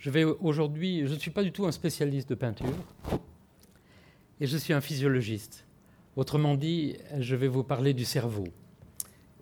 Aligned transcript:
Je 0.00 0.08
vais 0.08 0.24
aujourd'hui, 0.24 1.06
je 1.06 1.12
ne 1.12 1.18
suis 1.18 1.30
pas 1.30 1.42
du 1.42 1.52
tout 1.52 1.66
un 1.66 1.72
spécialiste 1.72 2.30
de 2.30 2.34
peinture, 2.34 2.72
et 4.40 4.46
je 4.46 4.56
suis 4.56 4.72
un 4.72 4.80
physiologiste. 4.80 5.66
Autrement 6.16 6.54
dit, 6.54 6.96
je 7.18 7.36
vais 7.36 7.48
vous 7.48 7.62
parler 7.62 7.92
du 7.92 8.06
cerveau 8.06 8.44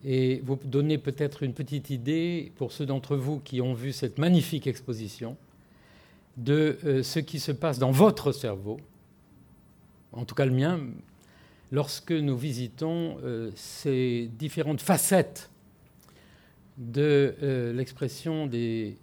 et 0.04 0.42
vous 0.44 0.58
donner 0.64 0.98
peut-être 0.98 1.44
une 1.44 1.54
petite 1.54 1.90
idée 1.90 2.50
pour 2.56 2.72
ceux 2.72 2.86
d'entre 2.86 3.14
vous 3.14 3.38
qui 3.38 3.60
ont 3.60 3.72
vu 3.72 3.92
cette 3.92 4.18
magnifique 4.18 4.66
exposition 4.66 5.36
de 6.36 6.76
euh, 6.84 7.02
ce 7.04 7.20
qui 7.20 7.38
se 7.38 7.52
passe 7.52 7.78
dans 7.78 7.92
votre 7.92 8.32
cerveau, 8.32 8.80
en 10.10 10.24
tout 10.24 10.34
cas 10.34 10.44
le 10.44 10.52
mien, 10.52 10.80
lorsque 11.70 12.10
nous 12.10 12.36
visitons 12.36 13.18
euh, 13.22 13.52
ces 13.54 14.28
différentes 14.36 14.80
facettes 14.80 15.50
de 16.78 17.36
euh, 17.44 17.72
l'expression 17.72 18.48
des 18.48 18.96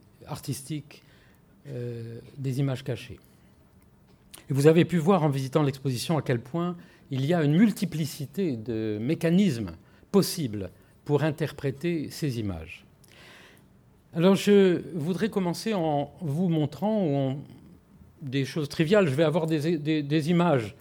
artistique 1.66 2.32
des 2.38 2.60
images 2.60 2.84
cachées. 2.84 3.20
Et 4.50 4.54
vous 4.54 4.68
avez 4.68 4.86
pu 4.86 4.98
voir 4.98 5.24
en 5.24 5.30
visitant 5.30 5.64
l'exposition 5.64 6.18
à 6.18 6.22
quel 6.22 6.40
point 6.40 6.76
il 7.12 7.26
y 7.26 7.34
a 7.34 7.44
une 7.44 7.56
multiplicité 7.56 8.58
de 8.58 8.98
mécanismes 9.02 9.72
possibles 10.12 10.70
pour 11.04 11.24
interpréter 11.24 12.10
ces 12.10 12.40
images. 12.40 12.86
Alors 14.14 14.36
je 14.36 14.82
voudrais 14.94 15.30
commencer 15.30 15.74
en 15.74 16.12
vous 16.22 16.50
montrant 16.50 17.38
des 18.22 18.46
choses 18.46 18.70
triviales. 18.70 19.08
Je 19.08 19.14
vais 19.16 19.24
avoir 19.24 19.46
des, 19.46 20.30
images 20.30 20.76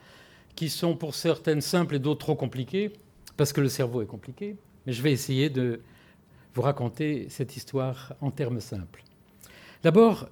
qui 0.55 0.69
sont 0.69 0.97
pour 0.97 1.15
certaines 1.15 1.61
simples 1.61 1.97
et 1.97 1.99
d'autres 1.99 2.21
trop 2.21 2.37
compliquées, 2.37 2.93
parce 3.37 3.53
que 3.53 3.61
le 3.61 3.69
cerveau 3.69 4.03
est 4.03 4.07
compliqué, 4.07 4.57
mais 4.87 4.93
je 4.93 5.03
vais 5.03 5.13
essayer 5.13 5.51
de 5.51 5.81
vous 6.55 6.63
raconter 6.63 7.27
cette 7.29 7.57
histoire 7.57 8.15
en 8.21 8.31
termes 8.31 8.61
simples. 8.61 9.03
D'abord, 9.83 10.29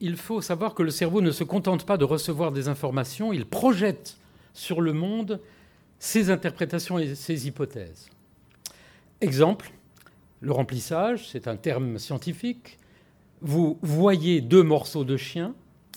il 0.00 0.16
faut 0.16 0.40
savoir 0.40 0.74
que 0.74 0.82
le 0.82 0.90
cerveau 0.90 1.20
ne 1.20 1.30
se 1.30 1.44
contente 1.44 1.86
pas 1.86 1.96
de 1.96 2.04
recevoir 2.04 2.52
des 2.52 2.68
informations, 2.68 3.32
il 3.32 3.46
projette 3.46 4.16
sur 4.52 4.80
le 4.80 4.92
monde 4.92 5.40
ses 5.98 6.30
interprétations 6.30 6.98
et 6.98 7.14
ses 7.14 7.46
hypothèses. 7.46 8.10
Exemple, 9.20 9.72
le 10.40 10.52
remplissage, 10.52 11.28
c'est 11.28 11.48
un 11.48 11.56
terme 11.56 11.98
scientifique. 11.98 12.78
Vous 13.40 13.78
voyez 13.82 14.40
deux 14.40 14.62
morceaux 14.62 15.04
de 15.04 15.16
chien, 15.16 15.54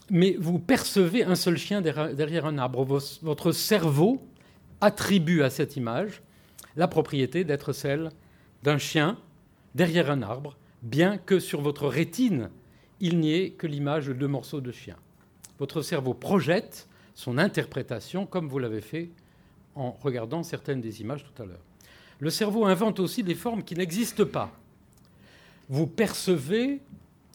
mais 0.10 0.36
vous 0.40 0.60
percevez 0.60 1.24
un 1.24 1.36
seul 1.36 1.58
chien 1.58 1.82
derrière 1.82 2.46
un 2.46 2.58
arbre. 2.58 2.86
Votre 3.22 3.52
cerveau 3.52 4.22
attribue 4.82 5.44
à 5.44 5.50
cette 5.50 5.76
image 5.76 6.22
la 6.76 6.88
propriété 6.88 7.44
d'être 7.44 7.74
celle 7.74 8.10
d'un 8.64 8.78
chien 8.78 9.18
derrière 9.76 10.10
un 10.10 10.22
arbre, 10.22 10.58
bien 10.82 11.18
que 11.18 11.40
sur 11.40 11.62
votre 11.62 11.88
rétine, 11.88 12.50
il 13.00 13.20
n'y 13.20 13.34
ait 13.34 13.50
que 13.52 13.68
l'image 13.68 14.08
de 14.08 14.14
deux 14.14 14.28
morceaux 14.28 14.62
de 14.62 14.72
chien. 14.72 14.96
Votre 15.58 15.82
cerveau 15.82 16.14
projette 16.14 16.88
son 17.16 17.38
interprétation 17.38 18.26
comme 18.26 18.48
vous 18.48 18.60
l'avez 18.60 18.82
fait 18.82 19.10
en 19.76 19.92
regardant 19.92 20.44
certaines 20.44 20.82
des 20.82 21.02
images 21.02 21.26
tout 21.26 21.44
à 21.44 21.46
l'heure 21.46 21.60
le 22.20 22.30
cerveau 22.30 22.66
invente 22.66 23.00
aussi 23.00 23.24
des 23.24 23.36
formes 23.36 23.64
qui 23.64 23.76
n'existent 23.76 24.26
pas. 24.26 24.52
Vous 25.70 25.88
percevez 25.88 26.82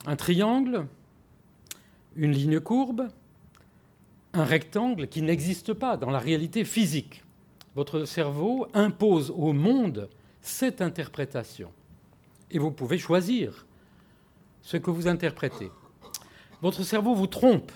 un 0.07 0.17
triangle, 0.17 0.87
une 2.17 2.33
ligne 2.33 2.61
courbe, 2.61 3.09
un 4.35 4.45
rectangle 4.45 5.09
qui 5.09 5.23
n'existe 5.23 5.73
pas 5.73 5.97
dans 5.97 6.11
la 6.11 6.19
réalité 6.19 6.65
physique. 6.65 7.23
Votre 7.75 8.05
cerveau 8.05 8.67
impose 8.75 9.33
au 9.35 9.53
monde 9.53 10.09
cette 10.43 10.83
interprétation. 10.83 11.71
Et 12.51 12.59
vous 12.59 12.71
pouvez 12.71 12.99
choisir 12.99 13.67
ce 14.65 14.77
que 14.77 14.91
vous 14.91 15.07
interprétez. 15.07 15.71
Votre 16.63 16.83
cerveau 16.83 17.15
vous 17.15 17.27
trompe. 17.27 17.71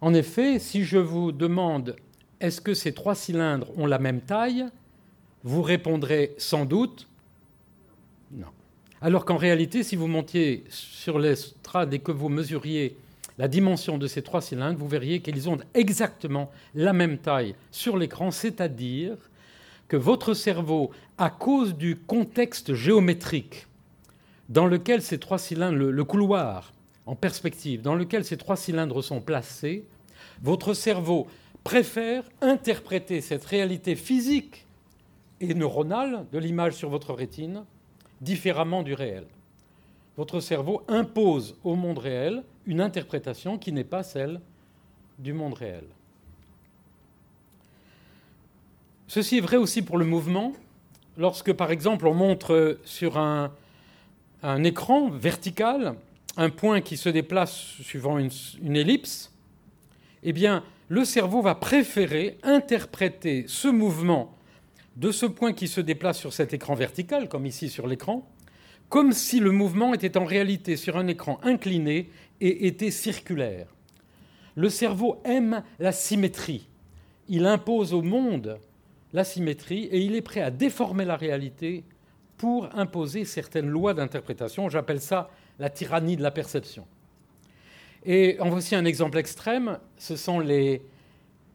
En 0.00 0.14
effet, 0.14 0.58
si 0.58 0.84
je 0.84 0.98
vous 0.98 1.32
demande 1.32 1.96
est-ce 2.40 2.60
que 2.60 2.74
ces 2.74 2.94
trois 2.94 3.14
cylindres 3.14 3.76
ont 3.76 3.86
la 3.86 3.98
même 3.98 4.20
taille, 4.20 4.66
vous 5.42 5.62
répondrez 5.62 6.34
sans 6.38 6.64
doute 6.64 7.08
non. 8.32 8.46
Alors 9.00 9.24
qu'en 9.24 9.36
réalité, 9.36 9.82
si 9.82 9.94
vous 9.94 10.08
montiez 10.08 10.64
sur 10.68 11.18
l'estrade 11.18 11.94
et 11.94 11.98
que 11.98 12.12
vous 12.12 12.28
mesuriez 12.28 12.96
la 13.38 13.48
dimension 13.48 13.98
de 13.98 14.06
ces 14.06 14.22
trois 14.22 14.40
cylindres, 14.40 14.78
vous 14.78 14.88
verriez 14.88 15.20
qu'ils 15.20 15.48
ont 15.48 15.58
exactement 15.74 16.50
la 16.74 16.92
même 16.92 17.18
taille 17.18 17.54
sur 17.70 17.96
l'écran, 17.96 18.30
c'est-à-dire 18.30 19.16
que 19.88 19.96
votre 19.96 20.34
cerveau, 20.34 20.90
à 21.18 21.30
cause 21.30 21.76
du 21.76 21.96
contexte 21.96 22.74
géométrique 22.74 23.66
dans 24.48 24.66
lequel 24.66 25.02
ces 25.02 25.18
trois 25.18 25.38
cylindres, 25.38 25.76
le, 25.76 26.04
couloir 26.04 26.72
en 27.06 27.14
perspective, 27.14 27.82
dans 27.82 27.94
lequel 27.94 28.24
ces 28.24 28.36
trois 28.36 28.56
cylindres 28.56 29.02
sont 29.02 29.20
placés, 29.20 29.84
votre 30.42 30.74
cerveau 30.74 31.26
préfère 31.64 32.24
interpréter 32.40 33.20
cette 33.20 33.44
réalité 33.44 33.96
physique 33.96 34.66
et 35.40 35.54
neuronale 35.54 36.26
de 36.32 36.38
l'image 36.38 36.74
sur 36.74 36.90
votre 36.90 37.12
rétine 37.12 37.64
différemment 38.20 38.82
du 38.82 38.94
réel. 38.94 39.24
Votre 40.16 40.40
cerveau 40.40 40.82
impose 40.88 41.56
au 41.64 41.74
monde 41.74 41.98
réel 41.98 42.42
une 42.66 42.80
interprétation 42.80 43.58
qui 43.58 43.72
n'est 43.72 43.84
pas 43.84 44.02
celle 44.02 44.40
du 45.18 45.32
monde 45.32 45.54
réel. 45.54 45.84
Ceci 49.08 49.38
est 49.38 49.42
vrai 49.42 49.56
aussi 49.56 49.82
pour 49.82 49.98
le 49.98 50.04
mouvement. 50.04 50.52
Lorsque, 51.16 51.52
par 51.52 51.70
exemple, 51.70 52.06
on 52.06 52.14
montre 52.14 52.78
sur 52.84 53.18
un, 53.18 53.52
écran 54.64 55.10
vertical 55.10 55.96
un 56.36 56.50
point 56.50 56.80
qui 56.80 56.96
se 56.96 57.08
déplace 57.08 57.52
suivant 57.82 58.18
une, 58.18 58.30
une 58.62 58.76
ellipse, 58.76 59.32
eh 60.22 60.32
bien, 60.32 60.62
le 60.88 61.04
cerveau 61.04 61.42
va 61.42 61.54
préférer 61.54 62.38
interpréter 62.42 63.44
ce 63.48 63.68
mouvement 63.68 64.36
de 64.96 65.10
ce 65.10 65.26
point 65.26 65.52
qui 65.52 65.68
se 65.68 65.80
déplace 65.80 66.18
sur 66.18 66.32
cet 66.32 66.54
écran 66.54 66.74
vertical, 66.74 67.28
comme 67.28 67.46
ici 67.46 67.68
sur 67.68 67.86
l'écran, 67.86 68.28
comme 68.88 69.12
si 69.12 69.40
le 69.40 69.50
mouvement 69.50 69.94
était 69.94 70.16
en 70.16 70.24
réalité 70.24 70.76
sur 70.76 70.96
un 70.96 71.06
écran 71.06 71.38
incliné 71.42 72.10
et 72.40 72.66
était 72.66 72.90
circulaire. 72.90 73.66
Le 74.54 74.68
cerveau 74.70 75.20
aime 75.24 75.62
la 75.78 75.92
symétrie. 75.92 76.68
Il 77.28 77.46
impose 77.46 77.92
au 77.92 78.02
monde 78.02 78.58
la 79.12 79.24
symétrie 79.24 79.84
et 79.84 80.00
il 80.00 80.14
est 80.14 80.22
prêt 80.22 80.40
à 80.40 80.50
déformer 80.50 81.04
la 81.04 81.16
réalité 81.16 81.84
pour 82.36 82.68
imposer 82.76 83.24
certaines 83.24 83.68
lois 83.68 83.94
d'interprétation. 83.94 84.68
J'appelle 84.68 85.00
ça 85.00 85.30
la 85.58 85.70
tyrannie 85.70 86.16
de 86.16 86.22
la 86.22 86.30
perception. 86.30 86.86
Et 88.04 88.36
en 88.40 88.50
voici 88.50 88.74
un 88.74 88.84
exemple 88.84 89.18
extrême. 89.18 89.78
Ce 89.96 90.16
sont 90.16 90.38
les 90.38 90.82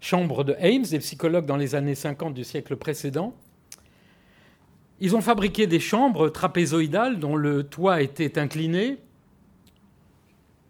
chambre 0.01 0.43
de 0.43 0.53
Ames, 0.53 0.83
des 0.83 0.99
psychologues 0.99 1.45
dans 1.45 1.55
les 1.55 1.75
années 1.75 1.95
50 1.95 2.33
du 2.33 2.43
siècle 2.43 2.75
précédent. 2.75 3.33
Ils 4.99 5.15
ont 5.15 5.21
fabriqué 5.21 5.67
des 5.67 5.79
chambres 5.79 6.29
trapézoïdales 6.29 7.19
dont 7.19 7.35
le 7.35 7.63
toit 7.63 8.01
était 8.01 8.37
incliné. 8.37 8.97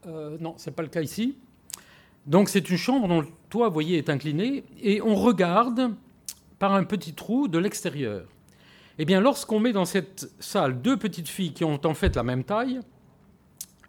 Euh, 0.05 0.37
non, 0.39 0.55
ce 0.57 0.69
n'est 0.69 0.75
pas 0.75 0.83
le 0.83 0.89
cas 0.89 1.01
ici. 1.01 1.37
Donc 2.27 2.49
c'est 2.49 2.69
une 2.69 2.77
chambre 2.77 3.07
dont 3.07 3.21
le 3.21 3.27
toit, 3.49 3.67
vous 3.67 3.73
voyez, 3.73 3.97
est 3.97 4.09
incliné, 4.09 4.63
et 4.81 5.01
on 5.01 5.15
regarde 5.15 5.93
par 6.59 6.73
un 6.73 6.83
petit 6.83 7.13
trou 7.13 7.47
de 7.47 7.57
l'extérieur. 7.57 8.25
Eh 8.97 9.05
bien, 9.05 9.21
lorsqu'on 9.21 9.59
met 9.59 9.73
dans 9.73 9.85
cette 9.85 10.31
salle 10.39 10.81
deux 10.81 10.97
petites 10.97 11.29
filles 11.29 11.53
qui 11.53 11.63
ont 11.63 11.79
en 11.85 11.93
fait 11.93 12.15
la 12.15 12.23
même 12.23 12.43
taille, 12.43 12.79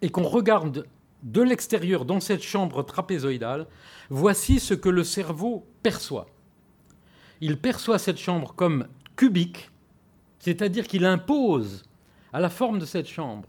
et 0.01 0.09
qu'on 0.09 0.23
regarde 0.23 0.85
de 1.23 1.41
l'extérieur 1.41 2.03
dans 2.05 2.19
cette 2.19 2.43
chambre 2.43 2.83
trapézoïdale, 2.83 3.67
voici 4.09 4.59
ce 4.59 4.73
que 4.73 4.89
le 4.89 5.03
cerveau 5.03 5.65
perçoit. 5.81 6.27
Il 7.39 7.57
perçoit 7.57 7.97
cette 7.97 8.17
chambre 8.17 8.53
comme 8.53 8.87
cubique, 9.15 9.71
c'est-à-dire 10.39 10.87
qu'il 10.87 11.05
impose 11.05 11.83
à 12.33 12.41
la 12.41 12.49
forme 12.49 12.79
de 12.79 12.85
cette 12.85 13.07
chambre 13.07 13.47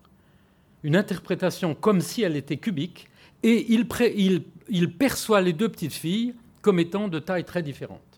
une 0.85 0.97
interprétation 0.97 1.75
comme 1.75 2.01
si 2.01 2.23
elle 2.23 2.37
était 2.37 2.59
cubique, 2.59 3.09
et 3.43 3.73
il, 3.73 4.93
perçoit 4.97 5.41
les 5.41 5.53
deux 5.53 5.69
petites 5.69 5.93
filles 5.93 6.35
comme 6.63 6.79
étant 6.79 7.09
de 7.09 7.19
taille 7.19 7.45
très 7.45 7.63
différente. 7.63 8.14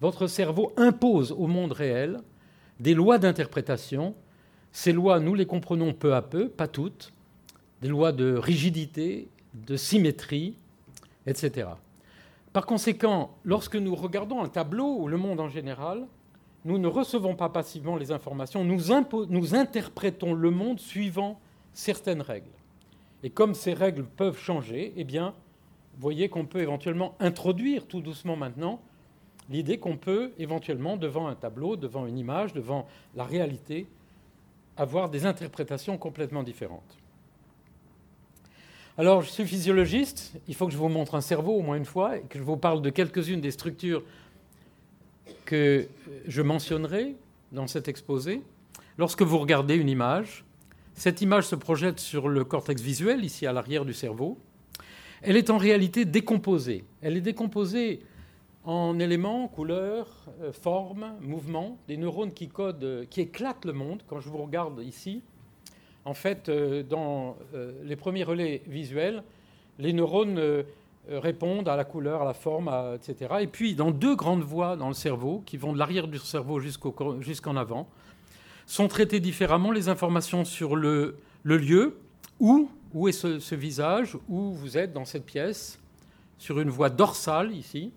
Votre 0.00 0.26
cerveau 0.26 0.72
impose 0.76 1.32
au 1.32 1.46
monde 1.46 1.72
réel 1.72 2.20
des 2.80 2.94
lois 2.94 3.18
d'interprétation. 3.18 4.14
Ces 4.72 4.92
lois, 4.92 5.20
nous 5.20 5.34
les 5.34 5.46
comprenons 5.46 5.94
peu 5.94 6.14
à 6.14 6.22
peu, 6.22 6.48
pas 6.48 6.68
toutes, 6.68 7.12
des 7.80 7.88
lois 7.88 8.12
de 8.12 8.34
rigidité, 8.34 9.28
de 9.54 9.76
symétrie, 9.76 10.56
etc. 11.26 11.68
Par 12.52 12.66
conséquent, 12.66 13.34
lorsque 13.44 13.76
nous 13.76 13.94
regardons 13.94 14.42
un 14.42 14.48
tableau 14.48 14.96
ou 14.98 15.08
le 15.08 15.16
monde 15.16 15.40
en 15.40 15.48
général, 15.48 16.06
nous 16.64 16.78
ne 16.78 16.88
recevons 16.88 17.36
pas 17.36 17.48
passivement 17.48 17.96
les 17.96 18.12
informations, 18.12 18.64
nous, 18.64 19.54
interprétons 19.54 20.34
le 20.34 20.50
monde 20.50 20.80
suivant 20.80 21.40
certaines 21.72 22.22
règles. 22.22 22.50
Et 23.22 23.30
comme 23.30 23.54
ces 23.54 23.72
règles 23.72 24.04
peuvent 24.04 24.38
changer, 24.38 24.92
eh 24.96 25.04
bien, 25.04 25.34
vous 25.94 26.02
voyez 26.02 26.28
qu'on 26.28 26.44
peut 26.44 26.60
éventuellement 26.60 27.14
introduire 27.20 27.86
tout 27.86 28.00
doucement 28.00 28.36
maintenant 28.36 28.80
l'idée 29.50 29.78
qu'on 29.78 29.96
peut 29.96 30.32
éventuellement, 30.38 30.96
devant 30.96 31.28
un 31.28 31.34
tableau, 31.34 31.76
devant 31.76 32.06
une 32.06 32.18
image, 32.18 32.52
devant 32.52 32.86
la 33.14 33.24
réalité, 33.24 33.86
avoir 34.76 35.08
des 35.08 35.26
interprétations 35.26 35.96
complètement 35.98 36.42
différentes. 36.42 36.96
Alors, 38.98 39.22
je 39.22 39.28
suis 39.28 39.44
physiologiste, 39.44 40.32
il 40.48 40.54
faut 40.54 40.66
que 40.66 40.72
je 40.72 40.78
vous 40.78 40.88
montre 40.88 41.14
un 41.14 41.20
cerveau 41.20 41.52
au 41.52 41.62
moins 41.62 41.76
une 41.76 41.84
fois 41.84 42.16
et 42.16 42.22
que 42.22 42.38
je 42.38 42.42
vous 42.42 42.56
parle 42.56 42.80
de 42.80 42.90
quelques-unes 42.90 43.40
des 43.40 43.50
structures 43.50 44.02
que 45.44 45.86
je 46.26 46.42
mentionnerai 46.42 47.14
dans 47.52 47.66
cet 47.66 47.88
exposé. 47.88 48.42
Lorsque 48.96 49.22
vous 49.22 49.38
regardez 49.38 49.76
une 49.76 49.90
image, 49.90 50.44
cette 50.94 51.20
image 51.20 51.44
se 51.44 51.54
projette 51.54 52.00
sur 52.00 52.28
le 52.28 52.42
cortex 52.44 52.80
visuel, 52.80 53.22
ici 53.22 53.46
à 53.46 53.52
l'arrière 53.52 53.84
du 53.84 53.92
cerveau. 53.92 54.38
Elle 55.20 55.36
est 55.36 55.50
en 55.50 55.58
réalité 55.58 56.06
décomposée. 56.06 56.84
Elle 57.02 57.18
est 57.18 57.22
décomposée 57.22 58.00
en 58.66 58.98
éléments, 58.98 59.46
couleurs, 59.46 60.08
euh, 60.42 60.52
formes, 60.52 61.14
mouvements, 61.20 61.78
des 61.86 61.96
neurones 61.96 62.32
qui 62.32 62.48
codent, 62.48 62.82
euh, 62.82 63.04
qui 63.08 63.20
éclatent 63.20 63.64
le 63.64 63.72
monde. 63.72 64.02
Quand 64.08 64.20
je 64.20 64.28
vous 64.28 64.38
regarde 64.38 64.82
ici, 64.82 65.22
en 66.04 66.14
fait, 66.14 66.48
euh, 66.48 66.82
dans 66.82 67.36
les 67.84 67.96
premiers 67.96 68.24
relais 68.24 68.62
visuels, 68.66 69.22
les 69.78 69.92
neurones 69.92 70.40
répondent 71.08 71.68
à 71.68 71.76
la 71.76 71.84
couleur, 71.84 72.22
à 72.22 72.24
la 72.24 72.34
forme, 72.34 72.70
etc. 72.94 73.36
Et 73.40 73.46
puis, 73.46 73.74
dans 73.74 73.90
deux 73.90 74.16
grandes 74.16 74.42
voies 74.42 74.76
dans 74.76 74.88
le 74.88 74.94
cerveau, 74.94 75.42
qui 75.46 75.56
vont 75.56 75.72
de 75.72 75.78
l'arrière 75.78 76.08
du 76.08 76.18
cerveau 76.18 76.60
jusqu'en 76.60 77.56
avant, 77.56 77.88
sont 78.66 78.88
traitées 78.88 79.20
différemment 79.20 79.70
les 79.70 79.88
informations 79.88 80.44
sur 80.44 80.74
le, 80.74 81.18
lieu, 81.44 81.98
où, 82.40 82.70
où 82.94 83.08
est 83.08 83.12
ce 83.12 83.54
visage, 83.54 84.16
où 84.28 84.52
vous 84.52 84.78
êtes 84.78 84.92
dans 84.92 85.04
cette 85.04 85.26
pièce, 85.26 85.78
sur 86.38 86.58
une 86.60 86.70
voie 86.70 86.88
dorsale 86.90 87.52
ici, 87.52 87.92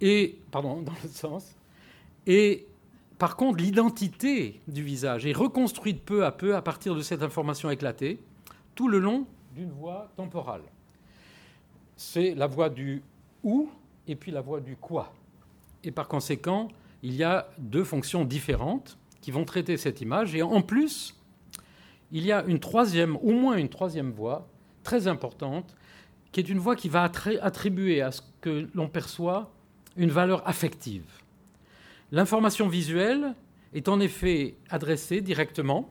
et, 0.00 0.38
pardon, 0.50 0.82
dans 0.82 0.92
le 1.02 1.08
sens. 1.08 1.54
Et 2.26 2.66
par 3.18 3.36
contre, 3.36 3.58
l'identité 3.58 4.60
du 4.68 4.82
visage 4.82 5.26
est 5.26 5.32
reconstruite 5.32 6.02
peu 6.04 6.24
à 6.24 6.32
peu 6.32 6.54
à 6.54 6.62
partir 6.62 6.94
de 6.94 7.02
cette 7.02 7.22
information 7.22 7.70
éclatée, 7.70 8.20
tout 8.74 8.88
le 8.88 8.98
long 8.98 9.26
d'une 9.54 9.70
voie 9.70 10.10
temporale. 10.16 10.62
C'est 11.96 12.34
la 12.34 12.46
voie 12.46 12.70
du 12.70 13.02
où 13.42 13.68
et 14.06 14.14
puis 14.14 14.30
la 14.30 14.40
voie 14.40 14.60
du 14.60 14.76
quoi. 14.76 15.12
Et 15.82 15.90
par 15.90 16.06
conséquent, 16.06 16.68
il 17.02 17.14
y 17.14 17.24
a 17.24 17.48
deux 17.58 17.84
fonctions 17.84 18.24
différentes 18.24 18.98
qui 19.20 19.30
vont 19.30 19.44
traiter 19.44 19.76
cette 19.76 20.00
image. 20.00 20.34
Et 20.34 20.42
en 20.42 20.62
plus, 20.62 21.16
il 22.12 22.24
y 22.24 22.32
a 22.32 22.44
une 22.44 22.60
troisième, 22.60 23.16
au 23.16 23.32
moins 23.32 23.56
une 23.56 23.68
troisième 23.68 24.10
voie 24.10 24.48
très 24.82 25.08
importante, 25.08 25.76
qui 26.32 26.40
est 26.40 26.48
une 26.48 26.58
voie 26.58 26.76
qui 26.76 26.88
va 26.88 27.02
attribuer 27.02 28.00
à 28.00 28.12
ce 28.12 28.22
que 28.40 28.68
l'on 28.74 28.88
perçoit 28.88 29.50
une 29.98 30.10
valeur 30.10 30.46
affective. 30.48 31.04
L'information 32.10 32.68
visuelle 32.68 33.34
est 33.74 33.88
en 33.88 34.00
effet 34.00 34.54
adressée 34.70 35.20
directement 35.20 35.90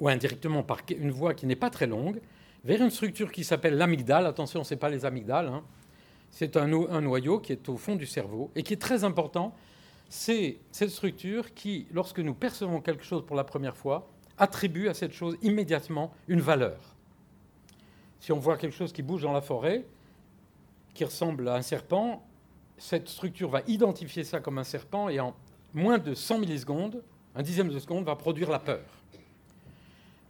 ou 0.00 0.08
indirectement 0.08 0.64
par 0.64 0.80
une 0.98 1.12
voie 1.12 1.34
qui 1.34 1.46
n'est 1.46 1.54
pas 1.54 1.70
très 1.70 1.86
longue 1.86 2.20
vers 2.64 2.82
une 2.82 2.90
structure 2.90 3.30
qui 3.30 3.44
s'appelle 3.44 3.76
l'amygdale. 3.76 4.26
Attention, 4.26 4.64
ce 4.64 4.74
n'est 4.74 4.80
pas 4.80 4.88
les 4.88 5.04
amygdales. 5.04 5.48
Hein. 5.48 5.62
C'est 6.30 6.56
un, 6.56 6.72
un, 6.72 7.00
noyau 7.02 7.38
qui 7.38 7.52
est 7.52 7.68
au 7.68 7.76
fond 7.76 7.94
du 7.94 8.06
cerveau 8.06 8.50
et 8.56 8.64
qui 8.64 8.72
est 8.72 8.80
très 8.80 9.04
important. 9.04 9.54
C'est 10.08 10.58
cette 10.72 10.90
structure 10.90 11.54
qui, 11.54 11.86
lorsque 11.92 12.18
nous 12.18 12.34
percevons 12.34 12.80
quelque 12.80 13.04
chose 13.04 13.24
pour 13.24 13.36
la 13.36 13.44
première 13.44 13.76
fois, 13.76 14.08
attribue 14.38 14.88
à 14.88 14.94
cette 14.94 15.12
chose 15.12 15.36
immédiatement 15.42 16.12
une 16.26 16.40
valeur. 16.40 16.96
Si 18.18 18.32
on 18.32 18.38
voit 18.38 18.56
quelque 18.56 18.74
chose 18.74 18.92
qui 18.92 19.02
bouge 19.02 19.22
dans 19.22 19.32
la 19.32 19.42
forêt, 19.42 19.84
qui 20.94 21.04
ressemble 21.04 21.48
à 21.48 21.54
un 21.54 21.62
serpent, 21.62 22.24
cette 22.78 23.08
structure 23.08 23.48
va 23.48 23.62
identifier 23.66 24.24
ça 24.24 24.40
comme 24.40 24.58
un 24.58 24.64
serpent 24.64 25.08
et 25.08 25.20
en 25.20 25.34
moins 25.72 25.98
de 25.98 26.14
100 26.14 26.38
millisecondes, 26.38 27.02
un 27.34 27.42
dixième 27.42 27.68
de 27.68 27.78
seconde, 27.78 28.04
va 28.04 28.16
produire 28.16 28.50
la 28.50 28.58
peur. 28.58 28.84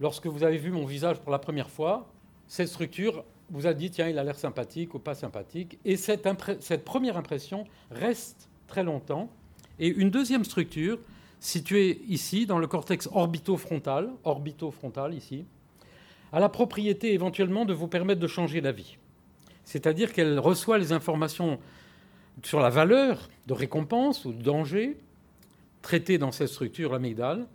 Lorsque 0.01 0.27
vous 0.27 0.43
avez 0.43 0.59
vu 0.59 0.71
mon 0.71 0.85
visage 0.85 1.21
pour 1.21 1.31
la 1.31 1.39
première 1.39 1.71
fois, 1.71 2.11
cette 2.47 2.69
structure 2.69 3.25
vous 3.51 3.67
a 3.67 3.75
dit 3.75 3.91
tiens, 3.91 4.09
il 4.09 4.19
a 4.19 4.25
l'air 4.25 4.39
sympathique 4.39 4.95
ou 4.95 4.99
pas 4.99 5.15
sympathique. 5.15 5.79
Et 5.85 5.97
cette, 5.97 6.27
cette, 6.61 6.85
première 6.85 7.17
impression 7.17 7.65
reste 7.91 8.49
très 8.67 8.83
longtemps. 8.83 9.31
Et 9.79 9.89
une 9.89 10.11
deuxième 10.11 10.45
structure, 10.45 10.99
située 11.41 12.03
ici, 12.09 12.47
dans 12.47 12.59
le 12.59 12.67
cortex 12.67 13.09
orbitofrontal, 13.13 14.11
orbitofrontal 14.25 15.15
ici, 15.15 15.45
a 16.33 16.41
la 16.41 16.49
propriété 16.49 17.13
éventuellement 17.13 17.65
de 17.65 17.75
vous 17.75 17.87
permettre 17.87 18.21
de 18.21 18.27
changer 18.27 18.61
d'avis. 18.61 18.97
C'est-à-dire 19.65 20.13
qu'elle 20.13 20.39
reçoit 20.39 20.79
les 20.79 20.93
informations 20.93 21.59
sur 22.43 22.61
la 22.61 22.71
valeur 22.71 23.29
de 23.47 23.53
récompense 23.53 24.25
ou 24.25 24.33
de 24.33 24.43
danger 24.43 24.97
traitée 25.83 26.19
dans 26.19 26.33
cette 26.33 26.49
structure 26.49 26.95
amygdale, 26.95 27.47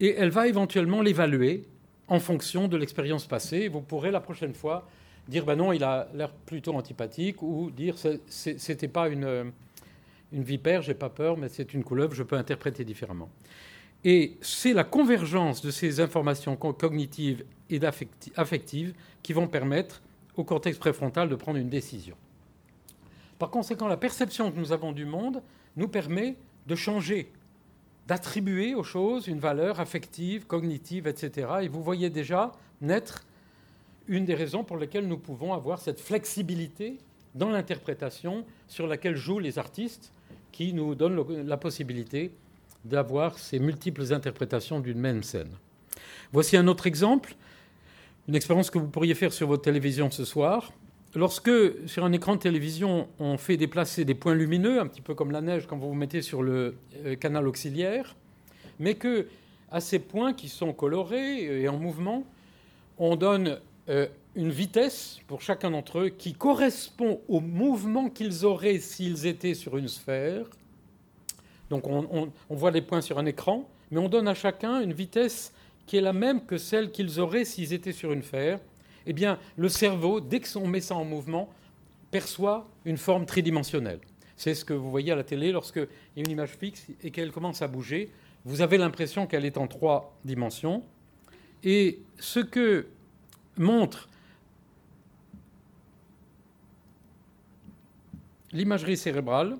et 0.00 0.14
elle 0.16 0.30
va 0.30 0.48
éventuellement 0.48 1.02
l'évaluer 1.02 1.64
en 2.08 2.18
fonction 2.20 2.68
de 2.68 2.76
l'expérience 2.76 3.26
passée. 3.26 3.68
Vous 3.68 3.80
pourrez 3.80 4.10
la 4.10 4.20
prochaine 4.20 4.54
fois 4.54 4.88
dire 5.28 5.44
ben 5.44 5.56
non, 5.56 5.72
il 5.72 5.84
a 5.84 6.08
l'air 6.14 6.30
plutôt 6.32 6.74
antipathique, 6.74 7.42
ou 7.42 7.70
dire 7.70 7.94
c'était 8.28 8.88
pas 8.88 9.08
une, 9.08 9.52
une 10.32 10.42
vipère, 10.42 10.82
j'ai 10.82 10.94
pas 10.94 11.08
peur, 11.08 11.36
mais 11.38 11.48
c'est 11.48 11.72
une 11.74 11.84
couleuvre, 11.84 12.14
je 12.14 12.22
peux 12.22 12.36
interpréter 12.36 12.84
différemment. 12.84 13.30
Et 14.04 14.36
c'est 14.42 14.74
la 14.74 14.84
convergence 14.84 15.62
de 15.62 15.70
ces 15.70 16.00
informations 16.00 16.56
cognitives 16.56 17.44
et 17.70 17.80
affectives 18.36 18.92
qui 19.22 19.32
vont 19.32 19.46
permettre 19.48 20.02
au 20.36 20.44
cortex 20.44 20.76
préfrontal 20.76 21.28
de 21.28 21.36
prendre 21.36 21.58
une 21.58 21.70
décision. 21.70 22.16
Par 23.38 23.50
conséquent, 23.50 23.88
la 23.88 23.96
perception 23.96 24.50
que 24.50 24.58
nous 24.58 24.72
avons 24.72 24.92
du 24.92 25.04
monde 25.04 25.42
nous 25.76 25.88
permet 25.88 26.36
de 26.66 26.74
changer, 26.74 27.30
d'attribuer 28.06 28.74
aux 28.74 28.82
choses 28.82 29.26
une 29.26 29.40
valeur 29.40 29.80
affective, 29.80 30.46
cognitive, 30.46 31.06
etc. 31.06 31.48
Et 31.62 31.68
vous 31.68 31.82
voyez 31.82 32.10
déjà 32.10 32.52
naître 32.80 33.24
une 34.06 34.24
des 34.24 34.34
raisons 34.34 34.64
pour 34.64 34.76
lesquelles 34.76 35.08
nous 35.08 35.18
pouvons 35.18 35.54
avoir 35.54 35.80
cette 35.80 36.00
flexibilité 36.00 36.98
dans 37.34 37.50
l'interprétation 37.50 38.44
sur 38.68 38.86
laquelle 38.86 39.16
jouent 39.16 39.40
les 39.40 39.58
artistes, 39.58 40.12
qui 40.52 40.72
nous 40.72 40.94
donnent 40.94 41.46
la 41.46 41.56
possibilité 41.56 42.30
d'avoir 42.84 43.38
ces 43.38 43.58
multiples 43.58 44.12
interprétations 44.12 44.78
d'une 44.78 45.00
même 45.00 45.22
scène. 45.22 45.50
Voici 46.32 46.56
un 46.56 46.68
autre 46.68 46.86
exemple, 46.86 47.34
une 48.28 48.36
expérience 48.36 48.70
que 48.70 48.78
vous 48.78 48.88
pourriez 48.88 49.14
faire 49.14 49.32
sur 49.32 49.48
votre 49.48 49.62
télévision 49.62 50.10
ce 50.10 50.24
soir 50.24 50.72
lorsque 51.14 51.50
sur 51.86 52.04
un 52.04 52.12
écran 52.12 52.36
de 52.36 52.40
télévision, 52.40 53.08
on 53.18 53.36
fait 53.38 53.56
déplacer 53.56 54.04
des 54.04 54.14
points 54.14 54.34
lumineux, 54.34 54.80
un 54.80 54.86
petit 54.86 55.00
peu 55.00 55.14
comme 55.14 55.30
la 55.30 55.40
neige 55.40 55.66
quand 55.66 55.76
vous 55.76 55.88
vous 55.88 55.94
mettez 55.94 56.22
sur 56.22 56.42
le 56.42 56.76
euh, 57.04 57.16
canal 57.16 57.46
auxiliaire, 57.46 58.16
mais 58.78 58.94
que 58.94 59.28
à 59.70 59.80
ces 59.80 59.98
points 59.98 60.32
qui 60.32 60.48
sont 60.48 60.72
colorés 60.72 61.62
et 61.62 61.68
en 61.68 61.78
mouvement, 61.78 62.24
on 62.98 63.16
donne 63.16 63.58
euh, 63.88 64.06
une 64.34 64.50
vitesse 64.50 65.18
pour 65.26 65.42
chacun 65.42 65.70
d'entre 65.70 66.00
eux 66.00 66.08
qui 66.10 66.32
correspond 66.32 67.20
au 67.28 67.40
mouvement 67.40 68.08
qu'ils 68.08 68.44
auraient 68.44 68.78
s'ils 68.78 69.26
étaient 69.26 69.54
sur 69.54 69.76
une 69.76 69.88
sphère. 69.88 70.46
Donc 71.70 71.86
on, 71.88 72.30
on 72.50 72.54
voit 72.54 72.70
les 72.70 72.82
points 72.82 73.00
sur 73.00 73.18
un 73.18 73.26
écran, 73.26 73.68
mais 73.90 73.98
on 73.98 74.08
donne 74.08 74.28
à 74.28 74.34
chacun 74.34 74.80
une 74.80 74.92
vitesse 74.92 75.52
qui 75.86 75.96
est 75.96 76.00
la 76.00 76.12
même 76.12 76.44
que 76.44 76.56
celle 76.56 76.90
qu'ils 76.90 77.20
auraient 77.20 77.44
s'ils 77.44 77.72
étaient 77.72 77.92
sur 77.92 78.12
une 78.12 78.22
sphère 78.22 78.60
eh 79.06 79.12
bien, 79.12 79.38
le 79.56 79.68
cerveau, 79.68 80.20
dès 80.20 80.40
qu'on 80.40 80.66
met 80.66 80.80
ça 80.80 80.94
en 80.94 81.04
mouvement, 81.04 81.48
perçoit 82.10 82.68
une 82.84 82.96
forme 82.96 83.26
tridimensionnelle. 83.26 84.00
C'est 84.36 84.54
ce 84.54 84.64
que 84.64 84.72
vous 84.72 84.90
voyez 84.90 85.12
à 85.12 85.16
la 85.16 85.24
télé 85.24 85.52
lorsqu'il 85.52 85.88
y 86.16 86.20
a 86.20 86.22
une 86.24 86.30
image 86.30 86.50
fixe 86.50 86.86
et 87.02 87.10
qu'elle 87.10 87.32
commence 87.32 87.62
à 87.62 87.68
bouger. 87.68 88.10
Vous 88.44 88.60
avez 88.60 88.78
l'impression 88.78 89.26
qu'elle 89.26 89.44
est 89.44 89.56
en 89.56 89.66
trois 89.66 90.16
dimensions. 90.24 90.82
Et 91.62 92.00
ce 92.18 92.40
que 92.40 92.86
montre 93.56 94.08
l'imagerie 98.52 98.96
cérébrale, 98.96 99.56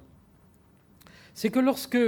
c'est 1.34 1.50
que 1.50 1.58
lorsque, 1.58 1.98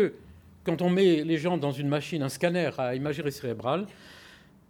quand 0.64 0.82
on 0.82 0.90
met 0.90 1.24
les 1.24 1.38
gens 1.38 1.56
dans 1.56 1.72
une 1.72 1.88
machine, 1.88 2.22
un 2.22 2.28
scanner 2.28 2.70
à 2.78 2.94
imagerie 2.94 3.32
cérébrale, 3.32 3.86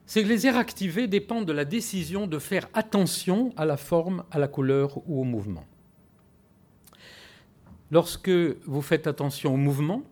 c'est 0.06 0.22
que 0.22 0.28
les 0.28 0.46
aires 0.46 0.56
activées 0.56 1.08
dépendent 1.08 1.46
de 1.46 1.52
la 1.52 1.64
décision 1.64 2.28
de 2.28 2.38
faire 2.38 2.68
attention 2.74 3.52
à 3.56 3.64
la 3.64 3.76
forme, 3.76 4.24
à 4.30 4.38
la 4.38 4.46
couleur 4.46 4.98
ou 5.08 5.20
au 5.20 5.24
mouvement. 5.24 5.66
Lorsque 7.90 8.30
vous 8.30 8.82
faites 8.82 9.08
attention 9.08 9.54
au 9.54 9.56
mouvement, 9.56 10.02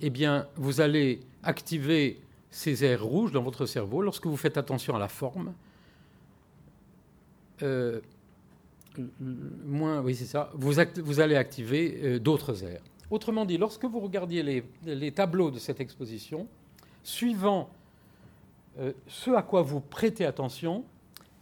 eh 0.00 0.10
bien, 0.10 0.48
vous 0.56 0.80
allez 0.80 1.20
activer 1.44 2.20
ces 2.50 2.84
aires 2.84 3.04
rouges 3.04 3.32
dans 3.32 3.42
votre 3.42 3.66
cerveau. 3.66 4.02
Lorsque 4.02 4.26
vous 4.26 4.36
faites 4.36 4.56
attention 4.56 4.96
à 4.96 4.98
la 4.98 5.08
forme, 5.08 5.54
euh, 7.62 8.00
vous, 9.64 11.20
allez 11.20 11.36
activer 11.36 12.00
euh, 12.02 12.18
d'autres 12.18 12.64
aires. 12.64 12.82
Autrement 13.10 13.44
dit, 13.44 13.56
lorsque 13.56 13.84
vous 13.84 14.00
regardiez 14.00 14.64
les 14.82 15.12
tableaux 15.12 15.50
de 15.52 15.60
cette 15.60 15.80
exposition, 15.80 16.48
suivant 17.04 17.70
euh, 18.78 18.92
ce 19.06 19.30
à 19.30 19.42
quoi 19.42 19.62
vous 19.62 19.80
prêtez 19.80 20.24
attention, 20.24 20.84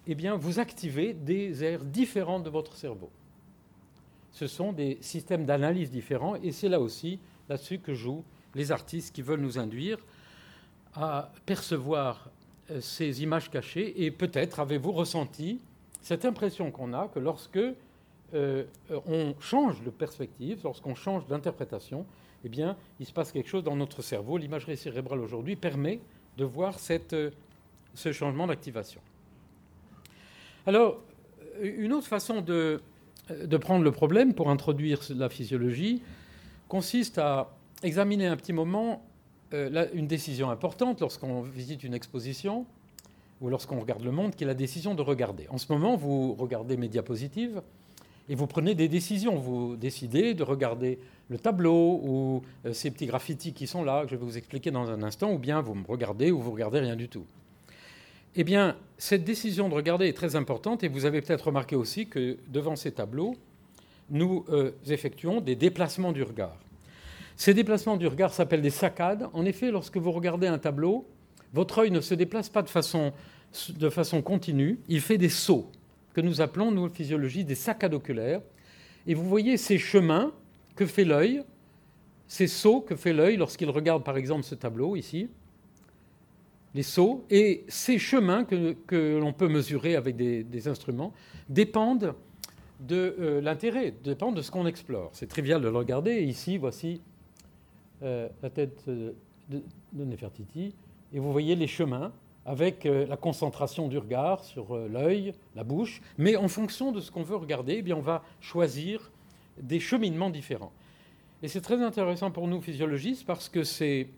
eh 0.07 0.15
bien, 0.15 0.37
vous 0.37 0.59
activez 0.59 1.15
des 1.15 1.65
aires 1.65 1.85
différentes 1.85 2.45
de 2.45 2.51
votre 2.51 2.77
cerveau. 2.77 3.11
Ce 4.33 4.47
sont 4.47 4.73
des 4.73 4.99
systèmes 5.01 5.45
d'analyse 5.45 5.91
différents, 5.91 6.37
et 6.37 6.53
c'est 6.53 6.69
là 6.69 6.81
aussi 6.81 7.19
là-dessus 7.49 7.79
que 7.79 7.95
jouent 7.95 8.25
les 8.55 8.73
artistes 8.73 9.15
qui 9.15 9.23
veulent 9.23 9.41
nous 9.41 9.59
induire 9.59 9.99
à 10.95 11.33
percevoir 11.47 12.31
euh, 12.71 12.81
ces 12.81 13.23
images 13.23 13.51
cachées 13.51 14.05
et 14.05 14.11
peut-être 14.11 14.61
avez-vous 14.61 14.93
ressenti 14.93 15.61
cette 16.01 16.25
impression 16.25 16.71
qu'on 16.71 16.93
a 16.93 17.09
que 17.09 17.19
lorsque 17.19 17.59
euh, 18.35 18.65
on 19.07 19.35
change 19.41 19.83
de 19.83 19.91
perspective, 19.91 20.61
lorsqu'on 20.65 20.95
change 20.95 21.27
d'interprétation, 21.27 22.07
eh 22.45 22.49
bien, 22.49 22.77
il 23.01 23.07
se 23.07 23.13
passe 23.13 23.33
quelque 23.33 23.49
chose 23.49 23.65
dans 23.65 23.77
notre 23.77 24.03
cerveau. 24.03 24.37
L'imagerie 24.37 24.77
cérébrale 24.77 25.21
aujourd'hui 25.21 25.57
permet 25.57 26.01
de 26.37 26.45
voir 26.45 26.79
cette, 26.79 27.17
ce 27.95 28.13
changement 28.13 28.47
d'activation. 28.47 29.01
Alors, 30.67 31.01
une 31.61 31.93
autre 31.93 32.07
façon 32.07 32.41
de, 32.41 32.81
de 33.31 33.57
prendre 33.57 33.85
le 33.85 33.93
problème 33.93 34.35
pour 34.35 34.51
introduire 34.51 35.01
la 35.11 35.29
physiologie 35.29 36.03
consiste 36.69 37.19
à 37.19 37.55
examiner 37.83 38.27
un 38.27 38.37
petit 38.37 38.53
moment 38.53 39.03
euh, 39.53 39.87
une 39.93 40.07
décision 40.07 40.51
importante 40.51 41.01
lorsqu'on 41.01 41.43
visite 41.43 41.85
une 41.85 41.95
exposition 41.95 42.67
ou 43.41 43.49
lorsqu'on 43.49 43.79
regarde 43.79 44.03
le 44.03 44.11
monde, 44.11 44.35
qui 44.35 44.45
est 44.45 44.47
la 44.47 44.55
décision 44.55 44.95
de 44.95 45.03
regarder. 45.03 45.47
En 45.49 45.59
ce 45.59 45.71
moment, 45.73 45.97
vous 45.97 46.35
regardez 46.35 46.77
mes 46.77 46.89
diapositives 46.89 47.63
et 48.29 48.35
vous 48.35 48.47
prenez 48.47 48.75
des 48.75 48.89
décisions. 48.89 49.37
Vous 49.37 49.77
décidez 49.77 50.35
de 50.35 50.43
regarder 50.43 50.99
le 51.29 51.39
tableau 51.39 52.01
ou 52.03 52.43
euh, 52.67 52.73
ces 52.73 52.91
petits 52.91 53.07
graffitis 53.07 53.53
qui 53.53 53.67
sont 53.67 53.85
là, 53.85 54.05
que 54.05 54.11
je 54.11 54.17
vais 54.17 54.25
vous 54.25 54.39
expliquer 54.39 54.71
dans 54.71 54.91
un 54.91 55.03
instant, 55.03 55.33
ou 55.33 55.39
bien 55.39 55.61
vous 55.61 55.75
me 55.75 55.87
regardez 55.87 56.31
ou 56.31 56.41
vous 56.41 56.53
regardez 56.53 56.81
rien 56.81 56.97
du 56.97 57.09
tout. 57.09 57.25
Eh 58.37 58.45
bien, 58.45 58.77
cette 58.99 59.25
décision 59.25 59.69
de 59.69 59.75
regarder 59.75 60.09
est 60.09 60.17
très 60.17 60.37
importante 60.37 60.83
et 60.83 60.89
vous 60.89 61.05
avez 61.05 61.21
peut-être 61.21 61.47
remarqué 61.47 61.77
aussi 61.77 62.09
que 62.09 62.37
devant 62.49 62.77
ces 62.77 62.93
tableaux, 62.93 63.37
nous 64.11 64.45
euh, 64.49 64.73
effectuons 64.89 65.41
des 65.41 65.57
déplacements 65.57 66.13
du 66.13 66.23
regard. 66.23 66.59
Ces 67.37 67.55
déplacements 67.55 67.97
du 67.97 68.07
regard 68.07 68.33
s'appellent 68.33 68.63
des 68.63 68.71
saccades. 68.71 69.29
En 69.33 69.45
effet, 69.45 69.71
lorsque 69.71 69.97
vous 69.97 70.13
regardez 70.13 70.47
un 70.47 70.59
tableau, 70.59 71.07
votre 71.53 71.79
œil 71.79 71.91
ne 71.91 72.01
se 72.01 72.15
déplace 72.15 72.49
pas 72.49 72.63
de 72.63 72.69
façon, 72.69 73.13
de 73.71 73.89
façon 73.89 74.21
continue, 74.23 74.79
il 74.89 75.01
fait 75.01 75.19
des 75.19 75.29
sauts, 75.29 75.71
que 76.15 76.21
nous 76.21 76.41
appelons, 76.41 76.71
nous, 76.71 76.89
physiologie, 76.89 77.45
des 77.45 77.55
saccades 77.55 77.95
oculaires. 77.95 78.41
Et 79.07 79.15
vous 79.15 79.29
voyez 79.29 79.57
ces 79.57 79.79
chemins 79.79 80.33
que 80.77 80.87
fait 80.87 81.05
l'œil, 81.05 81.43
ces 82.27 82.47
sauts 82.47 82.81
que 82.81 82.97
fait 82.97 83.13
l'œil 83.13 83.37
lorsqu'il 83.37 83.69
regarde 83.69 84.03
par 84.03 84.17
exemple 84.17 84.45
ce 84.45 84.55
tableau 84.55 84.97
ici, 84.97 85.29
les 86.75 86.83
sauts, 86.83 87.25
et 87.31 87.65
ces 87.69 87.99
chemins 87.99 88.45
que, 88.45 89.19
l'on 89.19 89.33
peut 89.33 89.49
mesurer 89.49 89.95
avec 89.95 90.17
des, 90.17 90.69
instruments 90.69 91.13
dépendent 91.49 92.15
de 92.81 93.15
euh, 93.21 93.41
l'intérêt, 93.41 93.95
dépendent 94.03 94.37
de 94.37 94.43
ce 94.43 94.51
qu'on 94.51 94.67
explore. 94.67 95.11
C'est 95.13 95.29
trivial 95.29 95.61
de 95.63 95.69
le 95.69 95.77
regarder. 95.77 96.23
ici, 96.23 96.59
voici 96.59 97.01
euh, 98.03 98.29
la 98.43 98.51
tête 98.51 98.83
de, 98.89 99.15
de, 99.49 100.05
Nefertiti, 100.05 100.75
et 101.13 101.21
vous 101.21 101.31
voyez 101.31 101.55
les 101.55 101.69
chemins 101.69 102.13
avec 102.47 102.87
euh, 102.87 103.07
la 103.07 103.17
concentration 103.17 103.89
du 103.89 103.99
regard 103.99 104.45
sur 104.45 104.77
l'œil, 104.77 105.35
la 105.55 105.65
bouche, 105.65 106.01
mais 106.19 106.37
en 106.37 106.49
fonction 106.49 106.93
de 106.93 107.01
ce 107.01 107.11
qu'on 107.11 107.23
veut 107.23 107.37
regarder, 107.37 107.77
eh 107.79 107.83
bien, 107.83 107.97
on 107.97 108.03
va 108.03 108.23
choisir 108.41 109.11
des 109.61 109.81
cheminements 109.81 110.31
différents. 110.31 110.73
Et 111.43 111.49
c'est 111.49 111.61
très 111.61 111.83
intéressant 111.83 112.31
pour 112.31 112.49
nous 112.49 112.61
physiologistes 112.61 113.27
parce 113.27 113.49
que 113.49 113.65
c'est 113.65 114.09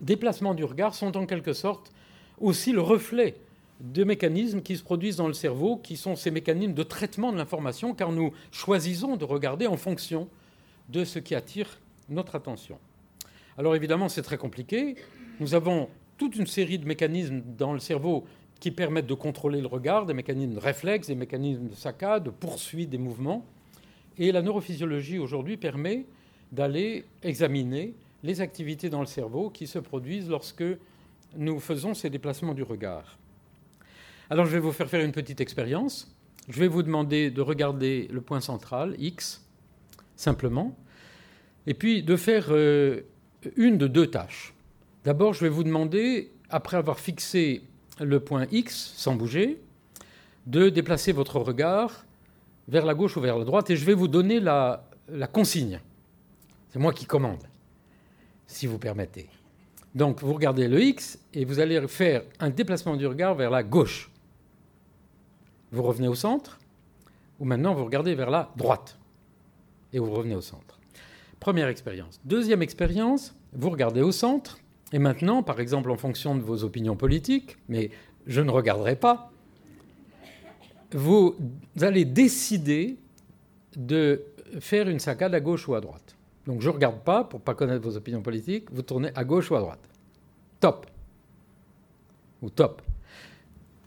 déplacements 0.00 0.54
du 0.54 0.64
regard 0.64 0.94
sont 0.94 1.16
en 1.16 1.26
quelque 1.26 1.52
sorte 1.52 1.92
aussi 2.40 2.72
le 2.72 2.80
reflet 2.80 3.36
de 3.80 4.04
mécanismes 4.04 4.62
qui 4.62 4.76
se 4.76 4.82
produisent 4.82 5.16
dans 5.16 5.28
le 5.28 5.34
cerveau, 5.34 5.76
qui 5.76 5.96
sont 5.96 6.16
ces 6.16 6.30
mécanismes 6.30 6.74
de 6.74 6.82
traitement 6.82 7.32
de 7.32 7.36
l'information, 7.36 7.94
car 7.94 8.12
nous 8.12 8.32
choisissons 8.50 9.16
de 9.16 9.24
regarder 9.24 9.66
en 9.66 9.76
fonction 9.76 10.28
de 10.88 11.04
ce 11.04 11.18
qui 11.18 11.34
attire 11.34 11.78
notre 12.08 12.36
attention. 12.36 12.78
Alors 13.58 13.74
évidemment, 13.74 14.08
c'est 14.08 14.22
très 14.22 14.38
compliqué. 14.38 14.96
Nous 15.40 15.54
avons 15.54 15.88
toute 16.16 16.36
une 16.36 16.46
série 16.46 16.78
de 16.78 16.86
mécanismes 16.86 17.42
dans 17.56 17.72
le 17.72 17.78
cerveau 17.78 18.24
qui 18.60 18.70
permettent 18.70 19.06
de 19.06 19.14
contrôler 19.14 19.60
le 19.60 19.66
regard, 19.66 20.06
des 20.06 20.14
mécanismes 20.14 20.54
de 20.54 20.58
réflexe, 20.58 21.08
des 21.08 21.14
mécanismes 21.14 21.68
de 21.68 21.74
saccade, 21.74 22.24
de 22.24 22.30
poursuite 22.30 22.90
des 22.90 22.98
mouvements. 22.98 23.44
Et 24.18 24.32
la 24.32 24.40
neurophysiologie 24.42 25.18
aujourd'hui 25.18 25.56
permet 25.56 26.06
d'aller 26.52 27.04
examiner 27.22 27.94
les 28.22 28.40
activités 28.40 28.88
dans 28.88 29.00
le 29.00 29.06
cerveau 29.06 29.50
qui 29.50 29.66
se 29.66 29.78
produisent 29.78 30.28
lorsque 30.28 30.64
nous 31.36 31.60
faisons 31.60 31.92
ces 31.92 32.08
déplacements 32.08 32.54
du 32.54 32.62
regard. 32.62 33.18
Alors 34.30 34.46
je 34.46 34.52
vais 34.52 34.58
vous 34.58 34.72
faire 34.72 34.88
faire 34.88 35.04
une 35.04 35.12
petite 35.12 35.40
expérience. 35.40 36.16
Je 36.48 36.58
vais 36.58 36.68
vous 36.68 36.82
demander 36.82 37.30
de 37.30 37.40
regarder 37.42 38.08
le 38.10 38.20
point 38.20 38.40
central, 38.40 38.94
X, 38.98 39.44
simplement, 40.14 40.76
et 41.66 41.74
puis 41.74 42.02
de 42.02 42.16
faire 42.16 42.46
euh, 42.50 43.02
une 43.56 43.76
de 43.78 43.86
deux 43.86 44.06
tâches. 44.06 44.55
D'abord, 45.06 45.34
je 45.34 45.40
vais 45.42 45.48
vous 45.48 45.62
demander, 45.62 46.32
après 46.50 46.76
avoir 46.76 46.98
fixé 46.98 47.62
le 48.00 48.18
point 48.18 48.46
X 48.50 48.92
sans 48.96 49.14
bouger, 49.14 49.62
de 50.46 50.68
déplacer 50.68 51.12
votre 51.12 51.38
regard 51.38 52.04
vers 52.66 52.84
la 52.84 52.92
gauche 52.92 53.16
ou 53.16 53.20
vers 53.20 53.38
la 53.38 53.44
droite, 53.44 53.70
et 53.70 53.76
je 53.76 53.84
vais 53.84 53.94
vous 53.94 54.08
donner 54.08 54.40
la, 54.40 54.82
consigne. 55.32 55.80
C'est 56.70 56.80
moi 56.80 56.92
qui 56.92 57.06
commande 57.06 57.44
si 58.48 58.66
vous 58.66 58.78
permettez. 58.78 59.28
Donc 59.94 60.22
vous 60.22 60.34
regardez 60.34 60.66
le 60.66 60.82
X 60.82 61.20
et 61.32 61.44
vous 61.44 61.60
allez 61.60 61.86
faire 61.86 62.24
un 62.40 62.50
déplacement 62.50 62.96
du 62.96 63.06
regard 63.06 63.36
vers 63.36 63.50
la 63.50 63.62
gauche. 63.62 64.10
Vous 65.70 65.84
revenez 65.84 66.08
au 66.08 66.16
centre, 66.16 66.58
ou 67.38 67.44
maintenant 67.44 67.74
vous 67.74 67.84
regardez 67.84 68.16
vers 68.16 68.30
la 68.30 68.50
droite, 68.56 68.98
et 69.92 70.00
vous 70.00 70.10
revenez 70.10 70.34
au 70.34 70.40
centre. 70.40 70.80
Première 71.38 71.68
expérience. 71.68 72.20
Deuxième 72.24 72.62
expérience, 72.62 73.36
vous 73.52 73.70
regardez 73.70 74.02
au 74.02 74.10
centre, 74.10 74.58
et 74.92 74.98
maintenant, 74.98 75.42
par 75.42 75.60
exemple 75.60 75.90
en 75.90 75.96
fonction 75.96 76.36
de 76.36 76.42
vos 76.42 76.64
opinions 76.64 76.96
politiques, 76.96 77.56
mais 77.68 77.90
je 78.26 78.40
ne 78.40 78.50
regarderai 78.50 78.96
pas, 78.96 79.32
vous 80.92 81.34
allez 81.80 82.04
décider 82.04 82.96
de 83.76 84.22
faire 84.60 84.88
une 84.88 85.00
saccade 85.00 85.34
à 85.34 85.40
gauche 85.40 85.68
ou 85.68 85.74
à 85.74 85.80
droite. 85.80 86.16
Donc 86.46 86.60
je 86.60 86.68
ne 86.68 86.74
regarde 86.74 87.00
pas 87.00 87.24
pour 87.24 87.40
ne 87.40 87.44
pas 87.44 87.54
connaître 87.54 87.82
vos 87.82 87.96
opinions 87.96 88.22
politiques, 88.22 88.70
vous 88.70 88.82
tournez 88.82 89.10
à 89.14 89.24
gauche 89.24 89.50
ou 89.50 89.56
à 89.56 89.60
droite. 89.60 89.88
Top. 90.60 90.86
Ou 92.42 92.50
top. 92.50 92.82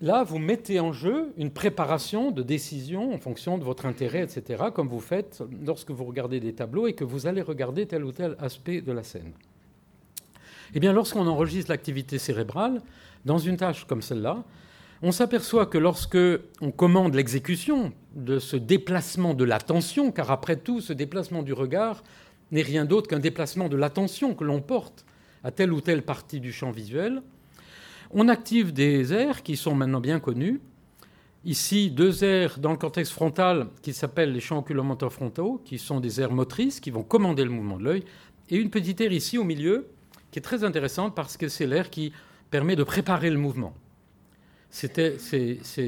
Là, 0.01 0.23
vous 0.23 0.39
mettez 0.39 0.79
en 0.79 0.93
jeu 0.93 1.33
une 1.37 1.51
préparation 1.51 2.31
de 2.31 2.41
décision 2.41 3.13
en 3.13 3.17
fonction 3.17 3.57
de 3.57 3.63
votre 3.65 3.85
intérêt, 3.85 4.23
etc., 4.23 4.65
comme 4.73 4.87
vous 4.87 5.01
faites 5.01 5.43
lorsque 5.65 5.91
vous 5.91 6.05
regardez 6.05 6.39
des 6.39 6.53
tableaux 6.53 6.87
et 6.87 6.93
que 6.93 7.03
vous 7.03 7.27
allez 7.27 7.41
regarder 7.41 7.85
tel 7.85 8.05
ou 8.05 8.11
tel 8.13 8.35
aspect 8.39 8.81
de 8.81 8.93
la 8.93 9.03
scène. 9.03 9.33
Eh 10.75 10.79
bien, 10.79 10.93
lorsqu'on 10.93 11.27
enregistre 11.27 11.71
l'activité 11.71 12.17
cérébrale, 12.19 12.81
dans 13.25 13.37
une 13.37 13.57
tâche 13.57 13.85
comme 13.85 14.01
celle-là, 14.01 14.43
on 15.01 15.11
s'aperçoit 15.11 15.65
que 15.65 15.77
lorsque 15.77 16.17
on 16.61 16.71
commande 16.71 17.15
l'exécution 17.15 17.93
de 18.15 18.37
ce 18.37 18.57
déplacement 18.57 19.33
de 19.33 19.45
l'attention, 19.45 20.11
car 20.11 20.29
après 20.29 20.57
tout, 20.57 20.81
ce 20.81 20.93
déplacement 20.93 21.41
du 21.41 21.53
regard 21.53 22.03
n'est 22.51 22.61
rien 22.61 22.85
d'autre 22.85 23.07
qu'un 23.07 23.19
déplacement 23.19 23.69
de 23.69 23.77
l'attention 23.77 24.35
que 24.35 24.43
l'on 24.43 24.61
porte 24.61 25.05
à 25.43 25.51
telle 25.51 25.71
ou 25.71 25.81
telle 25.81 26.01
partie 26.01 26.39
du 26.39 26.51
champ 26.51 26.71
visuel. 26.71 27.21
On 28.11 28.27
active 28.27 28.73
des 28.73 29.13
aires 29.13 29.43
qui 29.43 29.55
sont 29.55 29.75
maintenant 29.75 30.01
bien 30.01 30.19
connus. 30.19 30.59
Ici, 31.45 31.89
deux 31.89 32.23
aires 32.25 32.59
dans 32.59 32.71
le 32.71 32.77
cortex 32.77 33.09
frontal 33.09 33.67
qui 33.81 33.93
s'appellent 33.93 34.33
les 34.33 34.41
champs 34.41 34.59
oculomoteurs 34.59 35.13
frontaux, 35.13 35.61
qui 35.63 35.77
sont 35.77 36.01
des 36.01 36.19
aires 36.19 36.33
motrices 36.33 36.81
qui 36.81 36.91
vont 36.91 37.03
commander 37.03 37.45
le 37.45 37.51
mouvement 37.51 37.77
de 37.77 37.83
l'œil, 37.85 38.03
et 38.49 38.57
une 38.57 38.69
petite 38.69 38.99
aire 38.99 39.13
ici 39.13 39.37
au 39.37 39.45
milieu 39.45 39.87
qui 40.31 40.39
est 40.39 40.41
très 40.41 40.63
intéressante 40.63 41.15
parce 41.15 41.37
que 41.37 41.47
c'est 41.47 41.65
l'air 41.65 41.89
qui 41.89 42.13
permet 42.51 42.75
de 42.75 42.83
préparer 42.83 43.29
le 43.29 43.37
mouvement. 43.37 43.73
C'est 44.69 44.97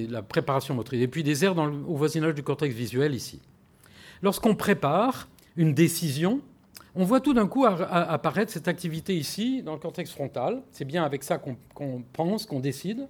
la 0.10 0.22
préparation 0.22 0.74
motrice. 0.74 1.02
Et 1.02 1.08
puis 1.08 1.24
des 1.24 1.46
aires 1.46 1.58
au 1.58 1.96
voisinage 1.96 2.34
du 2.34 2.44
cortex 2.44 2.74
visuel 2.74 3.14
ici. 3.14 3.40
Lorsqu'on 4.22 4.56
prépare 4.56 5.28
une 5.56 5.74
décision, 5.74 6.42
on 6.96 7.06
voit 7.06 7.22
tout 7.22 7.34
d'un 7.34 7.48
coup 7.48 7.66
apparaître 7.66 8.52
cette 8.52 8.68
activité 8.68 9.16
ici, 9.16 9.62
dans 9.64 9.74
le 9.74 9.80
cortex 9.80 10.12
frontal. 10.12 10.62
C'est 10.72 10.86
bien 10.86 11.04
avec 11.04 11.24
ça 11.24 11.38
qu'on 11.38 12.04
pense, 12.14 12.46
qu'on 12.46 12.60
décide. 12.60 13.08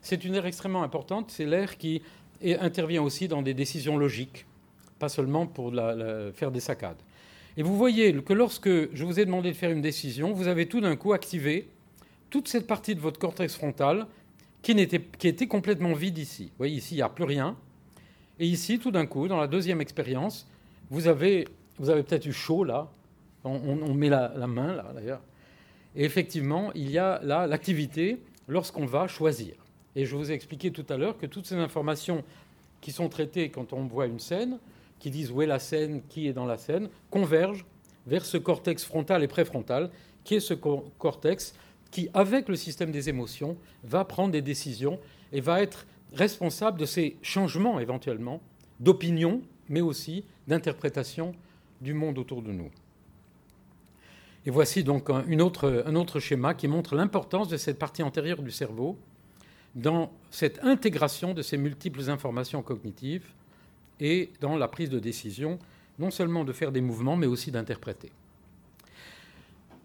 C'est 0.00 0.24
une 0.24 0.34
aire 0.34 0.46
extrêmement 0.46 0.82
importante. 0.82 1.30
C'est 1.30 1.46
l'aire 1.46 1.76
qui 1.76 2.02
intervient 2.42 3.02
aussi 3.02 3.26
dans 3.26 3.42
des 3.42 3.54
décisions 3.54 3.96
logiques, 3.96 4.46
pas 4.98 5.08
seulement 5.08 5.46
pour 5.46 5.72
faire 6.34 6.50
des 6.50 6.60
saccades. 6.60 7.00
Et 7.56 7.62
vous 7.62 7.76
voyez 7.76 8.12
que 8.22 8.32
lorsque 8.32 8.68
je 8.68 9.04
vous 9.04 9.20
ai 9.20 9.24
demandé 9.24 9.50
de 9.50 9.56
faire 9.56 9.70
une 9.70 9.82
décision, 9.82 10.32
vous 10.32 10.48
avez 10.48 10.66
tout 10.66 10.80
d'un 10.80 10.96
coup 10.96 11.12
activé 11.12 11.68
toute 12.30 12.48
cette 12.48 12.66
partie 12.66 12.94
de 12.94 13.00
votre 13.00 13.20
cortex 13.20 13.54
frontal 13.54 14.06
qui, 14.62 14.74
qui 15.18 15.28
était 15.28 15.46
complètement 15.46 15.92
vide 15.92 16.18
ici. 16.18 16.44
Vous 16.44 16.58
voyez, 16.58 16.76
ici, 16.76 16.94
il 16.94 16.98
n'y 16.98 17.02
a 17.02 17.08
plus 17.08 17.24
rien. 17.24 17.56
Et 18.40 18.46
ici, 18.46 18.78
tout 18.78 18.90
d'un 18.90 19.06
coup, 19.06 19.28
dans 19.28 19.38
la 19.38 19.46
deuxième 19.46 19.80
expérience, 19.80 20.48
vous 20.90 21.06
avez 21.06 21.46
vous 21.78 21.90
avez 21.90 22.02
peut-être 22.02 22.26
eu 22.26 22.32
chaud 22.32 22.64
là. 22.64 22.88
On, 23.46 23.92
met 23.92 24.08
la, 24.08 24.30
main 24.46 24.74
là 24.74 24.90
d'ailleurs. 24.94 25.20
Et 25.94 26.04
effectivement, 26.04 26.72
il 26.74 26.90
y 26.90 26.96
a 26.96 27.20
là 27.22 27.46
l'activité 27.46 28.18
lorsqu'on 28.48 28.86
va 28.86 29.06
choisir. 29.06 29.54
Et 29.94 30.06
je 30.06 30.16
vous 30.16 30.30
ai 30.30 30.34
expliqué 30.34 30.70
tout 30.70 30.86
à 30.88 30.96
l'heure 30.96 31.18
que 31.18 31.26
toutes 31.26 31.44
ces 31.44 31.56
informations 31.56 32.24
qui 32.80 32.90
sont 32.90 33.10
traitées 33.10 33.50
quand 33.50 33.74
on 33.74 33.84
voit 33.84 34.06
une 34.06 34.18
scène, 34.18 34.58
qui 34.98 35.10
disent 35.10 35.30
où 35.30 35.42
est 35.42 35.46
la 35.46 35.58
scène, 35.58 36.02
qui 36.08 36.28
est 36.28 36.32
dans 36.32 36.46
la 36.46 36.56
scène, 36.56 36.88
convergent 37.10 37.66
vers 38.06 38.24
ce 38.24 38.36
cortex 38.36 38.84
frontal 38.84 39.22
et 39.22 39.28
préfrontal, 39.28 39.90
qui 40.24 40.36
est 40.36 40.40
ce 40.40 40.54
cortex 40.54 41.54
qui, 41.90 42.08
avec 42.14 42.48
le 42.48 42.56
système 42.56 42.90
des 42.90 43.08
émotions, 43.08 43.56
va 43.84 44.04
prendre 44.04 44.32
des 44.32 44.42
décisions 44.42 44.98
et 45.32 45.40
va 45.40 45.62
être 45.62 45.86
responsable 46.12 46.78
de 46.78 46.86
ces 46.86 47.16
changements 47.22 47.78
éventuellement 47.78 48.40
d'opinion, 48.80 49.42
mais 49.68 49.80
aussi 49.80 50.24
d'interprétation 50.48 51.34
du 51.80 51.94
monde 51.94 52.18
autour 52.18 52.42
de 52.42 52.52
nous. 52.52 52.70
Et 54.46 54.50
voici 54.50 54.84
donc 54.84 55.08
un 55.08 55.38
autre, 55.40 55.84
un 55.86 55.94
autre 55.94 56.20
schéma 56.20 56.54
qui 56.54 56.68
montre 56.68 56.94
l'importance 56.96 57.48
de 57.48 57.56
cette 57.56 57.78
partie 57.78 58.02
antérieure 58.02 58.42
du 58.42 58.50
cerveau 58.50 58.98
dans 59.74 60.12
cette 60.30 60.62
intégration 60.62 61.32
de 61.34 61.42
ces 61.42 61.56
multiples 61.56 62.10
informations 62.10 62.62
cognitives 62.62 63.26
et 64.00 64.30
dans 64.40 64.56
la 64.56 64.68
prise 64.68 64.90
de 64.90 64.98
décision, 64.98 65.58
non 65.98 66.10
seulement 66.10 66.44
de 66.44 66.52
faire 66.52 66.72
des 66.72 66.80
mouvements, 66.80 67.16
mais 67.16 67.26
aussi 67.26 67.50
d'interpréter. 67.50 68.10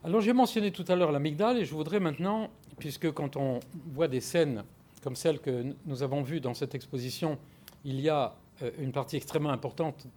Alors 0.03 0.21
j'ai 0.21 0.33
mentionné 0.33 0.71
tout 0.71 0.85
à 0.87 0.95
l'heure 0.95 1.11
l'amygdale 1.11 1.57
et 1.57 1.65
je 1.65 1.73
voudrais 1.73 1.99
maintenant, 1.99 2.49
puisque 2.77 3.11
quand 3.11 3.35
on 3.35 3.59
voit 3.93 4.07
des 4.07 4.21
scènes 4.21 4.63
comme 5.03 5.15
celles 5.15 5.39
que 5.39 5.73
nous 5.85 6.03
avons 6.03 6.21
vues 6.21 6.39
dans 6.39 6.53
cette 6.53 6.75
exposition, 6.75 7.37
il 7.85 7.99
y 7.99 8.09
a 8.09 8.35
euh, 8.61 8.71
une 8.79 8.91
partie 8.91 9.15
extrêmement 9.15 9.49
importante 9.49 10.07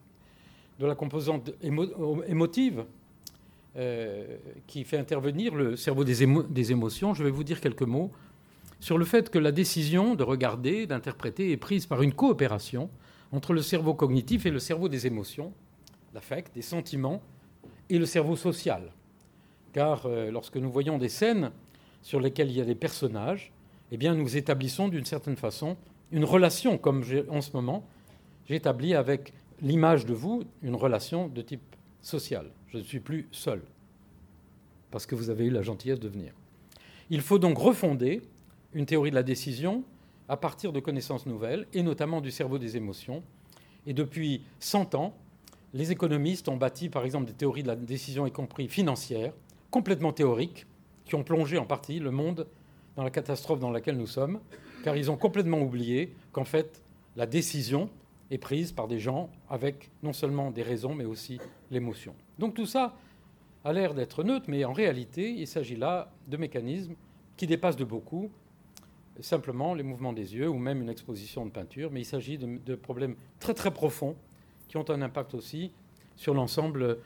de 0.79 0.87
la 0.87 0.95
composante 0.95 1.51
émotive 1.63 2.85
euh, 3.77 4.37
qui 4.67 4.85
fait 4.85 4.99
intervenir 4.99 5.55
le 5.55 5.77
cerveau 5.77 6.05
des, 6.05 6.27
des, 6.51 6.73
émotions, 6.73 7.15
je 7.15 7.23
vais 7.23 7.31
vous 7.31 7.45
dire 7.45 7.61
quelques 7.61 7.83
mots 7.83 8.11
sur 8.81 8.99
le 8.99 9.05
fait 9.05 9.31
que 9.31 9.39
la 9.39 9.53
décision 9.53 10.17
de 10.17 10.25
regarder, 10.25 10.87
d'interpréter 10.87 11.53
est 11.53 11.57
prise 11.57 11.87
par 11.87 12.03
une 12.03 12.13
coopération 12.13 12.91
entre 13.33 13.55
le 13.55 13.63
cerveau 13.63 13.95
cognitif 13.95 14.47
et 14.47 14.51
le 14.51 14.59
cerveau 14.59 14.89
des 14.89 15.07
émotions, 15.07 15.53
l'affect, 16.15 16.55
des 16.55 16.63
sentiments, 16.63 17.23
et 17.89 17.99
le 17.99 18.07
cerveau 18.07 18.37
social. 18.37 18.93
Car 19.73 20.07
euh, 20.07 20.31
lorsque 20.31 20.57
nous 20.57 20.71
voyons 20.71 20.99
des 20.99 21.09
scènes 21.09 21.51
sur 22.03 22.21
lesquelles 22.21 22.51
il 22.51 22.57
y 22.57 22.61
a 22.61 22.65
des 22.65 22.75
personnages, 22.75 23.53
eh 23.91 23.97
bien, 23.97 24.15
nous 24.15 24.37
établissons 24.37 24.89
d'une 24.89 25.05
certaine 25.05 25.37
façon 25.37 25.77
une 26.11 26.25
relation, 26.25 26.79
comme 26.79 27.03
en 27.29 27.41
ce 27.41 27.53
moment, 27.55 27.87
j'établis 28.47 28.95
avec 28.95 29.33
l'image 29.61 30.05
de 30.05 30.13
vous 30.13 30.45
une 30.63 30.75
relation 30.75 31.29
de 31.29 31.41
type 31.43 31.63
social. 32.03 32.51
Je 32.69 32.79
ne 32.79 32.83
suis 32.83 33.01
plus 33.01 33.29
seul, 33.31 33.63
parce 34.91 35.07
que 35.07 35.15
vous 35.15 35.31
avez 35.31 35.47
eu 35.47 35.51
la 35.51 35.63
gentillesse 35.63 36.01
de 36.01 36.09
venir. 36.09 36.33
Il 37.11 37.21
faut 37.21 37.39
donc 37.39 37.59
refonder 37.59 38.23
une 38.75 38.87
théorie 38.87 39.11
de 39.11 39.15
la 39.15 39.23
décision 39.23 39.85
à 40.33 40.39
partir 40.39 40.73
de 40.73 40.81
connaissances 40.81 41.27
nouvelles, 41.27 41.67
et 41.75 41.83
notamment 41.83 42.23
du 42.23 42.31
cerveau 42.31 42.57
des 42.57 42.79
émotions. 42.79 43.23
Et 43.87 43.93
depuis 43.93 44.43
100 44.61 44.95
ans, 44.95 45.15
les 45.75 45.93
économistes 45.93 46.49
ont 46.49 46.57
bâti, 46.57 46.89
par 46.89 47.05
exemple, 47.05 47.27
des 47.27 47.35
théories 47.35 47.63
de 47.63 47.69
la 47.69 47.77
décision, 47.77 48.27
y 48.27 48.33
compris 48.33 48.67
financières, 48.67 49.35
complètement 49.71 50.15
théoriques, 50.15 50.65
qui 51.05 51.17
ont 51.17 51.23
plongé 51.23 51.59
en 51.59 51.67
partie 51.67 51.99
le 51.99 52.11
monde 52.11 52.47
dans 52.97 53.05
la 53.05 53.11
catastrophe 53.11 53.61
dans 53.61 53.71
laquelle 53.71 53.99
nous 53.99 54.07
sommes, 54.07 54.41
car 54.83 54.97
ils 54.97 55.11
ont 55.11 55.19
complètement 55.19 55.61
oublié 55.61 56.15
qu'en 56.33 56.47
fait, 56.47 56.83
la 57.15 57.27
décision 57.27 57.91
est 58.31 58.39
prise 58.39 58.73
par 58.73 58.89
des 58.89 59.01
gens 59.01 59.29
avec 59.51 59.91
non 60.03 60.15
seulement 60.15 60.51
des 60.51 60.63
raisons, 60.63 60.95
mais 60.95 61.05
aussi 61.05 61.41
l'émotion. 61.71 62.15
Donc 62.39 62.55
tout 62.55 62.65
ça 62.65 62.97
a 63.65 63.73
l'air 63.75 63.93
d'être 63.93 64.25
neutre, 64.25 64.47
mais 64.49 64.65
en 64.65 64.73
réalité, 64.73 65.31
il 65.31 65.47
s'agit 65.47 65.77
là 65.77 66.11
de 66.27 66.39
mécanismes 66.39 66.95
qui 67.37 67.47
dépassent 67.47 67.77
de 67.77 67.85
beaucoup 67.85 68.31
simplement 69.23 69.75
les 69.75 69.83
mouvements 69.83 70.13
des 70.13 70.35
yeux 70.35 70.49
ou 70.49 70.59
même 70.59 70.83
une 70.83 70.89
exposition 70.89 71.47
de 71.47 71.51
peinture, 71.51 71.91
mais 71.93 72.01
il 72.01 72.05
s'agit 72.05 72.39
de, 72.39 72.75
problèmes 72.75 73.15
très 73.41 73.55
très 73.55 73.71
profonds 73.71 74.17
qui 74.69 74.77
ont 74.77 74.89
un 74.91 75.03
impact 75.03 75.35
aussi 75.35 75.71
sur 76.17 76.35
l'ensemble 76.35 76.99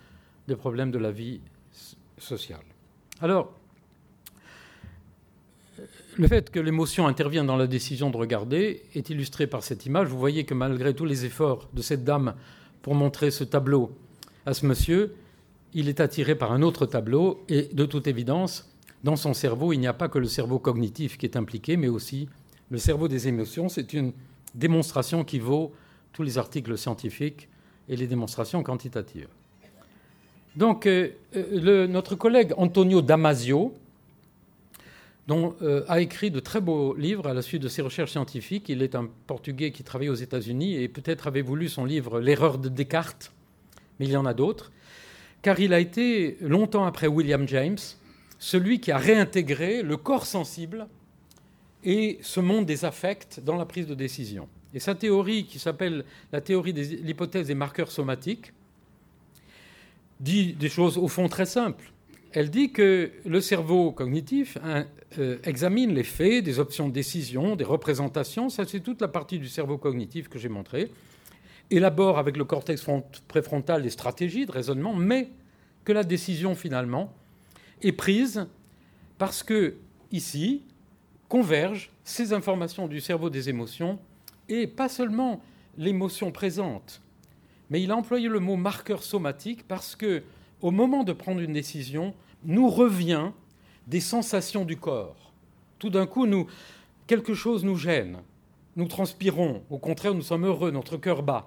des 0.49 0.57
problèmes 0.57 0.91
de 0.91 0.99
la 0.99 1.11
vie 1.11 1.41
sociale. 2.19 2.65
Alors, 3.21 3.53
le 6.17 6.29
fait 6.29 6.51
que 6.51 6.61
l'émotion 6.61 7.07
intervient 7.07 7.45
dans 7.45 7.57
la 7.57 7.67
décision 7.67 8.11
de 8.11 8.17
regarder 8.17 8.83
est 8.95 9.11
illustré 9.11 9.47
par 9.47 9.63
cette 9.63 9.85
image. 9.85 10.09
Vous 10.09 10.19
voyez 10.19 10.45
que 10.45 10.55
malgré 10.55 10.95
tous 10.95 11.05
les 11.05 11.25
efforts 11.25 11.69
de 11.75 11.83
cette 11.83 12.05
dame 12.05 12.35
pour 12.83 12.95
montrer 12.95 13.31
ce 13.31 13.45
tableau 13.45 13.93
à 14.47 14.55
ce 14.55 14.65
monsieur, 14.65 15.15
il 15.75 15.89
est 15.89 16.01
attiré 16.01 16.35
par 16.35 16.53
un 16.53 16.63
autre 16.63 16.87
tableau 16.87 17.45
et 17.49 17.69
de 17.73 17.85
toute 17.85 18.07
évidence, 18.07 18.73
dans 19.07 19.15
son 19.15 19.35
cerveau, 19.35 19.73
il 19.73 19.79
n'y 19.79 19.87
a 19.87 19.93
pas 19.93 20.09
que 20.09 20.19
le 20.19 20.27
cerveau 20.27 20.59
cognitif 20.59 21.17
qui 21.17 21.27
est 21.27 21.37
impliqué, 21.37 21.77
mais 21.77 21.87
aussi 21.87 22.29
le 22.71 22.79
cerveau 22.79 23.07
des 23.07 23.29
émotions. 23.29 23.69
C'est 23.69 23.93
une 23.93 24.13
démonstration 24.53 25.23
qui 25.23 25.39
vaut 25.39 25.73
tous 26.13 26.25
les 26.25 26.39
articles 26.39 26.77
scientifiques 26.77 27.49
et 27.89 27.95
les 27.95 28.09
démonstrations 28.09 28.65
quantitatives. 28.65 29.29
Donc, 30.57 30.87
euh, 30.87 31.11
euh, 31.37 31.87
notre 31.87 32.17
collègue 32.17 32.53
Antonio 32.57 33.01
Damasio, 33.01 33.75
dont 35.29 35.55
euh, 35.63 35.85
a 35.87 36.01
écrit 36.01 36.33
de 36.33 36.41
très 36.41 36.61
beaux 36.61 36.93
livres 36.97 37.29
à 37.29 37.35
la 37.35 37.43
suite 37.43 37.63
de 37.63 37.69
ses 37.69 37.83
recherches 37.83 38.11
scientifiques. 38.11 38.69
Il 38.69 38.83
est 38.83 38.97
un 38.97 39.09
Portugais 39.29 39.71
qui 39.71 39.85
travaille 39.85 40.09
aux 40.09 40.15
États-Unis 40.15 40.83
et 40.83 40.89
peut-être 40.89 41.29
avez-vous 41.29 41.55
lu 41.55 41.69
son 41.69 41.85
livre 41.85 42.19
L'erreur 42.19 42.59
de 42.59 42.69
Descartes, 42.69 43.31
mais 44.01 44.07
il 44.07 44.13
y 44.13 44.17
en 44.17 44.27
a 44.27 44.35
d'autres, 44.35 44.73
car 45.43 45.61
il 45.61 45.73
a 45.73 45.79
été, 45.79 46.39
longtemps 46.41 46.87
après 46.87 47.07
William 47.07 47.47
James, 47.47 47.79
celui 48.39 48.81
qui 48.81 48.91
a 48.93 48.99
réintégré 48.99 49.83
le 49.83 49.97
corps 49.97 50.27
sensible 50.27 50.87
et 51.85 52.19
ce 52.23 52.41
monde 52.41 52.67
des 52.67 52.85
affects 52.85 53.41
dans 53.45 53.57
la 53.57 53.65
prise 53.65 53.87
de 53.87 53.95
décision. 53.95 54.49
Et 54.75 54.81
sa 54.81 54.95
théorie, 54.95 55.47
qui 55.47 55.59
s'appelle 55.59 56.05
la 56.33 56.41
théorie 56.41 56.73
de 56.73 56.83
l'hypothèse 56.83 57.47
des 57.47 57.55
marqueurs 57.55 57.91
somatiques, 57.91 58.53
dit 60.21 60.53
des 60.53 60.69
choses 60.69 60.99
au 60.99 61.09
fond 61.09 61.29
très 61.29 61.47
simples. 61.47 61.93
Elle 62.33 62.51
dit 62.51 62.73
que 62.73 63.11
le 63.25 63.41
cerveau 63.41 63.93
cognitif 63.93 64.59
hein, 64.63 64.87
euh, 65.19 65.39
examine 65.45 65.95
les 65.95 66.03
faits, 66.03 66.45
des 66.45 66.59
options 66.59 66.89
de 66.89 66.93
décision, 66.93 67.57
des 67.57 67.65
représentations, 67.65 68.49
ça 68.51 68.65
c'est 68.67 68.81
toute 68.81 69.01
la 69.01 69.09
partie 69.09 69.39
du 69.39 69.49
cerveau 69.49 69.79
cognitif 69.79 70.29
que 70.29 70.39
j'ai 70.39 70.49
montré, 70.49 70.91
élabore 71.71 72.19
avec 72.19 72.37
le 72.37 72.45
cortex 72.45 72.85
préfrontal 73.29 73.83
des 73.83 73.91
stratégies 73.91 74.45
de 74.45 74.53
raisonnement, 74.53 74.95
mais 74.95 75.31
que 75.85 75.93
la 75.93 76.05
décision 76.05 76.55
finalement 76.55 77.15
est 77.87 77.93
prise 77.93 78.47
parce 79.19 79.43
que 79.43 79.77
ici 80.13 80.63
convergent 81.29 81.91
ces 82.05 82.33
informations 82.33 82.87
du 82.87 83.01
cerveau 83.01 83.31
des 83.31 83.49
émotions 83.49 83.99
et 84.49 84.67
pas 84.67 84.89
seulement 84.89 85.41
l'émotion 85.77 86.31
présente, 86.31 87.01
mais 87.71 87.83
il 87.83 87.91
a 87.91 87.97
employé 87.97 88.29
le 88.29 88.41
mot 88.41 88.57
marqueur 88.57 89.03
somatique 89.03 89.67
parce 89.67 89.97
que 89.97 90.23
au 90.63 90.71
moment 90.71 91.05
de 91.05 91.13
prendre 91.13 91.41
une 91.41 91.53
décision, 91.53 92.15
nous 92.45 92.71
revient 92.71 93.31
des 93.87 94.01
sensations 94.01 94.65
du 94.65 94.77
corps. 94.77 95.33
Tout 95.79 95.91
d'un 95.91 96.07
coup, 96.07 96.27
quelque 97.07 97.35
chose 97.35 97.65
nous 97.65 97.77
gêne. 97.77 98.19
Nous 98.77 98.89
transpirons. 98.89 99.63
Au 99.71 99.79
contraire, 99.79 100.15
nous 100.15 100.23
sommes 100.23 100.47
heureux, 100.47 100.71
notre 100.71 100.97
cœur 100.97 101.23
bat. 101.23 101.47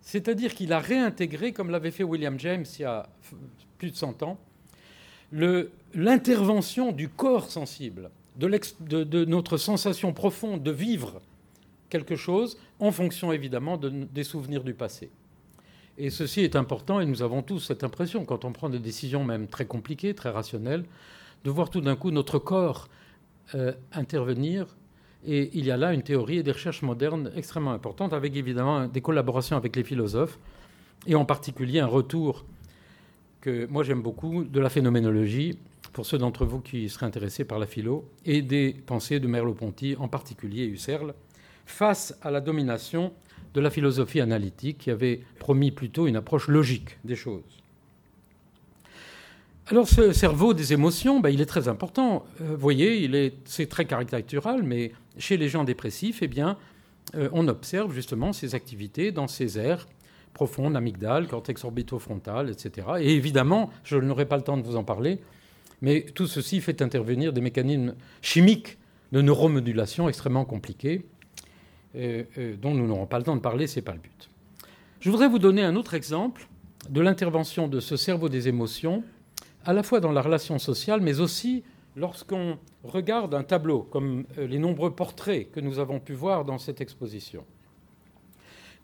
C'est-à-dire 0.00 0.54
qu'il 0.54 0.72
a 0.72 0.78
réintégré, 0.78 1.52
comme 1.52 1.70
l'avait 1.70 1.90
fait 1.90 2.04
William 2.04 2.38
James 2.38 2.64
il 2.78 2.82
y 2.82 2.84
a 2.84 3.08
plus 3.78 3.90
de 3.90 3.96
100 3.96 4.22
ans, 4.22 4.38
l'intervention 5.94 6.92
du 6.92 7.08
corps 7.08 7.50
sensible, 7.50 8.10
de, 8.36 9.24
notre 9.24 9.56
sensation 9.56 10.12
profonde 10.12 10.62
de 10.62 10.70
vivre 10.70 11.20
quelque 11.88 12.16
chose 12.16 12.58
en 12.80 12.90
fonction 12.90 13.32
évidemment 13.32 13.78
des 13.78 14.24
souvenirs 14.24 14.64
du 14.64 14.74
passé. 14.74 15.10
Et 15.96 16.10
ceci 16.10 16.40
est 16.40 16.56
important 16.56 17.00
et 17.00 17.06
nous 17.06 17.22
avons 17.22 17.42
tous 17.42 17.60
cette 17.60 17.84
impression, 17.84 18.24
quand 18.24 18.44
on 18.44 18.52
prend 18.52 18.68
des 18.68 18.80
décisions 18.80 19.24
même 19.24 19.46
très 19.46 19.64
compliquées, 19.64 20.14
très 20.14 20.30
rationnelles, 20.30 20.84
de 21.44 21.50
voir 21.50 21.70
tout 21.70 21.80
d'un 21.80 21.94
coup 21.94 22.10
notre 22.10 22.38
corps 22.38 22.88
euh, 23.54 23.72
intervenir. 23.92 24.66
Et 25.26 25.50
il 25.54 25.64
y 25.64 25.70
a 25.70 25.76
là 25.76 25.92
une 25.92 26.02
théorie 26.02 26.38
et 26.38 26.42
des 26.42 26.52
recherches 26.52 26.82
modernes 26.82 27.30
extrêmement 27.36 27.72
importantes, 27.72 28.12
avec 28.12 28.34
évidemment 28.34 28.88
des 28.88 29.00
collaborations 29.00 29.56
avec 29.56 29.76
les 29.76 29.84
philosophes, 29.84 30.38
et 31.06 31.14
en 31.14 31.24
particulier 31.24 31.80
un 31.80 31.86
retour 31.86 32.44
que 33.44 33.66
moi 33.66 33.84
j'aime 33.84 34.00
beaucoup 34.00 34.44
de 34.44 34.58
la 34.58 34.70
phénoménologie, 34.70 35.58
pour 35.92 36.06
ceux 36.06 36.16
d'entre 36.16 36.46
vous 36.46 36.60
qui 36.60 36.88
seraient 36.88 37.04
intéressés 37.04 37.44
par 37.44 37.58
la 37.58 37.66
philo, 37.66 38.08
et 38.24 38.40
des 38.40 38.74
pensées 38.86 39.20
de 39.20 39.28
Merleau-Ponty, 39.28 39.96
en 39.98 40.08
particulier 40.08 40.64
Husserl, 40.64 41.14
face 41.66 42.16
à 42.22 42.30
la 42.30 42.40
domination 42.40 43.12
de 43.52 43.60
la 43.60 43.70
philosophie 43.70 44.20
analytique 44.20 44.78
qui 44.78 44.90
avait 44.90 45.20
promis 45.38 45.70
plutôt 45.70 46.06
une 46.06 46.16
approche 46.16 46.48
logique 46.48 46.98
des 47.04 47.16
choses. 47.16 47.42
Alors 49.66 49.88
ce 49.88 50.12
cerveau 50.12 50.54
des 50.54 50.72
émotions, 50.72 51.20
ben, 51.20 51.28
il 51.28 51.40
est 51.40 51.46
très 51.46 51.68
important. 51.68 52.24
Euh, 52.40 52.48
vous 52.50 52.60
voyez, 52.60 53.34
c'est 53.44 53.68
très 53.68 53.84
caricatural, 53.84 54.62
mais 54.62 54.92
chez 55.18 55.36
les 55.36 55.48
gens 55.48 55.64
dépressifs, 55.64 56.20
eh 56.22 56.28
bien, 56.28 56.56
euh, 57.14 57.28
on 57.32 57.46
observe 57.48 57.92
justement 57.94 58.32
ces 58.32 58.54
activités 58.54 59.12
dans 59.12 59.28
ces 59.28 59.58
aires 59.58 59.86
profondes, 60.34 60.76
amygdales, 60.76 61.26
cortex 61.28 61.64
orbitofrontal, 61.64 62.50
etc. 62.50 62.86
Et 63.00 63.14
évidemment, 63.14 63.70
je 63.84 63.96
n'aurai 63.96 64.26
pas 64.26 64.36
le 64.36 64.42
temps 64.42 64.58
de 64.58 64.62
vous 64.62 64.76
en 64.76 64.84
parler, 64.84 65.20
mais 65.80 66.02
tout 66.02 66.26
ceci 66.26 66.60
fait 66.60 66.82
intervenir 66.82 67.32
des 67.32 67.40
mécanismes 67.40 67.94
chimiques 68.20 68.76
de 69.12 69.22
neuromodulation 69.22 70.08
extrêmement 70.08 70.44
compliqués, 70.44 71.06
euh, 71.94 72.24
dont 72.60 72.74
nous 72.74 72.86
n'aurons 72.86 73.06
pas 73.06 73.18
le 73.18 73.24
temps 73.24 73.36
de 73.36 73.40
parler, 73.40 73.66
ce 73.66 73.76
n'est 73.76 73.84
pas 73.84 73.92
le 73.92 74.00
but. 74.00 74.28
Je 75.00 75.10
voudrais 75.10 75.28
vous 75.28 75.38
donner 75.38 75.62
un 75.62 75.76
autre 75.76 75.94
exemple 75.94 76.48
de 76.90 77.00
l'intervention 77.00 77.68
de 77.68 77.80
ce 77.80 77.96
cerveau 77.96 78.28
des 78.28 78.48
émotions 78.48 79.04
à 79.64 79.72
la 79.72 79.82
fois 79.82 80.00
dans 80.00 80.12
la 80.12 80.20
relation 80.20 80.58
sociale, 80.58 81.00
mais 81.00 81.20
aussi 81.20 81.62
lorsqu'on 81.96 82.58
regarde 82.82 83.34
un 83.34 83.44
tableau, 83.44 83.82
comme 83.82 84.24
euh, 84.38 84.46
les 84.46 84.58
nombreux 84.58 84.94
portraits 84.94 85.50
que 85.50 85.60
nous 85.60 85.78
avons 85.78 86.00
pu 86.00 86.12
voir 86.12 86.44
dans 86.44 86.58
cette 86.58 86.80
exposition. 86.80 87.44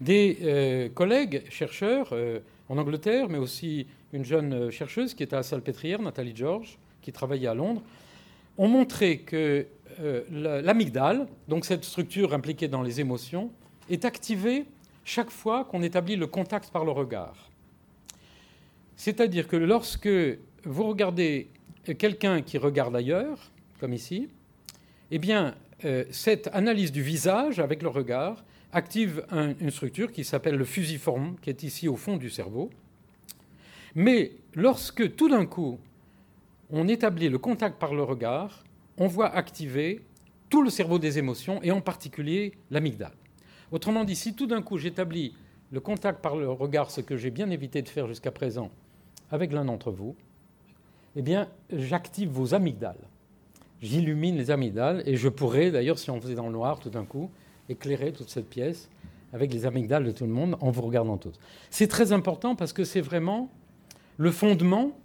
Des 0.00 0.38
euh, 0.42 0.88
collègues 0.88 1.42
chercheurs 1.50 2.08
euh, 2.12 2.40
en 2.68 2.78
Angleterre, 2.78 3.28
mais 3.28 3.38
aussi 3.38 3.86
une 4.12 4.24
jeune 4.24 4.70
chercheuse 4.70 5.14
qui 5.14 5.22
était 5.22 5.36
à 5.36 5.42
Salpêtrière, 5.42 6.00
Nathalie 6.00 6.34
George, 6.34 6.78
qui 7.02 7.12
travaillait 7.12 7.48
à 7.48 7.54
Londres, 7.54 7.82
ont 8.58 8.68
montré 8.68 9.18
que 9.18 9.66
l'amygdale, 10.30 11.26
donc 11.48 11.64
cette 11.64 11.84
structure 11.84 12.32
impliquée 12.32 12.68
dans 12.68 12.82
les 12.82 13.00
émotions, 13.00 13.50
est 13.90 14.04
activée 14.04 14.64
chaque 15.04 15.30
fois 15.30 15.64
qu'on 15.64 15.82
établit 15.82 16.16
le 16.16 16.26
contact 16.26 16.70
par 16.70 16.84
le 16.84 16.92
regard. 16.92 17.50
C'est-à-dire 18.96 19.48
que 19.48 19.56
lorsque 19.56 20.08
vous 20.64 20.84
regardez 20.84 21.48
quelqu'un 21.98 22.42
qui 22.42 22.58
regarde 22.58 22.94
ailleurs, 22.94 23.50
comme 23.80 23.94
ici, 23.94 24.28
eh 25.10 25.18
bien, 25.18 25.54
euh, 25.84 26.04
cette 26.10 26.48
analyse 26.52 26.92
du 26.92 27.02
visage 27.02 27.58
avec 27.58 27.82
le 27.82 27.88
regard 27.88 28.44
active 28.72 29.24
une 29.32 29.70
structure 29.70 30.12
qui 30.12 30.24
s'appelle 30.24 30.56
le 30.56 30.64
fusiforme, 30.64 31.36
qui 31.42 31.50
est 31.50 31.62
ici 31.62 31.88
au 31.88 31.96
fond 31.96 32.16
du 32.16 32.30
cerveau. 32.30 32.70
Mais 33.94 34.32
lorsque 34.54 35.16
tout 35.16 35.28
d'un 35.28 35.46
coup, 35.46 35.78
on 36.70 36.86
établit 36.86 37.28
le 37.28 37.38
contact 37.38 37.78
par 37.78 37.94
le 37.94 38.02
regard, 38.02 38.64
on 38.96 39.06
voit 39.06 39.34
activer 39.34 40.02
tout 40.48 40.62
le 40.62 40.70
cerveau 40.70 40.98
des 40.98 41.18
émotions 41.18 41.60
et 41.62 41.70
en 41.70 41.80
particulier 41.80 42.52
l'amygdale. 42.70 43.14
Autrement 43.72 44.04
dit, 44.04 44.16
si 44.16 44.34
tout 44.34 44.46
d'un 44.46 44.62
coup 44.62 44.78
j'établis 44.78 45.34
le 45.72 45.80
contact 45.80 46.20
par 46.20 46.36
le 46.36 46.50
regard, 46.50 46.90
ce 46.90 47.00
que 47.00 47.16
j'ai 47.16 47.30
bien 47.30 47.50
évité 47.50 47.82
de 47.82 47.88
faire 47.88 48.06
jusqu'à 48.08 48.32
présent 48.32 48.70
avec 49.30 49.52
l'un 49.52 49.64
d'entre 49.64 49.92
vous, 49.92 50.16
eh 51.16 51.22
bien, 51.22 51.48
j'active 51.72 52.28
vos 52.28 52.54
amygdales. 52.54 53.08
J'illumine 53.80 54.36
les 54.36 54.50
amygdales 54.50 55.02
et 55.06 55.16
je 55.16 55.28
pourrais, 55.28 55.70
d'ailleurs, 55.70 55.98
si 55.98 56.10
on 56.10 56.20
faisait 56.20 56.34
dans 56.34 56.46
le 56.46 56.52
noir 56.52 56.78
tout 56.80 56.90
d'un 56.90 57.04
coup, 57.04 57.30
éclairer 57.70 58.12
toute 58.12 58.28
cette 58.28 58.48
pièce 58.48 58.88
avec 59.32 59.52
les 59.52 59.64
amygdales 59.64 60.04
de 60.04 60.10
tout 60.10 60.24
le 60.24 60.32
monde 60.32 60.56
en 60.60 60.70
vous 60.70 60.82
regardant 60.82 61.16
tous. 61.16 61.38
C'est 61.70 61.86
très 61.86 62.12
important 62.12 62.56
parce 62.56 62.72
que 62.72 62.84
c'est 62.84 63.00
vraiment 63.00 63.50
le 64.16 64.30
fondement, 64.30 64.98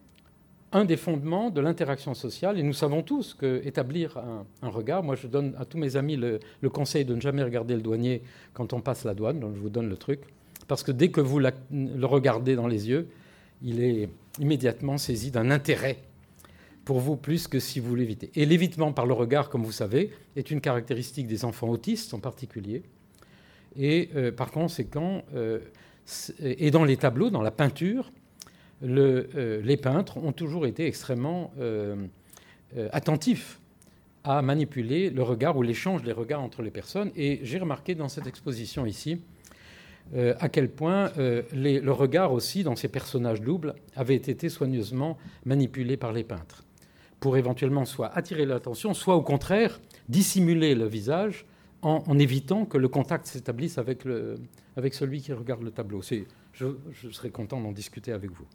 un 0.72 0.84
des 0.84 0.98
fondements 0.98 1.52
de 1.52 1.62
l'interaction 1.62 2.14
sociale. 2.14 2.60
Et 2.60 2.64
nous 2.64 2.74
savons 2.74 3.04
tous 3.04 3.36
qu'établir 3.36 4.18
un, 4.18 4.46
un, 4.62 4.70
regard, 4.70 5.04
moi 5.04 5.16
je 5.16 5.28
donne 5.28 5.56
à 5.58 5.66
tous 5.66 5.78
mes 5.78 5.96
amis 5.96 6.18
le, 6.18 6.40
conseil 6.70 7.06
de 7.06 7.16
ne 7.16 7.22
jamais 7.22 7.44
regarder 7.44 7.76
le 7.76 7.82
douanier 7.82 8.24
quand 8.54 8.74
on 8.74 8.82
passe 8.82 9.06
la 9.06 9.14
douane, 9.14 9.40
donc 9.40 9.56
je 9.56 9.62
vous 9.62 9.70
donne 9.70 9.90
le 9.90 9.98
truc, 9.98 10.22
parce 10.68 10.84
que 10.84 10.92
dès 10.92 11.10
que 11.10 11.22
vous 11.22 11.40
le 11.40 12.06
regardez 12.06 12.56
dans 12.56 12.68
les 12.68 12.90
yeux, 12.90 13.08
il 13.62 13.82
est 13.82 14.10
immédiatement 14.40 14.98
saisi 14.98 15.32
d'un 15.32 15.52
intérêt 15.52 16.00
pour 16.86 17.00
vous 17.00 17.18
plus 17.18 17.48
que 17.48 17.60
si 17.60 17.80
vous 17.80 17.96
l'évitez. 17.96 18.30
Et 18.36 18.46
l'évitement 18.46 18.94
par 18.94 19.08
le 19.08 19.14
regard, 19.14 19.50
comme 19.50 19.64
vous 19.64 19.72
savez, 19.72 20.12
est 20.36 20.52
une 20.52 20.62
caractéristique 20.62 21.28
des 21.28 21.44
enfants 21.44 21.68
autistes 21.68 22.14
en 22.14 22.20
particulier. 22.20 22.84
Et 23.76 24.10
euh, 24.16 24.32
par 24.32 24.52
conséquent, 24.52 25.24
euh, 25.36 25.60
et 26.40 26.72
dans 26.72 26.86
les 26.86 26.98
tableaux, 26.98 27.30
dans 27.30 27.42
la 27.42 27.52
peinture, 27.52 28.12
euh, 28.84 29.62
les 29.64 29.78
peintres 29.78 30.18
ont 30.18 30.32
toujours 30.32 30.68
été 30.68 30.86
extrêmement 30.86 31.52
attentifs 32.92 33.60
à 34.24 34.42
manipuler 34.42 35.10
le 35.10 35.24
regard 35.24 35.58
ou 35.58 35.64
l'échange 35.64 36.04
des 36.04 36.12
regards 36.12 36.42
entre 36.42 36.62
les 36.62 36.72
personnes. 36.72 37.12
Et 37.16 37.40
j'ai 37.44 37.58
remarqué 37.58 37.96
dans 37.96 38.10
cette 38.10 38.28
exposition 38.28 38.86
ici 38.86 39.22
à 40.16 40.50
quel 40.50 40.70
point 40.70 41.12
le 41.18 41.90
regard 41.90 42.32
aussi, 42.32 42.64
dans 42.64 42.76
ces 42.76 42.90
personnages 42.90 43.42
doubles, 43.42 43.74
avait 43.96 44.16
été 44.16 44.50
soigneusement 44.50 45.18
manipulé 45.46 45.98
par 45.98 46.12
les 46.12 46.24
peintres, 46.24 46.65
pour 47.26 47.38
éventuellement 47.38 47.86
soit 47.86 48.16
attirer 48.16 48.46
l'attention, 48.46 48.94
soit 48.94 49.16
au 49.16 49.24
contraire 49.24 49.80
dissimuler 50.08 50.76
le 50.76 50.86
visage 50.86 51.48
en, 51.82 52.20
évitant 52.20 52.66
que 52.66 52.78
le 52.78 52.88
contact 52.88 53.26
s'établisse 53.26 53.80
avec, 53.80 54.04
celui 54.94 55.22
qui 55.22 55.34
regarde 55.34 55.64
le 55.64 55.72
tableau. 55.72 56.04
Je, 56.04 56.68
je, 56.92 57.10
serais 57.10 57.32
content 57.32 57.60
d'en 57.60 57.72
discuter 57.72 58.12
avec 58.12 58.30
vous. 58.30 58.46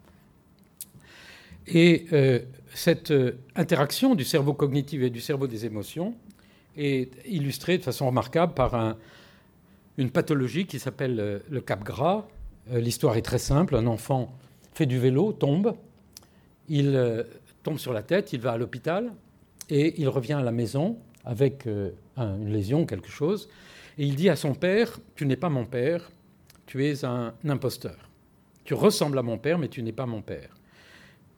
Et 1.67 2.07
euh, 2.13 2.39
cette 2.73 3.13
interaction 3.57 4.15
du 4.15 4.23
cerveau 4.23 4.55
cognitif 4.55 5.03
et 5.03 5.11
du 5.11 5.21
cerveau 5.21 5.49
des 5.49 5.67
émotions 5.67 6.15
est 6.77 7.11
illustrée 7.27 7.77
de 7.77 7.83
façon 7.83 8.07
remarquable 8.07 8.55
par 8.55 8.77
un, 8.77 8.97
une 9.99 10.13
pathologie 10.13 10.67
qui 10.67 10.79
s'appelle 10.79 11.19
euh, 11.19 11.39
le 11.51 11.61
cap 11.61 11.83
gras. 11.83 12.29
Euh, 12.71 12.79
l'histoire 12.79 13.17
est 13.17 13.23
très 13.23 13.41
simple. 13.41 13.75
Un 13.75 13.89
enfant 13.89 14.33
fait 14.75 14.87
du 14.87 15.01
vélo, 15.01 15.33
tombe, 15.33 15.75
il 16.71 16.95
euh, 16.95 17.25
tombe 17.63 17.79
sur 17.79 17.93
la 17.93 18.03
tête, 18.03 18.33
il 18.33 18.41
va 18.41 18.53
à 18.53 18.59
l'hôpital 18.59 19.13
et 19.69 20.01
il 20.01 20.09
revient 20.09 20.35
à 20.35 20.43
la 20.43 20.53
maison 20.53 20.99
avec 21.25 21.67
une 22.17 22.53
lésion, 22.53 22.87
quelque 22.87 23.11
chose, 23.11 23.49
et 23.99 24.07
il 24.07 24.17
dit 24.17 24.29
à 24.29 24.37
son 24.37 24.55
père, 24.55 24.99
tu 25.15 25.27
n'es 25.27 25.37
pas 25.37 25.51
mon 25.51 25.67
père, 25.67 26.11
tu 26.67 26.87
es 26.87 27.05
un 27.05 27.35
imposteur. 27.45 28.11
Tu 28.65 28.75
ressembles 28.75 29.19
à 29.19 29.23
mon 29.23 29.37
père, 29.37 29.59
mais 29.59 29.69
tu 29.69 29.83
n'es 29.83 29.93
pas 29.93 30.07
mon 30.07 30.23
père. 30.23 30.57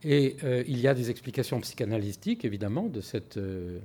Et 0.05 0.37
il 0.69 0.79
y 0.79 0.87
a 0.87 0.95
des 0.95 1.11
explications 1.11 1.61
psychanalytiques, 1.61 2.45
évidemment, 2.45 2.87
de, 2.87 3.01
cette, 3.01 3.39
de, 3.39 3.81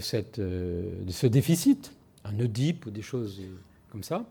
cette, 0.00 0.40
de 0.40 1.10
ce 1.10 1.26
déficit, 1.26 1.92
un 2.24 2.38
Oedipe 2.38 2.86
ou 2.86 2.90
des 2.90 3.02
choses 3.02 3.42
comme 3.90 4.02
ça. 4.02 4.26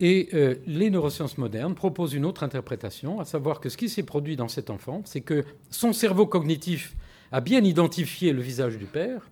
Et 0.00 0.28
euh, 0.34 0.56
les 0.66 0.90
neurosciences 0.90 1.38
modernes 1.38 1.74
proposent 1.74 2.14
une 2.14 2.24
autre 2.24 2.42
interprétation, 2.42 3.20
à 3.20 3.24
savoir 3.24 3.60
que 3.60 3.68
ce 3.68 3.76
qui 3.76 3.88
s'est 3.88 4.02
produit 4.02 4.36
dans 4.36 4.48
cet 4.48 4.70
enfant, 4.70 5.02
c'est 5.04 5.20
que 5.20 5.44
son 5.70 5.92
cerveau 5.92 6.26
cognitif 6.26 6.96
a 7.30 7.40
bien 7.40 7.62
identifié 7.62 8.32
le 8.32 8.42
visage 8.42 8.76
du 8.76 8.86
père, 8.86 9.28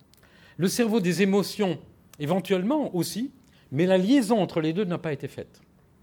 le 0.57 0.67
cerveau 0.67 0.99
des 0.99 1.21
émotions 1.21 1.79
éventuellement 2.19 2.95
aussi, 2.95 3.31
mais 3.71 3.85
la 3.85 3.97
liaison 3.97 4.39
entre 4.39 4.61
les 4.61 4.71
deux 4.71 4.85
n'a 4.85 4.97
pas 4.97 5.13
été 5.13 5.27
faite. 5.27 5.61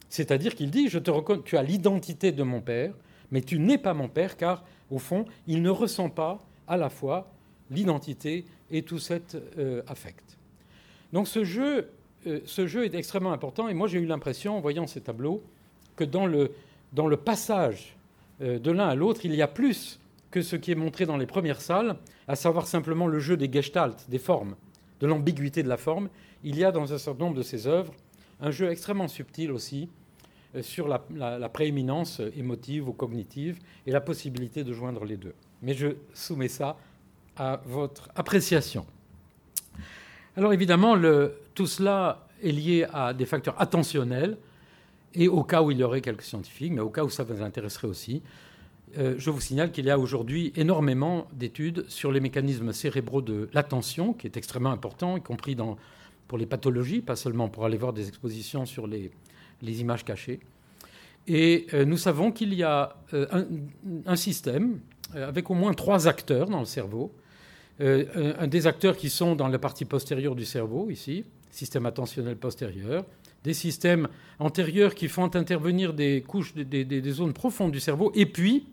C'est-à-dire 0.09 0.55
qu'il 0.55 0.71
dit, 0.71 0.89
je 0.89 0.99
te 0.99 1.11
reconnais, 1.11 1.43
tu 1.45 1.57
as 1.57 1.63
l'identité 1.63 2.33
de 2.33 2.43
mon 2.43 2.61
père, 2.61 2.95
mais 3.31 3.43
tu 3.43 3.59
n'es 3.59 3.79
pas 3.79 3.95
mon 3.95 4.09
père, 4.09 4.37
car 4.37 4.65
au 4.91 4.99
fond, 4.99 5.25
il 5.47 5.63
ne 5.63 5.71
ressent 5.71 6.11
pas 6.11 6.39
à 6.67 6.77
la 6.77 6.91
fois 6.91 7.33
l'identité 7.71 8.45
et 8.71 8.83
tout 8.83 8.99
cet 8.99 9.37
euh, 9.57 9.83
affect. 9.87 10.37
Donc 11.13 11.29
ce 11.29 11.45
jeu 11.45 11.89
euh, 12.27 12.41
ce 12.45 12.67
jeu 12.67 12.85
est 12.85 12.95
extrêmement 12.95 13.33
important. 13.33 13.69
Et 13.69 13.75
moi, 13.75 13.89
j'ai 13.89 13.99
eu 13.99 14.07
l'impression, 14.07 14.57
en 14.57 14.61
voyant 14.61 14.87
ces 14.87 15.01
tableaux, 15.01 15.43
que 15.97 16.05
dans 16.05 16.27
le, 16.27 16.51
passage 17.17 17.97
euh, 18.41 18.59
de 18.59 18.71
l'un 18.71 18.89
à 18.89 18.95
l'autre, 18.95 19.25
il 19.25 19.35
y 19.35 19.43
a 19.43 19.49
plus 19.49 20.01
que 20.31 20.43
ce 20.43 20.57
qui 20.57 20.71
est 20.71 20.77
montré 20.77 21.07
dans 21.07 21.17
les 21.17 21.27
premières 21.27 21.61
salles, 21.61 21.97
à 22.29 22.37
savoir 22.37 22.67
simplement 22.67 23.07
le 23.07 23.19
jeu 23.19 23.37
des 23.37 23.51
gestalt, 23.51 24.09
des 24.09 24.19
formes, 24.19 24.55
de 25.01 25.07
l'ambiguïté 25.07 25.63
de 25.63 25.69
la 25.69 25.77
forme. 25.77 26.09
Il 26.45 26.57
y 26.57 26.65
a 26.65 26.73
dans 26.73 26.93
un 26.93 26.99
certain 26.99 27.25
nombre 27.25 27.37
de 27.37 27.43
ces 27.43 27.67
œuvres 27.67 27.93
un 28.41 28.51
jeu 28.51 28.71
extrêmement 28.71 29.09
subtil 29.09 29.51
aussi 29.51 29.89
euh, 30.55 30.63
sur 30.63 30.89
la, 30.89 31.03
la 31.11 31.49
prééminence 31.49 32.21
émotive 32.37 32.89
ou 32.89 32.93
cognitive 32.93 33.59
et 33.87 33.91
la 33.91 34.01
possibilité 34.01 34.63
de 34.63 34.73
joindre 34.73 35.05
les 35.05 35.17
deux. 35.17 35.35
Mais 35.63 35.75
je 35.75 35.89
soumets 36.15 36.49
ça 36.49 36.77
à 37.37 37.61
votre 37.65 38.09
appréciation. 38.15 38.87
Alors 40.41 40.55
évidemment, 40.55 40.97
tout 41.55 41.67
cela 41.67 42.27
est 42.43 42.53
lié 42.53 42.87
à 42.95 43.13
des 43.13 43.27
facteurs 43.27 43.61
attentionnels 43.61 44.39
et 45.13 45.29
au 45.29 45.45
cas 45.45 45.61
où 45.61 45.71
il 45.71 45.77
y 45.77 45.85
aurait 45.85 46.01
quelques 46.01 46.23
scientifiques, 46.23 46.73
mais 46.73 46.81
au 46.81 46.89
cas 46.89 47.05
où 47.05 47.11
ça 47.11 47.25
vous 47.25 47.43
intéresserait 47.43 47.89
aussi, 47.89 48.23
euh, 48.97 49.17
je 49.19 49.29
vous 49.29 49.43
signale 49.43 49.71
qu'il 49.71 49.85
y 49.85 49.91
a 49.91 49.99
aujourd'hui 49.99 50.51
énormément 50.57 51.29
d'études 51.35 51.85
sur 51.89 52.11
les 52.11 52.21
mécanismes 52.21 52.73
cérébraux 52.73 53.21
de 53.21 53.51
l'attention, 53.53 54.15
qui 54.15 54.29
est 54.29 54.39
extrêmement 54.39 54.71
important, 54.71 55.19
y 55.19 55.21
compris 55.21 55.59
pour 56.27 56.39
les 56.39 56.47
pathologies, 56.47 57.03
pas 57.03 57.17
seulement 57.17 57.51
pour 57.51 57.67
aller 57.67 57.77
voir 57.77 57.93
des 57.93 58.09
expositions 58.09 58.65
sur 58.65 58.87
les, 58.87 59.11
images 59.63 60.07
cachées. 60.07 60.41
Et 61.27 61.67
euh, 61.75 61.85
nous 61.85 61.99
savons 61.99 62.33
qu'il 62.33 62.55
y 62.55 62.63
a 62.63 62.97
euh, 63.13 63.45
un, 64.07 64.17
système 64.17 64.81
avec 65.13 65.51
au 65.51 65.55
moins 65.55 65.75
trois 65.75 66.09
acteurs 66.09 66.49
dans 66.49 66.61
le 66.61 66.65
cerveau 66.65 67.13
euh, 67.81 68.47
des 68.47 68.67
acteurs 68.67 68.97
qui 68.97 69.09
sont 69.09 69.35
dans 69.35 69.49
la 69.49 69.59
partie 69.59 69.85
postérieure 69.85 70.35
du 70.35 70.45
cerveau, 70.45 70.91
ici, 70.91 71.25
système 71.51 71.87
attentionnel 71.87 72.37
postérieur, 72.37 73.05
des 73.43 73.55
systèmes 73.55 74.09
antérieurs 74.39 74.95
qui 74.95 75.09
font 75.09 75.35
intervenir 75.35 75.95
des 75.95 76.23
couches, 76.27 76.55
des, 76.55 77.11
zones 77.11 77.33
profondes 77.33 77.73
du 77.73 77.81
cerveau, 77.81 78.13
et 78.15 78.27
puis, 78.27 78.67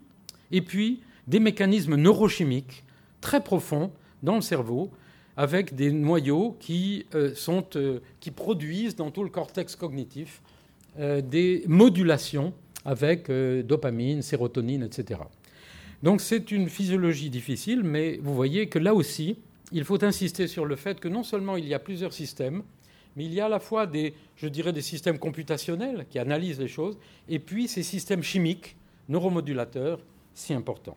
et 0.50 0.60
puis 0.60 1.00
des 1.26 1.40
mécanismes 1.40 1.96
neurochimiques 1.96 2.84
très 3.22 3.42
profonds 3.42 3.92
dans 4.22 4.34
le 4.34 4.42
cerveau, 4.42 4.90
avec 5.38 5.74
des 5.74 5.90
noyaux 5.90 6.56
qui, 6.60 7.06
euh, 7.14 7.34
sont, 7.34 7.64
euh, 7.76 8.00
qui 8.20 8.30
produisent 8.30 8.96
dans 8.96 9.10
tout 9.10 9.22
le 9.22 9.30
cortex 9.30 9.76
cognitif 9.76 10.42
des 10.98 11.62
modulations 11.68 12.52
avec 12.84 13.30
dopamine, 13.30 14.20
sérotonine, 14.20 14.82
etc. 14.82 15.20
Donc 16.02 16.20
c'est 16.20 16.50
une 16.50 16.68
physiologie 16.68 17.30
difficile, 17.30 17.82
mais 17.82 18.18
vous 18.22 18.34
voyez 18.34 18.68
que 18.68 18.78
là 18.78 18.94
aussi, 18.94 19.38
il 19.72 19.84
faut 19.84 20.02
insister 20.04 20.46
sur 20.46 20.64
le 20.64 20.76
fait 20.76 21.00
que 21.00 21.08
non 21.08 21.22
seulement 21.22 21.56
il 21.56 21.66
y 21.66 21.74
a 21.74 21.78
plusieurs 21.78 22.12
systèmes, 22.12 22.62
mais 23.16 23.24
il 23.24 23.34
y 23.34 23.40
a 23.40 23.46
à 23.46 23.48
la 23.48 23.58
fois 23.58 23.86
des, 23.86 24.14
je 24.36 24.46
dirais, 24.46 24.72
des 24.72 24.82
systèmes 24.82 25.18
computationnels 25.18 26.06
qui 26.08 26.18
analysent 26.18 26.60
les 26.60 26.68
choses, 26.68 26.96
et 27.28 27.38
puis 27.38 27.66
ces 27.66 27.82
systèmes 27.82 28.22
chimiques, 28.22 28.76
neuromodulateurs, 29.08 29.98
si 30.34 30.54
importants. 30.54 30.96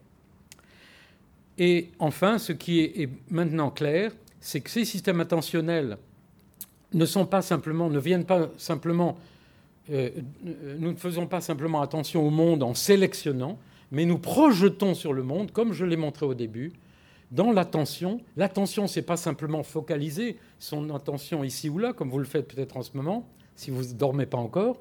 Et 1.57 1.89
enfin, 1.99 2.37
ce 2.37 2.53
qui 2.53 2.79
est 2.81 3.09
maintenant 3.29 3.71
clair, 3.71 4.11
c'est 4.39 4.61
que 4.61 4.69
ces 4.69 4.85
systèmes 4.85 5.19
attentionnels 5.19 5.97
ne 6.93 7.05
sont 7.05 7.25
pas 7.25 7.41
simplement, 7.41 7.89
ne 7.89 7.99
viennent 7.99 8.25
pas 8.25 8.49
simplement, 8.57 9.17
euh, 9.91 10.09
nous 10.77 10.91
ne 10.91 10.97
faisons 10.97 11.27
pas 11.27 11.41
simplement 11.41 11.81
attention 11.81 12.25
au 12.25 12.29
monde 12.29 12.63
en 12.63 12.73
sélectionnant, 12.73 13.57
mais 13.91 14.05
nous 14.05 14.17
projetons 14.17 14.93
sur 14.93 15.13
le 15.13 15.23
monde, 15.23 15.51
comme 15.51 15.73
je 15.73 15.85
l'ai 15.85 15.97
montré 15.97 16.25
au 16.25 16.33
début, 16.33 16.73
dans 17.31 17.51
l'attention. 17.51 18.21
L'attention, 18.37 18.87
c'est 18.87 19.01
pas 19.01 19.17
simplement 19.17 19.63
focaliser 19.63 20.37
son 20.59 20.93
attention 20.93 21.43
ici 21.43 21.69
ou 21.69 21.77
là, 21.77 21.93
comme 21.93 22.09
vous 22.09 22.19
le 22.19 22.25
faites 22.25 22.47
peut-être 22.47 22.77
en 22.77 22.81
ce 22.81 22.95
moment, 22.95 23.27
si 23.55 23.71
vous 23.71 23.83
ne 23.83 23.93
dormez 23.93 24.25
pas 24.25 24.37
encore, 24.37 24.79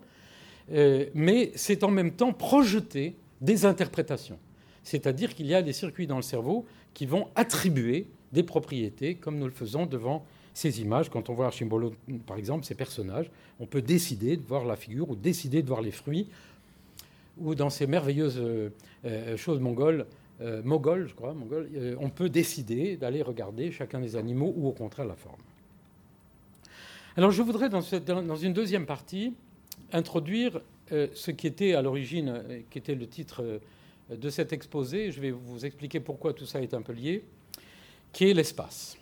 euh, 0.72 1.06
mais 1.14 1.52
c'est 1.54 1.84
en 1.84 1.90
même 1.90 2.12
temps 2.12 2.32
projeter 2.32 3.16
des 3.40 3.64
interprétations. 3.64 4.38
C'est-à-dire 4.84 5.34
qu'il 5.34 5.46
y 5.46 5.54
a 5.54 5.62
des 5.62 5.72
circuits 5.72 6.06
dans 6.06 6.16
le 6.16 6.22
cerveau 6.22 6.64
qui 6.94 7.06
vont 7.06 7.28
attribuer 7.34 8.06
des 8.32 8.42
propriétés, 8.42 9.16
comme 9.16 9.38
nous 9.38 9.46
le 9.46 9.52
faisons 9.52 9.86
devant 9.86 10.24
ces 10.54 10.80
images. 10.80 11.10
Quand 11.10 11.28
on 11.30 11.34
voit 11.34 11.46
Archimbolo, 11.46 11.92
par 12.26 12.36
exemple, 12.36 12.64
ces 12.64 12.74
personnages, 12.74 13.30
on 13.58 13.66
peut 13.66 13.82
décider 13.82 14.36
de 14.36 14.44
voir 14.44 14.64
la 14.64 14.76
figure 14.76 15.10
ou 15.10 15.16
décider 15.16 15.62
de 15.62 15.68
voir 15.68 15.80
les 15.80 15.90
fruits, 15.90 16.28
ou 17.38 17.54
dans 17.54 17.70
ces 17.70 17.86
merveilleuses 17.86 18.38
euh, 18.38 18.70
euh, 19.04 19.36
choses 19.36 19.60
mongoles, 19.60 20.06
euh, 20.40 20.62
mogol, 20.62 21.06
je 21.08 21.14
crois, 21.14 21.34
on 21.98 22.10
peut 22.10 22.28
décider 22.28 22.96
d'aller 22.96 23.22
regarder 23.22 23.70
chacun 23.72 24.00
des 24.00 24.16
animaux 24.16 24.52
ou 24.56 24.68
au 24.68 24.72
contraire 24.72 25.06
la 25.06 25.16
forme. 25.16 25.40
Alors 27.16 27.30
je 27.30 27.42
voudrais, 27.42 27.68
dans, 27.68 27.82
dans 28.22 28.36
une 28.36 28.52
deuxième 28.52 28.86
partie, 28.86 29.34
introduire 29.92 30.60
ce 30.90 31.30
qui 31.30 31.46
était 31.46 31.74
à 31.74 31.82
l'origine, 31.82 32.42
qui 32.70 32.78
était 32.78 32.94
le 32.94 33.06
titre 33.06 33.60
de 34.10 34.30
cet 34.30 34.52
exposé. 34.52 35.10
Je 35.10 35.20
vais 35.20 35.30
vous 35.30 35.66
expliquer 35.66 36.00
pourquoi 36.00 36.32
tout 36.32 36.46
ça 36.46 36.62
est 36.62 36.72
un 36.72 36.82
peu 36.82 36.92
lié, 36.92 37.24
qui 38.12 38.30
est 38.30 38.34
l'espace. 38.34 38.99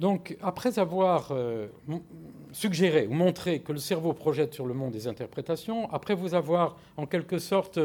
Donc, 0.00 0.38
après 0.40 0.78
avoir 0.78 1.28
euh, 1.30 1.66
suggéré 2.52 3.06
ou 3.06 3.12
montré 3.12 3.60
que 3.60 3.70
le 3.70 3.78
cerveau 3.78 4.14
projette 4.14 4.54
sur 4.54 4.64
le 4.64 4.72
monde 4.72 4.92
des 4.92 5.06
interprétations, 5.06 5.92
après 5.92 6.14
vous 6.14 6.34
avoir 6.34 6.78
en 6.96 7.04
quelque 7.04 7.38
sorte 7.38 7.78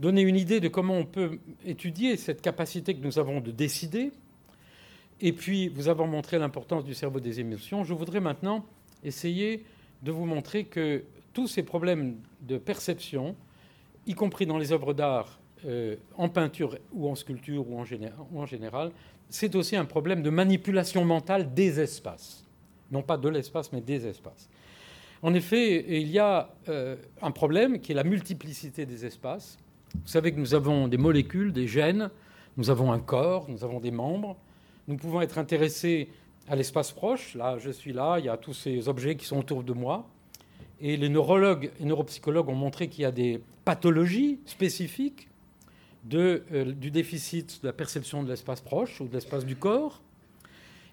donné 0.00 0.22
une 0.22 0.36
idée 0.36 0.58
de 0.58 0.68
comment 0.68 0.94
on 0.94 1.04
peut 1.04 1.38
étudier 1.66 2.16
cette 2.16 2.40
capacité 2.40 2.94
que 2.94 3.04
nous 3.04 3.18
avons 3.18 3.42
de 3.42 3.50
décider, 3.50 4.10
et 5.20 5.34
puis 5.34 5.68
vous 5.68 5.88
avoir 5.88 6.08
montré 6.08 6.38
l'importance 6.38 6.82
du 6.82 6.94
cerveau 6.94 7.20
des 7.20 7.40
émotions, 7.40 7.84
je 7.84 7.92
voudrais 7.92 8.20
maintenant 8.20 8.64
essayer 9.02 9.64
de 10.02 10.12
vous 10.12 10.24
montrer 10.24 10.64
que 10.64 11.04
tous 11.34 11.46
ces 11.46 11.62
problèmes 11.62 12.16
de 12.40 12.56
perception, 12.56 13.36
y 14.06 14.14
compris 14.14 14.46
dans 14.46 14.56
les 14.56 14.72
œuvres 14.72 14.94
d'art, 14.94 15.38
euh, 15.66 15.96
en 16.16 16.28
peinture 16.28 16.78
ou 16.92 17.08
en 17.08 17.14
sculpture 17.14 17.68
ou 17.68 17.78
en 17.78 18.46
général, 18.46 18.92
c'est 19.34 19.56
aussi 19.56 19.74
un 19.74 19.84
problème 19.84 20.22
de 20.22 20.30
manipulation 20.30 21.04
mentale 21.04 21.54
des 21.54 21.80
espaces. 21.80 22.44
Non 22.92 23.02
pas 23.02 23.16
de 23.16 23.28
l'espace, 23.28 23.72
mais 23.72 23.80
des 23.80 24.06
espaces. 24.06 24.48
En 25.22 25.34
effet, 25.34 25.84
il 26.00 26.08
y 26.08 26.20
a 26.20 26.50
euh, 26.68 26.94
un 27.20 27.32
problème 27.32 27.80
qui 27.80 27.90
est 27.90 27.96
la 27.96 28.04
multiplicité 28.04 28.86
des 28.86 29.04
espaces. 29.04 29.58
Vous 29.92 30.06
savez 30.06 30.30
que 30.30 30.38
nous 30.38 30.54
avons 30.54 30.86
des 30.86 30.98
molécules, 30.98 31.52
des 31.52 31.66
gènes, 31.66 32.10
nous 32.56 32.70
avons 32.70 32.92
un 32.92 33.00
corps, 33.00 33.46
nous 33.48 33.64
avons 33.64 33.80
des 33.80 33.90
membres. 33.90 34.36
Nous 34.86 34.96
pouvons 34.96 35.20
être 35.20 35.38
intéressés 35.38 36.10
à 36.46 36.54
l'espace 36.54 36.92
proche. 36.92 37.34
Là, 37.34 37.58
je 37.58 37.70
suis 37.70 37.92
là, 37.92 38.20
il 38.20 38.26
y 38.26 38.28
a 38.28 38.36
tous 38.36 38.54
ces 38.54 38.88
objets 38.88 39.16
qui 39.16 39.26
sont 39.26 39.38
autour 39.38 39.64
de 39.64 39.72
moi. 39.72 40.08
Et 40.80 40.96
les 40.96 41.08
neurologues 41.08 41.72
et 41.80 41.84
neuropsychologues 41.84 42.50
ont 42.50 42.54
montré 42.54 42.86
qu'il 42.86 43.02
y 43.02 43.06
a 43.06 43.10
des 43.10 43.42
pathologies 43.64 44.38
spécifiques 44.46 45.26
de, 46.04 46.42
euh, 46.52 46.72
du 46.72 46.90
déficit 46.90 47.60
de 47.62 47.68
la 47.68 47.72
perception 47.72 48.22
de 48.22 48.28
l'espace 48.28 48.60
proche 48.60 49.00
ou 49.00 49.08
de 49.08 49.14
l'espace 49.14 49.44
du 49.44 49.56
corps. 49.56 50.02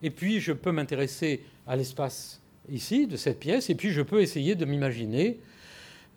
Et 0.04 0.10
puis, 0.10 0.40
je 0.40 0.52
peux 0.54 0.72
m'intéresser 0.72 1.42
à 1.68 1.76
l'espace 1.76 2.42
ici, 2.70 3.08
de 3.08 3.18
cette 3.18 3.40
pièce, 3.40 3.70
et 3.70 3.76
puis 3.76 3.92
je 3.92 4.02
peux 4.02 4.22
essayer 4.22 4.56
de 4.56 4.66
m'imaginer 4.66 5.40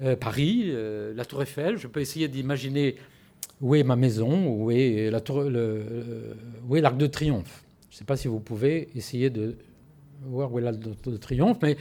euh, 0.03 0.17
Paris, 0.17 0.65
euh, 0.67 1.15
la 1.15 1.25
Tour 1.25 1.43
Eiffel, 1.43 1.79
je 1.79 1.87
peux 1.87 2.01
essayer 2.01 2.29
d'imaginer 2.29 2.97
où 3.61 3.75
est 3.75 3.83
ma 3.83 3.97
maison, 3.97 4.49
où 4.49 4.71
est 4.71 5.11
l'Arc 5.11 5.27
de 5.27 7.07
Triomphe. 7.07 7.65
Je 7.91 7.97
ne 7.97 7.99
sais 7.99 8.05
pas 8.05 8.17
si 8.17 8.29
vous 8.29 8.41
pouvez 8.41 8.89
essayer 8.97 9.31
de 9.31 9.57
voir 10.23 10.53
où 10.53 10.59
est 10.59 10.63
l'Arc 10.63 10.79
de 10.79 11.17
Triomphe, 11.17 11.59
mais 11.63 11.77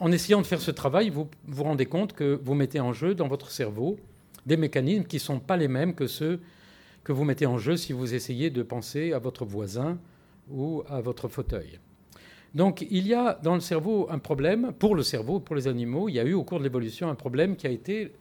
en 0.00 0.10
essayant 0.10 0.40
de 0.40 0.46
faire 0.46 0.60
ce 0.60 0.70
travail, 0.70 1.10
vous 1.10 1.28
vous 1.46 1.62
rendez 1.62 1.86
compte 1.86 2.12
que 2.12 2.40
vous 2.42 2.54
mettez 2.54 2.80
en 2.80 2.92
jeu 2.92 3.14
dans 3.14 3.28
votre 3.28 3.50
cerveau 3.50 3.98
des 4.46 4.56
mécanismes 4.56 5.04
qui 5.04 5.16
ne 5.16 5.20
sont 5.20 5.40
pas 5.40 5.56
les 5.56 5.68
mêmes 5.68 5.94
que 5.94 6.06
ceux 6.06 6.40
que 7.04 7.12
vous 7.12 7.24
mettez 7.24 7.46
en 7.46 7.58
jeu 7.58 7.76
si 7.76 7.92
vous 7.92 8.14
essayez 8.14 8.50
de 8.50 8.62
penser 8.62 9.12
à 9.12 9.18
votre 9.18 9.44
voisin 9.44 9.98
ou 10.50 10.82
à 10.88 11.00
votre 11.00 11.28
fauteuil. 11.28 11.78
Donc 12.54 12.86
il 12.90 13.06
y 13.06 13.14
a 13.14 13.38
dans 13.42 13.54
le 13.54 13.60
cerveau 13.60 14.08
un 14.10 14.18
problème, 14.18 14.72
pour 14.78 14.94
le 14.94 15.02
cerveau, 15.02 15.40
pour 15.40 15.56
les 15.56 15.68
animaux, 15.68 16.08
il 16.08 16.14
y 16.14 16.20
a 16.20 16.24
eu 16.24 16.34
au 16.34 16.44
cours 16.44 16.58
de 16.58 16.64
l'évolution 16.64 17.08
un 17.08 17.14
problème 17.14 17.56
qui 17.56 17.66
a 17.66 17.70
été 17.70 18.12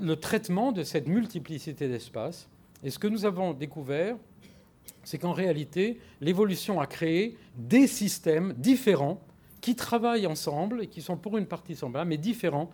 le 0.00 0.14
traitement 0.14 0.72
de 0.72 0.84
cette 0.84 1.08
multiplicité 1.08 1.88
d'espaces. 1.88 2.48
Et 2.82 2.90
ce 2.90 2.98
que 2.98 3.08
nous 3.08 3.24
avons 3.24 3.52
découvert, 3.52 4.16
c'est 5.04 5.18
qu'en 5.18 5.32
réalité, 5.32 5.98
l'évolution 6.20 6.80
a 6.80 6.86
créé 6.86 7.36
des 7.56 7.86
systèmes 7.86 8.54
différents 8.56 9.20
qui 9.60 9.76
travaillent 9.76 10.26
ensemble 10.26 10.82
et 10.82 10.86
qui 10.86 11.02
sont 11.02 11.16
pour 11.16 11.38
une 11.38 11.46
partie 11.46 11.76
semblables, 11.76 12.08
mais 12.08 12.16
différents 12.16 12.70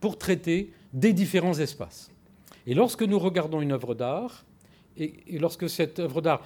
pour 0.00 0.18
traiter 0.18 0.72
des 0.92 1.12
différents 1.12 1.58
espaces. 1.58 2.11
Et 2.66 2.74
lorsque 2.74 3.02
nous 3.02 3.18
regardons 3.18 3.60
une 3.60 3.72
œuvre 3.72 3.94
d'art, 3.94 4.44
et, 4.96 5.38
lorsque 5.38 5.68
cette 5.68 5.98
œuvre 5.98 6.20
d'art 6.20 6.42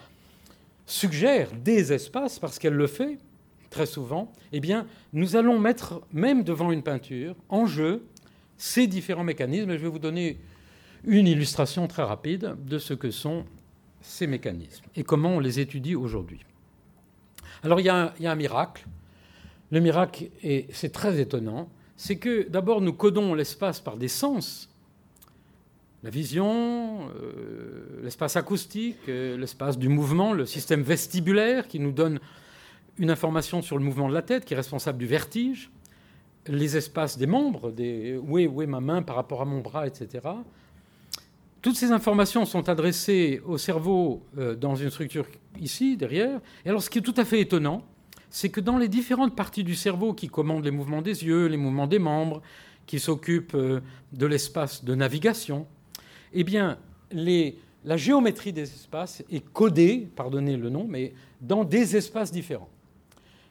suggère 0.87 1.51
des 1.53 1.93
espaces, 1.93 2.39
parce 2.39 2.59
qu'elle 2.59 2.75
le 2.75 2.87
fait 2.87 3.19
très 3.71 3.87
souvent, 3.87 4.33
eh 4.53 4.61
bien, 4.61 4.87
nous 5.13 5.37
allons 5.37 5.59
mettre, 5.59 6.01
même 6.13 6.45
devant 6.45 6.73
une 6.73 6.83
peinture, 6.83 7.35
en 7.49 7.67
jeu 7.67 8.05
ces 8.57 8.87
différents 8.87 9.25
mécanismes. 9.25 9.71
Et 9.71 9.79
je 9.79 9.83
vais 9.83 9.89
vous 9.89 9.99
donner 9.99 10.39
une 11.05 11.27
illustration 11.27 11.87
très 11.87 12.03
rapide 12.03 12.57
de 12.65 12.79
ce 12.79 12.95
que 12.95 13.11
sont 13.11 13.45
ces 14.01 14.27
mécanismes 14.27 14.85
et 14.95 15.03
comment 15.03 15.31
on 15.31 15.41
les 15.41 15.61
étudie 15.61 15.95
aujourd'hui. 15.95 16.45
Alors, 17.63 17.81
il 17.81 17.87
y, 17.87 17.89
a 17.89 18.15
un, 18.21 18.35
miracle. 18.35 18.87
Le 19.71 19.81
miracle, 19.81 20.29
et 20.43 20.67
c'est 20.71 20.93
très 20.93 21.19
étonnant, 21.21 21.69
c'est 21.97 22.17
que 22.17 22.49
d'abord 22.49 22.81
nous 22.81 22.93
codons 22.93 23.35
l'espace 23.35 23.81
par 23.81 23.97
des 23.97 24.09
sens 24.09 24.69
la 26.07 26.11
vision, 26.11 27.11
euh, 27.21 28.01
l'espace 28.05 28.37
acoustique, 28.37 28.97
euh, 29.09 29.37
l'espace 29.37 29.77
du 29.77 29.89
mouvement, 29.89 30.33
le 30.35 30.47
système 30.47 30.83
vestibulaire 30.83 31.67
qui 31.67 31.81
nous 31.81 31.91
donne 31.91 32.21
une 32.97 33.11
information 33.11 33.61
sur 33.61 33.77
le 33.77 33.83
mouvement 33.83 34.09
de 34.09 34.15
la 34.15 34.23
tête, 34.23 34.45
qui 34.45 34.55
est 34.55 34.57
responsable 34.57 34.99
du 34.99 35.07
vertige, 35.07 35.69
les 36.47 36.77
espaces 36.77 37.19
des 37.19 37.27
membres, 37.27 37.75
où, 38.23 38.39
est, 38.39 38.47
où 38.47 38.63
est 38.63 38.69
ma 38.69 38.81
main 38.81 39.03
par 39.03 39.17
rapport 39.17 39.43
à 39.43 39.45
mon 39.45 39.59
bras, 39.63 39.85
etc. 39.89 40.29
Toutes 41.61 41.75
ces 41.75 41.91
informations 41.91 42.45
sont 42.45 42.69
adressées 42.69 43.43
au 43.45 43.59
cerveau 43.59 44.23
euh, 44.39 44.55
dans 44.55 44.77
une 44.77 44.91
structure 44.91 45.27
ici, 45.59 45.97
derrière. 45.97 46.39
Et 46.65 46.69
alors 46.69 46.85
ce 46.85 46.89
qui 46.89 47.01
est 47.01 47.03
tout 47.03 47.15
à 47.17 47.25
fait 47.25 47.41
étonnant, 47.41 47.83
c'est 48.31 48.51
que 48.51 48.61
dans 48.61 48.79
les 48.79 48.87
différentes 48.87 49.35
parties 49.35 49.65
du 49.65 49.75
cerveau 49.75 50.15
qui 50.15 50.29
commandent 50.29 50.65
les 50.65 50.71
mouvements 50.71 51.03
des 51.03 51.25
yeux, 51.25 51.47
les 51.47 51.57
mouvements 51.57 51.89
des 51.89 51.99
membres, 51.99 52.43
qui 52.87 53.01
s'occupent 53.01 53.57
de 53.57 54.27
l'espace 54.27 54.85
de 54.85 54.95
navigation, 54.95 55.67
eh 56.39 56.45
bien, 56.45 56.79
la 57.13 57.97
géométrie 57.97 58.53
des 58.53 58.63
espaces 58.63 59.25
est 59.31 59.45
codée, 59.53 60.07
pardonnez 60.15 60.57
le 60.57 60.69
nom, 60.69 60.87
mais 60.87 61.15
dans 61.41 61.65
des 61.65 61.97
espaces 61.97 62.31
différents. 62.31 62.69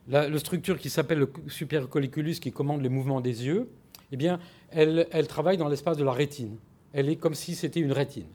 La, 0.07 0.37
structure 0.37 0.77
qui 0.77 0.91
s'appelle 0.91 1.17
le 1.17 1.29
supercolliculus, 1.47 2.35
qui 2.35 2.51
commande 2.51 2.83
les 2.83 2.89
mouvements 2.89 3.21
des 3.21 3.47
yeux, 3.47 3.67
eh 4.11 4.17
bien, 4.17 4.39
elle, 4.69 5.07
travaille 5.27 5.57
dans 5.57 5.67
l'espace 5.67 5.97
de 5.97 6.03
la 6.03 6.11
rétine. 6.11 6.57
Elle 6.93 7.09
est 7.09 7.15
comme 7.15 7.33
si 7.33 7.55
c'était 7.55 7.79
une 7.79 7.91
rétine. 7.91 8.27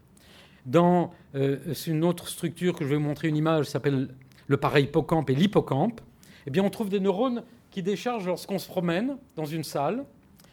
Dans 0.67 1.13
euh, 1.37 1.59
une 1.87 2.03
autre 2.05 2.27
structure 2.27 2.75
que 2.75 2.85
je 2.85 2.91
vais 2.91 2.97
vous 2.97 3.03
montrer 3.03 3.29
une 3.29 3.37
image, 3.37 3.67
s'appelle 3.67 4.09
le 4.49 4.59
hippocampe 4.79 5.31
et 5.31 5.37
l'hippocampe, 5.37 6.01
eh 6.47 6.51
bien, 6.51 6.65
on 6.65 6.71
trouve 6.71 6.89
des 6.89 6.99
neurones 6.99 7.45
qui 7.71 7.85
déchargent 7.85 8.27
lorsqu'on 8.27 8.59
se 8.59 8.67
promène 8.67 9.17
dans 9.37 9.45
une 9.45 9.63
salle, 9.63 10.05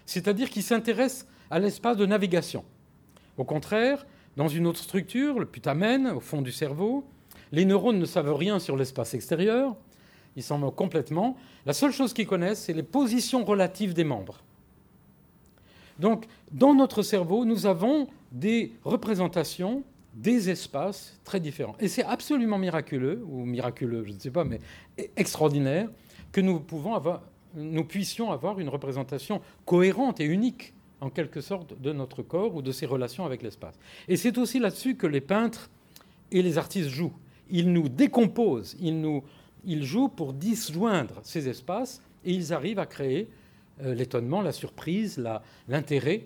c'est-à-dire 0.05 0.51
qui 0.51 0.61
s'intéressent 0.61 1.25
à 1.49 1.57
l'espace 1.57 1.97
de 1.97 2.05
navigation. 2.05 2.63
Au 3.37 3.43
contraire, 3.43 4.05
dans 4.35 4.47
une 4.47 4.67
autre 4.67 4.79
structure, 4.79 5.39
le 5.39 5.45
putamen, 5.45 6.07
au 6.07 6.19
fond 6.19 6.41
du 6.41 6.51
cerveau, 6.51 7.05
les 7.51 7.65
neurones 7.65 7.99
ne 7.99 8.05
savent 8.05 8.33
rien 8.33 8.59
sur 8.59 8.75
l'espace 8.75 9.13
extérieur, 9.13 9.75
ils 10.35 10.43
s'en 10.43 10.57
moquent 10.57 10.75
complètement. 10.75 11.37
La 11.65 11.73
seule 11.73 11.91
chose 11.91 12.13
qu'ils 12.13 12.27
connaissent, 12.27 12.61
c'est 12.61 12.73
les 12.73 12.83
positions 12.83 13.43
relatives 13.43 13.93
des 13.93 14.03
membres. 14.03 14.43
Donc, 15.99 16.25
dans 16.51 16.75
notre 16.75 17.01
cerveau, 17.01 17.45
nous 17.45 17.65
avons 17.65 18.07
des 18.31 18.73
représentations 18.83 19.83
des 20.13 20.49
espaces 20.49 21.19
très 21.23 21.39
différents. 21.39 21.75
Et 21.79 21.87
c'est 21.87 22.03
absolument 22.03 22.57
miraculeux, 22.57 23.23
ou 23.27 23.45
miraculeux, 23.45 24.03
je 24.05 24.11
ne 24.13 24.19
sais 24.19 24.31
pas, 24.31 24.43
mais 24.43 24.59
extraordinaire, 25.15 25.89
que 26.31 26.41
nous, 26.41 26.61
nous 27.55 27.83
puissions 27.83 28.31
avoir 28.31 28.59
une 28.59 28.69
représentation 28.69 29.41
cohérente 29.65 30.19
et 30.19 30.25
unique 30.25 30.73
en 31.01 31.09
quelque 31.09 31.41
sorte, 31.41 31.79
de 31.79 31.91
notre 31.91 32.23
corps 32.23 32.55
ou 32.55 32.61
de 32.61 32.71
ses 32.71 32.85
relations 32.85 33.25
avec 33.25 33.43
l'espace. 33.43 33.75
Et 34.07 34.17
c'est 34.17 34.37
aussi 34.37 34.59
là-dessus 34.59 34.95
que 34.95 35.07
les 35.07 35.21
peintres 35.21 35.69
et 36.31 36.41
les 36.41 36.57
artistes 36.57 36.89
jouent. 36.89 37.13
Ils 37.49 37.71
nous 37.71 37.87
décomposent, 37.87 38.75
ils, 38.79 39.83
jouent 39.83 40.09
pour 40.09 40.33
disjoindre 40.33 41.19
ces 41.23 41.47
espaces 41.47 42.01
et 42.25 42.33
ils 42.33 42.51
arrivent 42.51 42.79
à 42.79 42.85
créer 42.85 43.29
euh, 43.83 43.93
l'étonnement, 43.93 44.41
la 44.41 44.51
surprise, 44.51 45.23
l'intérêt 45.67 46.25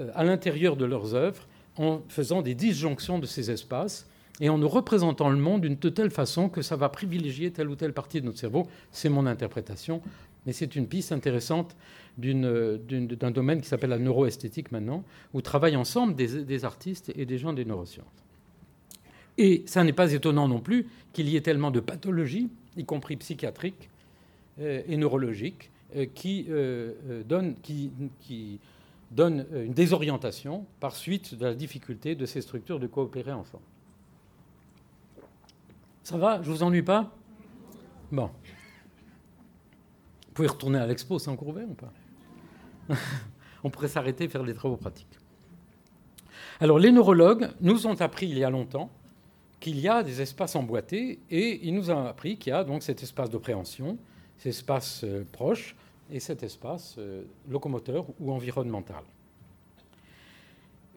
euh, 0.00 0.10
à 0.14 0.24
l'intérieur 0.24 0.76
de 0.76 0.84
leurs 0.84 1.14
œuvres 1.14 1.46
en 1.76 2.00
faisant 2.08 2.42
des 2.42 2.54
disjonctions 2.54 3.18
de 3.18 3.26
ces 3.26 3.50
espaces 3.50 4.06
et 4.40 4.48
en 4.48 4.58
nous 4.58 4.68
représentant 4.68 5.30
le 5.30 5.36
monde 5.36 5.62
d'une 5.62 5.76
telle 5.76 6.10
façon 6.10 6.48
que 6.48 6.62
ça 6.62 6.76
va 6.76 6.88
privilégier 6.88 7.50
telle 7.50 7.68
ou 7.68 7.76
telle 7.76 7.92
partie 7.92 8.20
de 8.20 8.26
notre 8.26 8.38
cerveau. 8.38 8.66
C'est 8.90 9.08
mon 9.08 9.26
interprétation, 9.26 10.02
mais 10.46 10.52
c'est 10.52 10.76
une 10.76 10.86
piste 10.86 11.12
intéressante 11.12 11.76
d'un 12.18 13.30
domaine 13.30 13.60
qui 13.60 13.68
s'appelle 13.68 13.90
la 13.90 13.98
neuroesthétique 13.98 14.72
maintenant, 14.72 15.04
où 15.32 15.40
travaillent 15.40 15.76
ensemble 15.76 16.14
des, 16.14 16.64
artistes 16.64 17.12
et 17.14 17.24
des 17.24 17.38
gens 17.38 17.52
des 17.52 17.64
neurosciences. 17.64 18.06
Et 19.38 19.62
ça 19.66 19.82
n'est 19.82 19.94
pas 19.94 20.12
étonnant 20.12 20.46
non 20.46 20.60
plus 20.60 20.86
qu'il 21.12 21.28
y 21.28 21.36
ait 21.36 21.40
tellement 21.40 21.70
de 21.70 21.80
pathologies, 21.80 22.50
y 22.76 22.84
compris 22.84 23.16
psychiatriques 23.16 23.88
euh, 24.60 24.82
et 24.86 24.96
neurologiques, 24.96 25.70
euh, 25.96 26.06
qui, 26.12 26.46
euh, 26.50 27.22
donnent, 27.26 27.54
qui, 27.62 27.90
qui 28.20 28.58
donnent 29.10 29.46
une 29.54 29.72
désorientation 29.72 30.66
par 30.80 30.96
suite 30.96 31.34
de 31.34 31.46
la 31.46 31.54
difficulté 31.54 32.14
de 32.14 32.26
ces 32.26 32.42
structures 32.42 32.78
de 32.78 32.86
coopérer 32.86 33.32
ensemble. 33.32 33.64
Ça 36.02 36.18
va? 36.18 36.42
Je 36.42 36.50
vous 36.50 36.62
ennuie 36.62 36.82
pas? 36.82 37.14
Bon. 38.10 38.30
Vous 40.32 40.36
pouvez 40.36 40.48
retourner 40.48 40.78
à 40.78 40.86
l'expo 40.86 41.18
sans 41.18 41.36
courber 41.36 41.64
ou 41.64 41.74
pas 41.74 41.92
On 43.64 43.68
pourrait 43.68 43.88
s'arrêter 43.88 44.24
et 44.24 44.28
faire 44.28 44.44
des 44.44 44.54
travaux 44.54 44.78
pratiques. 44.78 45.18
Alors, 46.58 46.78
les 46.78 46.90
neurologues 46.90 47.50
nous 47.60 47.86
ont 47.86 48.00
appris 48.00 48.28
il 48.28 48.38
y 48.38 48.42
a 48.42 48.48
longtemps 48.48 48.88
qu'il 49.60 49.78
y 49.78 49.88
a 49.88 50.02
des 50.02 50.22
espaces 50.22 50.56
emboîtés 50.56 51.18
et 51.30 51.60
ils 51.66 51.74
nous 51.74 51.90
ont 51.90 52.06
appris 52.06 52.38
qu'il 52.38 52.50
y 52.50 52.56
a 52.56 52.64
donc 52.64 52.82
cet 52.82 53.02
espace 53.02 53.28
de 53.28 53.36
préhension, 53.36 53.98
cet 54.38 54.46
espace 54.46 55.04
euh, 55.04 55.22
proche 55.32 55.76
et 56.10 56.18
cet 56.18 56.42
espace 56.42 56.94
euh, 56.96 57.24
locomoteur 57.46 58.06
ou 58.18 58.32
environnemental. 58.32 59.02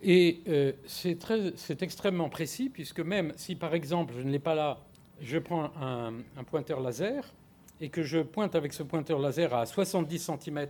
Et 0.01 0.43
euh, 0.47 0.71
c'est 0.85 1.83
extrêmement 1.83 2.29
précis 2.29 2.69
puisque 2.69 3.01
même 3.01 3.33
si 3.35 3.55
par 3.55 3.73
exemple, 3.73 4.13
je 4.17 4.23
ne 4.23 4.31
l'ai 4.31 4.39
pas 4.39 4.55
là, 4.55 4.79
je 5.19 5.39
prends 5.39 5.73
un, 5.81 6.13
pointeur 6.45 6.79
laser 6.79 7.33
et 7.81 7.89
que 7.89 8.03
je 8.03 8.19
pointe 8.19 8.55
avec 8.55 8.73
ce 8.73 8.83
pointeur 8.83 9.19
laser 9.19 9.53
à 9.53 9.65
70 9.65 10.19
cm, 10.19 10.67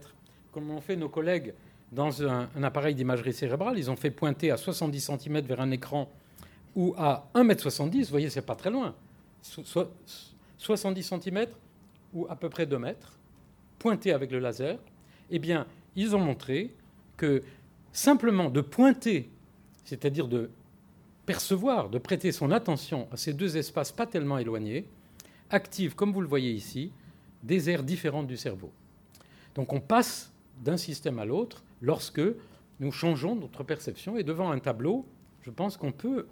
comme 0.51 0.71
ont 0.71 0.81
fait 0.81 0.95
nos 0.95 1.09
collègues 1.09 1.53
dans 1.91 2.23
un, 2.23 2.49
appareil 2.63 2.95
d'imagerie 2.95 3.33
cérébrale, 3.33 3.77
ils 3.77 3.91
ont 3.91 3.95
fait 3.95 4.11
pointer 4.11 4.51
à 4.51 4.57
70 4.57 5.11
cm 5.19 5.41
vers 5.41 5.61
un 5.61 5.71
écran 5.71 6.09
ou 6.75 6.93
à 6.97 7.29
1,70 7.35 7.95
m, 7.95 8.01
vous 8.03 8.09
voyez, 8.09 8.29
c'est 8.29 8.41
pas 8.41 8.55
très 8.55 8.69
loin, 8.69 8.95
70 9.41 11.03
cm 11.03 11.47
ou 12.13 12.27
à 12.29 12.35
peu 12.35 12.49
près 12.49 12.65
2 12.65 12.77
mètres, 12.79 13.17
pointer 13.79 14.11
avec 14.11 14.31
le 14.31 14.39
laser, 14.39 14.77
eh 15.29 15.39
bien, 15.39 15.67
ils 15.95 16.15
ont 16.15 16.19
montré 16.19 16.73
que 17.17 17.43
simplement 17.93 18.49
de 18.49 18.61
pointer, 18.61 19.29
c'est-à-dire 19.85 20.27
de 20.27 20.49
percevoir, 21.25 21.89
de 21.89 21.97
prêter 21.97 22.31
son 22.31 22.51
attention 22.51 23.07
à 23.11 23.17
ces 23.17 23.33
deux 23.33 23.57
espaces 23.57 23.91
pas 23.91 24.05
tellement 24.05 24.37
éloignés, 24.37 24.85
active, 25.49 25.95
comme 25.95 26.12
vous 26.12 26.21
le 26.21 26.27
voyez 26.27 26.51
ici, 26.51 26.91
des 27.43 27.69
aires 27.69 27.84
différentes 27.84 28.27
du 28.27 28.38
cerveau. 28.38 28.71
Donc 29.53 29.73
on 29.73 29.79
passe 29.79 30.31
d'un 30.63 30.77
système 30.77 31.19
à 31.19 31.25
l'autre 31.25 31.63
lorsque 31.81 32.21
nous 32.79 32.91
changeons 32.91 33.36
notre 33.36 33.63
perception 33.63 34.17
et 34.17 34.23
devant 34.23 34.51
un 34.51 34.60
tableau, 34.60 35.05
je 35.41 35.51
pense 35.51 35.77
qu'on 35.77 35.91
peut, 35.91 36.27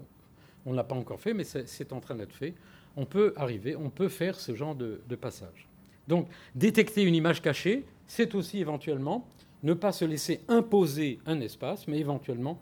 on 0.66 0.72
ne 0.72 0.76
l'a 0.76 0.84
pas 0.84 0.96
encore 0.96 1.20
fait, 1.20 1.34
mais 1.34 1.44
c'est 1.44 1.94
en 1.94 2.00
train 2.00 2.16
d'être 2.16 2.34
fait, 2.34 2.54
on 2.96 3.06
peut 3.06 3.34
arriver, 3.38 3.76
on 3.76 3.90
peut 3.90 4.10
faire 4.10 4.40
ce 4.40 4.56
genre 4.56 4.76
de, 4.76 5.00
passage. 5.16 5.68
Donc 6.08 6.28
détecter 6.56 7.04
une 7.04 7.16
image 7.16 7.42
cachée, 7.42 7.86
c'est 8.08 8.36
aussi 8.36 8.60
éventuellement 8.60 9.28
ne 9.64 9.74
pas 9.74 9.94
se 9.94 10.04
laisser 10.04 10.42
imposer 10.50 11.20
un 11.26 11.40
espace, 11.40 11.88
mais 11.88 12.00
éventuellement 12.00 12.60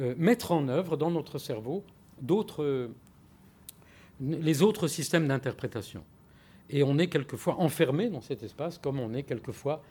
euh, 0.00 0.14
mettre 0.18 0.50
en 0.50 0.68
œuvre 0.68 0.96
dans 0.96 1.10
notre 1.10 1.38
cerveau 1.38 1.84
d'autres, 2.20 2.90
les 4.24 4.62
autres 4.62 4.88
systèmes 4.88 5.28
d'interprétation. 5.28 6.02
Et 6.70 6.82
on 6.82 6.98
est 6.98 7.08
quelquefois 7.08 7.60
enfermé 7.60 8.08
dans 8.08 8.20
cet 8.20 8.42
espace, 8.42 8.78
comme 8.78 8.98
on 8.98 9.12
est 9.12 9.22
quelquefois 9.22 9.82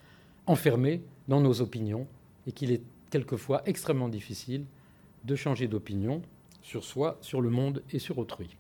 enfermé 0.48 1.02
dans 1.28 1.40
nos 1.40 1.62
opinions, 1.62 2.08
et 2.48 2.52
qu'il 2.52 2.72
est 2.72 2.82
quelquefois 3.10 3.62
extrêmement 3.66 4.10
difficile 4.10 4.66
de 5.24 5.36
changer 5.36 5.68
d'opinion 5.68 6.22
sur 6.62 6.84
soi, 6.84 7.18
sur 7.22 7.42
le 7.42 7.50
monde 7.50 7.84
et 7.92 8.00
sur 8.00 8.18
autrui. 8.18 8.58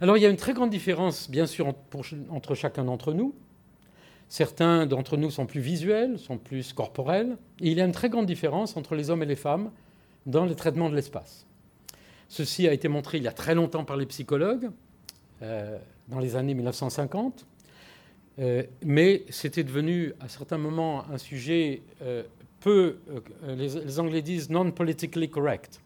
Alors 0.00 0.16
il 0.16 0.22
y 0.22 0.26
a 0.26 0.28
une 0.28 0.36
très 0.36 0.52
grande 0.52 0.70
différence, 0.70 1.30
bien 1.30 1.46
sûr, 1.46 1.74
entre 2.30 2.54
chacun 2.54 2.84
d'entre 2.84 3.12
nous. 3.12 3.34
Certains 4.28 4.86
d'entre 4.86 5.16
nous 5.16 5.30
sont 5.30 5.46
plus 5.46 5.60
visuels, 5.60 6.18
sont 6.18 6.36
plus 6.36 6.72
corporels, 6.72 7.38
et 7.60 7.70
il 7.70 7.78
y 7.78 7.80
a 7.80 7.84
une 7.84 7.92
très 7.92 8.10
grande 8.10 8.26
différence 8.26 8.76
entre 8.76 8.94
les 8.94 9.10
hommes 9.10 9.22
et 9.22 9.26
les 9.26 9.36
femmes 9.36 9.70
dans 10.26 10.44
le 10.44 10.54
traitement 10.54 10.90
de 10.90 10.94
l'espace. 10.94 11.47
Ceci 12.28 12.68
a 12.68 12.72
été 12.72 12.88
montré 12.88 13.18
il 13.18 13.24
y 13.24 13.28
a 13.28 13.32
très 13.32 13.54
longtemps 13.54 13.84
par 13.84 13.96
les 13.96 14.06
psychologues, 14.06 14.70
euh, 15.42 15.78
dans 16.08 16.18
les 16.18 16.36
années 16.36 16.54
1950, 16.54 17.46
euh, 18.38 18.62
mais 18.84 19.24
c'était 19.30 19.64
devenu 19.64 20.12
à 20.20 20.28
certains 20.28 20.58
moments 20.58 21.04
un 21.10 21.18
sujet 21.18 21.82
euh, 22.02 22.22
peu, 22.60 22.98
les, 23.46 23.98
Anglais 23.98 24.22
disent 24.22 24.50
non 24.50 24.70
politically 24.70 25.30
correct, 25.30 25.80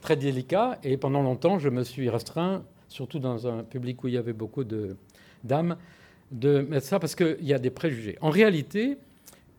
très 0.00 0.16
délicat, 0.16 0.78
et 0.84 0.96
pendant 0.96 1.22
longtemps 1.22 1.58
je 1.58 1.68
me 1.68 1.82
suis 1.82 2.08
restreint, 2.08 2.62
surtout 2.88 3.18
dans 3.18 3.48
un 3.48 3.64
public 3.64 4.02
où 4.04 4.08
il 4.08 4.14
y 4.14 4.18
avait 4.18 4.32
beaucoup 4.32 4.64
de 4.64 4.96
dames, 5.42 5.76
de 6.30 6.60
mettre 6.60 6.86
ça 6.86 7.00
parce 7.00 7.14
qu'il 7.14 7.42
y 7.42 7.52
a 7.52 7.58
des 7.58 7.70
préjugés. 7.70 8.16
En 8.20 8.30
réalité, 8.30 8.98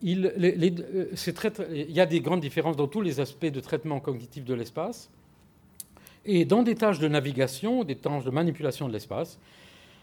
il, 0.02 0.32
il, 0.38 1.90
y 1.90 2.00
a 2.00 2.06
des 2.06 2.20
grandes 2.20 2.40
différences 2.40 2.76
dans 2.76 2.88
tous 2.88 3.00
les 3.02 3.20
aspects 3.20 3.46
de 3.46 3.60
traitement 3.60 4.00
cognitif 4.00 4.44
de 4.44 4.54
l'espace. 4.54 5.10
Et 6.26 6.44
dans 6.44 6.62
des 6.62 6.74
tâches 6.74 6.98
de 6.98 7.08
navigation, 7.08 7.84
des 7.84 7.96
tâches 7.96 8.24
de 8.24 8.30
manipulation 8.30 8.88
de 8.88 8.92
l'espace, 8.92 9.38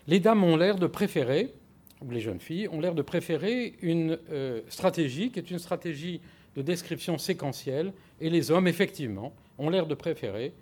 les 0.08 0.20
dames 0.20 0.44
ont 0.44 0.56
l'air 0.56 0.78
de 0.78 0.88
préférer, 0.88 1.54
ou 2.02 2.10
les 2.10 2.22
jeunes 2.22 2.40
filles, 2.40 2.68
ont 2.70 2.80
l'air 2.80 2.96
de 2.96 3.02
préférer 3.02 3.74
une 3.82 4.18
euh, 4.32 4.62
stratégie 4.70 5.32
qui 5.32 5.40
est 5.40 5.52
une 5.52 5.60
stratégie 5.60 6.22
de 6.56 6.62
description 6.62 7.18
séquentielle, 7.18 7.94
et 8.22 8.30
les 8.30 8.52
hommes, 8.52 8.68
effectivement, 8.68 9.34
ont 9.58 9.70
l'air 9.70 9.86
de 9.86 9.96
préférer 9.96 10.54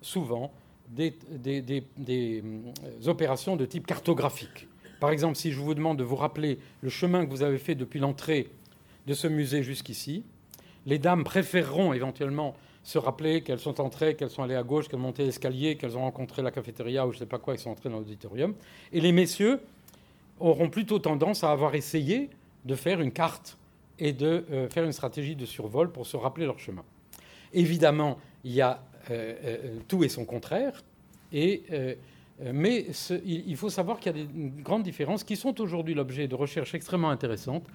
souvent 0.00 0.52
des, 0.88 1.14
des, 1.30 1.82
euh, 2.08 2.40
opérations 3.06 3.56
de 3.56 3.66
type 3.66 3.86
cartographique. 3.86 4.68
Par 5.00 5.10
exemple, 5.10 5.36
si 5.36 5.52
je 5.52 5.60
vous 5.60 5.74
demande 5.74 5.98
de 5.98 6.04
vous 6.04 6.16
rappeler 6.16 6.58
le 6.80 6.88
chemin 6.88 7.26
que 7.26 7.30
vous 7.30 7.42
avez 7.42 7.58
fait 7.58 7.74
depuis 7.74 7.98
l'entrée 7.98 8.48
de 9.08 9.14
ce 9.14 9.26
musée 9.26 9.62
jusqu'ici. 9.62 10.22
Les 10.86 10.98
dames 10.98 11.24
préféreront 11.24 11.92
éventuellement 11.92 12.54
se 12.88 12.96
rappeler 12.96 13.42
qu'elles 13.42 13.58
sont 13.58 13.82
entrées, 13.82 14.16
qu'elles 14.16 14.30
sont 14.30 14.42
allées 14.42 14.54
à 14.54 14.62
gauche, 14.62 14.88
qu'elles 14.88 14.98
ont 14.98 15.02
monté 15.02 15.22
l'escalier, 15.22 15.76
qu'elles 15.76 15.98
ont 15.98 16.00
rencontré 16.00 16.40
la 16.40 16.50
cafétéria 16.50 17.06
ou 17.06 17.12
je 17.12 17.16
ne 17.16 17.18
sais 17.18 17.26
pas 17.26 17.36
quoi, 17.36 17.52
qu'elles 17.52 17.62
sont 17.62 17.68
entrées 17.68 17.90
dans 17.90 17.98
l'auditorium. 17.98 18.54
Et 18.94 19.02
les 19.02 19.12
messieurs 19.12 19.60
auront 20.40 20.70
plutôt 20.70 20.98
tendance 20.98 21.44
à 21.44 21.50
avoir 21.50 21.74
essayé 21.74 22.30
de 22.64 22.74
faire 22.74 23.02
une 23.02 23.12
carte 23.12 23.58
et 23.98 24.14
de 24.14 24.42
euh, 24.50 24.70
faire 24.70 24.84
une 24.84 24.92
stratégie 24.92 25.36
de 25.36 25.44
survol 25.44 25.92
pour 25.92 26.06
se 26.06 26.16
rappeler 26.16 26.46
leur 26.46 26.58
chemin. 26.58 26.82
Évidemment, 27.52 28.16
il 28.42 28.52
y 28.52 28.62
a 28.62 28.82
euh, 29.10 29.34
euh, 29.44 29.78
tout 29.86 30.02
et 30.02 30.08
son 30.08 30.24
contraire, 30.24 30.82
et, 31.30 31.64
mais 32.40 32.86
il, 33.26 33.56
faut 33.58 33.68
savoir 33.68 34.00
qu'il 34.00 34.16
y 34.16 34.18
a 34.18 34.24
des 34.24 34.62
grandes 34.62 34.82
différences 34.82 35.24
qui 35.24 35.36
sont 35.36 35.60
aujourd'hui 35.60 35.92
l'objet 35.92 36.26
de 36.26 36.34
recherches 36.34 36.74
extrêmement 36.74 37.10
intéressantes 37.10 37.66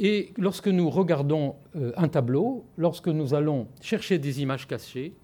et 0.00 0.32
lorsque 0.36 0.68
nous 0.68 0.90
regardons 0.90 1.56
euh, 1.76 1.92
un 1.96 2.08
tableau, 2.08 2.64
lorsque 2.76 3.08
nous 3.08 3.34
allons 3.34 3.68
chercher 3.80 4.18
des 4.18 4.42
images 4.42 4.66
cachées, 4.66 5.14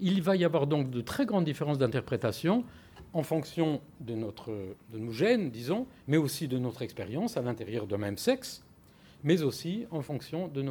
il 0.00 0.22
va 0.22 0.36
y 0.36 0.44
avoir 0.44 0.66
donc 0.66 0.90
de 0.90 1.00
très 1.00 1.26
grandes 1.26 1.44
différences 1.44 1.78
d'interprétation 1.78 2.64
en 3.12 3.22
fonction 3.22 3.80
de, 4.00 4.14
nos 4.14 5.12
gènes, 5.12 5.50
disons, 5.50 5.86
mais 6.08 6.16
aussi 6.16 6.48
de 6.48 6.58
notre 6.58 6.82
expérience 6.82 7.36
à 7.36 7.42
l'intérieur 7.42 7.86
d'un 7.86 7.98
même 7.98 8.18
sexe, 8.18 8.64
mais 9.22 9.42
aussi 9.42 9.86
en 9.92 10.02
fonction 10.02 10.48
de, 10.48 10.62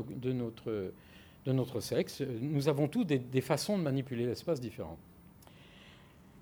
notre, 1.51 1.79
sexe. 1.79 2.21
Nous 2.41 2.67
avons 2.67 2.89
tous 2.89 3.05
des, 3.05 3.41
façons 3.41 3.77
de 3.77 3.83
manipuler 3.83 4.25
l'espace 4.25 4.59
différentes. 4.59 4.99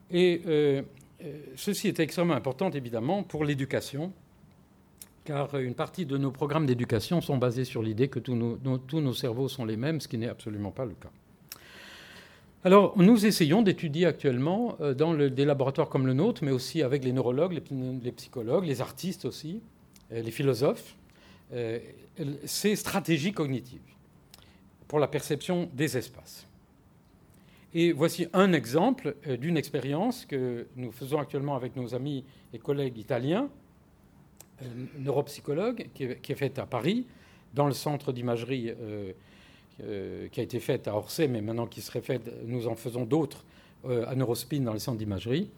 Et 0.10 0.42
euh, 0.48 0.82
euh, 1.24 1.40
ceci 1.56 1.88
est 1.88 2.00
extrêmement 2.00 2.34
important, 2.34 2.72
évidemment, 2.72 3.22
pour 3.22 3.46
l'éducation, 3.46 4.12
car 5.24 5.56
une 5.58 5.76
partie 5.76 6.06
de 6.06 6.18
nos 6.18 6.32
programmes 6.32 6.66
d'éducation 6.66 7.22
sont 7.22 7.38
basés 7.38 7.66
sur 7.66 7.84
l'idée 7.84 8.08
que 8.08 8.20
tous 8.20 8.36
nos, 8.36 9.14
cerveaux 9.14 9.48
sont 9.48 9.66
les 9.66 9.78
mêmes, 9.78 10.02
ce 10.02 10.08
qui 10.08 10.18
n'est 10.18 10.30
absolument 10.30 10.72
pas 10.72 10.86
le 10.86 10.94
cas. 10.94 11.12
Alors, 12.64 12.94
nous 12.96 13.26
essayons 13.26 13.64
d'étudier 13.64 14.06
actuellement, 14.06 14.76
euh, 14.82 14.94
dans 14.94 15.16
des 15.16 15.46
laboratoires 15.46 15.90
comme 15.90 16.06
le 16.06 16.14
nôtre, 16.14 16.44
mais 16.44 16.52
aussi 16.52 16.84
avec 16.84 17.04
les 17.04 17.12
neurologues, 17.12 17.54
les, 17.54 18.12
psychologues, 18.12 18.66
les 18.66 18.82
artistes 18.82 19.26
aussi, 19.26 19.62
euh, 20.12 20.22
les 20.22 20.30
philosophes, 20.30 20.96
euh, 21.54 21.80
ces 22.46 22.76
stratégies 22.76 23.34
cognitives 23.34 23.80
pour 24.88 25.00
la 25.00 25.08
perception 25.08 25.70
des 25.74 25.98
espaces. 25.98 26.46
Et 27.74 27.94
voici 27.94 28.28
un 28.34 28.52
exemple 28.54 29.16
d'une 29.40 29.58
expérience 29.58 30.26
que 30.26 30.68
nous 30.76 30.92
faisons 30.92 31.20
actuellement 31.20 31.56
avec 31.56 31.76
nos 31.78 31.96
amis 31.96 32.26
et 32.54 32.60
collègues 32.60 32.98
italiens, 32.98 33.50
euh, 34.62 34.66
neuropsychologues, 35.00 35.88
qui 35.94 36.04
est, 36.04 36.36
faite 36.36 36.60
à 36.60 36.66
Paris, 36.66 37.06
dans 37.54 37.68
le 37.68 37.74
centre 37.74 38.12
d'imagerie 38.14 38.72
qui 40.32 40.40
a 40.40 40.44
été 40.44 40.60
faite 40.60 40.88
à 40.88 40.96
Orsay, 40.96 41.28
mais 41.28 41.42
maintenant 41.42 41.66
qui 41.66 41.82
serait 41.82 42.02
faite, 42.02 42.32
nous 42.46 42.68
en 42.68 42.76
faisons 42.76 43.04
d'autres 43.04 43.44
à 43.84 44.16
Neurospin 44.16 44.60
dans 44.60 44.74
le 44.74 44.80
centre 44.80 45.00
d'imagerie. 45.00 45.50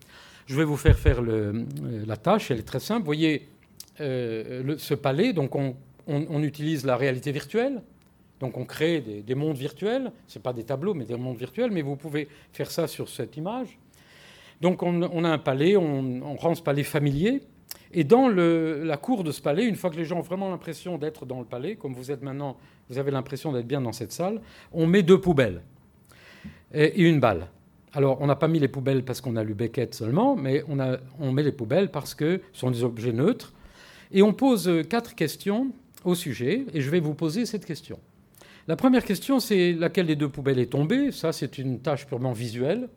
Je 0.47 0.56
vais 0.56 0.64
vous 0.64 0.78
faire 0.78 0.97
faire 0.97 1.22
la 1.22 2.18
tâche, 2.18 2.49
elle 2.49 2.60
est 2.60 2.68
très 2.68 2.80
simple. 2.80 3.01
Vous 3.01 3.06
voyez 3.06 3.47
ce 3.97 4.93
palais, 4.93 5.34
donc 5.34 5.56
on 5.56 6.43
utilise 6.43 6.86
la 6.86 6.95
réalité 6.95 7.32
virtuelle 7.32 7.82
donc 8.43 8.58
on 8.58 8.66
crée 8.66 8.99
des, 8.99 9.36
mondes 9.36 9.56
virtuels, 9.56 10.12
ce 10.28 10.38
pas 10.38 10.51
des 10.51 10.66
tableaux, 10.66 10.93
mais 10.93 11.06
des 11.06 11.16
mondes 11.16 11.38
virtuels, 11.38 11.72
mais 11.72 11.82
vous 11.82 11.95
pouvez 11.95 12.28
faire 12.51 12.70
ça 12.70 12.88
sur 12.88 13.08
cette 13.08 13.38
image. 13.38 13.80
Donc 14.60 14.84
on, 14.84 15.24
a 15.24 15.30
un 15.30 15.38
palais, 15.38 15.78
on, 15.78 16.36
rend 16.36 16.54
ce 16.54 16.62
palais 16.62 16.84
familier, 16.84 17.41
et 17.94 18.04
dans 18.04 18.28
la 18.28 18.98
cour 18.98 19.24
de 19.24 19.32
ce 19.32 19.41
palais, 19.41 19.66
une 19.66 19.76
fois 19.76 19.89
que 19.91 19.96
les 19.96 20.06
gens 20.06 20.18
ont 20.18 20.22
vraiment 20.22 20.50
l'impression 20.50 20.98
d'être 20.98 21.26
dans 21.26 21.39
le 21.39 21.46
palais, 21.46 21.76
comme 21.76 21.94
vous 21.94 22.10
êtes 22.12 22.24
maintenant, 22.24 22.58
vous 22.89 22.98
avez 22.98 23.12
l'impression 23.12 23.52
d'être 23.52 23.68
bien 23.68 23.82
dans 23.82 23.91
cette 23.91 24.12
salle, 24.12 24.41
on 24.72 24.88
met 24.88 25.04
deux 25.04 25.22
poubelles 25.22 25.62
et, 26.74 27.02
une 27.02 27.20
balle. 27.20 27.48
Alors, 27.94 28.20
on 28.22 28.26
n'a 28.26 28.36
pas 28.36 28.48
mis 28.48 28.60
les 28.60 28.68
poubelles 28.68 29.06
parce 29.06 29.22
qu'on 29.22 29.36
a 29.36 29.44
lu 29.44 29.54
Beckett 29.54 29.94
seulement, 29.94 30.36
mais 30.36 30.64
on, 31.20 31.32
met 31.32 31.44
les 31.44 31.52
poubelles 31.52 31.91
parce 31.91 32.16
que 32.16 32.41
ce 32.52 32.60
sont 32.60 32.72
des 32.72 32.84
objets 32.84 33.14
neutres. 33.14 33.54
Et 34.12 34.24
on 34.24 34.34
pose 34.34 34.70
quatre 34.89 35.14
questions 35.14 35.72
au 36.04 36.16
sujet, 36.16 36.66
et 36.74 36.82
je 36.82 36.89
vais 36.89 37.00
vous 37.00 37.14
poser 37.14 37.46
cette 37.46 37.66
question. 37.66 38.00
La 38.68 38.76
première 38.76 39.06
question, 39.06 39.39
c'est 39.39 39.74
laquelle 39.74 40.08
des 40.08 40.16
deux 40.16 40.30
poubelles 40.30 40.60
est 40.60 40.72
tombée? 40.72 41.12
Ça, 41.12 41.32
c'est 41.32 41.60
une 41.60 41.80
tâche 41.80 42.08
purement 42.08 42.34
visuelle. 42.34 42.89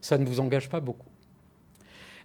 Ça 0.00 0.16
ne 0.16 0.24
vous 0.24 0.40
engage 0.40 0.70
pas 0.70 0.80
beaucoup. 0.80 1.09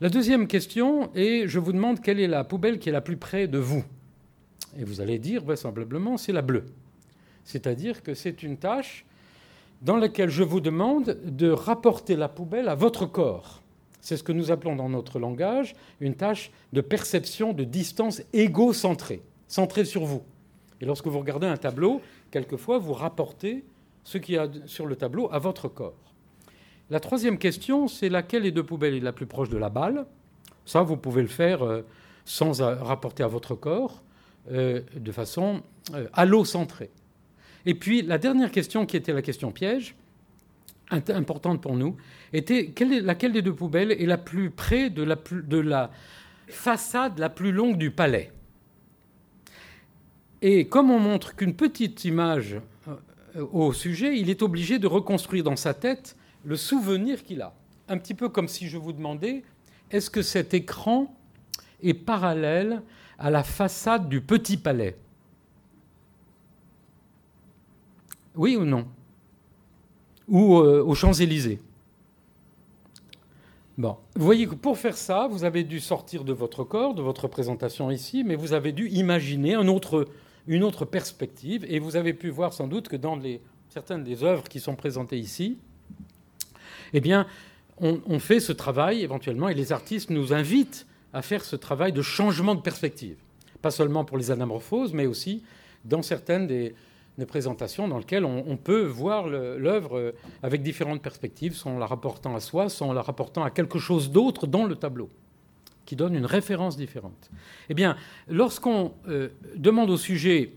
La 0.01 0.09
deuxième 0.09 0.47
question 0.47 1.09
est, 1.15 1.47
je 1.47 1.57
vous 1.57 1.71
demande 1.71 2.01
quelle 2.01 2.19
est 2.19 2.27
la 2.27 2.43
poubelle 2.43 2.79
qui 2.79 2.89
est 2.89 2.91
la 2.91 2.99
plus 2.99 3.15
près 3.15 3.47
de 3.47 3.57
vous. 3.57 3.81
Et 4.77 4.83
vous 4.83 4.99
allez 4.99 5.19
dire, 5.19 5.41
vraisemblablement, 5.41 6.17
c'est 6.17 6.33
la 6.33 6.41
bleue. 6.41 6.65
C'est-à-dire 7.45 8.03
que 8.03 8.13
c'est 8.13 8.43
une 8.43 8.57
tâche 8.57 9.05
dans 9.81 9.95
laquelle 9.95 10.29
je 10.29 10.43
vous 10.43 10.59
demande 10.59 11.17
de 11.23 11.49
rapporter 11.49 12.17
la 12.17 12.27
poubelle 12.27 12.67
à 12.67 12.75
votre 12.75 13.05
corps. 13.05 13.61
C'est 14.01 14.17
ce 14.17 14.23
que 14.23 14.33
nous 14.33 14.51
appelons 14.51 14.75
dans 14.75 14.89
notre 14.89 15.17
langage 15.17 15.77
une 16.01 16.15
tâche 16.15 16.51
de 16.73 16.81
perception 16.81 17.53
de 17.53 17.63
distance 17.63 18.21
égocentrée, 18.33 19.21
centrée 19.47 19.85
sur 19.85 20.03
vous. 20.03 20.23
Et 20.81 20.85
lorsque 20.85 21.07
vous 21.07 21.19
regardez 21.19 21.47
un 21.47 21.55
tableau, 21.55 22.01
quelquefois, 22.31 22.79
vous 22.79 22.93
rapportez 22.93 23.63
ce 24.03 24.17
qu'il 24.17 24.35
y 24.35 24.37
a 24.37 24.49
sur 24.65 24.87
le 24.87 24.97
tableau 24.97 25.29
à 25.31 25.39
votre 25.39 25.69
corps. 25.69 26.14
La 26.91 26.99
troisième 26.99 27.39
question, 27.39 27.87
c'est 27.87 28.09
laquelle 28.09 28.43
des 28.43 28.51
deux 28.51 28.63
poubelles 28.63 28.93
est 28.93 28.99
la 28.99 29.13
plus 29.13 29.25
proche 29.25 29.49
de 29.49 29.57
la 29.57 29.69
balle? 29.69 30.05
Ça, 30.65 30.83
vous 30.83 30.97
pouvez 30.97 31.23
le 31.23 31.27
faire 31.27 31.63
euh, 31.63 31.81
sans 32.25 32.61
rapporter 32.61 33.23
à 33.23 33.27
votre 33.27 33.55
corps, 33.55 34.03
euh, 34.51 34.81
de 34.95 35.11
façon 35.11 35.63
euh, 35.95 36.07
allocentrée. 36.13 36.91
Et 37.65 37.73
puis, 37.73 38.03
la 38.03 38.19
dernière 38.19 38.51
question, 38.51 38.85
qui 38.85 38.97
était 38.97 39.13
la 39.13 39.23
question 39.23 39.51
piège, 39.51 39.95
importante 40.91 41.59
pour 41.59 41.75
nous, 41.75 41.97
était 42.31 42.71
laquelle 43.01 43.31
des 43.31 43.41
deux 43.41 43.55
poubelles 43.55 43.91
est 43.91 44.05
la 44.05 44.19
plus 44.19 44.51
près 44.51 44.91
de 44.91 45.01
la 45.59 45.89
façade 46.47 47.17
la 47.17 47.29
plus 47.29 47.51
longue 47.51 47.77
du 47.77 47.89
palais? 47.89 48.31
Et 50.43 50.67
comme 50.67 50.91
on 50.91 50.99
montre 50.99 51.35
qu'une 51.35 51.55
petite 51.55 52.05
image 52.05 52.57
au 53.51 53.73
sujet, 53.73 54.19
il 54.19 54.29
est 54.29 54.43
obligé 54.43 54.77
de 54.77 54.85
reconstruire 54.85 55.43
dans 55.43 55.55
sa 55.55 55.73
tête 55.73 56.15
le 56.45 56.55
souvenir 56.55 57.23
qu'il 57.23 57.41
a. 57.41 57.53
Un 57.89 57.97
petit 57.97 58.13
peu 58.13 58.29
comme 58.29 58.47
si 58.47 58.67
je 58.67 58.77
vous 58.77 58.93
demandais, 58.93 59.43
est-ce 59.91 60.09
que 60.09 60.21
cet 60.21 60.53
écran 60.53 61.13
est 61.81 61.93
parallèle 61.93 62.81
à 63.19 63.29
la 63.29 63.43
façade 63.43 64.07
du 64.07 64.21
petit 64.21 64.57
palais? 64.57 64.95
Oui 68.35 68.55
ou 68.55 68.65
non? 68.65 68.87
Ou 70.27 70.57
euh, 70.57 70.83
aux 70.83 70.95
Champs-Élysées? 70.95 71.61
Bon, 73.77 73.97
vous 74.15 74.25
voyez 74.25 74.47
que 74.47 74.55
pour 74.55 74.77
faire 74.77 74.97
ça, 74.97 75.27
vous 75.27 75.43
avez 75.43 75.63
dû 75.63 75.79
sortir 75.79 76.23
de 76.23 76.31
votre 76.31 76.63
corps, 76.63 76.95
de 76.95 77.01
votre 77.01 77.27
présentation 77.27 77.91
ici, 77.91 78.23
mais 78.23 78.35
vous 78.35 78.53
avez 78.53 78.71
dû 78.71 78.87
imaginer 78.89 79.55
une 79.55 79.69
autre 79.69 80.85
perspective. 80.85 81.65
Et 81.67 81.79
vous 81.79 81.95
avez 81.97 82.13
pu 82.13 82.29
voir 82.29 82.53
sans 82.53 82.67
doute 82.67 82.87
que 82.87 82.95
dans 82.95 83.19
certaines 83.69 84.03
des 84.03 84.23
œuvres 84.23 84.47
qui 84.47 84.59
sont 84.59 84.75
présentées 84.75 85.19
ici, 85.19 85.57
eh 86.93 87.01
bien, 87.01 87.27
on, 87.77 88.19
fait 88.19 88.39
ce 88.39 88.53
travail 88.53 89.01
éventuellement, 89.01 89.49
et 89.49 89.53
les 89.53 89.73
artistes 89.73 90.09
nous 90.09 90.33
invitent 90.33 90.87
à 91.13 91.21
faire 91.21 91.43
ce 91.43 91.55
travail 91.55 91.91
de 91.91 92.01
changement 92.01 92.55
de 92.55 92.61
perspective. 92.61 93.17
Pas 93.61 93.71
seulement 93.71 94.05
pour 94.05 94.17
les 94.17 94.31
anamorphoses, 94.31 94.93
mais 94.93 95.05
aussi 95.05 95.43
dans 95.83 96.01
certaines 96.01 96.47
des, 96.47 96.73
présentations 97.27 97.87
dans 97.87 97.97
lesquelles 97.97 98.25
on, 98.25 98.57
peut 98.57 98.83
voir 98.83 99.27
l'œuvre 99.27 100.13
avec 100.43 100.61
différentes 100.61 101.01
perspectives, 101.01 101.55
sans 101.55 101.77
la 101.77 101.85
rapportant 101.85 102.35
à 102.35 102.39
soi, 102.39 102.69
sans 102.69 102.93
la 102.93 103.01
rapportant 103.01 103.43
à 103.43 103.51
quelque 103.51 103.79
chose 103.79 104.11
d'autre 104.11 104.47
dans 104.47 104.65
le 104.65 104.75
tableau 104.75 105.09
qui 105.85 105.95
donne 105.95 106.15
une 106.15 106.25
référence 106.25 106.77
différente. 106.77 107.29
Eh 107.69 107.73
bien, 107.73 107.95
lorsqu'on 108.27 108.93
euh, 109.07 109.29
demande 109.55 109.89
au 109.89 109.97
sujet 109.97 110.51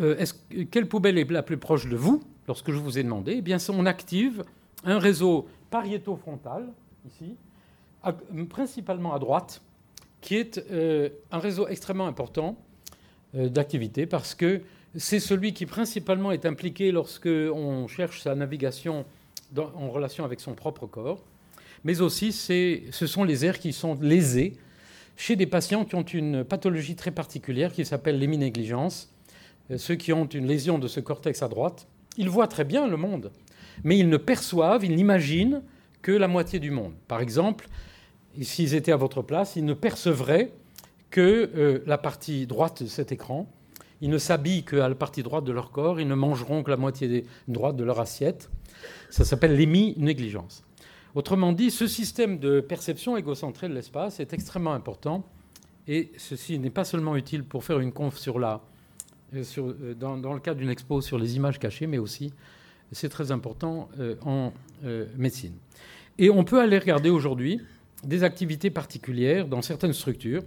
euh, 0.00 0.24
quelle 0.70 0.86
poubelle 0.86 1.18
est 1.18 1.30
la 1.30 1.42
plus 1.42 1.56
proche 1.56 1.88
de 1.88 1.96
vous, 1.96 2.22
lorsque 2.46 2.70
je 2.70 2.76
vous 2.76 2.98
ai 2.98 3.02
demandé, 3.02 3.36
eh 3.38 3.42
bien, 3.42 3.56
on 3.70 3.86
active 3.86 4.44
un 4.84 4.98
réseau 4.98 5.48
pariéto-frontal, 5.70 6.68
ici, 7.06 7.36
principalement 8.48 9.14
à 9.14 9.18
droite, 9.18 9.62
qui 10.20 10.36
est 10.36 10.58
euh, 10.70 11.08
un 11.30 11.38
réseau 11.38 11.68
extrêmement 11.68 12.06
important 12.06 12.56
d'activité 13.32 14.06
parce 14.06 14.34
que 14.34 14.60
c'est 14.96 15.20
celui 15.20 15.52
qui 15.52 15.64
principalement 15.64 16.32
est 16.32 16.46
impliqué 16.46 16.90
lorsque 16.90 17.28
on 17.28 17.86
cherche 17.86 18.22
sa 18.22 18.34
navigation 18.34 19.04
en 19.56 19.88
relation 19.88 20.24
avec 20.24 20.40
son 20.40 20.54
propre 20.54 20.86
corps 20.86 21.22
mais 21.84 22.00
aussi 22.00 22.32
ce 22.32 23.06
sont 23.06 23.24
les 23.24 23.44
aires 23.44 23.58
qui 23.58 23.72
sont 23.72 23.96
lésés 24.00 24.56
chez 25.16 25.36
des 25.36 25.46
patients 25.46 25.84
qui 25.84 25.94
ont 25.94 26.02
une 26.02 26.44
pathologie 26.44 26.96
très 26.96 27.10
particulière 27.10 27.72
qui 27.72 27.84
s'appelle 27.84 28.18
l'héminégligence, 28.18 29.12
euh, 29.70 29.76
ceux 29.76 29.94
qui 29.94 30.12
ont 30.12 30.26
une 30.26 30.46
lésion 30.46 30.78
de 30.78 30.88
ce 30.88 31.00
cortex 31.00 31.42
à 31.42 31.48
droite. 31.48 31.86
Ils 32.16 32.30
voient 32.30 32.48
très 32.48 32.64
bien 32.64 32.86
le 32.88 32.96
monde, 32.96 33.30
mais 33.84 33.98
ils 33.98 34.08
ne 34.08 34.16
perçoivent, 34.16 34.84
ils 34.84 34.94
n'imaginent 34.94 35.62
que 36.02 36.12
la 36.12 36.28
moitié 36.28 36.58
du 36.58 36.70
monde. 36.70 36.92
Par 37.08 37.20
exemple, 37.20 37.68
s'ils 38.40 38.74
étaient 38.74 38.92
à 38.92 38.96
votre 38.96 39.22
place, 39.22 39.56
ils 39.56 39.64
ne 39.64 39.74
percevraient 39.74 40.52
que 41.10 41.50
euh, 41.54 41.82
la 41.86 41.98
partie 41.98 42.46
droite 42.46 42.82
de 42.82 42.88
cet 42.88 43.12
écran. 43.12 43.50
Ils 44.00 44.10
ne 44.10 44.18
s'habillent 44.18 44.64
qu'à 44.64 44.88
la 44.88 44.94
partie 44.94 45.22
droite 45.22 45.44
de 45.44 45.52
leur 45.52 45.72
corps, 45.72 46.00
ils 46.00 46.08
ne 46.08 46.14
mangeront 46.14 46.62
que 46.62 46.70
la 46.70 46.76
moitié 46.76 47.26
droite 47.48 47.76
de 47.76 47.84
leur 47.84 48.00
assiette. 48.00 48.48
Ça 49.10 49.24
s'appelle 49.24 49.56
l'héminégligence. 49.56 50.62
Autrement 51.14 51.52
dit, 51.52 51.70
ce 51.70 51.86
système 51.86 52.38
de 52.38 52.60
perception 52.60 53.16
égocentrée 53.16 53.68
de 53.68 53.74
l'espace 53.74 54.20
est 54.20 54.32
extrêmement 54.32 54.72
important 54.72 55.26
et 55.88 56.12
ceci 56.16 56.58
n'est 56.58 56.70
pas 56.70 56.84
seulement 56.84 57.16
utile 57.16 57.42
pour 57.42 57.64
faire 57.64 57.80
une 57.80 57.92
conf 57.92 58.16
sur 58.16 58.38
la, 58.38 58.62
euh, 59.34 59.44
euh, 59.58 59.94
dans, 59.94 60.32
le 60.32 60.40
cadre 60.40 60.60
d'une 60.60 60.70
expo 60.70 61.00
sur 61.00 61.18
les 61.18 61.36
images 61.36 61.58
cachées, 61.58 61.86
mais 61.86 61.98
aussi 61.98 62.32
c'est 62.92 63.08
très 63.08 63.30
important 63.30 63.88
euh, 63.98 64.16
en 64.24 64.52
médecine. 65.18 65.52
Et 66.18 66.30
on 66.30 66.42
peut 66.42 66.58
aller 66.58 66.78
regarder 66.78 67.10
aujourd'hui 67.10 67.60
des 68.02 68.24
activités 68.24 68.70
particulières 68.70 69.46
dans 69.46 69.60
certaines 69.60 69.92
structures, 69.92 70.42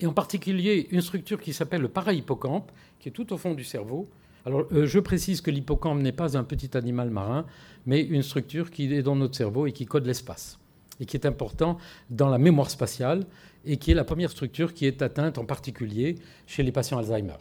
et 0.00 0.06
en 0.06 0.12
particulier 0.12 0.88
une 0.90 1.00
structure 1.00 1.40
qui 1.40 1.52
s'appelle 1.52 1.80
le 1.80 1.88
parahippocampe, 1.88 2.72
qui 2.98 3.08
est 3.08 3.12
tout 3.12 3.32
au 3.32 3.38
fond 3.38 3.54
du 3.54 3.62
cerveau, 3.62 4.08
alors, 4.46 4.64
euh, 4.70 4.86
je 4.86 5.00
précise 5.00 5.40
que 5.40 5.50
l'hippocampe 5.50 6.00
n'est 6.00 6.12
pas 6.12 6.38
un 6.38 6.44
petit 6.44 6.76
animal 6.76 7.10
marin, 7.10 7.46
mais 7.84 8.00
une 8.00 8.22
structure 8.22 8.70
qui 8.70 8.94
est 8.94 9.02
dans 9.02 9.16
notre 9.16 9.34
cerveau 9.34 9.66
et 9.66 9.72
qui 9.72 9.86
code 9.86 10.06
l'espace, 10.06 10.60
et 11.00 11.04
qui 11.04 11.16
est 11.16 11.26
important 11.26 11.78
dans 12.10 12.28
la 12.28 12.38
mémoire 12.38 12.70
spatiale, 12.70 13.26
et 13.64 13.76
qui 13.76 13.90
est 13.90 13.94
la 13.94 14.04
première 14.04 14.30
structure 14.30 14.72
qui 14.72 14.86
est 14.86 15.02
atteinte 15.02 15.38
en 15.38 15.44
particulier 15.44 16.14
chez 16.46 16.62
les 16.62 16.70
patients 16.70 16.98
Alzheimer 16.98 17.34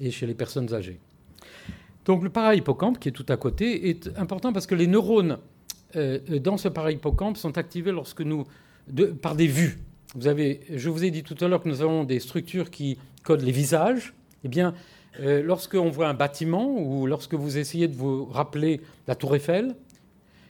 et 0.00 0.10
chez 0.10 0.26
les 0.26 0.34
personnes 0.34 0.74
âgées. 0.74 0.98
Donc, 2.04 2.22
le 2.22 2.30
parahippocampe, 2.30 2.98
qui 2.98 3.08
est 3.08 3.12
tout 3.12 3.26
à 3.28 3.36
côté, 3.36 3.90
est 3.90 4.08
important 4.18 4.52
parce 4.52 4.66
que 4.66 4.74
les 4.74 4.86
neurones 4.86 5.38
euh, 5.96 6.18
dans 6.38 6.56
ce 6.56 6.68
parahippocampe 6.68 7.36
sont 7.36 7.58
activés 7.58 7.92
lorsque 7.92 8.22
nous, 8.22 8.44
par 9.22 9.34
des 9.34 9.46
vues. 9.46 9.78
Vous 10.14 10.26
avez, 10.26 10.60
je 10.74 10.88
vous 10.88 11.04
ai 11.04 11.10
dit 11.10 11.22
tout 11.22 11.36
à 11.40 11.48
l'heure 11.48 11.62
que 11.62 11.68
nous 11.68 11.82
avons 11.82 12.04
des 12.04 12.20
structures 12.20 12.70
qui 12.70 12.98
codent 13.22 13.42
les 13.42 13.52
visages. 13.52 14.14
Eh 14.44 14.48
bien, 14.48 14.74
euh, 15.20 15.42
lorsqu'on 15.42 15.90
voit 15.90 16.08
un 16.08 16.14
bâtiment 16.14 16.68
ou 16.68 17.06
lorsque 17.06 17.34
vous 17.34 17.58
essayez 17.58 17.88
de 17.88 17.94
vous 17.94 18.24
rappeler 18.26 18.80
la 19.06 19.14
tour 19.14 19.34
Eiffel, 19.34 19.76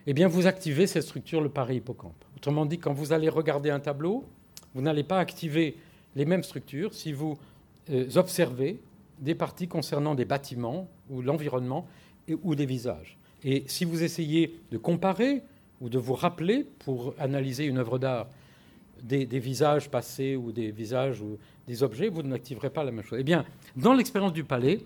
eh 0.07 0.13
bien 0.13 0.27
vous 0.27 0.47
activez 0.47 0.87
cette 0.87 1.03
structure, 1.03 1.41
le 1.41 1.49
pari-hippocampe. 1.49 2.25
Autrement 2.37 2.65
dit, 2.65 2.79
quand 2.79 2.93
vous 2.93 3.13
allez 3.13 3.29
regarder 3.29 3.69
un 3.69 3.79
tableau, 3.79 4.23
vous 4.73 4.81
n'allez 4.81 5.03
pas 5.03 5.19
activer 5.19 5.77
les 6.15 6.25
mêmes 6.25 6.43
structures 6.43 6.93
si 6.93 7.13
vous 7.13 7.37
euh, 7.89 8.07
observez 8.15 8.79
des 9.21 9.35
parties 9.35 9.67
concernant 9.67 10.15
des 10.15 10.25
bâtiments 10.25 10.89
ou 11.09 11.21
l'environnement 11.21 11.87
ou 12.43 12.55
des 12.55 12.65
visages. 12.65 13.17
Et 13.43 13.63
si 13.67 13.85
vous 13.85 14.03
essayez 14.03 14.59
de 14.71 14.77
comparer 14.77 15.43
ou 15.79 15.89
de 15.89 15.97
vous 15.97 16.13
rappeler 16.13 16.65
pour 16.79 17.13
analyser 17.17 17.65
une 17.65 17.77
œuvre 17.77 17.97
d'art 17.97 18.27
des, 19.01 19.25
visages 19.39 19.89
passés 19.89 20.35
ou 20.35 20.51
des 20.51 20.71
visages 20.71 21.21
ou 21.21 21.37
des 21.67 21.81
objets, 21.81 22.09
vous 22.09 22.21
n'activerez 22.21 22.69
pas 22.69 22.83
la 22.83 22.91
même 22.91 23.03
chose. 23.03 23.19
Eh 23.19 23.23
bien, 23.23 23.45
dans 23.75 23.93
l'expérience 23.93 24.33
du 24.33 24.43
palais, 24.43 24.81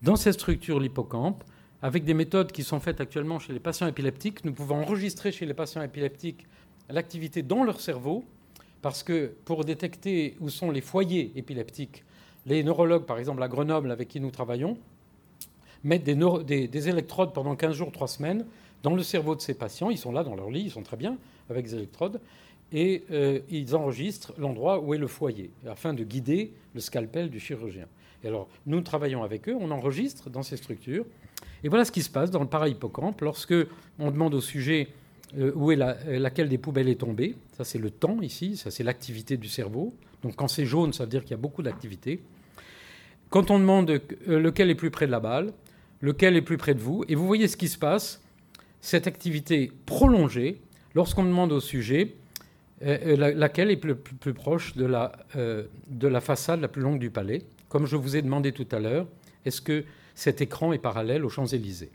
dans 0.00 0.16
cette 0.16 0.34
structure, 0.34 0.80
l'hippocampe, 0.80 1.44
avec 1.82 2.04
des 2.04 2.14
méthodes 2.14 2.52
qui 2.52 2.62
sont 2.62 2.80
faites 2.80 3.00
actuellement 3.00 3.38
chez 3.38 3.52
les 3.52 3.60
patients 3.60 3.86
épileptiques, 3.86 4.44
nous 4.44 4.52
pouvons 4.52 4.76
enregistrer 4.76 5.32
chez 5.32 5.46
les 5.46 5.54
patients 5.54 5.82
épileptiques 5.82 6.46
l'activité 6.88 7.42
dans 7.42 7.64
leur 7.64 7.80
cerveau, 7.80 8.24
parce 8.80 9.02
que 9.02 9.32
pour 9.44 9.64
détecter 9.64 10.36
où 10.40 10.48
sont 10.48 10.70
les 10.70 10.80
foyers 10.80 11.32
épileptiques, 11.36 12.04
les 12.46 12.62
neurologues, 12.62 13.04
par 13.04 13.18
exemple 13.18 13.42
à 13.42 13.48
Grenoble, 13.48 13.90
avec 13.90 14.08
qui 14.08 14.20
nous 14.20 14.30
travaillons, 14.30 14.76
mettent 15.84 16.04
des, 16.04 16.68
des, 16.68 16.88
électrodes 16.88 17.32
pendant 17.32 17.56
15 17.56 17.74
jours, 17.74 17.92
3 17.92 18.08
semaines 18.08 18.44
dans 18.82 18.94
le 18.94 19.02
cerveau 19.02 19.34
de 19.34 19.40
ces 19.40 19.54
patients. 19.54 19.90
Ils 19.90 19.98
sont 19.98 20.12
là 20.12 20.24
dans 20.24 20.34
leur 20.34 20.50
lit, 20.50 20.62
ils 20.62 20.70
sont 20.70 20.82
très 20.82 20.96
bien 20.96 21.16
avec 21.50 21.66
des 21.66 21.74
électrodes 21.74 22.20
et 22.72 23.04
euh, 23.10 23.40
ils 23.50 23.76
enregistrent 23.76 24.32
l'endroit 24.38 24.80
où 24.80 24.94
est 24.94 24.98
le 24.98 25.06
foyer, 25.06 25.50
afin 25.68 25.92
de 25.92 26.04
guider 26.04 26.52
le 26.74 26.80
scalpel 26.80 27.28
du 27.28 27.38
chirurgien. 27.38 27.86
Et 28.24 28.28
alors, 28.28 28.48
nous 28.66 28.80
travaillons 28.80 29.22
avec 29.22 29.48
eux, 29.48 29.56
on 29.58 29.70
enregistre 29.70 30.30
dans 30.30 30.42
ces 30.42 30.56
structures, 30.56 31.04
et 31.64 31.68
voilà 31.68 31.84
ce 31.84 31.92
qui 31.92 32.02
se 32.02 32.10
passe 32.10 32.30
dans 32.30 32.40
le 32.40 32.46
parahippocampe 32.46 33.20
lorsque 33.20 33.54
on 33.98 34.10
demande 34.10 34.34
au 34.34 34.40
sujet 34.40 34.88
euh, 35.36 35.52
où 35.54 35.70
est 35.70 35.80
euh, 35.80 36.18
laquelle 36.18 36.48
des 36.48 36.58
poubelles 36.58 36.88
est 36.88 37.00
tombée. 37.00 37.36
Ça, 37.56 37.64
c'est 37.64 37.78
le 37.78 37.90
temps 37.90 38.20
ici, 38.22 38.56
ça, 38.56 38.70
c'est 38.70 38.84
l'activité 38.84 39.36
du 39.36 39.48
cerveau. 39.48 39.94
Donc, 40.22 40.36
quand 40.36 40.48
c'est 40.48 40.66
jaune, 40.66 40.92
ça 40.92 41.04
veut 41.04 41.10
dire 41.10 41.22
qu'il 41.22 41.32
y 41.32 41.34
a 41.34 41.38
beaucoup 41.38 41.62
d'activité. 41.62 42.22
Quand 43.30 43.50
on 43.50 43.58
demande 43.58 44.00
lequel 44.26 44.70
est 44.70 44.74
plus 44.74 44.90
près 44.90 45.06
de 45.06 45.10
la 45.10 45.20
balle, 45.20 45.52
lequel 46.00 46.36
est 46.36 46.42
plus 46.42 46.58
près 46.58 46.74
de 46.74 46.80
vous, 46.80 47.04
et 47.08 47.14
vous 47.14 47.26
voyez 47.26 47.48
ce 47.48 47.56
qui 47.56 47.68
se 47.68 47.78
passe, 47.78 48.20
cette 48.80 49.06
activité 49.06 49.72
prolongée, 49.86 50.60
lorsqu'on 50.94 51.24
demande 51.24 51.52
au 51.52 51.60
sujet 51.60 52.16
euh, 52.84 53.16
euh, 53.16 53.34
laquelle 53.34 53.70
est 53.70 53.76
plus, 53.76 54.34
proche 54.34 54.76
de 54.76 54.84
la, 54.84 55.12
euh, 55.36 55.64
de 55.88 56.08
la 56.08 56.20
façade 56.20 56.60
la 56.60 56.68
plus 56.68 56.82
longue 56.82 56.98
du 56.98 57.10
palais. 57.10 57.42
Comme 57.68 57.86
je 57.86 57.96
vous 57.96 58.16
ai 58.16 58.22
demandé 58.22 58.52
tout 58.52 58.66
à 58.72 58.80
l'heure, 58.80 59.06
est-ce 59.44 59.60
que 59.60 59.84
cet 60.14 60.40
écran 60.40 60.72
est 60.72 60.78
parallèle 60.78 61.24
aux 61.24 61.28
Champs-Élysées? 61.28 61.90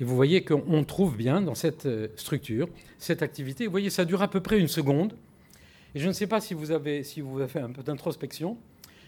Et 0.00 0.04
vous 0.04 0.16
voyez 0.16 0.42
qu'on 0.42 0.84
trouve 0.84 1.16
bien 1.16 1.40
dans 1.40 1.54
cette 1.54 1.88
structure 2.16 2.68
cette 2.98 3.22
activité. 3.22 3.66
Vous 3.66 3.70
voyez, 3.70 3.90
ça 3.90 4.04
dure 4.04 4.22
à 4.22 4.28
peu 4.28 4.40
près 4.40 4.58
une 4.58 4.68
seconde. 4.68 5.14
Et 5.96 5.98
je 5.98 6.08
ne 6.08 6.12
sais 6.12 6.26
pas 6.26 6.42
si 6.42 6.52
vous 6.52 6.72
avez, 6.72 7.02
si 7.04 7.22
vous 7.22 7.40
avez 7.40 7.48
fait 7.48 7.58
un 7.58 7.70
peu 7.70 7.82
d'introspection, 7.82 8.58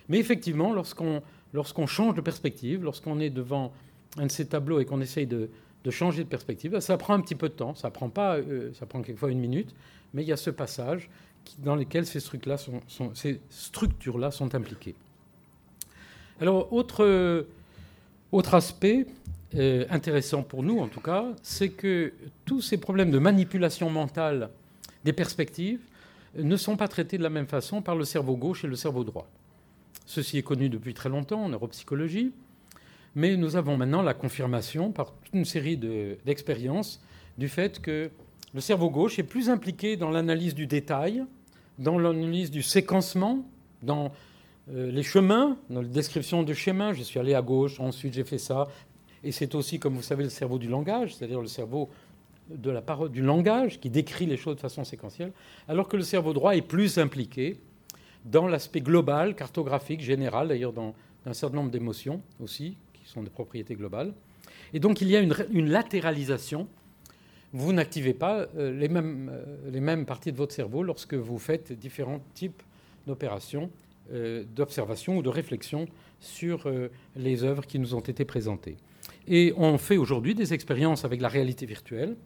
mais 0.09 0.18
effectivement, 0.18 0.72
lorsqu'on 0.72 1.86
change 1.86 2.14
de 2.14 2.22
perspective, 2.22 2.82
lorsqu'on 2.82 3.20
est 3.20 3.28
devant 3.28 3.74
un 4.16 4.24
de 4.24 4.30
ces 4.30 4.47
tableaux 4.47 4.80
et 4.80 4.86
qu'on 4.86 5.03
essaye 5.03 5.26
de, 5.26 5.51
changer 5.91 6.24
de 6.24 6.28
perspective, 6.30 6.80
ça 6.80 6.97
prend 6.97 7.12
un 7.12 7.20
petit 7.20 7.34
peu 7.34 7.51
de 7.51 7.53
temps. 7.53 7.74
Ça 7.74 7.91
prend 7.91 8.09
pas, 8.09 8.39
ça 8.72 8.86
prend 8.86 9.03
quelquefois 9.03 9.30
une 9.30 9.39
minute, 9.39 9.74
mais 10.14 10.22
il 10.22 10.28
y 10.28 10.32
a 10.32 10.39
ce 10.39 10.49
passage 10.49 11.11
dans 11.59 11.76
lequel 11.76 12.07
ces, 12.07 12.20
ces 13.12 13.41
structures-là 13.51 14.30
sont 14.30 14.55
impliquées. 14.55 14.95
Alors, 16.41 16.72
autre, 16.72 17.47
autre 18.32 18.55
aspect 18.55 19.05
euh, 19.57 19.84
intéressant 19.91 20.43
pour 20.43 20.62
nous, 20.62 20.78
en 20.78 20.89
tout 20.89 21.03
cas, 21.03 21.26
c'est 21.43 21.68
que 21.68 22.14
tous 22.47 22.62
ces 22.62 22.78
problèmes 22.78 23.11
de 23.11 23.18
manipulation 23.18 23.91
mentale 23.91 24.49
des 25.05 25.12
perspectives 25.12 25.80
ne 26.37 26.57
sont 26.57 26.76
pas 26.76 26.89
traités 26.89 27.18
de 27.18 27.22
la 27.22 27.31
même 27.31 27.47
façon 27.47 27.83
par 27.83 27.97
le 27.97 28.05
cerveau 28.05 28.37
gauche 28.37 28.64
et 28.64 28.68
le 28.68 28.76
cerveau 28.76 29.05
droit. 29.05 29.29
Ceci 30.07 30.39
est 30.39 30.43
connu 30.43 30.68
depuis 30.68 30.95
très 30.95 31.09
longtemps 31.09 31.45
en 31.45 31.49
neuropsychologie, 31.51 32.33
mais 33.14 33.37
nous 33.37 33.57
avons 33.57 33.76
maintenant 33.76 34.03
la 34.03 34.14
confirmation 34.14 34.93
par 34.93 35.12
toute 35.12 35.35
une 35.35 35.45
série 35.45 35.76
d'expériences 35.76 37.03
du 37.37 37.49
fait 37.49 37.81
que 37.81 38.11
le 38.55 38.61
cerveau 38.61 38.91
gauche 38.91 39.18
est 39.18 39.24
plus 39.24 39.51
impliqué 39.51 39.97
dans 39.97 40.11
l'analyse 40.11 40.55
du 40.55 40.66
détail, 40.66 41.24
dans 41.79 41.99
l'analyse 41.99 42.51
du 42.51 42.62
séquencement, 42.62 43.45
dans 43.83 44.12
euh, 44.72 44.91
les 44.91 45.03
chemins, 45.03 45.57
dans 45.70 45.83
la 45.83 45.89
description 45.89 46.43
de 46.43 46.53
chemins. 46.53 46.93
Je 46.93 47.03
suis 47.03 47.18
allé 47.20 47.35
à 47.35 47.43
gauche, 47.43 47.79
ensuite 47.81 48.14
j'ai 48.14 48.24
fait 48.24 48.39
ça. 48.39 48.68
Et 49.24 49.33
c'est 49.33 49.55
aussi, 49.55 49.79
comme 49.79 49.95
vous 49.95 50.03
savez, 50.03 50.24
le 50.24 50.31
cerveau 50.31 50.59
du 50.59 50.68
langage, 50.68 51.14
c'est-à-dire 51.14 51.41
le 51.41 51.49
cerveau 51.49 51.91
de 52.51 52.71
la 52.71 52.83
parole, 52.83 53.11
du 53.11 53.23
langage, 53.23 53.81
qui 53.81 53.91
décrit 53.91 54.27
les 54.27 54.37
choses 54.37 54.57
de 54.57 54.61
façon 54.61 54.85
séquentielle, 54.85 55.33
alors 55.69 55.89
que 55.89 55.97
le 55.97 56.03
cerveau 56.03 56.33
droit 56.33 56.57
est 56.57 56.63
plus 56.63 56.99
impliqué 56.99 57.59
dans 58.25 58.47
l'aspect 58.47 58.81
global, 58.81 59.35
cartographique, 59.35 60.01
général, 60.01 60.49
d'ailleurs 60.49 60.73
dans 60.73 60.95
un 61.27 61.33
certain 61.35 61.57
nombre 61.57 61.71
d'émotions 61.71 62.23
aussi, 62.41 62.77
qui 62.93 63.09
sont 63.11 63.23
des 63.23 63.31
propriétés 63.31 63.75
globales. 63.75 64.13
Et 64.73 64.81
donc 64.81 65.01
il 65.01 65.09
y 65.09 65.17
a 65.17 65.21
une, 65.21 65.69
latéralisation 65.69 66.69
vous 67.55 67.73
n'activez 67.73 68.13
pas 68.13 68.47
euh, 68.57 68.79
les 68.79 68.89
mêmes, 68.89 69.31
euh, 69.33 69.71
les 69.71 69.81
mêmes 69.81 70.05
parties 70.05 70.33
de 70.33 70.37
votre 70.37 70.55
cerveau 70.55 70.83
lorsque 70.83 71.15
vous 71.15 71.39
faites 71.39 71.73
différents 71.73 72.21
types 72.35 72.63
d'opérations, 73.07 73.71
euh, 74.13 74.45
d'observation 74.55 75.17
ou 75.17 75.23
de 75.23 75.31
réflexion 75.31 75.87
sur 76.21 76.71
les 77.17 77.45
œuvres 77.45 77.65
qui 77.65 77.79
nous 77.79 77.95
ont 77.95 78.01
été 78.01 78.25
présentées. 78.25 78.77
Et 79.29 79.55
on 79.57 79.79
fait 79.79 79.97
aujourd'hui 79.97 80.35
des 80.35 80.53
expériences 80.53 81.05
avec 81.05 81.21
la 81.21 81.29
réalité 81.29 81.65
virtuelle, 81.65 82.17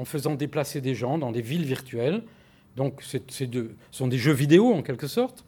en 0.00 0.04
faisant 0.04 0.34
déplacer 0.34 0.80
des 0.80 0.94
gens 0.94 1.18
dans 1.18 1.30
des 1.30 1.42
villes 1.42 1.64
virtuelles. 1.64 2.22
Donc, 2.76 3.02
ce 3.02 3.18
sont 3.90 4.08
des 4.08 4.18
jeux 4.18 4.32
vidéo 4.32 4.72
en 4.72 4.82
quelque 4.82 5.06
sorte. 5.06 5.44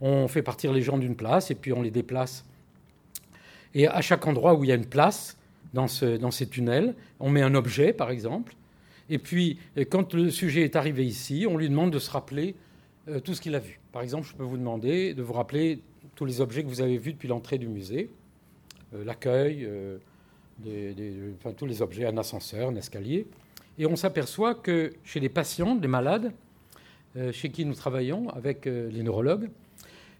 On 0.00 0.28
fait 0.28 0.42
partir 0.42 0.72
les 0.72 0.82
gens 0.82 0.98
d'une 0.98 1.16
place 1.16 1.50
et 1.50 1.54
puis 1.54 1.72
on 1.72 1.82
les 1.82 1.90
déplace. 1.90 2.44
Et 3.74 3.88
à 3.88 4.00
chaque 4.00 4.26
endroit 4.26 4.54
où 4.54 4.64
il 4.64 4.68
y 4.68 4.72
a 4.72 4.76
une 4.76 4.86
place, 4.86 5.36
dans, 5.72 5.88
ces 5.88 6.46
tunnels. 6.48 6.94
On 7.20 7.30
met 7.30 7.42
un 7.42 7.54
objet, 7.54 7.92
par 7.92 8.10
exemple. 8.10 8.54
Et 9.08 9.18
puis, 9.18 9.58
quand 9.90 10.14
le 10.14 10.30
sujet 10.30 10.62
est 10.62 10.76
arrivé 10.76 11.04
ici, 11.04 11.46
on 11.48 11.56
lui 11.56 11.68
demande 11.68 11.90
de 11.90 11.98
se 11.98 12.10
rappeler 12.10 12.54
euh, 13.08 13.20
tout 13.20 13.34
ce 13.34 13.40
qu'il 13.40 13.54
a 13.54 13.58
vu. 13.58 13.80
Par 13.90 14.02
exemple, 14.02 14.26
je 14.26 14.34
peux 14.34 14.44
vous 14.44 14.56
demander 14.56 15.14
de 15.14 15.22
vous 15.22 15.32
rappeler 15.32 15.80
tous 16.14 16.24
les 16.24 16.40
objets 16.40 16.62
que 16.62 16.68
vous 16.68 16.80
avez 16.80 16.98
vus 16.98 17.12
depuis 17.12 17.28
l'entrée 17.28 17.58
du 17.58 17.68
musée, 17.68 18.10
euh, 18.94 19.04
l'accueil, 19.04 19.64
euh, 19.64 19.98
tous 21.56 21.66
les 21.66 21.82
objets, 21.82 22.06
un 22.06 22.16
ascenseur, 22.16 22.68
un 22.68 22.76
escalier. 22.76 23.26
Et 23.78 23.86
on 23.86 23.96
s'aperçoit 23.96 24.54
que 24.54 24.92
chez 25.04 25.20
les 25.20 25.28
patients, 25.28 25.78
les 25.80 25.88
malades, 25.88 26.32
chez 27.30 27.50
qui 27.50 27.64
nous 27.64 27.74
travaillons 27.74 28.28
avec 28.30 28.66
les 28.66 29.02
neurologues, 29.02 29.50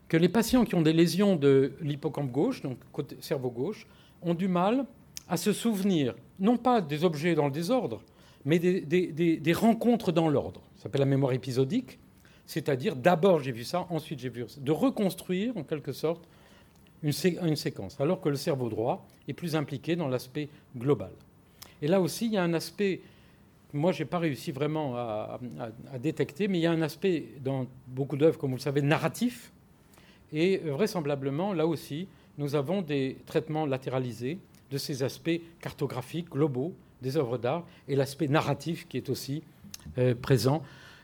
que 0.09 0.17
les 0.17 0.29
patients 0.29 0.65
qui 0.65 0.75
ont 0.75 0.83
des 0.83 0.93
lésions 0.93 1.37
de 1.37 1.73
l'hippocampe 1.81 2.31
gauche, 2.31 2.61
donc 2.63 2.79
cerveau 3.21 3.51
gauche, 3.51 3.87
ont 4.21 4.35
du 4.35 4.49
mal 4.49 4.85
à 5.29 5.37
se 5.37 5.53
souvenir, 5.53 6.15
non 6.39 6.59
pas 6.59 6.81
des 6.81 7.05
objets 7.05 7.35
dans 7.35 7.47
le 7.47 7.51
désordre, 7.51 8.03
mais 8.45 8.59
des, 8.59 9.53
rencontres 9.55 10.13
dans 10.13 10.29
l'ordre. 10.29 10.61
Ça 10.77 10.85
s'appelle 10.85 11.01
la 11.01 11.07
mémoire 11.07 11.33
épisodique, 11.33 11.99
c'est-à-dire 12.45 12.97
d'abord 12.97 13.41
j'ai 13.41 13.53
vu 13.53 13.65
ça, 13.65 13.87
ensuite 13.89 14.19
j'ai 14.19 14.29
vu 14.29 14.45
ça. 14.49 14.61
De 14.61 14.73
reconstruire 14.73 15.57
en 15.57 15.63
quelque 15.63 15.93
sorte 15.93 16.29
une, 17.03 17.13
séquence, 17.57 18.01
alors 18.01 18.21
que 18.21 18.29
le 18.29 18.37
cerveau 18.37 18.69
droit 18.69 19.07
est 19.27 19.33
plus 19.33 19.57
impliqué 19.57 19.97
dans 19.97 20.09
l'aspect 20.09 20.49
global. 20.77 21.13
Et 21.81 21.89
là 21.89 22.01
aussi, 22.01 22.27
il 22.27 22.33
y 22.33 22.37
a 22.37 22.43
un 22.43 22.55
aspect, 22.55 23.01
moi 23.73 23.93
je 23.93 24.03
n'ai 24.03 24.09
pas 24.09 24.19
réussi 24.19 24.53
vraiment 24.53 24.97
à, 24.97 25.39
détecter, 25.99 26.49
mais 26.49 26.59
il 26.59 26.63
y 26.63 26.67
a 26.67 26.73
un 26.73 26.83
aspect 26.83 27.27
dans 27.41 27.67
beaucoup 27.87 28.17
d'œuvres, 28.17 28.39
comme 28.39 28.51
vous 28.51 28.57
le 28.57 28.63
savez, 28.63 28.83
narratif. 28.83 29.53
Et 30.33 30.59
vraisemblablement, 30.59 31.53
là 31.53 31.67
aussi, 31.67 32.09
nous 32.39 32.55
avons 32.55 32.83
des 32.83 33.19
traitements 33.27 33.67
latéralisés 33.67 34.39
de 34.71 34.79
ces 34.79 35.03
aspects 35.03 35.41
cartographiques 35.61 36.31
globaux 36.31 36.75
des 37.03 37.17
œuvres 37.17 37.37
d'art 37.37 37.67
et 37.89 37.97
l'aspect 37.97 38.29
narratif 38.29 38.89
qui 38.89 38.97
est 38.97 39.11
aussi 39.11 39.43
euh, 39.99 40.15
présent 40.15 40.63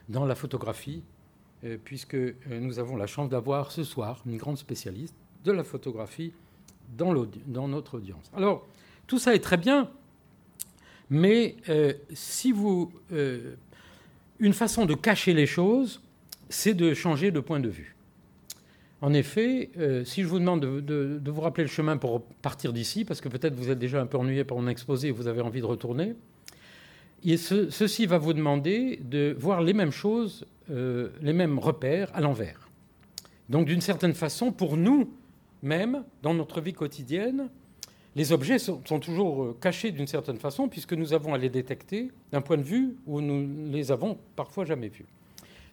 dans 0.08 0.24
la 0.24 0.34
photographie, 0.34 1.02
euh, 1.64 1.76
puisque 1.82 2.14
euh, 2.14 2.34
nous 2.48 2.78
avons 2.78 2.96
la 2.96 3.06
chance 3.06 3.28
d'avoir 3.28 3.72
ce 3.72 3.84
soir 3.84 4.22
une 4.24 4.38
grande 4.38 4.56
spécialiste 4.56 5.14
de 5.44 5.52
la 5.52 5.64
photographie 5.64 6.32
dans 6.96 7.12
notre 7.68 7.98
audience. 7.98 8.30
Alors, 8.34 8.66
tout 9.06 9.18
ça 9.18 9.34
est 9.34 9.40
très 9.40 9.58
bien, 9.58 9.90
mais 11.10 11.56
si 12.12 12.52
vous... 12.52 12.92
une 14.38 14.52
façon 14.52 14.86
de 14.86 14.94
cacher 14.94 15.34
les 15.34 15.46
choses, 15.46 16.00
c'est 16.48 16.74
de 16.74 16.94
changer 16.94 17.30
de 17.30 17.40
point 17.40 17.60
de 17.60 17.68
vue. 17.68 17.96
En 19.00 19.14
effet, 19.14 19.70
euh, 19.78 20.04
si 20.04 20.22
je 20.22 20.26
vous 20.26 20.40
demande 20.40 20.60
de, 20.60 21.30
vous 21.30 21.40
rappeler 21.40 21.64
le 21.64 21.70
chemin 21.70 21.96
pour 21.96 22.22
partir 22.22 22.72
d'ici, 22.72 23.04
parce 23.04 23.20
que 23.20 23.28
peut-être 23.28 23.54
vous 23.54 23.70
êtes 23.70 23.78
déjà 23.78 24.00
un 24.00 24.06
peu 24.06 24.18
ennuyé 24.18 24.44
par 24.44 24.58
mon 24.58 24.66
exposé 24.66 25.08
et 25.08 25.10
vous 25.12 25.28
avez 25.28 25.40
envie 25.40 25.60
de 25.60 25.66
retourner, 25.66 26.14
ceci 27.24 28.06
va 28.06 28.18
vous 28.18 28.32
demander 28.32 29.00
de 29.02 29.36
voir 29.38 29.62
les 29.62 29.72
mêmes 29.72 29.92
choses, 29.92 30.46
euh, 30.70 31.10
les 31.22 31.32
mêmes 31.32 31.58
repères 31.58 32.10
à 32.14 32.20
l'envers. 32.20 32.68
Donc 33.48 33.66
d'une 33.66 33.80
certaine 33.80 34.14
façon, 34.14 34.50
pour 34.50 34.76
nous 34.76 35.12
même, 35.62 36.04
dans 36.22 36.34
notre 36.34 36.60
vie 36.60 36.72
quotidienne, 36.72 37.50
les 38.16 38.32
objets 38.32 38.58
sont, 38.58 38.80
toujours 39.00 39.44
euh, 39.44 39.56
cachés 39.60 39.90
d'une 39.90 40.06
certaine 40.06 40.38
façon, 40.38 40.68
puisque 40.68 40.92
nous 40.92 41.12
avons 41.12 41.34
à 41.34 41.38
les 41.38 41.50
détecter 41.50 42.10
d'un 42.32 42.40
point 42.40 42.56
de 42.56 42.62
vue 42.62 42.96
où 43.06 43.20
nous 43.20 43.46
ne 43.46 43.72
les 43.72 43.92
avons 43.92 44.18
parfois 44.34 44.64
jamais 44.64 44.88
vus. 44.88 45.06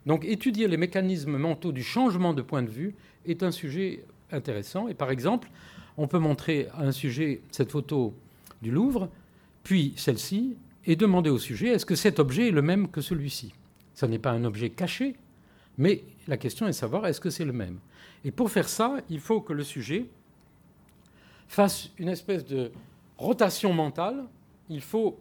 Donc 0.06 0.26
étudier 0.26 0.68
les 0.68 0.78
mécanismes 0.78 1.38
mentaux 1.38 1.72
du 1.72 1.84
changement 1.84 2.34
de 2.34 2.42
point 2.42 2.62
de 2.62 2.70
vue 2.70 2.94
est 3.26 3.42
un 3.42 3.52
sujet 3.52 4.04
intéressant. 4.32 4.88
Et 4.88 4.94
par 4.94 5.10
exemple, 5.10 5.50
on 5.98 6.08
peut 6.08 6.20
montrer 6.20 6.68
un 6.78 6.92
sujet, 6.92 7.42
cette 7.52 7.72
photo 7.72 8.14
du 8.62 8.70
Louvre, 8.72 9.10
puis 9.64 9.94
celle-ci, 9.96 10.56
et 10.86 10.96
demander 10.96 11.30
au 11.30 11.40
sujet 11.40 11.70
est-ce 11.70 11.86
que 11.86 11.96
cet 11.96 12.20
objet 12.20 12.50
est 12.50 12.52
le 12.52 12.62
même 12.62 12.90
que 12.90 13.02
celui-ci? 13.02 13.54
Ce 13.96 14.06
n'est 14.06 14.20
pas 14.20 14.32
un 14.32 14.44
objet 14.44 14.70
caché, 14.70 15.16
mais 15.78 16.04
la 16.28 16.38
question 16.38 16.68
est 16.68 16.72
de 16.72 16.76
savoir 16.76 17.08
est-ce 17.08 17.22
que 17.22 17.30
c'est 17.30 17.46
le 17.46 17.54
même? 17.54 17.80
Et 18.24 18.32
pour 18.32 18.52
faire 18.52 18.70
ça, 18.70 18.98
il 19.10 19.20
faut 19.20 19.42
que 19.42 19.54
le 19.54 19.64
sujet 19.64 20.06
fasse 21.48 21.92
une 21.98 22.10
espèce 22.10 22.46
de 22.46 22.72
rotation 23.18 23.74
mentale. 23.74 24.26
Il 24.70 24.82
faut 24.82 25.18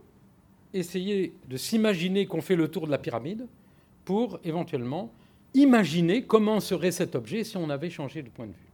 essayer 0.72 1.34
de 1.48 1.56
s'imaginer 1.56 2.26
qu'on 2.26 2.40
fait 2.40 2.56
le 2.56 2.68
tour 2.68 2.86
de 2.86 2.90
la 2.90 2.98
pyramide 2.98 3.46
pour 4.04 4.38
éventuellement 4.44 5.12
imaginer 5.54 6.24
comment 6.24 6.60
serait 6.60 6.90
cet 6.90 7.14
objet 7.14 7.44
si 7.44 7.56
on 7.56 7.70
avait 7.70 7.90
changé 7.90 8.22
de 8.22 8.28
point 8.28 8.46
de 8.46 8.52
vue. 8.52 8.72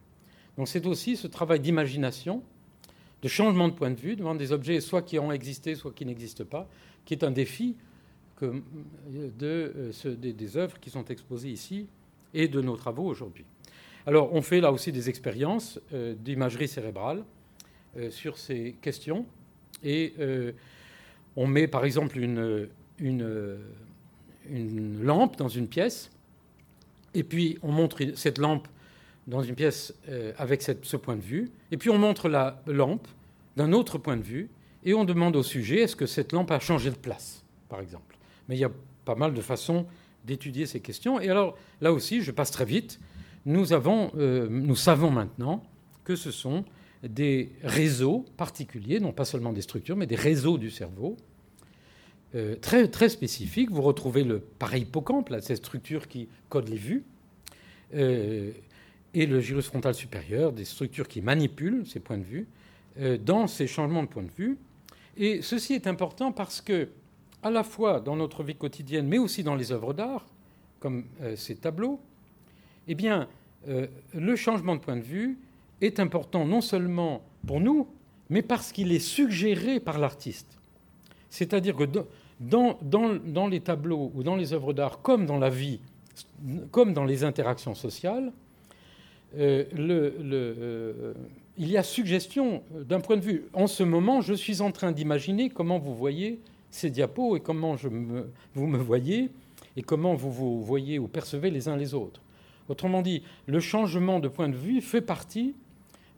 Donc 0.57 0.69
c'est 0.69 0.87
aussi 0.87 1.17
ce 1.17 1.27
travail 1.27 1.61
d'imagination, 1.61 2.43
de 3.23 3.29
changement 3.29 3.69
de 3.69 3.75
point 3.75 3.91
de 3.91 4.01
vue 4.01 4.17
devant 4.17 4.35
des 4.35 4.53
objets 4.53 4.81
soit 4.81 5.03
qui 5.03 5.19
ont 5.19 5.31
existé, 5.31 5.75
soit 5.75 5.93
qui 5.93 6.07
n'existent 6.07 6.45
pas, 6.45 6.69
qui 7.05 7.15
est 7.15 7.23
un 7.23 7.31
défi 7.31 7.77
de, 8.41 8.55
euh, 9.43 9.93
des, 10.17 10.33
des, 10.33 10.57
œuvres 10.57 10.81
qui 10.81 10.89
sont 10.89 11.05
exposées 11.05 11.51
ici 11.51 11.87
et 12.33 12.49
de 12.49 12.63
nos 12.63 12.77
travaux 12.77 13.05
aujourd'hui. 13.05 13.45
Alors 14.07 14.33
on 14.33 14.41
fait 14.41 14.63
là 14.63 14.73
aussi 14.73 14.93
des 14.93 15.11
expériences 15.11 15.79
euh, 15.93 16.15
d'imagerie 16.15 16.69
cérébrale 16.69 17.23
sur 18.11 18.39
ces 18.39 18.77
questions. 18.81 19.27
Et 19.83 20.15
on 21.37 21.47
met 21.47 21.67
par 21.67 21.85
exemple 21.85 22.19
une, 22.19 22.69
lampe 25.03 25.37
dans 25.37 25.49
une 25.49 25.69
pièce. 25.69 26.11
Et 27.15 27.25
puis 27.25 27.59
on 27.63 27.73
montre 27.73 27.99
cette 28.15 28.39
lampe 28.39 28.69
dans 29.27 29.43
une 29.43 29.55
pièce 29.55 29.95
euh, 30.09 30.33
avec 30.39 30.63
ce 30.63 30.97
point 30.97 31.17
de 31.17 31.21
vue, 31.21 31.51
et 31.71 31.77
puis 31.77 31.91
on 31.91 31.99
montre 31.99 32.29
la 32.29 32.63
lampe 32.67 33.07
d'un 33.57 33.73
autre 33.73 33.99
point 33.99 34.17
de 34.17 34.23
vue, 34.23 34.51
et 34.85 34.95
on 34.95 35.05
demande 35.05 35.37
au 35.37 35.43
sujet 35.43 35.83
est-ce 35.83 35.95
que 35.95 36.07
cette 36.07 36.33
lampe 36.33 36.51
a 36.51 36.59
changé 36.59 36.91
de 36.91 36.97
place, 36.97 37.45
par 37.69 37.81
exemple? 37.81 38.17
Mais 38.49 38.57
il 38.57 38.61
y 38.61 38.65
a 38.65 38.71
pas 39.05 39.15
mal 39.15 39.35
de 39.35 39.41
façons 39.41 39.87
d'étudier 40.25 40.67
ces 40.67 40.81
questions. 40.81 41.21
Et 41.21 41.29
alors 41.29 41.57
là 41.81 41.93
aussi, 41.93 42.23
je 42.23 42.31
passe 42.31 42.51
très 42.51 42.65
vite, 42.65 42.99
nous, 43.47 43.73
avons, 43.73 44.11
euh, 44.17 44.49
nous 44.51 44.77
savons 44.77 45.11
maintenant 45.11 45.63
que 46.05 46.17
ce 46.17 46.31
sont 46.31 46.65
des 47.03 47.53
réseaux 47.63 48.27
particuliers, 48.37 49.01
non 49.01 49.13
pas 49.13 49.25
seulement 49.25 49.53
des 49.53 49.63
structures, 49.63 49.97
mais 49.97 50.07
des 50.07 50.17
réseaux 50.17 50.59
du 50.59 50.71
cerveau, 50.71 51.17
euh, 52.35 52.55
très, 52.57 52.87
très 52.89 53.09
spécifiques. 53.09 53.71
Vous 53.71 53.83
retrouvez 53.83 54.23
le 54.23 54.39
pareil 54.39 54.83
hippocampe, 54.83 55.31
là, 55.31 55.41
cette 55.41 55.57
structure 55.57 56.09
qui 56.09 56.29
code 56.49 56.69
les 56.69 56.77
vues, 56.77 57.05
euh, 57.95 58.53
et 59.15 59.27
le 59.27 59.41
gyrus 59.41 59.67
frontal 59.67 59.95
supérieur, 59.95 60.53
des 60.53 60.65
structures 60.65 61.09
qui 61.09 61.23
manipulent 61.23 61.85
ces 61.87 61.99
points 61.99 62.19
de 62.19 62.25
vue 62.25 62.47
euh, 63.01 63.19
dans 63.19 63.47
ces 63.47 63.67
changements 63.67 64.03
de 64.03 64.09
point 64.09 64.23
de 64.23 64.31
vue. 64.31 64.59
Et 65.17 65.43
ceci 65.43 65.75
est 65.75 65.87
important 65.87 66.31
parce 66.31 66.61
que, 66.61 66.89
à 67.43 67.51
la 67.51 67.65
fois 67.65 68.01
dans 68.01 68.15
notre 68.15 68.45
vie 68.45 68.55
quotidienne, 68.55 69.09
mais 69.09 69.19
aussi 69.19 69.43
dans 69.43 69.57
les 69.57 69.73
œuvres 69.73 69.93
d'art, 69.93 70.27
comme 70.79 71.05
ces 71.37 71.57
tableaux, 71.57 72.01
eh 72.89 72.95
bien, 72.95 73.29
le 73.67 74.37
changement 74.37 74.77
de 74.77 74.81
point 74.81 74.97
de 74.97 75.03
vue 75.03 75.37
est 75.81 76.01
important 76.01 76.45
non 76.45 76.61
seulement 76.61 77.23
pour 77.47 77.61
nous, 77.61 77.87
mais 78.29 78.43
parce 78.43 78.73
qu'il 78.73 78.93
est 78.93 78.99
suggéré 78.99 79.81
par 79.81 79.99
l'artiste. 79.99 80.59
C'est-à-dire 81.29 81.77
que 81.77 81.85
dans, 82.41 82.79
dans, 82.83 83.49
les 83.49 83.61
tableaux 83.61 84.11
ou 84.15 84.23
dans 84.23 84.37
les 84.37 84.53
œuvres 84.53 84.73
d'art, 84.73 85.03
comme 85.03 85.27
dans 85.27 85.39
la 85.39 85.51
vie, 85.51 85.81
comme 86.71 86.93
dans 86.93 87.05
les 87.05 87.25
interactions 87.25 87.75
sociales, 87.75 88.33
euh, 89.37 89.65
euh, 89.79 91.15
il 91.57 91.71
y 91.71 91.77
a 91.77 91.83
suggestion 91.83 92.63
d'un 92.71 93.01
point 93.01 93.17
de 93.17 93.23
vue. 93.23 93.45
En 93.53 93.67
ce 93.67 93.83
moment, 93.83 94.21
je 94.21 94.35
suis 94.35 94.61
en 94.61 94.73
train 94.73 94.93
d'imaginer 94.93 95.51
comment 95.51 95.79
vous 95.79 95.95
voyez 95.95 96.41
ces 96.71 96.91
diapos 96.91 97.37
et 97.37 97.41
comment 97.41 97.77
je 97.77 97.89
me, 97.89 98.31
vous 98.55 98.67
me 98.67 98.79
voyez 98.79 99.31
et 99.77 99.83
comment 99.83 100.15
vous 100.15 100.33
vous 100.33 100.65
voyez 100.65 100.99
ou 100.99 101.07
percevez 101.07 101.51
les 101.51 101.69
uns 101.69 101.77
les 101.77 101.95
autres. 101.95 102.23
Autrement 102.69 103.03
dit, 103.03 103.23
le 103.47 103.61
changement 103.61 104.21
de 104.21 104.29
point 104.29 104.49
de 104.49 104.57
vue 104.57 104.81
fait 104.81 105.01
partie 105.01 105.55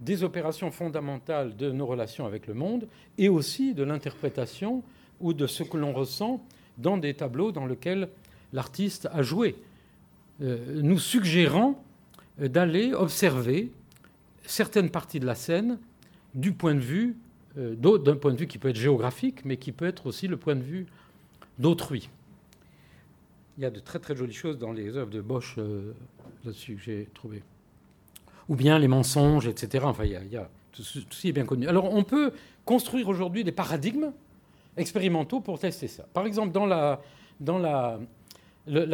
des 0.02 0.24
opérations 0.24 0.70
fondamentales 0.70 1.56
de 1.56 1.70
nos 1.70 1.86
relations 1.86 2.26
avec 2.26 2.46
le 2.46 2.54
monde 2.54 2.88
et 3.18 3.28
aussi 3.28 3.72
de 3.72 3.84
l'interprétation 3.84 4.82
ou 5.20 5.32
de 5.32 5.46
ce 5.46 5.62
que 5.62 5.76
l'on 5.76 5.92
ressent 5.92 6.44
dans 6.78 6.96
des 6.96 7.14
tableaux 7.14 7.52
dans 7.52 7.66
lesquels 7.66 8.08
l'artiste 8.52 9.08
a 9.12 9.22
joué, 9.22 9.54
euh, 10.42 10.82
nous 10.82 10.98
suggérant 10.98 11.82
euh, 12.40 12.48
d'aller 12.48 12.92
observer 12.92 13.70
certaines 14.44 14.90
parties 14.90 15.20
de 15.20 15.26
la 15.26 15.36
scène 15.36 15.78
du 16.34 16.52
point 16.52 16.74
de 16.74 16.80
vue, 16.80 17.16
euh, 17.56 17.76
d'un 17.76 18.16
point 18.16 18.32
de 18.32 18.38
vue 18.38 18.48
qui 18.48 18.58
peut 18.58 18.68
être 18.68 18.76
géographique, 18.76 19.44
mais 19.44 19.56
qui 19.56 19.70
peut 19.70 19.86
être 19.86 20.06
aussi 20.06 20.26
le 20.26 20.36
point 20.36 20.56
de 20.56 20.62
vue 20.62 20.86
d'autrui. 21.58 22.10
Il 23.56 23.62
y 23.62 23.66
a 23.66 23.70
de 23.70 23.78
très 23.78 24.00
très 24.00 24.16
jolies 24.16 24.32
choses 24.32 24.58
dans 24.58 24.72
les 24.72 24.96
œuvres 24.96 25.10
de 25.10 25.20
Bosch 25.20 25.58
là-dessus 26.44 26.74
que 26.74 26.82
j'ai 26.82 27.08
trouvé. 27.14 27.42
Ou 28.48 28.56
bien 28.56 28.78
les 28.78 28.88
mensonges, 28.88 29.46
etc. 29.46 29.84
Enfin, 29.86 30.04
tout, 30.72 30.82
ceci 30.82 31.28
est 31.28 31.32
bien 31.32 31.44
connu. 31.44 31.68
Alors 31.68 31.92
on 31.92 32.02
peut 32.02 32.32
construire 32.64 33.08
aujourd'hui 33.08 33.44
des 33.44 33.52
paradigmes 33.52 34.12
expérimentaux 34.76 35.40
pour 35.40 35.58
tester 35.58 35.88
ça. 35.88 36.06
Par 36.12 36.26
exemple, 36.26 36.52
dans 36.52 36.66
la 36.66 36.98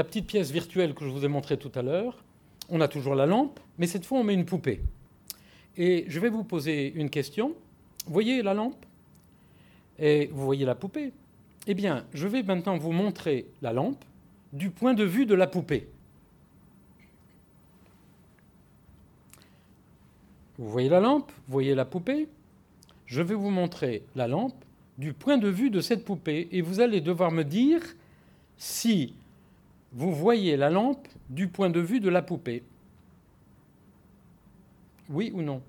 petite 0.04 0.26
pièce 0.26 0.50
virtuelle 0.50 0.94
que 0.94 1.04
je 1.04 1.10
vous 1.10 1.24
ai 1.24 1.28
montrée 1.28 1.56
tout 1.56 1.72
à 1.74 1.82
l'heure, 1.82 2.22
on 2.68 2.80
a 2.80 2.88
toujours 2.88 3.14
la 3.14 3.26
lampe, 3.26 3.60
mais 3.78 3.86
cette 3.86 4.04
fois 4.04 4.18
on 4.18 4.24
met 4.24 4.34
une 4.34 4.44
poupée. 4.44 4.80
Et 5.76 6.04
je 6.08 6.20
vais 6.20 6.28
vous 6.28 6.44
poser 6.44 6.92
une 6.94 7.08
question. 7.08 7.54
Vous 8.06 8.12
voyez 8.12 8.42
la 8.42 8.54
lampe? 8.54 8.84
Et 9.98 10.26
vous 10.32 10.44
voyez 10.44 10.64
la 10.64 10.74
poupée? 10.74 11.12
Eh 11.66 11.74
bien, 11.74 12.04
je 12.12 12.26
vais 12.26 12.42
maintenant 12.42 12.76
vous 12.76 12.92
montrer 12.92 13.46
la 13.62 13.72
lampe 13.72 14.04
du 14.52 14.70
point 14.70 14.94
de 14.94 15.04
vue 15.04 15.26
de 15.26 15.34
la 15.34 15.46
poupée. 15.46 15.88
Vous 20.58 20.68
voyez 20.68 20.88
la 20.88 21.00
lampe 21.00 21.30
Vous 21.46 21.52
voyez 21.52 21.74
la 21.74 21.84
poupée 21.84 22.28
Je 23.06 23.22
vais 23.22 23.34
vous 23.34 23.50
montrer 23.50 24.02
la 24.16 24.28
lampe 24.28 24.64
du 24.98 25.12
point 25.12 25.38
de 25.38 25.48
vue 25.48 25.70
de 25.70 25.80
cette 25.80 26.04
poupée 26.04 26.48
et 26.50 26.60
vous 26.60 26.80
allez 26.80 27.00
devoir 27.00 27.30
me 27.30 27.44
dire 27.44 27.80
si 28.56 29.14
vous 29.92 30.12
voyez 30.12 30.56
la 30.56 30.70
lampe 30.70 31.06
du 31.30 31.48
point 31.48 31.70
de 31.70 31.80
vue 31.80 32.00
de 32.00 32.08
la 32.08 32.20
poupée. 32.20 32.62
Oui 35.08 35.30
ou 35.32 35.42
non? 35.42 35.62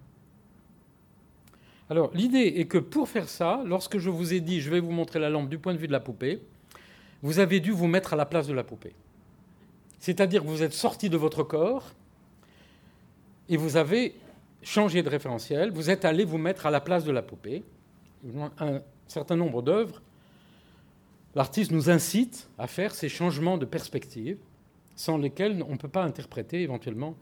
Alors 1.89 2.11
l'idée 2.13 2.53
est 2.57 2.65
que 2.65 2.77
pour 2.77 3.07
faire 3.07 3.29
ça, 3.29 3.63
lorsque 3.65 3.99
je 3.99 4.09
vous 4.09 4.33
ai 4.33 4.41
dit 4.41 4.61
je 4.61 4.69
vais 4.69 4.79
vous 4.79 4.91
montrer 4.91 5.19
la 5.19 5.29
lampe 5.29 5.49
du 5.49 5.59
point 5.59 5.73
de 5.73 5.79
vue 5.79 5.87
de 5.87 5.91
la 5.91 5.99
poupée, 5.99 6.41
vous 7.21 7.39
avez 7.39 7.59
dû 7.59 7.71
vous 7.71 7.87
mettre 7.87 8.13
à 8.13 8.15
la 8.15 8.25
place 8.25 8.47
de 8.47 8.53
la 8.53 8.63
poupée. 8.63 8.93
C'est-à-dire 9.99 10.41
que 10.41 10.47
vous 10.47 10.63
êtes 10.63 10.73
sorti 10.73 11.09
de 11.09 11.17
votre 11.17 11.43
corps 11.43 11.91
et 13.47 13.57
vous 13.57 13.77
avez 13.77 14.15
changé 14.61 15.03
de 15.03 15.09
référentiel, 15.09 15.71
vous 15.71 15.89
êtes 15.89 16.05
allé 16.05 16.25
vous 16.25 16.37
mettre 16.37 16.65
à 16.65 16.71
la 16.71 16.81
place 16.81 17.03
de 17.03 17.11
la 17.11 17.21
poupée. 17.21 17.63
Un, 18.59 18.81
certain 19.07 19.35
nombre 19.35 19.61
d'œuvres, 19.61 20.01
l'artiste 21.35 21.71
nous 21.71 21.89
incite 21.89 22.49
à 22.57 22.67
faire 22.67 22.93
ces 22.93 23.09
changements 23.09 23.57
de 23.57 23.65
perspective 23.65 24.37
sans 24.95 25.17
lesquels 25.17 25.63
on 25.67 25.73
ne 25.73 25.77
peut 25.77 25.87
pas 25.87 26.03
interpréter 26.03 26.61
éventuellement 26.61 27.15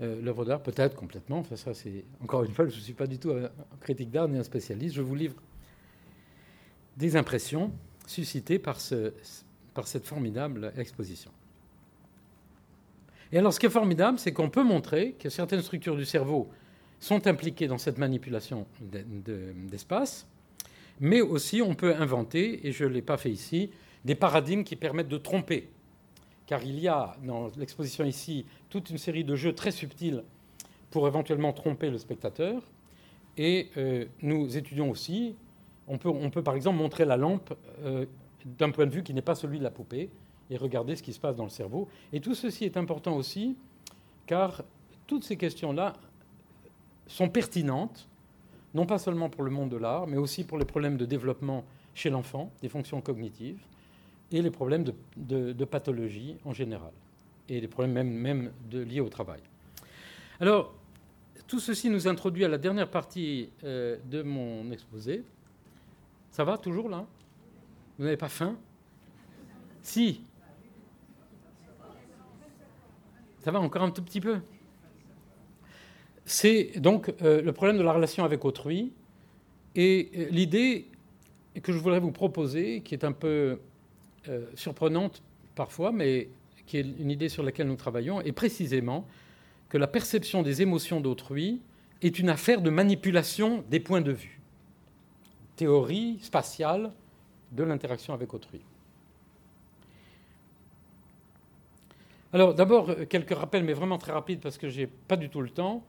euh, 0.00 0.22
l'œuvre 0.22 0.44
d'art, 0.44 0.62
peut-être 0.62 0.94
complètement. 0.94 1.40
Enfin, 1.40 1.56
ça, 1.56 1.74
c'est 1.74 2.04
encore 2.22 2.44
une 2.44 2.52
fois, 2.52 2.68
je 2.68 2.76
ne 2.76 2.80
suis 2.80 2.92
pas 2.92 3.06
du 3.06 3.18
tout 3.18 3.32
un 3.32 3.50
critique 3.80 4.10
d'art 4.10 4.28
ni 4.28 4.38
un 4.38 4.44
spécialiste. 4.44 4.94
Je 4.94 5.02
vous 5.02 5.14
livre 5.14 5.34
des 6.96 7.16
impressions 7.16 7.72
suscitées 8.06 8.58
par, 8.58 8.78
par 9.74 9.88
cette 9.88 10.06
formidable 10.06 10.72
exposition. 10.76 11.32
Et 13.32 13.38
alors, 13.38 13.52
ce 13.52 13.58
qui 13.58 13.66
est 13.66 13.70
formidable, 13.70 14.18
c'est 14.18 14.32
qu'on 14.32 14.50
peut 14.50 14.62
montrer 14.62 15.12
que 15.18 15.28
certaines 15.28 15.62
structures 15.62 15.96
du 15.96 16.04
cerveau 16.04 16.48
sont 17.00 17.26
impliquées 17.26 17.68
dans 17.68 17.78
cette 17.78 17.98
manipulation 17.98 18.66
d'espace, 18.80 20.26
mais 21.00 21.20
aussi 21.20 21.62
on 21.62 21.74
peut 21.74 21.94
inventer, 21.94 22.66
et 22.66 22.72
je 22.72 22.84
ne 22.84 22.90
l'ai 22.90 23.02
pas 23.02 23.16
fait 23.16 23.30
ici, 23.30 23.70
des 24.04 24.14
paradigmes 24.14 24.64
qui 24.64 24.76
permettent 24.76 25.08
de 25.08 25.18
tromper. 25.18 25.68
Car 26.46 26.62
il 26.62 26.78
y 26.78 26.88
a 26.88 27.16
dans 27.24 27.50
l'exposition 27.56 28.04
ici 28.04 28.46
toute 28.70 28.90
une 28.90 28.98
série 28.98 29.24
de 29.24 29.34
jeux 29.34 29.52
très 29.52 29.72
subtils 29.72 30.22
pour 30.90 31.08
éventuellement 31.08 31.52
tromper 31.52 31.90
le 31.90 31.98
spectateur. 31.98 32.62
Et 33.36 33.68
euh, 33.76 34.06
nous 34.22 34.56
étudions 34.56 34.90
aussi, 34.90 35.34
on 35.88 35.98
peut, 35.98 36.08
on 36.08 36.30
peut, 36.30 36.42
par 36.42 36.54
exemple 36.54 36.78
montrer 36.78 37.04
la 37.04 37.16
lampe 37.16 37.52
euh, 37.82 38.06
d'un 38.44 38.70
point 38.70 38.86
de 38.86 38.92
vue 38.92 39.02
qui 39.02 39.12
n'est 39.12 39.22
pas 39.22 39.34
celui 39.34 39.58
de 39.58 39.64
la 39.64 39.70
poupée 39.70 40.08
et 40.48 40.56
regarder 40.56 40.94
ce 40.94 41.02
qui 41.02 41.12
se 41.12 41.20
passe 41.20 41.36
dans 41.36 41.44
le 41.44 41.50
cerveau. 41.50 41.88
Et 42.12 42.20
tout 42.20 42.34
ceci 42.34 42.64
est 42.64 42.76
important 42.76 43.16
aussi 43.16 43.56
car 44.26 44.62
toutes 45.06 45.24
ces 45.24 45.36
questions-là 45.36 45.94
sont 47.06 47.28
pertinentes 47.28 48.08
non 48.76 48.86
pas 48.86 48.98
seulement 48.98 49.30
pour 49.30 49.42
le 49.42 49.50
monde 49.50 49.70
de 49.70 49.78
l'art, 49.78 50.06
mais 50.06 50.18
aussi 50.18 50.44
pour 50.44 50.58
les 50.58 50.66
problèmes 50.66 50.98
de 50.98 51.06
développement 51.06 51.64
chez 51.94 52.10
l'enfant, 52.10 52.52
des 52.60 52.68
fonctions 52.68 53.00
cognitives, 53.00 53.58
et 54.30 54.42
les 54.42 54.50
problèmes 54.50 54.84
de, 55.16 55.64
pathologie 55.64 56.36
en 56.44 56.52
général, 56.52 56.92
et 57.48 57.60
les 57.60 57.68
problèmes 57.68 58.08
même, 58.08 58.52
liés 58.70 59.00
au 59.00 59.08
travail. 59.08 59.40
Alors, 60.40 60.74
tout 61.46 61.58
ceci 61.58 61.88
nous 61.88 62.06
introduit 62.06 62.44
à 62.44 62.48
la 62.48 62.58
dernière 62.58 62.90
partie 62.90 63.48
euh, 63.64 63.96
de 64.04 64.22
mon 64.22 64.70
exposé. 64.70 65.24
Ça 66.30 66.44
va 66.44 66.58
toujours 66.58 66.90
là? 66.90 67.06
Vous 67.96 68.04
n'avez 68.04 68.16
pas 68.16 68.28
faim? 68.28 68.56
Si. 69.80 70.20
Ça 73.38 73.50
va 73.52 73.60
encore 73.60 73.82
un 73.82 73.90
tout 73.90 74.02
petit 74.02 74.20
peu? 74.20 74.40
C'est 76.28 76.80
donc 76.80 77.14
euh, 77.22 77.40
le 77.40 77.52
problème 77.52 77.78
de 77.78 77.82
la 77.82 77.92
relation 77.92 78.24
avec 78.24 78.44
autrui. 78.44 78.92
Et 79.76 80.10
euh, 80.16 80.26
l'idée 80.30 80.86
que 81.62 81.72
je 81.72 81.78
voudrais 81.78 82.00
vous 82.00 82.10
proposer, 82.10 82.80
qui 82.80 82.94
est 82.94 83.04
un 83.04 83.12
peu 83.12 83.60
euh, 84.28 84.44
surprenante 84.54 85.22
parfois, 85.54 85.92
mais 85.92 86.28
qui 86.66 86.78
est 86.78 86.80
une 86.98 87.12
idée 87.12 87.28
sur 87.28 87.44
laquelle 87.44 87.68
nous 87.68 87.76
travaillons, 87.76 88.20
est 88.20 88.32
précisément 88.32 89.06
que 89.68 89.78
la 89.78 89.86
perception 89.86 90.42
des 90.42 90.62
émotions 90.62 91.00
d'autrui 91.00 91.60
est 92.02 92.18
une 92.18 92.28
affaire 92.28 92.60
de 92.60 92.70
manipulation 92.70 93.64
des 93.70 93.78
points 93.78 94.00
de 94.00 94.12
vue. 94.12 94.40
Théorie 95.54 96.18
spatiale 96.22 96.92
de 97.52 97.62
l'interaction 97.62 98.12
avec 98.14 98.34
autrui. 98.34 98.60
Alors 102.32 102.52
d'abord, 102.52 102.90
quelques 103.08 103.34
rappels, 103.34 103.62
mais 103.62 103.72
vraiment 103.72 103.96
très 103.96 104.12
rapides 104.12 104.40
parce 104.40 104.58
que 104.58 104.68
je 104.68 104.80
n'ai 104.80 104.86
pas 104.88 105.16
du 105.16 105.30
tout 105.30 105.40
le 105.40 105.50
temps. 105.50 105.84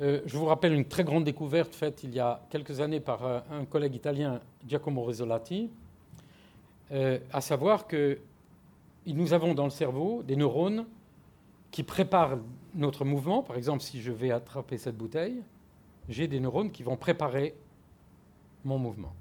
Euh, 0.00 0.20
je 0.24 0.36
vous 0.38 0.46
rappelle 0.46 0.72
une 0.72 0.86
très 0.86 1.04
grande 1.04 1.24
découverte 1.24 1.74
faite 1.74 2.02
il 2.02 2.14
y 2.14 2.20
a 2.20 2.40
quelques 2.48 2.80
années 2.80 3.00
par 3.00 3.24
euh, 3.24 3.40
un 3.50 3.66
collègue 3.66 3.94
italien, 3.94 4.40
Giacomo 4.66 5.04
Rizzolatti, 5.04 5.70
euh, 6.92 7.18
à 7.30 7.42
savoir 7.42 7.86
que 7.86 8.18
nous 9.06 9.34
avons 9.34 9.52
dans 9.52 9.64
le 9.64 9.70
cerveau 9.70 10.22
des 10.22 10.36
neurones 10.36 10.86
qui 11.70 11.82
préparent 11.82 12.38
notre 12.74 13.04
mouvement. 13.04 13.42
Par 13.42 13.56
exemple, 13.56 13.82
si 13.82 14.00
je 14.00 14.12
vais 14.12 14.30
attraper 14.30 14.78
cette 14.78 14.96
bouteille, 14.96 15.42
j'ai 16.08 16.26
des 16.26 16.40
neurones 16.40 16.70
qui 16.70 16.82
vont 16.82 16.96
préparer 16.96 17.54
mon 18.64 18.78
mouvement. 18.78 19.12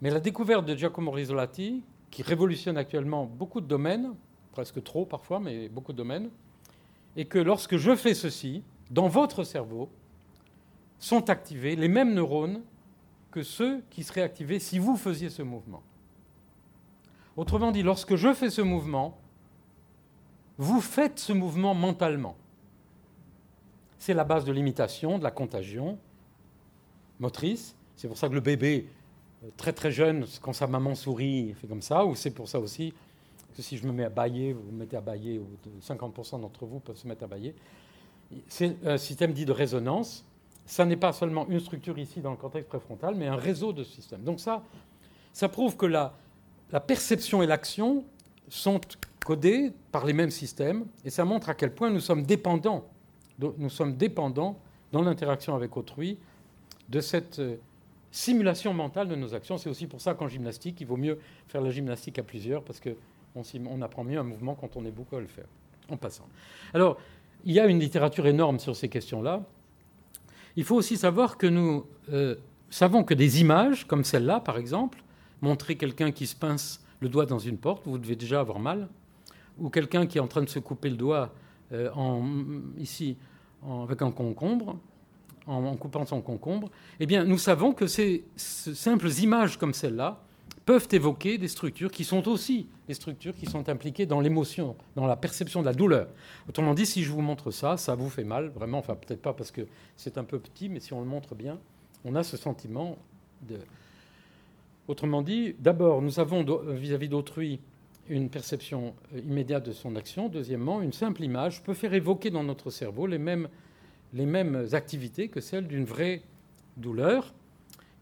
Mais 0.00 0.10
la 0.10 0.20
découverte 0.20 0.64
de 0.64 0.76
Giacomo 0.76 1.10
Rizzolatti, 1.10 1.82
qui 2.10 2.22
révolutionne 2.22 2.76
actuellement 2.76 3.24
beaucoup 3.24 3.60
de 3.60 3.66
domaines, 3.66 4.14
presque 4.52 4.82
trop 4.84 5.06
parfois, 5.06 5.40
mais 5.40 5.68
beaucoup 5.68 5.92
de 5.92 5.98
domaines, 5.98 6.30
est 7.16 7.24
que 7.24 7.38
lorsque 7.38 7.76
je 7.76 7.96
fais 7.96 8.14
ceci, 8.14 8.62
dans 8.92 9.08
votre 9.08 9.42
cerveau, 9.42 9.88
sont 10.98 11.30
activés 11.30 11.74
les 11.74 11.88
mêmes 11.88 12.14
neurones 12.14 12.62
que 13.32 13.42
ceux 13.42 13.82
qui 13.90 14.04
seraient 14.04 14.22
activés 14.22 14.58
si 14.58 14.78
vous 14.78 14.96
faisiez 14.96 15.30
ce 15.30 15.42
mouvement. 15.42 15.82
Autrement 17.36 17.72
dit, 17.72 17.82
lorsque 17.82 18.14
je 18.14 18.32
fais 18.34 18.50
ce 18.50 18.60
mouvement, 18.60 19.18
vous 20.58 20.80
faites 20.80 21.18
ce 21.18 21.32
mouvement 21.32 21.74
mentalement. 21.74 22.36
C'est 23.98 24.14
la 24.14 24.24
base 24.24 24.44
de 24.44 24.52
l'imitation, 24.52 25.18
de 25.18 25.24
la 25.24 25.30
contagion 25.30 25.98
motrice. 27.18 27.74
C'est 27.96 28.08
pour 28.08 28.18
ça 28.18 28.28
que 28.28 28.34
le 28.34 28.40
bébé, 28.40 28.86
euh, 29.44 29.48
très 29.56 29.72
très 29.72 29.90
jeune, 29.90 30.26
quand 30.42 30.52
sa 30.52 30.66
maman 30.66 30.94
sourit, 30.94 31.54
fait 31.54 31.66
comme 31.66 31.82
ça, 31.82 32.04
ou 32.04 32.14
c'est 32.14 32.32
pour 32.32 32.48
ça 32.48 32.60
aussi 32.60 32.92
que 33.56 33.62
si 33.62 33.76
je 33.76 33.86
me 33.86 33.92
mets 33.92 34.04
à 34.04 34.10
bailler, 34.10 34.52
vous 34.52 34.62
vous 34.62 34.72
mettez 34.72 34.96
à 34.96 35.00
bailler, 35.00 35.38
ou 35.38 35.46
50% 35.80 36.40
d'entre 36.40 36.66
vous 36.66 36.80
peuvent 36.80 36.96
se 36.96 37.06
mettre 37.06 37.24
à 37.24 37.26
bailler. 37.26 37.54
C'est 38.48 38.76
un 38.86 38.98
système 38.98 39.32
dit 39.32 39.44
de 39.44 39.52
résonance. 39.52 40.24
Ça 40.66 40.84
n'est 40.84 40.96
pas 40.96 41.12
seulement 41.12 41.46
une 41.48 41.60
structure 41.60 41.98
ici 41.98 42.20
dans 42.20 42.30
le 42.30 42.36
cortex 42.36 42.66
préfrontal, 42.66 43.14
mais 43.14 43.26
un 43.26 43.36
réseau 43.36 43.72
de 43.72 43.84
systèmes. 43.84 44.22
Donc 44.22 44.40
ça, 44.40 44.62
ça 45.32 45.48
prouve 45.48 45.76
que 45.76 45.86
la, 45.86 46.14
perception 46.86 47.42
et 47.42 47.46
l'action 47.46 48.04
sont 48.48 48.80
codées 49.24 49.72
par 49.90 50.06
les 50.06 50.12
mêmes 50.12 50.30
systèmes, 50.30 50.86
et 51.04 51.10
ça 51.10 51.24
montre 51.24 51.48
à 51.48 51.54
quel 51.54 51.72
point 51.74 51.90
nous 51.90 52.00
sommes 52.00 52.22
dépendants, 52.22 52.84
nous 53.38 53.70
sommes 53.70 53.96
dépendants 53.96 54.58
dans 54.92 55.02
l'interaction 55.02 55.54
avec 55.54 55.76
autrui 55.76 56.18
de 56.88 57.00
cette 57.00 57.38
euh, 57.38 57.56
simulation 58.10 58.74
mentale 58.74 59.08
de 59.08 59.14
nos 59.14 59.34
actions. 59.34 59.58
C'est 59.58 59.70
aussi 59.70 59.86
pour 59.86 60.00
ça 60.00 60.14
qu'en 60.14 60.28
gymnastique, 60.28 60.80
il 60.80 60.86
vaut 60.86 60.96
mieux 60.96 61.18
faire 61.48 61.60
la 61.60 61.70
gymnastique 61.70 62.18
à 62.18 62.22
plusieurs, 62.22 62.62
parce 62.62 62.80
qu'on 62.80 63.42
on 63.66 63.82
apprend 63.82 64.04
mieux 64.04 64.18
un 64.18 64.24
mouvement 64.24 64.54
quand 64.54 64.76
on 64.76 64.84
est 64.84 64.90
beaucoup 64.90 65.16
à 65.16 65.20
le 65.20 65.26
faire, 65.26 65.46
en 65.88 65.96
passant. 65.96 66.26
Alors, 66.74 66.98
il 67.44 67.52
y 67.52 67.60
a 67.60 67.66
une 67.66 67.80
littérature 67.80 68.26
énorme 68.26 68.58
sur 68.58 68.76
ces 68.76 68.88
questions-là. 68.88 69.42
Il 70.56 70.64
faut 70.64 70.76
aussi 70.76 70.96
savoir 70.96 71.38
que 71.38 71.46
nous 71.46 71.86
euh, 72.12 72.36
savons 72.70 73.04
que 73.04 73.14
des 73.14 73.40
images, 73.40 73.86
comme 73.86 74.04
celle-là, 74.04 74.40
par 74.40 74.58
exemple, 74.58 75.02
montrer 75.40 75.76
quelqu'un 75.76 76.12
qui 76.12 76.26
se 76.26 76.36
pince 76.36 76.84
le 77.00 77.08
doigt 77.08 77.26
dans 77.26 77.38
une 77.38 77.58
porte, 77.58 77.86
vous 77.86 77.98
devez 77.98 78.16
déjà 78.16 78.40
avoir 78.40 78.58
mal, 78.58 78.88
ou 79.58 79.70
quelqu'un 79.70 80.06
qui 80.06 80.18
est 80.18 80.20
en 80.20 80.28
train 80.28 80.42
de 80.42 80.48
se 80.48 80.58
couper 80.58 80.90
le 80.90 80.96
doigt 80.96 81.32
euh, 81.72 81.90
ici 82.78 83.16
avec 83.64 84.02
un 84.02 84.10
concombre, 84.10 84.78
en, 85.46 85.76
coupant 85.76 86.04
son 86.06 86.20
concombre, 86.20 86.70
eh 87.00 87.06
bien, 87.06 87.24
nous 87.24 87.38
savons 87.38 87.72
que 87.72 87.86
ces, 87.86 88.24
simples 88.36 89.10
images 89.20 89.58
comme 89.58 89.74
celle-là 89.74 90.20
peuvent 90.64 90.88
évoquer 90.92 91.38
des 91.38 91.48
structures 91.48 91.90
qui 91.90 92.04
sont 92.04 92.28
aussi 92.28 92.66
des 92.86 92.94
structures 92.94 93.34
qui 93.34 93.46
sont 93.46 93.68
impliquées 93.68 94.06
dans 94.06 94.20
l'émotion, 94.20 94.76
dans 94.96 95.06
la 95.06 95.16
perception 95.16 95.60
de 95.60 95.66
la 95.66 95.72
douleur. 95.72 96.08
Autrement 96.48 96.74
dit, 96.74 96.86
si 96.86 97.02
je 97.02 97.10
vous 97.10 97.22
montre 97.22 97.50
ça, 97.50 97.76
ça 97.76 97.94
vous 97.94 98.08
fait 98.08 98.24
mal, 98.24 98.48
vraiment, 98.48 98.78
enfin 98.78 98.94
peut-être 98.94 99.22
pas 99.22 99.32
parce 99.32 99.50
que 99.50 99.62
c'est 99.96 100.18
un 100.18 100.24
peu 100.24 100.38
petit, 100.38 100.68
mais 100.68 100.80
si 100.80 100.92
on 100.92 101.00
le 101.00 101.06
montre 101.06 101.34
bien, 101.34 101.58
on 102.04 102.14
a 102.14 102.22
ce 102.22 102.36
sentiment 102.36 102.96
de, 103.48 103.58
Autrement 104.88 105.22
dit, 105.22 105.54
d'abord, 105.60 106.02
nous 106.02 106.18
avons 106.18 106.44
vis-à-vis 106.74 107.08
d'autrui 107.08 107.60
une 108.08 108.28
perception 108.28 108.94
euh, 109.14 109.20
immédiate 109.20 109.64
de 109.64 109.72
son 109.72 109.94
action. 109.94 110.28
Deuxièmement, 110.28 110.82
une 110.82 110.92
simple 110.92 111.22
image 111.22 111.62
peut 111.62 111.74
faire 111.74 111.94
évoquer 111.94 112.30
dans 112.30 112.42
notre 112.42 112.70
cerveau 112.70 113.06
les 113.06 113.18
mêmes, 113.18 113.48
les 114.12 114.26
mêmes 114.26 114.66
activités 114.72 115.28
que 115.28 115.40
celles 115.40 115.68
d'une 115.68 115.84
vraie 115.84 116.22
douleur. 116.76 117.32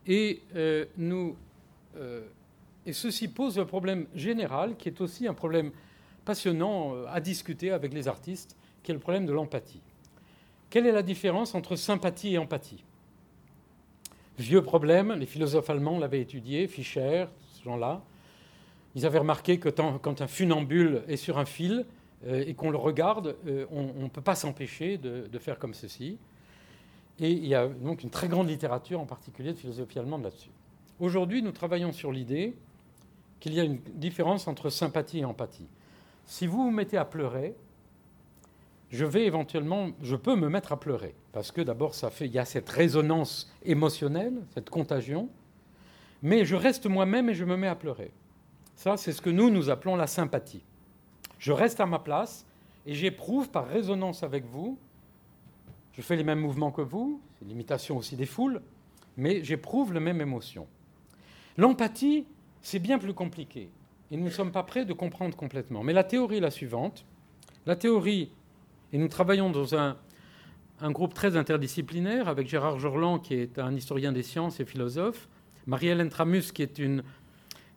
Et, 0.07 0.41
euh, 0.57 0.87
nous, 0.97 1.37
euh, 1.97 2.23
et 2.87 2.93
ceci 2.93 3.29
pose 3.29 3.59
un 3.59 3.65
problème 3.65 4.07
général 4.15 4.77
qui 4.77 4.89
est 4.89 5.01
aussi 5.01 5.27
un 5.27 5.35
problème 5.35 5.71
passionnant 6.25 6.95
à 7.09 7.21
discuter 7.21 7.71
avec 7.71 7.93
les 7.93 8.09
artistes, 8.09 8.57
qui 8.83 8.91
est 8.91 8.95
le 8.95 9.01
problème 9.01 9.27
de 9.27 9.33
l'empathie. 9.33 9.83
Quelle 10.71 10.87
est 10.87 10.93
la 10.93 11.03
différence 11.03 11.55
entre 11.55 11.77
sympathie 11.77 12.35
et 12.35 12.39
empathie? 12.39 12.85
Vieux 14.39 14.63
problème, 14.63 15.13
les 15.13 15.27
philosophes 15.27 15.69
allemands 15.69 15.99
l'avaient 15.99 16.21
étudié, 16.21 16.67
Fischer, 16.67 17.27
ce 17.53 17.65
gens-là. 17.65 18.03
Ils 18.95 19.05
avaient 19.05 19.19
remarqué 19.19 19.59
que 19.59 19.69
quand 19.69 20.23
un 20.23 20.27
funambule 20.27 21.03
est 21.09 21.17
sur 21.17 21.39
un 21.39 21.45
fil 21.45 21.85
euh, 22.27 22.45
et 22.47 22.55
qu'on 22.55 22.71
le 22.71 22.79
regarde, 22.79 23.37
euh, 23.47 23.67
on 23.71 24.03
ne 24.03 24.09
peut 24.09 24.21
pas 24.21 24.35
s'empêcher 24.35 24.99
de, 24.99 25.39
faire 25.39 25.59
comme 25.59 25.75
ceci. 25.75 26.19
Et 27.19 27.31
il 27.31 27.47
y 27.47 27.55
a 27.55 27.67
donc 27.67 28.03
une 28.03 28.11
très 28.11 28.29
grande 28.29 28.49
littérature, 28.49 29.01
en 29.01 29.07
particulier 29.07 29.53
de 29.53 29.59
philosophie 29.59 29.99
allemande, 29.99 30.23
là-dessus. 30.23 30.51
Aujourd'hui, 30.99 31.43
nous 31.43 31.53
travaillons 31.53 31.93
sur 31.93 32.13
l'idée 32.13 32.55
qu'il 33.41 33.55
y 33.55 33.61
a 33.61 33.65
une 33.65 33.81
différence 33.95 34.47
entre 34.47 34.71
sympathie 34.71 35.21
et 35.21 35.25
empathie. 35.25 35.69
Si 36.27 36.47
vous 36.47 36.65
vous 36.65 36.71
mettez 36.71 36.97
à 36.97 37.05
pleurer, 37.05 37.57
je 38.91 39.05
vais 39.05 39.25
éventuellement, 39.25 39.91
je 40.03 40.17
peux 40.17 40.37
me 40.37 40.49
mettre 40.49 40.73
à 40.73 40.79
pleurer, 40.79 41.15
parce 41.33 41.53
que 41.53 41.61
d'abord, 41.61 41.95
ça 41.95 42.11
fait, 42.11 42.27
il 42.27 42.33
y 42.33 42.39
a 42.39 42.45
cette 42.45 42.69
résonance 42.69 43.53
émotionnelle, 43.65 44.35
cette 44.55 44.69
contagion, 44.69 45.29
mais 46.23 46.45
je 46.45 46.57
reste 46.57 46.87
moi-même 46.87 47.31
et 47.31 47.35
je 47.35 47.45
me 47.45 47.57
mets 47.57 47.69
à 47.69 47.77
pleurer. 47.77 48.13
Ça, 48.77 48.97
c'est 48.97 49.13
ce 49.13 49.23
que 49.23 49.31
nous, 49.31 49.51
nous 49.51 49.71
appelons 49.71 49.97
la 49.97 50.07
sympathie. 50.07 50.63
Je 51.39 51.53
reste 51.53 51.81
à 51.81 51.87
ma 51.87 51.99
place 51.99 52.47
et 52.87 52.95
j'éprouve 52.95 53.51
par 53.51 53.67
résonance 53.69 54.23
avec 54.23 54.45
vous, 54.45 54.79
je 55.93 56.03
fais 56.03 56.17
les 56.17 56.25
mêmes 56.25 56.41
mouvements 56.41 56.71
que 56.71 56.83
vous, 56.83 57.21
c'est 57.39 57.45
l'imitation 57.47 57.97
aussi 57.97 58.17
des 58.17 58.27
foules, 58.27 58.61
mais 59.17 59.43
j'éprouve 59.45 59.93
la 59.93 60.01
même 60.01 60.21
émotion. 60.21 60.67
L'empathie, 61.57 62.27
c'est 62.63 62.79
bien 62.79 62.99
plus 62.99 63.15
compliqué, 63.15 63.71
et 64.11 64.17
nous 64.17 64.25
ne 64.25 64.31
sommes 64.31 64.53
pas 64.53 64.63
prêts 64.63 64.85
de 64.85 64.93
comprendre 64.93 65.37
complètement. 65.37 65.83
Mais 65.83 65.93
la 65.93 66.05
théorie 66.05 66.39
est 66.39 66.41
la 66.41 66.51
suivante. 66.51 67.05
La 67.67 67.77
théorie 67.77 68.31
et 68.93 68.99
nous 68.99 69.09
travaillons 69.09 69.51
dans 69.51 69.75
un, 69.75 69.97
groupe 70.83 71.15
très 71.15 71.37
interdisciplinaire 71.37 72.29
avec 72.29 72.49
Gérard 72.49 72.79
Jorland, 72.79 73.21
qui 73.21 73.35
est 73.35 73.59
un 73.59 73.75
historien 73.75 74.13
des 74.13 74.23
sciences 74.23 74.61
et 74.61 74.65
philosophe, 74.65 75.29
Marie-Hélène 75.67 76.09
Tramus, 76.09 76.53
qui 76.53 76.63
est, 76.63 76.79
une, 76.79 77.03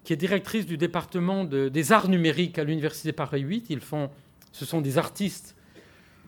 qui 0.04 0.14
est 0.14 0.16
directrice 0.16 0.66
du 0.66 0.78
département 0.78 1.44
des 1.44 1.92
arts 1.92 2.10
numériques 2.10 2.58
à 2.58 2.64
l'Université 2.64 3.12
Paris 3.12 3.42
8. 3.42 3.70
Ils 3.70 3.82
font, 3.82 4.10
ce 4.52 4.66
sont 4.66 4.82
des 4.82 4.98
artistes 4.98 5.56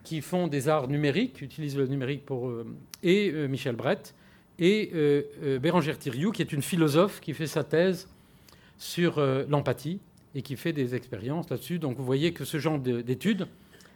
qui 0.04 0.22
font 0.22 0.48
des 0.48 0.68
arts 0.68 0.88
numériques, 0.88 1.42
utilisent 1.42 1.78
le 1.78 1.88
numérique 1.88 2.26
pour. 2.26 2.50
Euh, 2.50 2.66
et 3.02 3.32
euh, 3.32 3.48
Michel 3.48 3.76
Brett, 3.76 4.14
et 4.60 4.92
euh, 4.94 5.60
Bérangère 5.60 5.98
Thiriou, 5.98 6.32
qui 6.32 6.42
est 6.42 6.52
une 6.52 6.62
philosophe 6.62 7.20
qui 7.22 7.34
fait 7.34 7.48
sa 7.48 7.64
thèse 7.64 8.08
sur 8.78 9.20
l'empathie 9.48 10.00
et 10.34 10.42
qui 10.42 10.56
fait 10.58 10.74
des 10.74 10.96
expériences 10.96 11.50
là-dessus. 11.50 11.80
Donc 11.80 11.98
vous 11.98 12.06
voyez 12.06 12.34
que 12.34 12.46
ce 12.46 12.58
genre 12.60 12.80
d'études 12.80 13.48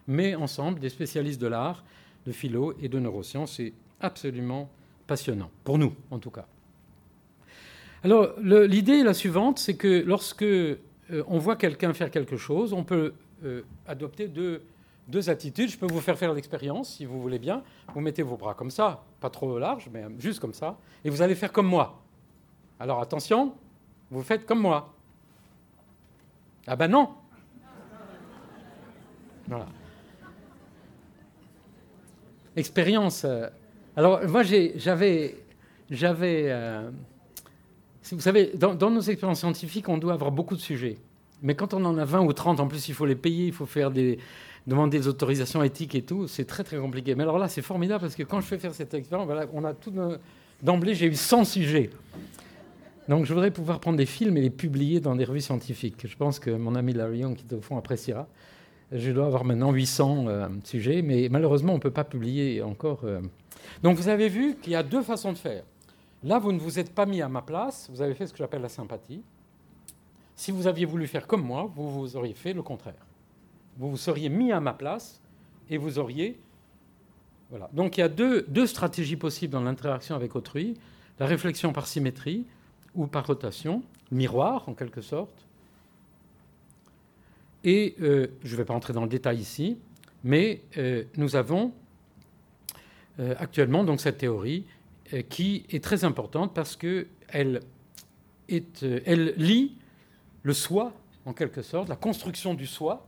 mais 0.09 0.33
ensemble 0.35 0.79
des 0.79 0.89
spécialistes 0.89 1.39
de 1.39 1.47
l'art, 1.47 1.83
de 2.25 2.31
philo 2.31 2.73
et 2.81 2.89
de 2.89 2.99
neurosciences. 2.99 3.57
C'est 3.57 3.73
absolument 4.01 4.69
passionnant, 5.07 5.51
pour 5.63 5.77
nous 5.77 5.93
en 6.11 6.19
tout 6.19 6.31
cas. 6.31 6.47
Alors 8.03 8.33
l'idée 8.39 8.99
est 8.99 9.03
la 9.03 9.13
suivante, 9.13 9.59
c'est 9.59 9.75
que 9.75 10.03
lorsque 10.05 10.41
euh, 10.41 10.77
on 11.27 11.37
voit 11.37 11.55
quelqu'un 11.55 11.93
faire 11.93 12.09
quelque 12.09 12.37
chose, 12.37 12.73
on 12.73 12.83
peut 12.83 13.13
euh, 13.43 13.61
adopter 13.87 14.27
deux, 14.27 14.63
deux 15.07 15.29
attitudes. 15.29 15.69
Je 15.69 15.77
peux 15.77 15.87
vous 15.87 15.99
faire 15.99 16.17
faire 16.17 16.33
l'expérience, 16.33 16.95
si 16.95 17.05
vous 17.05 17.21
voulez 17.21 17.39
bien. 17.39 17.61
Vous 17.93 18.01
mettez 18.01 18.23
vos 18.23 18.37
bras 18.37 18.53
comme 18.53 18.71
ça, 18.71 19.03
pas 19.19 19.29
trop 19.29 19.59
large, 19.59 19.89
mais 19.93 20.05
juste 20.17 20.39
comme 20.39 20.53
ça, 20.53 20.77
et 21.03 21.09
vous 21.09 21.21
allez 21.21 21.35
faire 21.35 21.51
comme 21.51 21.67
moi. 21.67 22.01
Alors 22.79 23.01
attention, 23.01 23.53
vous 24.11 24.23
faites 24.23 24.45
comme 24.45 24.59
moi. 24.59 24.93
Ah 26.67 26.75
ben 26.75 26.87
non 26.87 27.09
Voilà. 29.47 29.67
Expérience. 32.55 33.23
Euh, 33.25 33.47
alors 33.95 34.21
moi 34.27 34.43
j'avais... 34.43 35.35
euh, 35.91 36.89
vous 38.11 38.21
savez, 38.21 38.51
dans, 38.55 38.89
nos 38.89 39.01
expériences 39.01 39.39
scientifiques, 39.39 39.89
on 39.89 39.97
doit 39.97 40.13
avoir 40.13 40.31
beaucoup 40.31 40.55
de 40.55 40.61
sujets. 40.61 40.97
Mais 41.41 41.55
quand 41.55 41.73
on 41.73 41.83
en 41.85 41.97
a 41.97 42.05
20 42.05 42.21
ou 42.21 42.33
30, 42.33 42.59
en 42.59 42.67
plus, 42.67 42.89
il 42.89 42.93
faut 42.93 43.05
les 43.05 43.15
payer, 43.15 43.47
il 43.47 43.53
faut 43.53 43.65
faire 43.65 43.91
des, 43.91 44.19
demander 44.67 44.99
des 44.99 45.07
autorisations 45.07 45.63
éthiques 45.63 45.95
et 45.95 46.01
tout. 46.01 46.27
C'est 46.27 46.45
très, 46.45 46.63
très 46.63 46.77
compliqué. 46.77 47.15
Mais 47.15 47.23
alors 47.23 47.37
là, 47.37 47.47
c'est 47.47 47.61
formidable 47.61 48.01
parce 48.01 48.15
que 48.15 48.23
quand 48.23 48.41
je 48.41 48.47
fais 48.47 48.57
faire 48.57 48.73
cette 48.73 48.93
expérience, 48.93 49.25
voilà, 49.25 49.45
on 49.53 49.63
a 49.63 49.73
tout. 49.73 49.93
D'emblée, 50.61 50.93
j'ai 50.93 51.05
eu 51.05 51.15
100 51.15 51.45
sujets. 51.45 51.89
Donc, 53.09 53.25
je 53.25 53.33
voudrais 53.33 53.49
pouvoir 53.49 53.79
prendre 53.79 53.97
des 53.97 54.05
films 54.05 54.37
et 54.37 54.41
les 54.41 54.51
publier 54.51 54.99
dans 54.99 55.15
des 55.15 55.25
revues 55.25 55.41
scientifiques. 55.41 56.05
Je 56.07 56.15
pense 56.15 56.37
que 56.37 56.51
mon 56.51 56.75
ami 56.75 56.93
Larry 56.93 57.19
Young, 57.19 57.35
qui 57.35 57.43
est 57.43 57.57
au 57.57 57.59
fond, 57.59 57.75
appréciera. 57.75 58.27
Je 58.91 59.09
dois 59.09 59.25
avoir 59.25 59.43
maintenant 59.45 59.71
800 59.71 60.25
euh, 60.27 60.47
sujets, 60.63 61.01
mais 61.01 61.27
malheureusement, 61.27 61.73
on 61.73 61.77
ne 61.77 61.81
peut 61.81 61.89
pas 61.89 62.03
publier 62.03 62.61
encore. 62.61 62.99
Euh. 63.05 63.19
Donc, 63.81 63.97
vous 63.97 64.09
avez 64.09 64.29
vu 64.29 64.57
qu'il 64.61 64.73
y 64.73 64.75
a 64.75 64.83
deux 64.83 65.01
façons 65.01 65.33
de 65.33 65.39
faire. 65.39 65.63
Là, 66.23 66.37
vous 66.37 66.51
ne 66.51 66.59
vous 66.59 66.77
êtes 66.77 66.93
pas 66.93 67.07
mis 67.07 67.23
à 67.23 67.29
ma 67.29 67.41
place, 67.41 67.89
vous 67.91 68.03
avez 68.03 68.13
fait 68.13 68.27
ce 68.27 68.31
que 68.31 68.37
j'appelle 68.37 68.61
la 68.61 68.69
sympathie. 68.69 69.23
Si 70.35 70.51
vous 70.51 70.67
aviez 70.67 70.85
voulu 70.85 71.07
faire 71.07 71.25
comme 71.25 71.43
moi, 71.43 71.67
vous, 71.75 71.89
vous 71.89 72.15
auriez 72.15 72.35
fait 72.35 72.53
le 72.53 72.61
contraire. 72.61 73.07
Vous 73.77 73.89
vous 73.89 73.97
seriez 73.97 74.29
mis 74.29 74.51
à 74.51 74.59
ma 74.59 74.73
place 74.73 75.19
et 75.67 75.77
vous 75.77 75.97
auriez. 75.97 76.39
Voilà. 77.49 77.71
Donc 77.73 77.97
il 77.97 78.01
y 78.01 78.03
a 78.03 78.09
deux, 78.09 78.43
deux 78.43 78.67
stratégies 78.67 79.17
possibles 79.17 79.53
dans 79.53 79.63
l'interaction 79.63 80.15
avec 80.15 80.35
autrui 80.35 80.75
la 81.19 81.25
réflexion 81.25 81.73
par 81.73 81.87
symétrie 81.87 82.45
ou 82.99 83.07
par 83.07 83.25
rotation, 83.25 83.81
miroir 84.11 84.67
en 84.67 84.73
quelque 84.73 84.99
sorte. 84.99 85.47
Et 87.63 87.95
euh, 88.01 88.27
je 88.43 88.51
ne 88.51 88.57
vais 88.57 88.65
pas 88.65 88.73
entrer 88.73 88.91
dans 88.91 89.03
le 89.03 89.09
détail 89.09 89.37
ici, 89.39 89.77
mais 90.25 90.61
euh, 90.77 91.05
nous 91.15 91.37
avons 91.37 91.71
euh, 93.19 93.35
actuellement 93.39 93.85
donc 93.85 94.01
cette 94.01 94.17
théorie 94.17 94.65
qui 95.29 95.65
est 95.71 95.83
très 95.83 96.03
importante 96.03 96.53
parce 96.53 96.75
qu'elle 96.75 97.61
elle 98.47 99.33
lie 99.37 99.75
le 100.43 100.53
soi, 100.53 100.93
en 101.25 101.33
quelque 101.33 101.63
sorte, 101.63 101.89
la 101.89 101.95
construction 101.95 102.53
du 102.53 102.67
soi, 102.67 103.07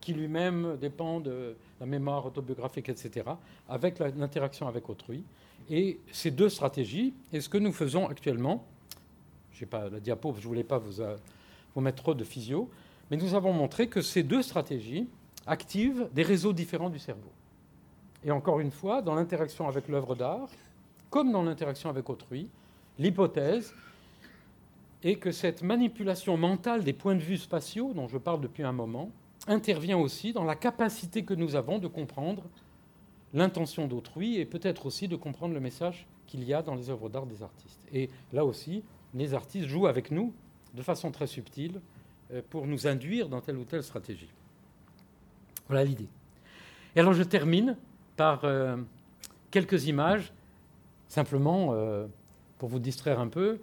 qui 0.00 0.14
lui-même 0.14 0.78
dépend 0.80 1.20
de 1.20 1.56
la 1.78 1.84
mémoire 1.84 2.24
autobiographique, 2.24 2.88
etc., 2.88 3.26
avec 3.68 3.98
l'interaction 3.98 4.66
avec 4.66 4.88
autrui. 4.88 5.24
Et 5.68 5.98
ces 6.10 6.30
deux 6.30 6.48
stratégies, 6.48 7.12
et 7.34 7.42
ce 7.42 7.50
que 7.50 7.58
nous 7.58 7.72
faisons 7.72 8.08
actuellement, 8.08 8.66
je 9.62 9.66
n'ai 9.66 9.70
pas 9.70 9.88
la 9.88 10.00
diapo, 10.00 10.34
je 10.34 10.42
ne 10.42 10.46
voulais 10.46 10.64
pas 10.64 10.78
vous, 10.78 11.00
euh, 11.00 11.16
vous 11.74 11.80
mettre 11.80 12.02
trop 12.02 12.14
de 12.14 12.24
physio, 12.24 12.68
mais 13.10 13.16
nous 13.16 13.34
avons 13.34 13.52
montré 13.52 13.86
que 13.86 14.00
ces 14.00 14.22
deux 14.22 14.42
stratégies 14.42 15.08
activent 15.46 16.08
des 16.12 16.22
réseaux 16.22 16.52
différents 16.52 16.90
du 16.90 16.98
cerveau. 16.98 17.30
Et 18.24 18.30
encore 18.30 18.60
une 18.60 18.70
fois, 18.70 19.02
dans 19.02 19.14
l'interaction 19.14 19.68
avec 19.68 19.88
l'œuvre 19.88 20.14
d'art, 20.14 20.48
comme 21.10 21.30
dans 21.30 21.42
l'interaction 21.42 21.90
avec 21.90 22.08
autrui, 22.10 22.48
l'hypothèse 22.98 23.74
est 25.02 25.16
que 25.16 25.32
cette 25.32 25.62
manipulation 25.62 26.36
mentale 26.36 26.84
des 26.84 26.92
points 26.92 27.16
de 27.16 27.22
vue 27.22 27.36
spatiaux, 27.36 27.92
dont 27.92 28.08
je 28.08 28.18
parle 28.18 28.40
depuis 28.40 28.62
un 28.62 28.72
moment, 28.72 29.10
intervient 29.46 29.98
aussi 29.98 30.32
dans 30.32 30.44
la 30.44 30.54
capacité 30.54 31.24
que 31.24 31.34
nous 31.34 31.56
avons 31.56 31.78
de 31.78 31.88
comprendre 31.88 32.44
l'intention 33.34 33.86
d'autrui 33.86 34.38
et 34.38 34.44
peut-être 34.44 34.86
aussi 34.86 35.08
de 35.08 35.16
comprendre 35.16 35.54
le 35.54 35.60
message 35.60 36.06
qu'il 36.26 36.44
y 36.44 36.54
a 36.54 36.62
dans 36.62 36.74
les 36.74 36.90
œuvres 36.90 37.08
d'art 37.08 37.26
des 37.26 37.42
artistes. 37.42 37.80
Et 37.92 38.08
là 38.32 38.44
aussi, 38.44 38.82
les 39.14 39.34
artistes 39.34 39.68
jouent 39.68 39.86
avec 39.86 40.10
nous 40.10 40.32
de 40.74 40.82
façon 40.82 41.10
très 41.10 41.26
subtile 41.26 41.80
euh, 42.32 42.40
pour 42.50 42.66
nous 42.66 42.86
induire 42.86 43.28
dans 43.28 43.40
telle 43.40 43.56
ou 43.56 43.64
telle 43.64 43.82
stratégie. 43.82 44.30
Voilà 45.68 45.84
l'idée. 45.84 46.08
Et 46.96 47.00
alors 47.00 47.12
je 47.12 47.22
termine 47.22 47.76
par 48.16 48.44
euh, 48.44 48.76
quelques 49.50 49.86
images, 49.86 50.32
simplement 51.08 51.70
euh, 51.72 52.06
pour 52.58 52.68
vous 52.68 52.78
distraire 52.78 53.20
un 53.20 53.28
peu, 53.28 53.58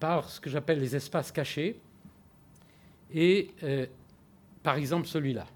par 0.00 0.28
ce 0.28 0.40
que 0.40 0.50
j'appelle 0.50 0.80
les 0.80 0.96
espaces 0.96 1.30
cachés. 1.30 1.78
Et 3.14 3.52
par 4.64 4.74
exemple 4.74 5.06
celui-là. 5.06 5.46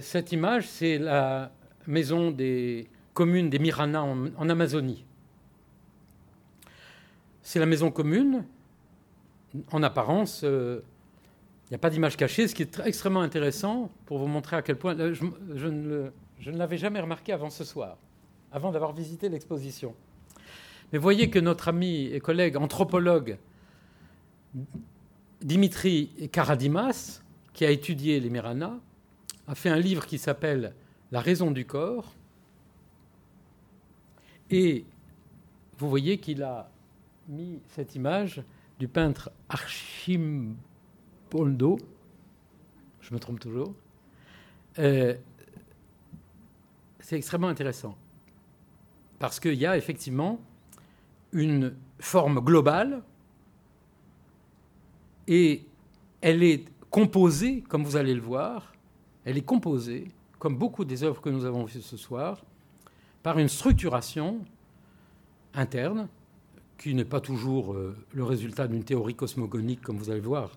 Cette 0.00 0.32
image, 0.32 0.66
c'est 0.66 0.96
la 0.96 1.52
maison 1.86 2.30
des 2.30 2.88
communes 3.16 3.48
des 3.48 3.58
Mirana 3.58 4.04
en, 4.04 4.48
Amazonie. 4.48 5.05
C'est 7.46 7.60
la 7.60 7.66
maison 7.66 7.92
commune. 7.92 8.44
En 9.70 9.84
apparence, 9.84 10.40
euh, 10.42 10.80
il 11.66 11.70
n'y 11.70 11.74
a 11.76 11.78
pas 11.78 11.90
d'image 11.90 12.16
cachée, 12.16 12.48
ce 12.48 12.56
qui 12.56 12.62
est 12.62 12.80
extrêmement 12.84 13.20
intéressant 13.20 13.88
pour 14.04 14.18
vous 14.18 14.26
montrer 14.26 14.56
à 14.56 14.62
quel 14.62 14.74
point. 14.74 14.98
Euh, 14.98 15.14
je, 15.54 15.68
ne, 15.68 16.10
l'avais 16.44 16.76
jamais 16.76 16.98
remarqué 16.98 17.32
avant 17.32 17.48
ce 17.48 17.62
soir, 17.62 17.98
avant 18.50 18.72
d'avoir 18.72 18.92
visité 18.92 19.28
l'exposition. 19.28 19.94
Mais 20.92 20.98
voyez 20.98 21.30
que 21.30 21.38
notre 21.38 21.68
ami 21.68 22.06
et 22.06 22.18
collègue 22.18 22.56
anthropologue 22.56 23.38
Dimitri 25.40 26.28
Karadimas 26.32 27.22
qui 27.52 27.64
a 27.64 27.70
étudié 27.70 28.18
les 28.18 28.28
Mirana, 28.28 28.76
a 29.46 29.54
fait 29.54 29.70
un 29.70 29.78
livre 29.78 30.04
qui 30.04 30.18
s'appelle 30.18 30.74
La 31.12 31.20
raison 31.20 31.52
du 31.52 31.64
corps. 31.64 32.12
Et 34.50 34.84
vous 35.78 35.88
voyez 35.88 36.18
qu'il 36.18 36.42
a 36.42 36.72
mis 37.28 37.60
cette 37.68 37.94
image 37.94 38.42
du 38.78 38.88
peintre 38.88 39.30
Archimboldo, 39.48 40.58
je 43.00 43.14
me 43.14 43.18
trompe 43.18 43.40
toujours. 43.40 43.74
Euh, 44.78 45.14
c'est 47.00 47.16
extrêmement 47.16 47.48
intéressant 47.48 47.96
parce 49.18 49.40
qu'il 49.40 49.54
y 49.54 49.66
a 49.66 49.76
effectivement 49.76 50.40
une 51.32 51.74
forme 51.98 52.40
globale 52.40 53.02
et 55.26 55.64
elle 56.20 56.42
est 56.42 56.64
composée, 56.90 57.62
comme 57.62 57.84
vous 57.84 57.96
allez 57.96 58.14
le 58.14 58.20
voir, 58.20 58.72
elle 59.24 59.36
est 59.36 59.44
composée, 59.44 60.10
comme 60.38 60.56
beaucoup 60.56 60.84
des 60.84 61.02
œuvres 61.02 61.20
que 61.20 61.30
nous 61.30 61.44
avons 61.44 61.64
vues 61.64 61.80
ce 61.80 61.96
soir, 61.96 62.44
par 63.22 63.38
une 63.38 63.48
structuration 63.48 64.44
interne, 65.54 66.08
qui 66.78 66.94
n'est 66.94 67.04
pas 67.04 67.20
toujours 67.20 67.72
euh, 67.72 67.96
le 68.12 68.24
résultat 68.24 68.68
d'une 68.68 68.84
théorie 68.84 69.14
cosmogonique, 69.14 69.80
comme 69.80 69.96
vous 69.96 70.10
allez 70.10 70.20
voir, 70.20 70.52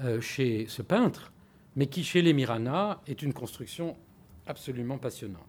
euh, 0.00 0.20
chez 0.20 0.66
ce 0.68 0.82
peintre, 0.82 1.32
mais 1.76 1.86
qui, 1.86 2.04
chez 2.04 2.22
les 2.22 2.32
Mirana, 2.32 3.00
est 3.06 3.22
une 3.22 3.32
construction 3.32 3.96
absolument 4.46 4.98
passionnante. 4.98 5.42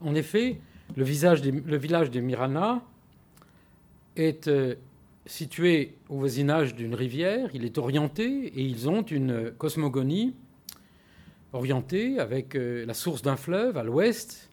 En 0.00 0.14
effet, 0.14 0.60
le, 0.96 1.04
village 1.04 1.40
des 2.10 2.20
Mirana 2.20 2.82
est 4.16 4.48
euh, 4.48 4.74
situé 5.26 5.96
au 6.08 6.18
voisinage 6.18 6.74
d'une 6.74 6.94
rivière, 6.94 7.50
il 7.54 7.64
est 7.64 7.78
orienté 7.78 8.24
et 8.46 8.62
ils 8.62 8.88
ont 8.88 9.02
une 9.02 9.52
cosmogonie 9.52 10.34
orientée 11.52 12.18
avec 12.18 12.54
la 12.54 12.94
source 12.94 13.22
d'un 13.22 13.36
fleuve 13.36 13.78
à 13.78 13.84
l'ouest, 13.84 14.50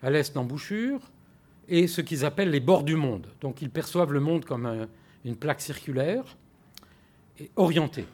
à 0.00 0.10
l'est 0.10 0.32
l'embouchure, 0.34 1.00
et 1.68 1.86
ce 1.86 2.00
qu'ils 2.00 2.24
appellent 2.24 2.50
les 2.50 2.60
bords 2.60 2.84
du 2.84 2.96
monde. 2.96 3.26
Donc 3.40 3.62
ils 3.62 3.70
perçoivent 3.70 4.12
le 4.12 4.20
monde 4.20 4.44
comme 4.44 4.86
une 5.24 5.36
plaque 5.36 5.60
circulaire 5.60 6.36
et 7.38 7.50
orientée. 7.56 8.06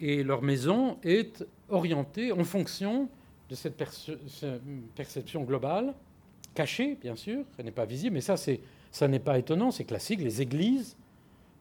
Et 0.00 0.22
leur 0.22 0.42
maison 0.42 0.98
est 1.02 1.44
orientée 1.68 2.32
en 2.32 2.44
fonction 2.44 3.08
de 3.48 3.54
cette 3.54 3.82
perception 4.94 5.44
globale, 5.44 5.94
cachée 6.54 6.96
bien 7.00 7.16
sûr, 7.16 7.44
elle 7.58 7.66
n'est 7.66 7.70
pas 7.70 7.84
visible, 7.84 8.14
mais 8.14 8.20
ça 8.20 8.36
ça 8.92 9.08
n'est 9.08 9.20
pas 9.20 9.38
étonnant, 9.38 9.70
c'est 9.70 9.84
classique. 9.84 10.20
Les 10.20 10.42
églises, 10.42 10.96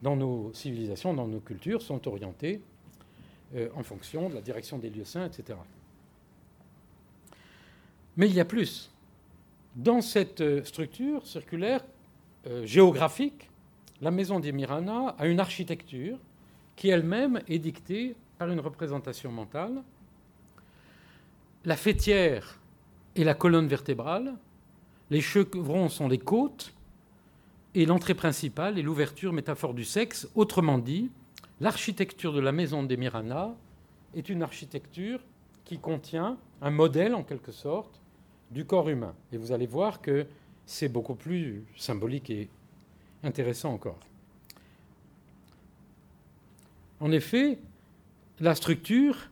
dans 0.02 0.16
nos 0.16 0.52
civilisations, 0.54 1.14
dans 1.14 1.28
nos 1.28 1.40
cultures, 1.40 1.82
sont 1.82 2.08
orientées 2.08 2.62
euh, 3.56 3.70
en 3.76 3.84
fonction 3.84 4.30
de 4.30 4.36
la 4.36 4.42
direction 4.42 4.78
des 4.78 4.90
lieux 4.90 5.06
saints, 5.06 5.26
etc. 5.26 5.58
Mais 8.18 8.28
il 8.28 8.36
y 8.36 8.40
a 8.40 8.46
plus. 8.46 8.92
Dans 9.76 10.02
cette 10.02 10.42
euh, 10.42 10.64
structure 10.64 11.26
circulaire 11.26 11.84
euh, 12.48 12.66
géographique, 12.66 13.50
la 14.02 14.12
maison 14.12 14.40
des 14.40 14.52
Mirana 14.52 15.16
a 15.18 15.28
une 15.28 15.40
architecture 15.40 16.18
qui 16.76 16.90
elle-même 16.90 17.42
est 17.48 17.60
dictée 17.60 18.16
par 18.38 18.50
une 18.50 18.60
représentation 18.60 19.32
mentale. 19.32 19.84
La 21.66 21.76
fêtière 21.76 22.60
est 23.16 23.24
la 23.24 23.34
colonne 23.36 23.68
vertébrale, 23.68 24.36
les 25.10 25.22
chevrons 25.22 25.90
sont 25.90 26.08
les 26.08 26.18
côtes, 26.18 26.74
et 27.76 27.86
l'entrée 27.86 28.16
principale 28.16 28.80
est 28.80 28.82
l'ouverture 28.82 29.34
métaphore 29.34 29.74
du 29.74 29.84
sexe. 29.84 30.28
Autrement 30.36 30.80
dit, 30.80 31.12
l'architecture 31.60 32.34
de 32.34 32.40
la 32.40 32.52
maison 32.52 32.82
des 32.82 32.98
Mirana 32.98 33.54
est 34.16 34.30
une 34.30 34.42
architecture 34.42 35.20
qui 35.66 35.78
contient 35.78 36.38
un 36.62 36.72
modèle, 36.72 37.14
en 37.14 37.24
quelque 37.24 37.52
sorte, 37.52 38.02
du 38.52 38.66
corps 38.66 38.90
humain. 38.90 39.14
Et 39.32 39.38
vous 39.38 39.52
allez 39.52 39.68
voir 39.68 40.02
que 40.02 40.26
c'est 40.66 40.90
beaucoup 40.90 41.16
plus 41.16 41.64
symbolique 41.76 42.30
et 42.30 42.50
intéressant 43.24 43.74
encore. 43.74 44.00
En 47.00 47.12
effet, 47.12 47.60
la 48.40 48.56
structure 48.56 49.30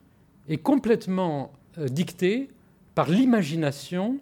est 0.47 0.57
complètement 0.57 1.51
euh, 1.77 1.87
dictée 1.87 2.49
par 2.95 3.09
l'imagination 3.09 4.19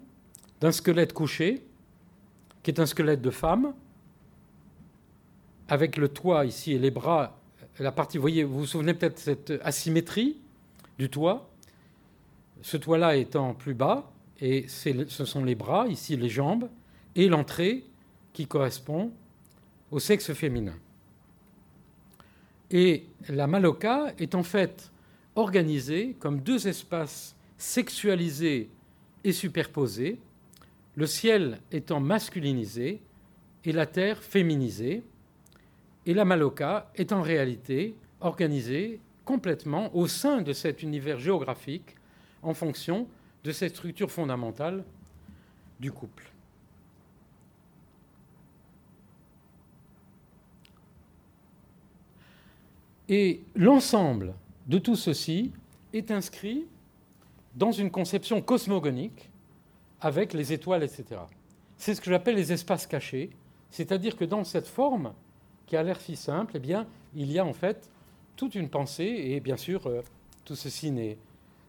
d'un 0.60 0.72
squelette 0.72 1.12
couché, 1.12 1.62
qui 2.62 2.70
est 2.70 2.80
un 2.80 2.86
squelette 2.86 3.22
de 3.22 3.30
femme, 3.30 3.72
avec 5.68 5.96
le 5.96 6.08
toit 6.08 6.44
ici 6.44 6.72
et 6.72 6.78
les 6.78 6.90
bras, 6.90 7.38
la 7.78 7.92
partie, 7.92 8.18
vous 8.18 8.22
voyez, 8.22 8.44
vous 8.44 8.60
vous 8.60 8.66
souvenez 8.66 8.94
peut-être 8.94 9.16
de 9.16 9.20
cette 9.20 9.52
asymétrie 9.62 10.36
du 10.98 11.10
toit, 11.10 11.48
ce 12.62 12.76
toit-là 12.76 13.16
étant 13.16 13.54
plus 13.54 13.74
bas, 13.74 14.10
et 14.40 14.66
ce 14.68 15.24
sont 15.24 15.44
les 15.44 15.54
bras, 15.54 15.86
ici 15.88 16.16
les 16.16 16.28
jambes, 16.28 16.68
et 17.14 17.28
l'entrée 17.28 17.84
qui 18.32 18.46
correspond 18.46 19.12
au 19.90 19.98
sexe 19.98 20.32
féminin. 20.34 20.74
Et 22.70 23.04
la 23.28 23.46
maloca 23.46 24.12
est 24.18 24.34
en 24.34 24.42
fait 24.42 24.90
organisée 25.34 26.16
comme 26.18 26.40
deux 26.40 26.68
espaces 26.68 27.36
sexualisés 27.56 28.68
et 29.24 29.32
superposés, 29.32 30.18
le 30.96 31.06
ciel 31.06 31.60
étant 31.72 32.00
masculinisé 32.00 33.00
et 33.64 33.72
la 33.72 33.86
terre 33.86 34.22
féminisée, 34.22 35.02
et 36.04 36.14
la 36.14 36.24
maloca 36.24 36.90
est 36.94 37.12
en 37.12 37.22
réalité 37.22 37.94
organisée 38.20 39.00
complètement 39.24 39.94
au 39.96 40.06
sein 40.06 40.42
de 40.42 40.52
cet 40.52 40.82
univers 40.82 41.18
géographique 41.18 41.96
en 42.42 42.54
fonction 42.54 43.08
de 43.46 43.52
cette 43.52 43.76
structure 43.76 44.10
fondamentale 44.10 44.84
du 45.78 45.92
couple. 45.92 46.32
Et 53.08 53.40
l'ensemble 53.54 54.34
de 54.66 54.78
tout 54.78 54.96
ceci 54.96 55.52
est 55.92 56.10
inscrit 56.10 56.66
dans 57.54 57.70
une 57.70 57.92
conception 57.92 58.42
cosmogonique 58.42 59.30
avec 60.00 60.32
les 60.32 60.52
étoiles, 60.52 60.82
etc. 60.82 61.20
C'est 61.76 61.94
ce 61.94 62.00
que 62.00 62.10
j'appelle 62.10 62.34
les 62.34 62.52
espaces 62.52 62.88
cachés, 62.88 63.30
c'est-à-dire 63.70 64.16
que 64.16 64.24
dans 64.24 64.42
cette 64.42 64.66
forme 64.66 65.14
qui 65.66 65.76
a 65.76 65.84
l'air 65.84 66.00
si 66.00 66.16
simple, 66.16 66.54
eh 66.56 66.58
bien, 66.58 66.84
il 67.14 67.30
y 67.30 67.38
a 67.38 67.44
en 67.44 67.52
fait 67.52 67.88
toute 68.34 68.56
une 68.56 68.68
pensée, 68.68 69.04
et 69.04 69.38
bien 69.38 69.56
sûr, 69.56 69.86
euh, 69.86 70.02
tout 70.44 70.56
ceci 70.56 70.90
n'est 70.90 71.16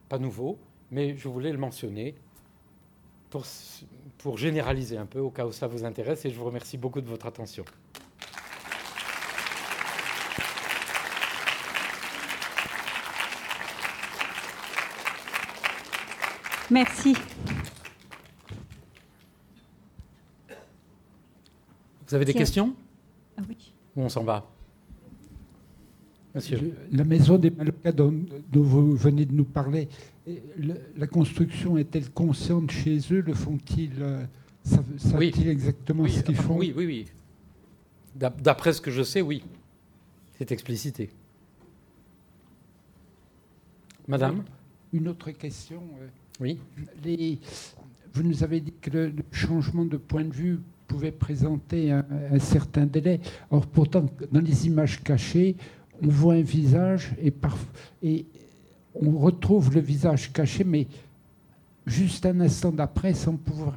pas 0.10 0.18
nouveau, 0.18 0.58
mais 0.92 1.16
je 1.18 1.28
voulais 1.28 1.52
le 1.52 1.58
mentionner 1.58 2.16
pour, 3.30 3.46
pour 4.18 4.38
généraliser 4.38 4.98
un 4.98 5.06
peu 5.06 5.20
au 5.20 5.30
cas 5.30 5.46
où 5.46 5.52
ça 5.52 5.68
vous 5.68 5.84
intéresse, 5.84 6.26
et 6.26 6.30
je 6.30 6.36
vous 6.36 6.46
remercie 6.46 6.78
beaucoup 6.78 7.02
de 7.02 7.08
votre 7.08 7.26
attention. 7.26 7.66
Merci. 16.70 17.16
Vous 22.08 22.16
avez 22.16 22.26
des 22.26 22.34
questions? 22.34 22.76
Ah 23.38 23.42
oui. 23.48 23.74
Ou 23.96 24.04
on 24.04 24.10
s'en 24.10 24.24
va? 24.24 24.57
Monsieur. 26.38 26.72
La 26.92 27.04
maison 27.04 27.40
des 27.40 27.50
Malocas 27.50 27.92
dont, 27.92 28.14
vous 28.54 28.96
venez 28.96 29.26
de 29.26 29.34
nous 29.34 29.44
parler, 29.44 29.90
la 30.96 31.08
construction 31.08 31.80
est-elle 31.80 32.12
consciente 32.12 32.70
chez 32.70 33.00
eux? 33.12 33.22
Le 33.22 33.34
font-ils 33.34 33.92
euh, 34.00 34.24
Savent-ils 34.64 35.50
exactement 35.50 36.08
ce 36.08 36.22
qu'ils 36.22 36.36
font? 36.36 36.58
Oui, 36.58 36.74
oui, 36.78 36.86
oui. 36.86 37.06
D'après 38.16 38.74
ce 38.74 38.82
que 38.82 38.92
je 38.92 39.02
sais, 39.02 39.22
oui. 39.22 39.44
C'est 40.38 40.52
explicité. 40.52 41.10
Madame 44.08 44.44
Une 44.94 45.08
autre 45.08 45.32
question. 45.32 45.82
Euh, 46.00 46.08
oui. 46.40 46.60
Les, 47.04 47.40
vous 48.14 48.22
nous 48.22 48.44
avez 48.44 48.62
dit 48.62 48.74
que 48.80 48.92
le, 48.92 49.14
changement 49.32 49.86
de 49.86 49.98
point 49.98 50.24
de 50.24 50.34
vue 50.34 50.60
pouvait 50.88 51.12
présenter 51.12 51.92
un, 51.92 52.40
certain 52.40 52.86
délai. 52.86 53.20
Or, 53.50 53.66
pourtant, 53.66 54.06
dans 54.32 54.40
les 54.40 54.68
images 54.68 55.04
cachées, 55.04 55.56
on 56.04 56.08
voit 56.08 56.34
un 56.36 56.41
visage 56.41 57.12
et, 57.22 57.34
et 58.04 58.26
on 58.95 59.18
retrouve 59.18 59.74
le 59.74 59.82
visage 59.82 60.32
caché, 60.32 60.64
mais 60.64 60.88
juste 61.86 62.26
un 62.26 62.39
instant 62.41 62.72
d'après, 62.72 63.14
sans 63.14 63.36
pouvoir. 63.36 63.74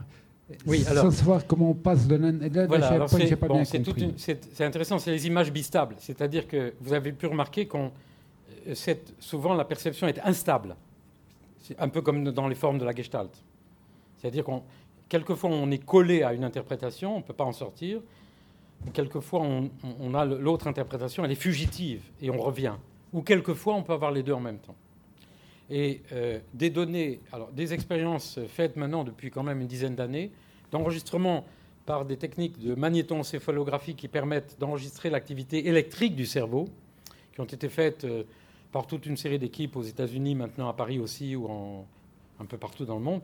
Oui, 0.66 0.80
sans 0.82 1.10
savoir 1.10 1.46
comment 1.46 1.70
on 1.70 1.74
passe 1.74 2.08
de 2.08 2.16
l'un 2.16 2.32
voilà, 2.66 3.06
c'est 3.08 4.64
intéressant, 4.64 4.98
c'est 4.98 5.12
les 5.12 5.26
images 5.26 5.52
bistables. 5.52 5.94
C'est-à-dire 5.98 6.48
que 6.48 6.74
vous 6.80 6.92
avez 6.92 7.12
pu 7.12 7.26
remarquer 7.26 7.66
qu'on 7.66 7.92
euh, 8.66 8.74
souvent 9.20 9.54
la 9.54 9.64
perception 9.64 10.08
est 10.08 10.18
instable 10.20 10.74
un 11.78 11.88
peu 11.88 12.02
comme 12.02 12.30
dans 12.32 12.48
les 12.48 12.56
formes 12.56 12.78
de 12.78 12.84
la 12.84 12.92
Gestalt. 12.92 13.30
C'est-à-dire 14.18 14.42
qu'on 14.44 14.62
quelquefois 15.08 15.50
on 15.50 15.70
est 15.70 15.84
collé 15.84 16.22
à 16.22 16.32
une 16.32 16.44
interprétation, 16.44 17.14
on 17.14 17.18
ne 17.18 17.24
peut 17.24 17.32
pas 17.32 17.44
en 17.44 17.52
sortir. 17.52 18.00
Quelquefois 18.94 19.42
on, 19.42 20.14
a 20.14 20.24
l'autre 20.24 20.66
interprétation, 20.66 21.24
elle 21.24 21.32
est 21.32 21.34
fugitive 21.34 22.02
et 22.22 22.30
on 22.30 22.38
revient. 22.38 22.74
Ou 23.12 23.22
quelquefois 23.22 23.74
on 23.74 23.82
peut 23.82 23.92
avoir 23.92 24.10
les 24.10 24.22
deux 24.22 24.32
en 24.32 24.40
même 24.40 24.58
temps. 24.58 24.76
Et 25.68 26.00
euh, 26.12 26.40
des 26.54 26.70
données, 26.70 27.20
alors 27.32 27.52
des 27.52 27.74
expériences 27.74 28.40
faites 28.48 28.76
maintenant 28.76 29.04
depuis 29.04 29.30
quand 29.30 29.42
même 29.42 29.60
une 29.60 29.66
dizaine 29.66 29.94
d'années, 29.94 30.30
d'enregistrement 30.72 31.44
par 31.84 32.04
des 32.04 32.16
techniques 32.16 32.58
de 32.58 32.74
magnétoencéphalographie 32.74 33.94
qui 33.94 34.08
permettent 34.08 34.56
d'enregistrer 34.58 35.10
l'activité 35.10 35.68
électrique 35.68 36.16
du 36.16 36.26
cerveau, 36.26 36.68
qui 37.34 37.40
ont 37.40 37.44
été 37.44 37.68
faites 37.68 38.04
euh, 38.04 38.24
par 38.72 38.86
toute 38.86 39.04
une 39.06 39.16
série 39.16 39.38
d'équipes 39.38 39.76
aux 39.76 39.82
États-Unis, 39.82 40.34
maintenant 40.34 40.68
à 40.68 40.72
Paris 40.72 40.98
aussi, 40.98 41.36
ou 41.36 41.48
un 42.40 42.44
peu 42.46 42.56
partout 42.56 42.84
dans 42.84 42.96
le 42.96 43.02
monde, 43.02 43.20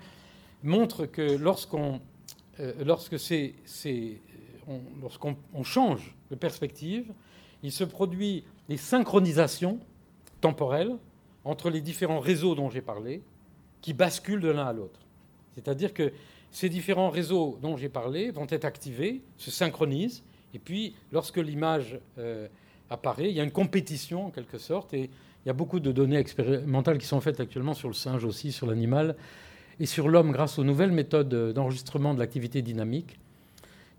montre 0.63 1.07
que 1.07 1.37
lorsqu'on 1.37 2.01
euh, 2.59 2.73
lorsque 2.85 3.19
lorsqu'on 5.01 5.37
change 5.63 6.15
de 6.31 6.35
perspective, 6.35 7.13
il 7.63 7.73
se 7.73 7.85
produit 7.85 8.45
des 8.69 8.77
synchronisations 8.77 9.79
temporelles 10.41 10.97
entre 11.45 11.71
les 11.71 11.81
différents 11.81 12.21
réseaux 12.21 12.55
dont 12.55 12.71
j'ai 12.71 12.81
parlé, 12.81 13.23
qui 13.81 13.93
basculent 13.93 14.41
de 14.41 14.49
l'un 14.49 14.67
à 14.67 14.73
l'autre. 14.73 15.01
C'est-à-dire 15.55 15.95
que 15.95 16.13
ces 16.51 16.69
différents 16.69 17.11
réseaux 17.11 17.59
dont 17.63 17.77
j'ai 17.77 17.89
parlé 17.89 18.31
vont 18.31 18.47
être 18.49 18.65
activés, 18.65 19.23
se 19.37 19.51
synchronisent, 19.51 20.25
et 20.55 20.59
puis 20.59 20.95
lorsque 21.13 21.37
l'image 21.37 21.99
euh, 22.19 22.49
apparaît, 22.91 23.31
il 23.31 23.37
y 23.37 23.41
a 23.41 23.45
une 23.45 23.53
compétition 23.53 24.27
en 24.27 24.31
quelque 24.31 24.59
sorte, 24.59 24.93
et 24.95 25.11
il 25.45 25.47
y 25.47 25.51
a 25.51 25.53
beaucoup 25.53 25.81
de 25.81 25.93
données 25.93 26.17
expérimentales 26.17 26.99
qui 26.99 27.07
sont 27.07 27.21
faites 27.21 27.41
actuellement 27.41 27.75
sur 27.75 27.89
le 27.89 27.95
singe 27.95 28.25
aussi, 28.25 28.53
sur 28.53 28.67
l'animal, 28.67 29.17
et 29.79 29.87
sur 29.87 30.09
l'homme 30.09 30.33
grâce 30.33 30.59
aux 30.59 30.65
nouvelles 30.65 30.93
méthodes 30.93 31.53
d'enregistrement 31.53 32.15
de 32.15 32.19
l'activité 32.19 32.63
dynamique, 32.63 33.19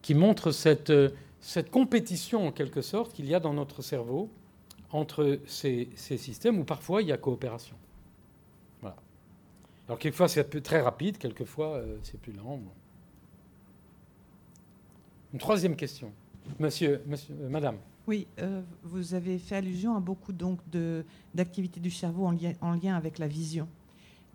qui 0.07 0.15
montrent 0.15 0.51
cette, 0.51 0.93
cette 1.41 1.69
compétition 1.69 2.47
en 2.47 2.53
quelque 2.53 2.81
sorte 2.81 3.11
qu'il 3.11 3.25
y 3.25 3.35
a 3.35 3.41
dans 3.41 3.53
notre 3.53 3.81
cerveau 3.81 4.29
entre 4.89 5.41
ces, 5.45 5.89
systèmes, 5.97 6.57
où 6.59 6.63
parfois 6.63 7.01
il 7.01 7.09
y 7.09 7.11
a 7.11 7.17
coopération. 7.17 7.75
Voilà. 8.79 8.95
Alors 9.85 9.99
quelquefois 9.99 10.29
c'est 10.29 10.63
très 10.63 10.79
rapide, 10.79 11.17
quelquefois 11.17 11.75
euh, 11.75 11.97
c'est 12.03 12.17
plus 12.21 12.31
lent. 12.31 12.61
Une 15.33 15.39
troisième 15.39 15.75
question. 15.75 16.13
Monsieur, 16.57 17.01
monsieur 17.05 17.35
euh, 17.41 17.49
madame. 17.49 17.75
Oui, 18.07 18.27
euh, 18.39 18.61
vous 18.83 19.13
avez 19.13 19.37
fait 19.37 19.57
allusion 19.57 19.97
à 19.97 19.99
beaucoup 19.99 20.31
donc 20.31 20.61
d'activités 21.33 21.81
du 21.81 21.91
cerveau 21.91 22.27
en 22.27 22.31
lien, 22.31 22.53
en 22.61 22.75
lien, 22.75 22.95
avec 22.95 23.19
la 23.19 23.27
vision. 23.27 23.67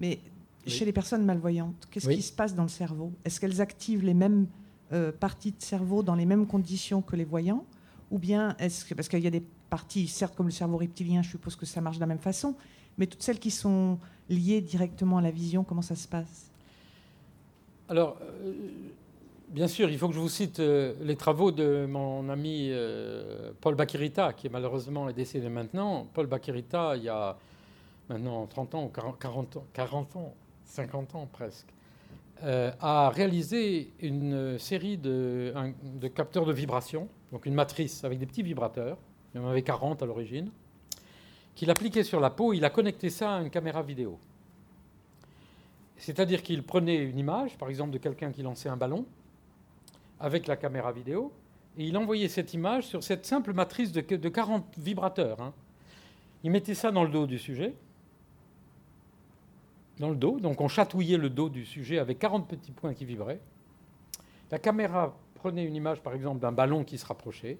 Mais 0.01 0.19
chez 0.67 0.85
les 0.85 0.93
personnes 0.93 1.25
malvoyantes, 1.25 1.89
qu'est-ce 1.91 2.11
qui 2.11 2.21
se 2.21 2.33
passe 2.35 2.55
dans 2.55 2.65
le 2.65 2.69
cerveau? 2.69 3.11
Est-ce 3.25 3.41
qu'elles 3.41 3.63
activent 3.63 4.05
les 4.05 4.13
mêmes 4.13 4.49
euh, 4.93 5.13
parties 5.13 5.53
de 5.53 5.63
cerveau 5.63 6.03
dans 6.03 6.15
les 6.15 6.27
mêmes 6.27 6.47
conditions 6.47 7.03
que 7.03 7.17
les 7.17 7.25
voyants 7.25 7.65
Ou 8.11 8.19
bien 8.19 8.57
est-ce 8.59 8.85
que 8.85 8.95
parce 8.95 9.09
qu'il 9.09 9.21
y 9.21 9.27
a 9.27 9.31
des 9.31 9.43
parties, 9.71 10.07
certes 10.09 10.35
comme 10.37 10.47
le 10.47 10.53
cerveau 10.53 10.77
reptilien, 10.77 11.23
je 11.23 11.31
suppose 11.31 11.57
que 11.57 11.67
ça 11.67 11.81
marche 11.81 11.97
de 11.97 12.01
la 12.01 12.07
même 12.07 12.19
façon, 12.19 12.55
mais 12.99 13.07
toutes 13.07 13.23
celles 13.23 13.39
qui 13.39 13.51
sont 13.51 13.99
liées 14.29 14.61
directement 14.61 15.19
à 15.19 15.23
la 15.23 15.31
vision, 15.31 15.65
comment 15.65 15.83
ça 15.83 15.97
se 15.97 16.09
passe? 16.09 16.51
Alors, 17.89 18.19
euh, 18.45 18.53
Bien 19.49 19.69
sûr, 19.69 19.91
il 19.91 19.99
faut 19.99 20.09
que 20.09 20.15
je 20.15 20.19
vous 20.19 20.31
cite 20.31 20.61
euh, 20.61 20.95
les 21.03 21.15
travaux 21.15 21.53
de 21.53 21.85
mon 21.85 22.31
ami 22.31 22.73
Paul 23.61 23.75
Bakirita, 23.75 24.33
qui 24.33 24.47
est 24.47 24.51
malheureusement 24.51 25.11
est 25.11 25.13
décédé 25.13 25.51
maintenant. 25.51 26.07
Paul 26.15 26.27
Bakirita, 26.27 26.97
il 26.97 27.03
y 27.03 27.11
a 27.11 27.37
maintenant 28.09 28.47
30 28.47 28.75
ans, 28.77 28.91
40 29.21 29.57
ans, 29.59 29.67
40 29.75 30.17
ans 30.17 30.35
50 30.73 31.15
ans 31.15 31.29
presque, 31.31 31.67
euh, 32.45 32.73
a 32.81 33.11
réalisé 33.11 33.93
une 34.01 34.59
série 34.59 34.99
de, 34.99 35.55
capteurs 36.15 36.45
de 36.45 36.53
vibration, 36.53 37.09
donc 37.31 37.47
une 37.47 37.55
matrice 37.55 38.03
avec 38.03 38.19
des 38.19 38.27
petits 38.27 38.43
vibrateurs, 38.43 38.99
il 39.33 39.41
y 39.41 39.45
en 39.45 39.49
avait 39.49 39.63
40 39.63 40.03
à 40.03 40.07
l'origine, 40.07 40.51
qu'il 41.55 41.71
appliquait 41.71 42.03
sur 42.03 42.19
la 42.19 42.31
peau, 42.31 42.53
il 42.53 42.65
a 42.65 42.71
connecté 42.71 43.11
ça 43.11 43.37
à 43.37 43.43
une 43.43 43.51
caméra 43.51 43.83
vidéo. 43.83 44.19
C'est-à-dire 45.97 46.43
qu'il 46.43 46.65
prenait 46.65 46.97
une 46.97 47.17
image, 47.17 47.57
par 47.57 47.69
exemple, 47.69 47.93
de 47.93 47.99
quelqu'un 47.99 48.33
qui 48.33 48.43
lançait 48.43 48.69
un 48.69 48.77
ballon, 48.77 49.07
avec 50.19 50.49
la 50.49 50.57
caméra 50.57 50.91
vidéo, 50.91 51.33
et 51.79 51.85
il 51.85 51.97
envoyait 51.97 52.29
cette 52.29 52.55
image 52.55 52.89
sur 52.89 53.05
cette 53.05 53.25
simple 53.25 53.53
matrice 53.53 53.93
de, 53.93 54.01
40 54.01 54.65
vibrateurs. 54.79 55.41
Hein. 55.41 55.53
Il 56.43 56.51
mettait 56.51 56.75
ça 56.75 56.91
dans 56.91 57.05
le 57.05 57.11
dos 57.11 57.27
du 57.27 57.39
sujet, 57.39 57.75
dans 59.99 60.11
le 60.11 60.17
dos, 60.17 60.41
donc 60.41 60.61
on 60.61 60.69
chatouillait 60.69 61.19
le 61.19 61.31
dos 61.31 61.49
du 61.49 61.65
sujet 61.65 61.99
avec 61.99 62.19
40 62.19 62.49
petits 62.49 62.73
points 62.73 62.95
qui 62.95 63.05
vibraient. 63.05 63.41
La 64.51 64.59
caméra 64.59 65.17
prenait 65.35 65.65
une 65.65 65.75
image, 65.75 66.01
par 66.01 66.15
exemple, 66.15 66.41
d'un 66.41 66.53
ballon 66.53 66.85
qui 66.85 66.99
se 66.99 67.07
rapprochait, 67.07 67.59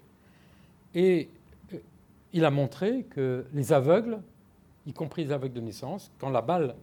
et 0.95 1.29
euh, 1.73 1.77
il 2.31 2.45
a 2.45 2.51
montré 2.51 3.03
que 3.03 3.45
les 3.53 3.73
aveugles, 3.73 4.21
y 4.85 4.93
compris 4.93 5.25
les 5.25 5.31
aveugles 5.31 5.55
de 5.55 5.61
naissance, 5.61 6.11
quand 6.19 6.29
la 6.29 6.41
balle 6.41 6.75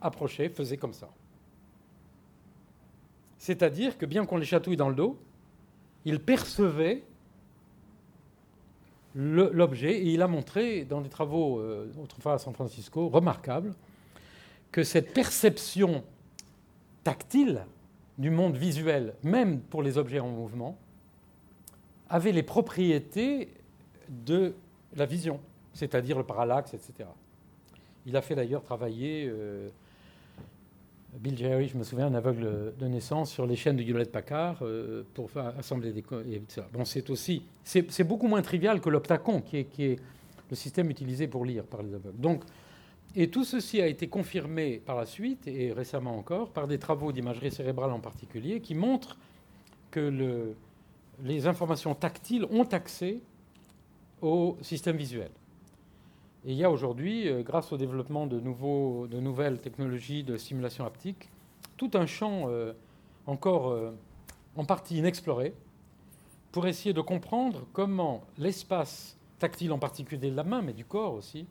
approchait, 0.00 0.48
faisaient 0.48 0.76
comme 0.76 0.92
ça. 0.92 1.08
C'est-à-dire 3.38 3.98
que 3.98 4.06
bien 4.06 4.24
qu'on 4.26 4.36
les 4.36 4.46
chatouille 4.46 4.76
dans 4.76 4.88
le 4.88 4.94
dos, 4.94 5.18
ils 6.04 6.20
percevaient 6.20 7.02
l'objet 9.14 9.92
et 9.92 10.12
il 10.12 10.20
a 10.20 10.28
montré 10.28 10.84
dans 10.84 11.00
des 11.00 11.08
travaux 11.08 11.58
euh, 11.58 11.90
autrefois 12.02 12.34
à 12.34 12.38
San 12.38 12.52
Francisco 12.52 13.08
remarquables 13.08 13.74
que 14.72 14.82
cette 14.82 15.12
perception 15.12 16.04
tactile 17.04 17.66
du 18.18 18.30
monde 18.30 18.56
visuel, 18.56 19.14
même 19.22 19.60
pour 19.60 19.82
les 19.82 19.98
objets 19.98 20.20
en 20.20 20.28
mouvement, 20.28 20.78
avait 22.08 22.32
les 22.32 22.42
propriétés 22.42 23.52
de 24.08 24.54
la 24.94 25.06
vision, 25.06 25.40
c'est-à-dire 25.72 26.18
le 26.18 26.24
parallaxe, 26.24 26.74
etc. 26.74 27.08
Il 28.06 28.16
a 28.16 28.22
fait 28.22 28.34
d'ailleurs 28.34 28.62
travailler 28.62 29.28
euh, 29.28 29.68
Bill 31.18 31.36
Jerry, 31.36 31.68
je 31.68 31.76
me 31.76 31.82
souviens, 31.82 32.06
un 32.06 32.14
aveugle 32.14 32.74
de 32.78 32.86
naissance, 32.86 33.30
sur 33.30 33.46
les 33.46 33.56
chaînes 33.56 33.76
de 33.76 33.82
Hewlett 33.82 34.12
Packard 34.12 34.58
euh, 34.62 35.04
pour 35.14 35.30
assembler 35.58 35.92
des. 35.92 36.04
Bon, 36.72 36.84
c'est 36.84 37.08
aussi. 37.10 37.42
C'est 37.64 38.04
beaucoup 38.04 38.28
moins 38.28 38.42
trivial 38.42 38.80
que 38.80 38.90
l'optacon, 38.90 39.40
qui 39.40 39.58
est, 39.58 39.64
qui 39.64 39.84
est, 39.84 39.98
le 40.48 40.56
système 40.56 40.90
utilisé 40.90 41.26
pour 41.26 41.44
lire 41.44 41.64
par 41.64 41.82
les 41.82 41.92
aveugles. 41.92 42.20
Donc, 42.20 42.44
et 43.16 43.30
tout 43.30 43.44
ceci 43.44 43.80
a 43.80 43.86
été 43.86 44.08
confirmé 44.08 44.78
par 44.84 44.94
la 44.94 45.06
suite, 45.06 45.48
et 45.48 45.72
récemment 45.72 46.18
encore, 46.18 46.50
par 46.50 46.68
des 46.68 46.78
travaux 46.78 47.12
d'imagerie 47.12 47.50
cérébrale 47.50 47.90
en 47.90 48.00
particulier, 48.00 48.60
qui 48.60 48.74
montrent 48.74 49.16
que 49.90 50.00
le, 50.00 50.54
les 51.22 51.46
informations 51.46 51.94
tactiles 51.94 52.46
ont 52.50 52.64
accès 52.64 53.20
au 54.20 54.58
système 54.60 54.96
visuel. 54.96 55.30
Et 56.44 56.52
il 56.52 56.58
y 56.58 56.64
a 56.64 56.70
aujourd'hui, 56.70 57.28
euh, 57.28 57.42
grâce 57.42 57.72
au 57.72 57.78
développement 57.78 58.26
de, 58.26 58.38
nouvelles 58.38 59.60
technologies 59.60 60.22
de 60.22 60.36
simulation 60.36 60.84
haptique, 60.84 61.30
tout 61.76 61.90
un 61.94 62.06
champ 62.06 62.44
euh, 62.48 62.72
encore 63.26 63.70
euh, 63.70 63.92
en 64.56 64.64
partie 64.64 64.98
inexploré 64.98 65.54
pour 66.52 66.66
essayer 66.66 66.92
de 66.92 67.00
comprendre 67.00 67.66
comment 67.72 68.22
l'espace 68.38 69.16
tactile, 69.38 69.72
en 69.72 69.78
particulier 69.78 70.30
de 70.30 70.36
la 70.36 70.44
main, 70.44 70.62
mais 70.62 70.72
du 70.72 70.84
corps 70.84 71.14
aussi, 71.14 71.46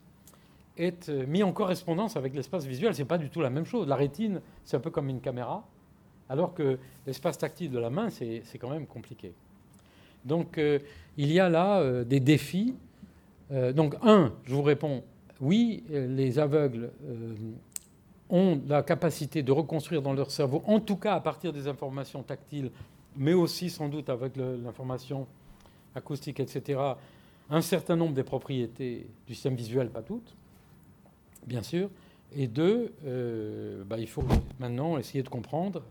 est 0.77 1.09
mis 1.09 1.43
en 1.43 1.51
correspondance 1.51 2.17
avec 2.17 2.35
l'espace 2.35 2.65
visuel. 2.65 2.93
Ce 2.93 2.99
n'est 2.99 3.07
pas 3.07 3.17
du 3.17 3.29
tout 3.29 3.41
la 3.41 3.49
même 3.49 3.65
chose. 3.65 3.87
La 3.87 3.95
rétine, 3.95 4.41
c'est 4.63 4.77
un 4.77 4.79
peu 4.79 4.91
comme 4.91 5.09
une 5.09 5.21
caméra, 5.21 5.65
alors 6.29 6.53
que 6.53 6.79
l'espace 7.05 7.37
tactile 7.37 7.71
de 7.71 7.79
la 7.79 7.89
main, 7.89 8.09
c'est 8.09 8.57
quand 8.59 8.69
même 8.69 8.87
compliqué. 8.87 9.33
Donc 10.25 10.59
il 10.59 11.31
y 11.31 11.39
a 11.39 11.49
là 11.49 12.03
des 12.03 12.19
défis 12.19 12.75
euh, 13.51 13.73
donc, 13.73 13.95
un, 14.01 14.33
je 14.43 14.55
vous 14.55 14.61
réponds, 14.61 15.03
oui, 15.39 15.83
les 15.89 16.39
aveugles 16.39 16.91
euh, 17.05 17.35
ont 18.29 18.59
la 18.67 18.81
capacité 18.81 19.43
de 19.43 19.51
reconstruire 19.51 20.01
dans 20.01 20.13
leur 20.13 20.31
cerveau, 20.31 20.63
en 20.65 20.79
tout 20.79 20.95
cas 20.95 21.13
à 21.13 21.19
partir 21.19 21.53
des 21.53 21.67
informations 21.67 22.23
tactiles, 22.23 22.71
mais 23.15 23.33
aussi 23.33 23.69
sans 23.69 23.87
doute 23.87 24.09
avec 24.09 24.35
l'information 24.35 25.27
acoustique, 25.93 26.39
etc., 26.39 26.79
un 27.49 27.61
certain 27.61 27.95
nombre 27.95 28.13
des 28.13 28.23
propriétés 28.23 29.05
du 29.27 29.35
système 29.35 29.55
visuel, 29.55 29.89
pas 29.89 30.01
toutes, 30.01 30.35
bien 31.45 31.63
sûr. 31.63 31.89
Et 32.35 32.47
deux, 32.47 32.93
euh, 33.05 33.83
bah, 33.85 33.97
il 33.97 34.07
faut 34.07 34.23
maintenant 34.59 34.97
essayer 34.97 35.23
de 35.23 35.29
comprendre, 35.29 35.83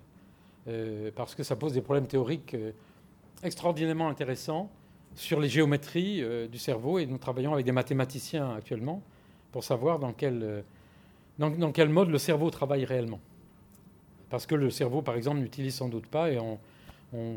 parce 1.14 1.34
que 1.34 1.42
ça 1.42 1.56
pose 1.56 1.74
des 1.74 1.82
problèmes 1.82 2.06
théoriques 2.06 2.56
extraordinairement 3.42 4.08
intéressants 4.08 4.70
sur 5.14 5.40
les 5.40 5.48
géométries 5.48 6.22
euh, 6.22 6.48
du 6.48 6.58
cerveau 6.58 6.98
et 6.98 7.06
nous 7.06 7.18
travaillons 7.18 7.52
avec 7.52 7.64
des 7.64 7.72
mathématiciens 7.72 8.54
actuellement 8.56 9.02
pour 9.52 9.64
savoir 9.64 9.98
dans 9.98 10.12
quel, 10.12 10.42
euh, 10.42 10.62
dans, 11.38 11.72
quel 11.72 11.88
mode 11.88 12.08
le 12.08 12.18
cerveau 12.18 12.50
travaille 12.50 12.84
réellement. 12.84 13.20
Parce 14.30 14.46
que 14.46 14.54
le 14.54 14.70
cerveau, 14.70 15.02
par 15.02 15.14
exemple, 15.14 15.38
n'utilise 15.38 15.76
sans 15.76 15.88
doute 15.88 16.06
pas, 16.06 16.30
et 16.30 16.38
on, 16.40 16.58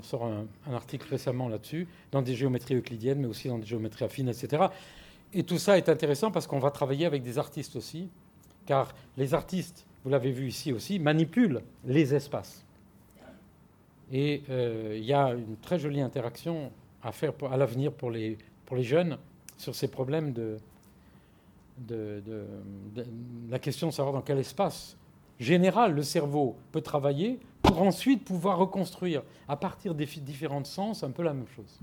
sort 0.02 0.26
un, 0.26 0.48
article 0.74 1.08
récemment 1.08 1.48
là-dessus, 1.48 1.88
dans 2.12 2.24
des 2.24 2.34
géométries 2.34 2.74
euclidiennes, 2.74 3.20
mais 3.20 3.28
aussi 3.28 3.48
dans 3.48 3.60
des 3.60 3.68
géométries 3.68 4.06
affines, 4.06 4.30
etc. 4.30 4.64
Et 5.34 5.44
tout 5.44 5.58
ça 5.58 5.78
est 5.78 5.90
intéressant 5.90 6.32
parce 6.32 6.48
qu'on 6.48 6.60
va 6.60 6.72
travailler 6.72 7.06
avec 7.06 7.24
des 7.24 7.38
artistes 7.38 7.76
aussi, 7.76 8.10
car 8.66 8.94
les 9.18 9.34
artistes, 9.34 9.86
vous 10.04 10.10
l'avez 10.10 10.32
vu 10.32 10.48
ici 10.48 10.72
aussi, 10.72 11.00
manipulent 11.00 11.62
les 11.86 12.14
espaces. 12.14 12.66
Et 14.12 14.44
euh, 14.50 14.96
il 14.98 15.04
y 15.04 15.14
a 15.14 15.34
une 15.34 15.58
très 15.58 15.80
jolie 15.80 16.02
interaction 16.02 16.72
à 17.04 17.12
faire 17.12 17.34
à 17.52 17.58
l'avenir 17.58 17.92
pour 17.92 18.10
les, 18.10 18.38
pour 18.66 18.78
les 18.78 18.84
jeunes 18.84 19.18
sur 19.58 19.76
ces 19.76 19.90
problèmes 19.90 20.32
de, 20.32 20.58
de, 21.80 22.46
la 23.50 23.60
question 23.60 23.88
de 23.88 23.94
savoir 23.94 24.14
dans 24.14 24.22
quel 24.22 24.40
espace 24.40 24.98
général 25.40 25.94
le 25.94 26.04
cerveau 26.04 26.56
peut 26.72 26.82
travailler 26.82 27.40
pour 27.62 27.82
ensuite 27.82 28.24
pouvoir 28.24 28.58
reconstruire 28.58 29.24
à 29.48 29.56
partir 29.56 29.94
des 29.94 30.06
différents 30.06 30.64
sens 30.64 31.04
un 31.04 31.12
peu 31.12 31.22
la 31.22 31.34
même 31.34 31.48
chose. 31.56 31.80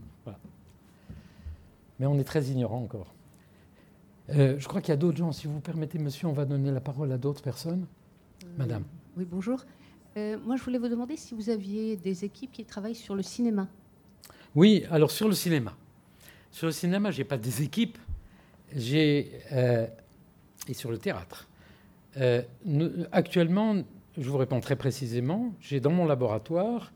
Mais 2.01 2.07
on 2.07 2.19
est 2.19 2.25
très 2.25 2.45
ignorant 2.45 2.83
encore. 2.83 3.13
Euh, 4.31 4.57
je 4.59 4.67
crois 4.67 4.81
qu'il 4.81 4.91
y 4.91 4.93
a 4.93 4.97
d'autres 4.97 5.19
gens. 5.19 5.33
Si 5.33 5.47
vous 5.47 5.61
permettez, 5.61 5.99
monsieur, 5.99 6.29
on 6.29 6.33
va 6.33 6.45
donner 6.45 6.71
la 6.71 6.81
parole 6.81 7.13
à 7.13 7.19
d'autres 7.19 7.43
personnes. 7.43 7.87
Euh, 8.45 8.49
Madame. 8.57 8.85
Oui, 9.17 9.27
bonjour. 9.31 9.65
Euh, 10.17 10.39
moi, 10.45 10.57
je 10.57 10.63
voulais 10.63 10.79
vous 10.79 10.89
demander 10.89 11.17
si 11.17 11.35
vous 11.35 11.51
aviez 11.51 11.97
des 11.97 12.25
équipes 12.25 12.53
qui 12.53 12.65
travaillent 12.65 12.95
sur 12.95 13.15
le 13.15 13.23
cinéma. 13.23 13.69
Oui, 14.55 14.85
alors 14.91 15.11
sur 15.11 15.29
le 15.29 15.35
cinéma. 15.35 15.77
Sur 16.51 16.67
le 16.67 16.73
cinéma, 16.73 17.11
je 17.11 17.19
n'ai 17.19 17.25
pas 17.25 17.37
des 17.37 17.63
équipes, 17.63 17.99
j'ai 18.75 19.33
et 20.69 20.75
sur 20.75 20.93
le 20.93 20.99
théâtre. 20.99 21.49
Actuellement, 23.11 23.83
je 24.17 24.31
vous 24.31 24.39
réponds 24.39 24.61
très 24.61 24.77
précisément, 24.77 25.53
j'ai 25.61 25.81
dans 25.81 25.91
mon 25.91 26.07
laboratoire 26.07 26.93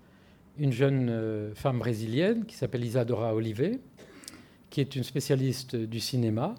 une 0.59 0.70
jeune 0.70 1.53
femme 1.57 1.81
brésilienne 1.81 2.47
qui 2.47 2.55
s'appelle 2.55 2.85
Isadora 2.85 3.35
Olivet, 3.35 3.81
qui 4.70 4.81
est 4.81 4.94
une 4.94 5.03
spécialiste 5.03 5.74
du 5.74 5.98
cinéma 5.98 6.55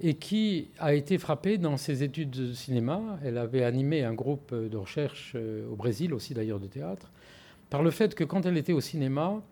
et 0.00 0.14
qui 0.14 0.68
a 0.78 0.94
été 0.94 1.18
frappée 1.18 1.58
dans 1.58 1.76
ses 1.76 2.02
études 2.02 2.30
de 2.30 2.52
cinéma. 2.52 3.18
Elle 3.24 3.38
avait 3.38 3.64
animé 3.64 4.04
un 4.04 4.14
groupe 4.14 4.54
de 4.54 4.76
recherche 4.76 5.34
au 5.34 5.74
Brésil, 5.76 6.14
aussi 6.14 6.34
d'ailleurs 6.34 6.60
de 6.60 6.66
théâtre, 6.66 7.10
par 7.70 7.82
le 7.82 7.90
fait 7.90 8.14
que 8.14 8.24
quand 8.24 8.46
elle 8.46 8.56
était 8.56 8.72
au 8.72 8.80
cinéma, 8.80 9.42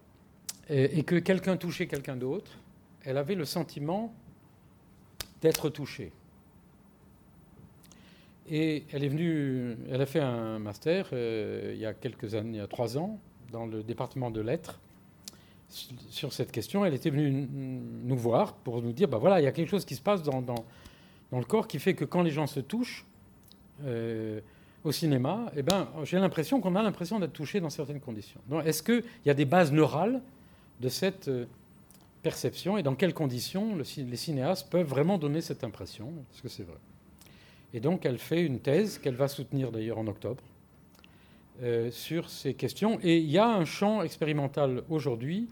et 0.68 1.05
que 1.05 1.16
quelqu'un 1.16 1.56
touchait 1.56 1.86
quelqu'un 1.86 2.16
d'autre, 2.16 2.51
elle 3.05 3.18
avait 3.18 3.36
le 3.36 3.44
sentiment 3.44 4.12
d'être 5.40 5.70
touchée. 5.70 6.12
Et 8.48 8.85
elle 8.93 9.05
est 9.05 9.09
venue, 9.09 9.77
elle 9.90 10.01
a 10.01 10.06
fait 10.06 10.20
un 10.20 10.59
master 10.59 11.10
euh, 11.12 11.73
il 11.74 11.81
y 11.81 11.86
a 11.86 11.94
quelques 11.94 12.35
années, 12.35 12.51
il 12.51 12.56
y 12.56 12.60
a 12.60 12.68
trois 12.68 12.97
ans, 12.97 13.18
dans 13.51 13.66
le 13.66 13.82
département 13.82 14.31
de 14.31 14.40
lettres, 14.40 14.81
sur 15.68 16.32
cette 16.32 16.52
question. 16.52 16.84
Elle 16.84 16.94
était 16.94 17.10
venue 17.10 17.30
nous 17.30 18.16
voir 18.16 18.55
pour 18.55 18.82
nous 18.82 18.93
dire, 18.93 19.09
ben 19.09 19.18
voilà, 19.18 19.40
il 19.40 19.44
y 19.44 19.48
a 19.48 19.52
quelque 19.52 19.68
chose 19.70 19.84
qui 19.84 19.94
se 19.94 20.02
passe 20.02 20.22
dans, 20.22 20.43
dans, 20.43 20.64
le 21.32 21.44
corps 21.44 21.68
qui 21.68 21.78
fait 21.78 21.94
que 21.94 22.05
quand 22.05 22.22
les 22.22 22.30
gens 22.30 22.47
se 22.47 22.60
touchent 22.60 23.05
euh, 23.84 24.40
au 24.84 24.93
cinéma, 24.93 25.51
eh 25.56 25.62
ben, 25.62 25.88
j'ai 26.05 26.18
l'impression 26.18 26.60
qu'on 26.60 26.76
a 26.76 26.82
l'impression 26.82 27.18
d'être 27.18 27.32
touché 27.32 27.60
dans 27.60 27.70
certaines 27.70 28.01
conditions. 28.01 28.40
Est-ce 28.64 28.82
qu'il 28.82 29.05
y 29.24 29.30
a 29.30 29.34
des 29.34 29.44
bases 29.44 29.72
neurales 29.72 30.22
de 30.80 30.88
cette 30.88 31.28
euh, 31.28 31.47
perception 32.22 32.78
et 32.78 32.82
dans 32.82 32.94
quelles 32.94 33.14
conditions 33.14 33.76
les 33.76 34.16
cinéastes 34.16 34.68
peuvent 34.70 34.86
vraiment 34.86 35.18
donner 35.18 35.40
cette 35.40 35.64
impression, 35.64 36.12
parce 36.30 36.40
que 36.40 36.48
c'est 36.48 36.64
vrai. 36.64 36.78
Et 37.74 37.80
donc 37.80 38.06
elle 38.06 38.18
fait 38.18 38.43
une 38.43 38.60
thèse 38.60 38.98
qu'elle 38.98 39.14
va 39.14 39.28
soutenir 39.28 39.70
d'ailleurs 39.70 39.98
en 39.98 40.06
octobre 40.06 40.43
euh, 41.62 41.90
sur 41.90 42.28
ces 42.28 42.54
questions. 42.54 42.98
Et 43.02 43.18
il 43.18 43.30
y 43.30 43.38
a 43.38 43.48
un 43.48 43.64
champ 43.64 44.02
expérimental 44.02 44.82
aujourd'hui 44.88 45.48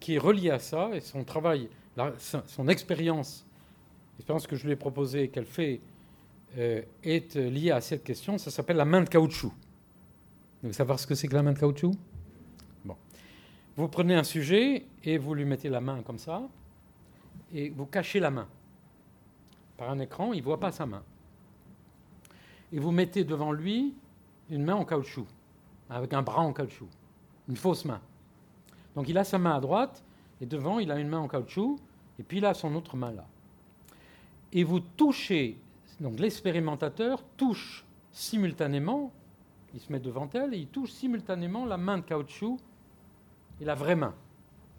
qui 0.00 0.14
est 0.14 0.18
relié 0.18 0.50
à 0.50 0.58
ça, 0.58 0.90
et 0.92 1.00
son 1.00 1.24
travail, 1.24 1.68
son 2.46 2.68
expérience, 2.68 3.46
l'expérience 4.18 4.46
que 4.46 4.56
je 4.56 4.64
lui 4.64 4.72
ai 4.72 4.76
proposée, 4.76 5.28
qu'elle 5.28 5.46
fait, 5.46 5.80
euh, 6.58 6.82
est 7.04 7.36
liée 7.36 7.70
à 7.70 7.80
cette 7.80 8.04
question. 8.04 8.36
Ça 8.38 8.50
s'appelle 8.50 8.76
la 8.76 8.84
main 8.84 9.02
de 9.02 9.08
caoutchouc. 9.08 9.52
Vous 10.62 10.68
savez 10.68 10.72
savoir 10.72 10.98
ce 10.98 11.06
que 11.06 11.14
c'est 11.14 11.28
que 11.28 11.34
la 11.34 11.42
main 11.42 11.52
de 11.52 11.58
caoutchouc? 11.58 11.92
Vous 13.74 13.88
prenez 13.88 14.14
un 14.14 14.22
sujet 14.22 14.84
et 15.02 15.16
vous 15.16 15.34
lui 15.34 15.46
mettez 15.46 15.70
la 15.70 15.80
main 15.80 16.02
comme 16.02 16.18
ça, 16.18 16.42
et 17.54 17.70
vous 17.70 17.86
cachez 17.86 18.20
la 18.20 18.30
main. 18.30 18.46
Par 19.78 19.88
un 19.90 19.98
écran, 19.98 20.34
il 20.34 20.40
ne 20.40 20.44
voit 20.44 20.60
pas 20.60 20.72
sa 20.72 20.84
main. 20.84 21.02
Et 22.70 22.78
vous 22.78 22.90
mettez 22.90 23.24
devant 23.24 23.52
lui 23.52 23.94
une 24.52 24.64
main 24.64 24.74
en 24.74 24.84
caoutchouc, 24.84 25.26
avec 25.88 26.12
un 26.12 26.22
bras 26.22 26.42
en 26.42 26.52
caoutchouc, 26.52 26.88
une 27.48 27.56
fausse 27.56 27.84
main. 27.86 28.00
Donc 28.94 29.08
il 29.08 29.16
a 29.16 29.24
sa 29.24 29.38
main 29.38 29.56
à 29.56 29.60
droite, 29.60 30.04
et 30.40 30.46
devant, 30.46 30.78
il 30.78 30.92
a 30.92 30.98
une 30.98 31.08
main 31.08 31.18
en 31.18 31.28
caoutchouc, 31.28 31.78
et 32.18 32.22
puis 32.22 32.38
il 32.38 32.44
a 32.44 32.52
son 32.52 32.74
autre 32.74 32.96
main 32.96 33.12
là. 33.12 33.24
Et 34.52 34.62
vous 34.62 34.80
touchez, 34.80 35.58
donc 36.00 36.20
l'expérimentateur 36.20 37.22
touche 37.38 37.84
simultanément, 38.12 39.10
il 39.72 39.80
se 39.80 39.90
met 39.90 40.00
devant 40.00 40.28
elle, 40.34 40.52
et 40.52 40.58
il 40.58 40.66
touche 40.66 40.90
simultanément 40.90 41.64
la 41.64 41.78
main 41.78 41.96
de 41.96 42.02
caoutchouc 42.02 42.58
et 43.58 43.64
la 43.64 43.74
vraie 43.74 43.96
main. 43.96 44.14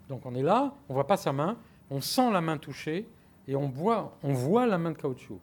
Donc 0.08 0.24
on 0.24 0.34
est 0.36 0.42
là, 0.42 0.72
on 0.88 0.92
ne 0.92 0.94
voit 0.94 1.08
pas 1.08 1.16
sa 1.16 1.32
main, 1.32 1.56
on 1.90 2.00
sent 2.00 2.30
la 2.30 2.40
main 2.40 2.58
touchée, 2.58 3.08
et 3.48 3.56
on 3.56 3.68
voit, 3.68 4.16
on 4.22 4.32
voit 4.32 4.66
la 4.66 4.78
main 4.78 4.92
de 4.92 4.98
caoutchouc. 4.98 5.40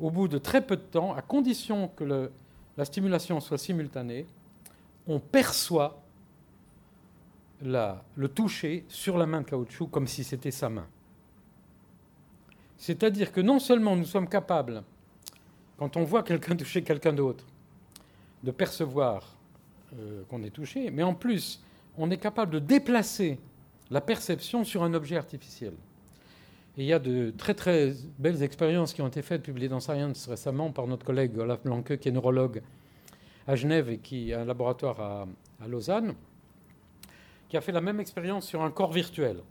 Au 0.00 0.10
bout 0.10 0.26
de 0.26 0.38
très 0.38 0.66
peu 0.66 0.76
de 0.76 0.82
temps, 0.82 1.14
à 1.14 1.22
condition 1.22 1.88
que 1.94 2.02
le, 2.02 2.32
la 2.80 2.86
stimulation 2.86 3.38
soit 3.40 3.58
simultanée, 3.58 4.24
on 5.06 5.20
perçoit 5.20 6.02
le 7.60 8.26
toucher 8.28 8.86
sur 8.88 9.18
la 9.18 9.26
main 9.26 9.42
de 9.42 9.46
caoutchouc 9.46 9.88
comme 9.88 10.06
si 10.06 10.24
c'était 10.24 10.50
sa 10.50 10.70
main. 10.70 10.86
C'est-à-dire 12.78 13.32
que 13.32 13.42
non 13.42 13.58
seulement 13.58 13.96
nous 13.96 14.06
sommes 14.06 14.30
capables, 14.30 14.82
quand 15.76 15.98
on 15.98 16.04
voit 16.04 16.22
quelqu'un 16.22 16.56
toucher 16.56 16.82
quelqu'un 16.82 17.12
d'autre, 17.12 17.44
de 18.42 18.50
percevoir 18.50 19.36
euh, 19.98 20.22
qu'on 20.30 20.42
est 20.42 20.48
touché, 20.48 20.90
mais 20.90 21.02
en 21.02 21.12
plus, 21.12 21.62
on 21.98 22.10
est 22.10 22.16
capable 22.16 22.52
de 22.52 22.58
déplacer 22.60 23.38
la 23.90 24.00
perception 24.00 24.64
sur 24.64 24.82
un 24.84 24.94
objet 24.94 25.18
artificiel. 25.18 25.74
Et 26.80 26.84
il 26.84 26.86
y 26.86 26.94
a 26.94 26.98
de 26.98 27.30
très 27.36 27.52
très 27.52 27.92
belles 28.18 28.42
expériences 28.42 28.94
qui 28.94 29.02
ont 29.02 29.06
été 29.06 29.20
faites, 29.20 29.42
publiées 29.42 29.68
dans 29.68 29.80
Science 29.80 30.26
récemment 30.28 30.72
par 30.72 30.86
notre 30.86 31.04
collègue 31.04 31.36
Olaf 31.36 31.62
Blanque, 31.62 31.98
qui 31.98 32.08
est 32.08 32.10
neurologue 32.10 32.62
à 33.46 33.54
Genève 33.54 33.90
et 33.90 33.98
qui 33.98 34.32
a 34.32 34.40
un 34.40 34.44
laboratoire 34.46 34.98
à, 34.98 35.68
Lausanne, 35.68 36.14
qui 37.50 37.58
a 37.58 37.60
fait 37.60 37.72
la 37.72 37.82
même 37.82 38.00
expérience 38.00 38.46
sur 38.46 38.62
un 38.62 38.70
corps 38.70 38.92
virtuel. 38.92 39.42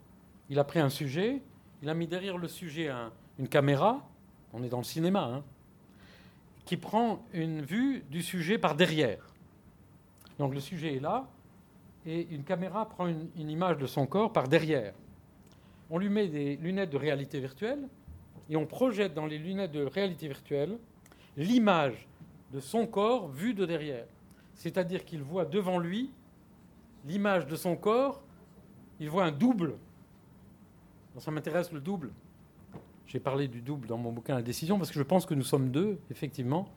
Il 0.50 0.58
a 0.58 0.64
pris 0.64 0.80
un 0.80 0.90
sujet, 0.90 1.44
il 1.84 1.90
a 1.90 1.94
mis 1.94 2.08
derrière 2.08 2.36
le 2.36 2.48
sujet 2.48 2.90
une 3.38 3.48
caméra, 3.48 4.04
on 4.52 4.64
est 4.64 4.70
dans 4.70 4.80
le 4.80 4.84
cinéma, 4.84 5.22
hein, 5.32 5.44
qui 6.66 6.78
prend 6.78 7.24
une 7.32 7.62
vue 7.62 8.04
du 8.10 8.24
sujet 8.24 8.58
par 8.58 8.74
derrière. 8.74 9.24
Donc 10.40 10.56
le 10.56 10.60
sujet 10.60 10.96
est 10.96 11.00
là, 11.00 11.28
et 12.08 12.26
une 12.32 12.44
caméra 12.44 12.90
prend 12.90 13.06
une 13.06 13.52
image 13.52 13.78
de 13.78 13.86
son 13.86 14.08
corps 14.08 14.34
par 14.34 14.48
derrière. 14.48 14.96
On 15.90 15.98
lui 15.98 16.10
met 16.10 16.28
des 16.28 16.56
lunettes 16.58 16.92
de 16.92 16.98
réalité 16.98 17.40
virtuelle, 17.40 17.88
et 18.50 18.56
on 18.56 18.66
projette 18.66 19.14
dans 19.14 19.26
les 19.26 19.38
lunettes 19.38 19.72
de 19.72 19.86
réalité 19.86 20.28
virtuelle 20.28 20.78
l'image 21.38 22.08
de 22.52 22.60
son 22.60 22.88
corps 22.88 23.30
vue 23.30 23.54
de 23.54 23.66
derrière. 23.66 24.06
C'est-à-dire 24.56 25.06
qu'il 25.06 25.22
voit 25.22 25.46
devant 25.46 25.78
lui 25.80 26.12
l'image 27.06 27.48
de 27.48 27.56
son 27.56 27.76
corps, 27.76 28.22
il 29.00 29.10
voit 29.10 29.24
un 29.24 29.32
double. 29.32 29.76
ça 31.18 31.32
m'intéresse 31.32 31.72
le 31.72 31.80
double. 31.80 32.12
J'ai 33.08 33.20
parlé 33.20 33.48
du 33.48 33.62
double 33.62 33.88
dans 33.88 33.98
mon 33.98 34.12
bouquin 34.12 34.36
La 34.36 34.42
décision 34.42 34.78
parce 34.78 34.92
que 34.92 35.00
je 35.00 35.04
pense 35.04 35.26
que 35.26 35.34
nous 35.34 35.44
sommes 35.44 35.72
deux, 35.72 36.00
effectivement. 36.12 36.68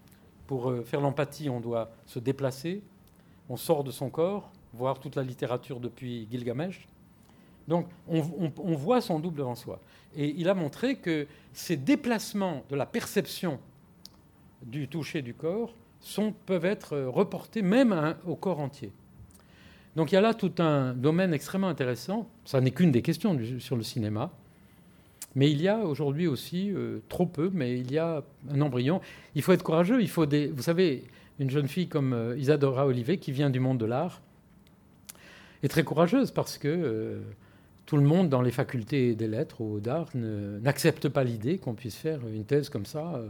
Pour 0.46 0.70
euh, 0.70 0.82
faire 0.82 1.00
l'empathie, 1.00 1.50
on 1.50 1.60
doit 1.60 1.90
se 2.06 2.18
déplacer. 2.18 2.82
On 3.48 3.56
sort 3.56 3.84
de 3.84 3.90
son 3.90 4.10
corps, 4.10 4.50
voir 4.72 4.98
toute 5.00 5.16
la 5.16 5.22
littérature 5.22 5.80
depuis 5.80 6.26
Gilgamesh. 6.30 6.88
Donc 7.68 7.86
on, 8.08 8.74
voit 8.74 9.00
son 9.00 9.20
double 9.20 9.38
devant 9.38 9.54
soi. 9.54 9.80
Et 10.16 10.34
il 10.36 10.48
a 10.48 10.54
montré 10.54 10.96
que 10.96 11.26
ces 11.52 11.76
déplacements 11.76 12.64
de 12.70 12.76
la 12.76 12.86
perception 12.86 13.60
du 14.62 14.88
toucher 14.88 15.22
du 15.22 15.34
corps 15.34 15.74
peuvent 16.46 16.64
être 16.64 16.98
reportés 16.98 17.62
même 17.62 18.16
au 18.26 18.34
corps 18.34 18.60
entier. 18.60 18.92
Donc 19.94 20.10
il 20.10 20.14
y 20.14 20.18
a 20.18 20.20
là 20.20 20.34
tout 20.34 20.52
un 20.58 20.94
domaine 20.94 21.32
extrêmement 21.34 21.68
intéressant. 21.68 22.28
Ça 22.44 22.60
n'est 22.60 22.70
qu'une 22.70 22.90
des 22.90 23.02
questions 23.02 23.38
sur 23.58 23.76
le 23.76 23.82
cinéma. 23.82 24.32
Mais 25.34 25.50
il 25.50 25.62
y 25.62 25.68
a 25.68 25.78
aujourd'hui 25.78 26.26
aussi, 26.26 26.70
euh, 26.70 26.98
trop 27.08 27.26
peu, 27.26 27.50
mais 27.52 27.78
il 27.78 27.90
y 27.90 27.98
a 27.98 28.22
un 28.50 28.60
embryon. 28.60 29.00
Il 29.34 29.42
faut 29.42 29.52
être 29.52 29.62
courageux. 29.62 30.02
Il 30.02 30.08
faut 30.10 30.26
vous 30.26 30.62
savez, 30.62 31.04
une 31.38 31.50
jeune 31.50 31.68
fille 31.68 31.88
comme 31.88 32.12
euh, 32.12 32.36
Isadora 32.36 32.86
Olivet, 32.86 33.16
qui 33.16 33.32
vient 33.32 33.48
du 33.48 33.60
monde 33.60 33.78
de 33.78 33.86
l'art, 33.86 34.20
est 35.62 35.68
très 35.68 35.84
courageuse 35.84 36.30
parce 36.30 36.58
que 36.58 36.68
euh, 36.68 37.20
tout 37.86 37.96
le 37.96 38.02
monde 38.02 38.28
dans 38.28 38.42
les 38.42 38.50
facultés 38.50 39.14
des 39.14 39.28
lettres 39.28 39.60
ou 39.60 39.80
d'art 39.80 40.08
n'accepte 40.14 41.08
pas 41.08 41.24
l'idée 41.24 41.58
qu'on 41.58 41.74
puisse 41.74 41.96
faire 41.96 42.20
une 42.26 42.44
thèse 42.44 42.68
comme 42.68 42.86
ça. 42.86 43.20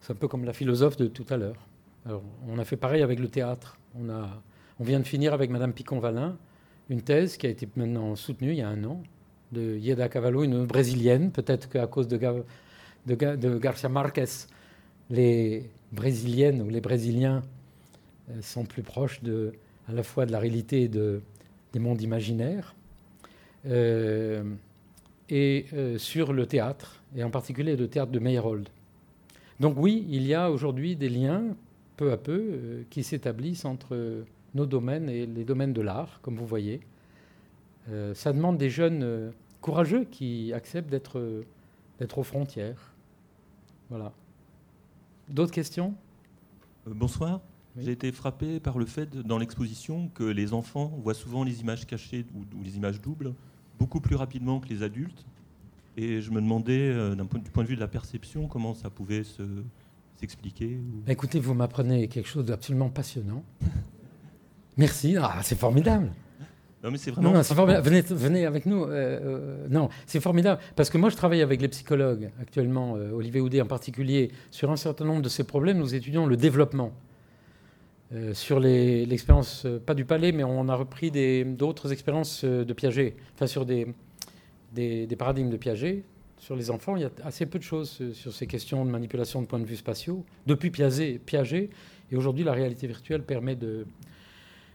C'est 0.00 0.12
un 0.12 0.16
peu 0.16 0.28
comme 0.28 0.44
la 0.44 0.52
philosophe 0.52 0.96
de 0.96 1.06
tout 1.06 1.26
à 1.30 1.36
l'heure. 1.36 1.68
on 2.48 2.58
a 2.58 2.64
fait 2.64 2.76
pareil 2.76 3.02
avec 3.02 3.20
le 3.20 3.28
théâtre. 3.28 3.78
On 3.98 4.84
vient 4.84 4.98
de 4.98 5.06
finir 5.06 5.32
avec 5.32 5.50
Madame 5.50 5.72
Picon-Valin 5.72 6.36
une 6.88 7.02
thèse 7.02 7.36
qui 7.36 7.46
a 7.46 7.50
été 7.50 7.68
maintenant 7.76 8.14
soutenue 8.16 8.50
il 8.50 8.58
y 8.58 8.62
a 8.62 8.68
un 8.68 8.84
an 8.84 9.02
de 9.52 9.76
Yeda 9.76 10.08
Cavallo, 10.08 10.44
une 10.44 10.64
brésilienne. 10.64 11.30
Peut-être 11.30 11.68
qu'à 11.68 11.86
cause 11.86 12.08
de, 12.08 12.18
Garcia 13.58 13.88
Marquez, 13.88 14.24
les 15.10 15.70
brésiliennes 15.92 16.62
ou 16.62 16.68
les 16.68 16.80
brésiliens 16.80 17.42
euh, 18.30 18.40
sont 18.40 18.64
plus 18.64 18.82
proches 18.82 19.22
de, 19.22 19.52
à 19.88 19.92
la 19.92 20.02
fois 20.02 20.26
de 20.26 20.32
la 20.32 20.38
réalité 20.38 20.82
et 20.82 20.88
de, 20.88 21.20
des 21.72 21.78
mondes 21.78 22.00
imaginaires. 22.00 22.74
Euh, 23.66 24.42
et 25.28 25.66
euh, 25.72 25.98
sur 25.98 26.32
le 26.32 26.46
théâtre, 26.46 27.02
et 27.16 27.22
en 27.22 27.30
particulier 27.30 27.76
le 27.76 27.88
théâtre 27.88 28.12
de 28.12 28.18
Meyerhold. 28.18 28.68
Donc 29.60 29.76
oui, 29.78 30.04
il 30.08 30.26
y 30.26 30.34
a 30.34 30.50
aujourd'hui 30.50 30.96
des 30.96 31.08
liens, 31.08 31.56
peu 31.96 32.12
à 32.12 32.16
peu, 32.16 32.84
qui 32.90 33.02
s'établissent 33.02 33.64
entre 33.64 34.24
nos 34.54 34.66
domaines 34.66 35.08
et 35.08 35.26
les 35.26 35.44
domaines 35.44 35.72
de 35.72 35.80
l'art, 35.80 36.20
comme 36.22 36.36
vous 36.36 36.46
voyez. 36.46 36.80
Euh, 37.88 38.14
ça 38.14 38.32
demande 38.32 38.58
des 38.58 38.70
jeunes 38.70 39.02
euh, 39.02 39.30
courageux 39.60 40.04
qui 40.04 40.52
acceptent 40.52 40.90
d'être, 40.90 41.44
d'être 41.98 42.18
aux 42.18 42.22
frontières. 42.22 42.92
Voilà. 43.90 44.12
D'autres 45.28 45.52
questions? 45.52 45.94
Euh, 46.86 46.92
Bonsoir. 46.94 47.40
J'ai 47.78 47.92
été 47.92 48.12
frappé 48.12 48.60
par 48.60 48.78
le 48.78 48.84
fait, 48.84 49.16
dans 49.16 49.38
l'exposition, 49.38 50.08
que 50.08 50.24
les 50.24 50.52
enfants 50.52 50.92
voient 51.02 51.14
souvent 51.14 51.42
les 51.42 51.62
images 51.62 51.86
cachées 51.86 52.26
ou, 52.34 52.62
les 52.62 52.76
images 52.76 53.00
doubles 53.00 53.32
beaucoup 53.82 54.00
plus 54.00 54.14
rapidement 54.14 54.60
que 54.60 54.68
les 54.68 54.84
adultes. 54.84 55.26
Et 55.96 56.20
je 56.20 56.30
me 56.30 56.40
demandais, 56.40 56.94
d'un 57.16 57.26
point, 57.26 57.40
du 57.40 57.50
point 57.50 57.64
de 57.64 57.68
vue 57.68 57.74
de 57.74 57.80
la 57.80 57.88
perception, 57.88 58.46
comment 58.46 58.74
ça 58.74 58.90
pouvait 58.90 59.24
se, 59.24 59.42
s'expliquer. 60.22 60.78
Écoutez, 61.08 61.40
vous 61.40 61.52
m'apprenez 61.52 62.06
quelque 62.06 62.28
chose 62.28 62.44
d'absolument 62.44 62.90
passionnant. 62.90 63.42
Merci, 64.76 65.16
ah, 65.20 65.40
c'est 65.42 65.58
formidable. 65.58 66.12
Non, 66.82 66.92
mais 66.92 66.98
c'est 66.98 67.10
vraiment. 67.10 67.32
Non, 67.32 67.42
formidable. 67.42 67.84
Venez, 67.84 68.02
venez, 68.02 68.46
avec 68.46 68.66
nous. 68.66 68.84
Euh, 68.84 68.88
euh, 68.90 69.66
non, 69.68 69.88
c'est 70.06 70.20
formidable. 70.20 70.60
Parce 70.76 70.90
que 70.90 70.98
moi, 70.98 71.10
je 71.10 71.16
travaille 71.16 71.42
avec 71.42 71.60
les 71.60 71.68
psychologues 71.68 72.30
actuellement, 72.40 72.96
euh, 72.96 73.10
Olivier 73.10 73.40
Houdet 73.40 73.60
en 73.60 73.66
particulier, 73.66 74.30
sur 74.52 74.70
un 74.70 74.76
certain 74.76 75.04
nombre 75.04 75.22
de 75.22 75.28
ces 75.28 75.44
problèmes. 75.44 75.78
Nous 75.78 75.94
étudions 75.94 76.26
le 76.26 76.36
développement. 76.36 76.92
Sur 78.34 78.60
l'expérience, 78.60 79.66
pas 79.86 79.94
du 79.94 80.04
palais, 80.04 80.32
mais 80.32 80.44
on 80.44 80.68
a 80.68 80.74
repris 80.74 81.10
d'autres 81.44 81.92
expériences 81.92 82.44
de 82.44 82.72
Piaget, 82.72 83.16
enfin 83.34 83.46
sur 83.46 83.64
des, 83.64 83.86
paradigmes 85.18 85.50
de 85.50 85.56
Piaget. 85.56 86.04
Sur 86.38 86.56
les 86.56 86.70
enfants, 86.70 86.96
il 86.96 87.02
y 87.02 87.04
a 87.04 87.10
assez 87.22 87.46
peu 87.46 87.58
de 87.58 87.64
choses 87.64 88.02
sur 88.12 88.32
ces 88.32 88.46
questions 88.48 88.84
de 88.84 88.90
manipulation 88.90 89.40
de 89.40 89.46
points 89.46 89.60
de 89.60 89.64
vue 89.64 89.76
spatiaux. 89.76 90.24
Depuis 90.46 90.70
Piaget, 90.70 91.70
et 92.10 92.16
aujourd'hui, 92.16 92.44
la 92.44 92.52
réalité 92.52 92.86
virtuelle 92.86 93.22
permet 93.22 93.56
de, 93.56 93.86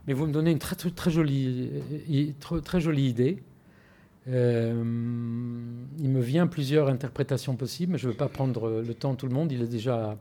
mais 0.08 0.14
vous 0.14 0.26
me 0.26 0.32
donnez 0.32 0.52
une 0.52 0.60
très, 0.60 1.12
jolie, 1.12 1.70
très, 2.40 2.62
très 2.62 2.80
jolie 2.80 3.10
idée. 3.10 3.44
Euh, 4.30 4.74
il 6.00 6.10
me 6.10 6.22
vient 6.22 6.48
plusieurs 6.48 6.88
interprétations 6.88 7.58
possibles, 7.58 7.94
mais 7.94 7.98
je 7.98 8.08
ne 8.08 8.12
veux 8.12 8.18
pas 8.18 8.30
prendre 8.30 8.82
le 8.82 8.94
temps 8.94 9.12
de 9.14 9.18
tout 9.18 9.28
le 9.28 9.34
monde, 9.34 9.52
il 9.52 9.62
est 9.62 9.68
déjà 9.68 10.18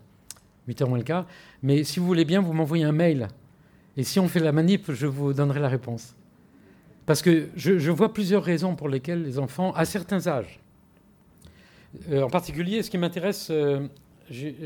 8h 0.68 0.88
moins 0.88 0.98
le 0.98 1.04
quart. 1.04 1.26
Mais 1.62 1.84
si 1.84 2.00
vous 2.00 2.06
voulez 2.06 2.24
bien, 2.24 2.40
vous 2.40 2.52
m'envoyez 2.52 2.84
un 2.84 2.92
mail. 2.92 3.28
Et 3.96 4.04
si 4.04 4.20
on 4.20 4.28
fait 4.28 4.40
la 4.40 4.52
manip, 4.52 4.92
je 4.92 5.06
vous 5.06 5.32
donnerai 5.32 5.60
la 5.60 5.68
réponse. 5.68 6.14
Parce 7.06 7.22
que 7.22 7.48
je, 7.54 7.90
vois 7.90 8.12
plusieurs 8.12 8.42
raisons 8.42 8.74
pour 8.74 8.88
lesquelles 8.88 9.22
les 9.22 9.38
enfants, 9.38 9.72
à 9.72 9.84
certains 9.84 10.26
âges, 10.26 10.60
euh, 12.10 12.22
en 12.22 12.28
particulier, 12.28 12.82
ce 12.82 12.90
qui 12.90 12.98
m'intéresse, 12.98 13.48
euh, 13.50 13.86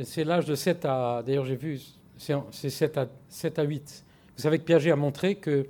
c'est 0.05 0.24
l'âge 0.24 0.47
de 0.47 0.55
7 0.55 0.85
à. 0.86 1.22
D'ailleurs, 1.24 1.44
j'ai 1.44 1.55
vu, 1.55 1.78
c'est 2.16 2.70
7 2.70 2.97
à, 2.97 3.09
7 3.28 3.59
à 3.59 3.62
8. 3.62 4.05
Vous 4.36 4.43
savez 4.43 4.59
que 4.59 4.64
Piaget 4.64 4.90
a 4.90 4.97
montré 4.97 5.35
que 5.36 5.66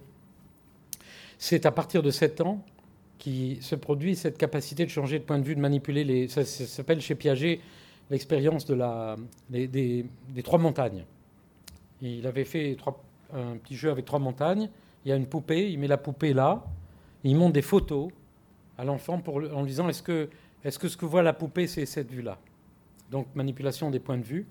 c'est 1.38 1.66
à 1.66 1.72
partir 1.72 2.02
de 2.02 2.10
7 2.10 2.40
ans 2.40 2.64
qui 3.18 3.58
se 3.60 3.74
produit 3.74 4.16
cette 4.16 4.38
capacité 4.38 4.84
de 4.84 4.90
changer 4.90 5.18
de 5.18 5.24
point 5.24 5.38
de 5.38 5.44
vue, 5.44 5.56
de 5.56 5.60
manipuler 5.60 6.04
les. 6.04 6.28
Ça, 6.28 6.44
s'appelle 6.44 7.00
chez 7.00 7.16
Piaget 7.16 7.60
l'expérience 8.10 8.66
des, 9.48 10.04
trois 10.42 10.58
montagnes. 10.58 11.04
Il 12.02 12.26
avait 12.26 12.44
fait 12.44 12.76
un 13.32 13.56
petit 13.56 13.76
jeu 13.76 13.90
avec 13.90 14.04
trois 14.04 14.18
montagnes. 14.18 14.68
Il 15.04 15.08
y 15.08 15.12
a 15.12 15.16
une 15.16 15.26
poupée, 15.26 15.70
il 15.70 15.78
met 15.78 15.86
la 15.86 15.96
poupée 15.96 16.34
là, 16.34 16.62
il 17.24 17.36
montre 17.36 17.54
des 17.54 17.62
photos 17.62 18.10
à 18.76 18.84
l'enfant 18.84 19.22
en 19.26 19.62
lui 19.62 19.68
disant 19.68 19.88
est-ce 19.88 20.02
que, 20.02 20.28
-ce 20.64 20.78
que 20.78 20.88
ce 20.88 20.96
que 20.96 21.06
voit 21.06 21.22
la 21.22 21.32
poupée, 21.32 21.66
c'est 21.66 21.86
cette 21.86 22.10
vue-là? 22.10 22.38
Donc 23.10 23.26
manipulation 23.34 23.90
des 23.90 24.00
points 24.00 24.18
de 24.18 24.24
vue. 24.24 24.46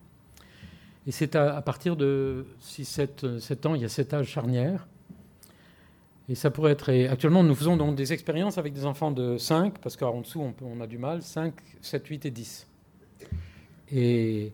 Et 1.07 1.11
c'est 1.11 1.35
à, 1.35 1.61
partir 1.61 1.95
de 1.95 2.45
6, 2.59 2.85
7, 2.85 3.39
7, 3.39 3.65
ans, 3.65 3.75
il 3.75 3.81
y 3.81 3.85
a 3.85 3.89
cet 3.89 4.13
âge 4.13 4.27
charnière. 4.27 4.87
Et 6.27 6.35
ça 6.35 6.51
pourrait 6.51 6.73
être. 6.73 6.91
actuellement, 7.09 7.43
nous 7.43 7.55
faisons 7.55 7.77
donc 7.77 7.95
des 7.95 8.13
expériences 8.13 8.57
avec 8.59 8.73
des 8.73 8.85
enfants 8.85 9.11
de 9.11 9.37
5, 9.37 9.79
parce 9.79 9.97
qu'en 9.97 10.21
dessous, 10.21 10.41
on, 10.41 10.53
on, 10.63 10.81
a 10.81 10.87
du 10.87 10.99
mal 10.99 11.23
5, 11.23 11.53
7, 11.81 12.05
8 12.05 12.25
et 12.25 12.31
10. 12.31 12.68
Et 13.91 14.51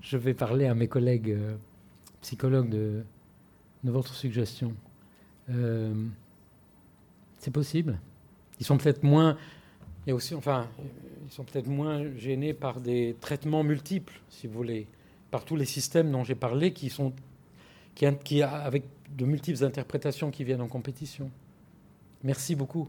je 0.00 0.16
vais 0.16 0.34
parler 0.34 0.66
à 0.66 0.74
mes 0.74 0.88
collègues 0.88 1.30
euh, 1.30 1.56
psychologues 2.22 2.70
de, 2.70 3.04
votre 3.84 4.14
suggestion. 4.14 4.74
Euh, 5.50 5.94
c'est 7.38 7.50
possible. 7.50 7.98
Ils 8.60 8.66
sont 8.66 8.76
peut-être 8.76 9.02
moins. 9.02 9.36
A 10.06 10.14
aussi, 10.14 10.34
enfin, 10.34 10.68
ils 11.26 11.30
sont 11.32 11.44
peut-être 11.44 11.66
moins 11.66 12.10
gênés 12.16 12.54
par 12.54 12.80
des 12.80 13.16
traitements 13.20 13.62
multiples, 13.62 14.20
si 14.30 14.46
vous 14.46 14.54
voulez, 14.54 14.86
par 15.30 15.44
tous 15.44 15.56
les 15.56 15.66
systèmes 15.66 16.10
dont 16.10 16.24
j'ai 16.24 16.34
parlé, 16.34 16.72
qui 16.72 16.88
sont, 16.88 17.12
qui, 17.94 18.42
avec 18.42 18.84
de 19.16 19.24
multiples 19.26 19.62
interprétations 19.64 20.30
qui 20.30 20.44
viennent 20.44 20.62
en 20.62 20.68
compétition. 20.68 21.30
Merci 22.24 22.54
beaucoup. 22.54 22.88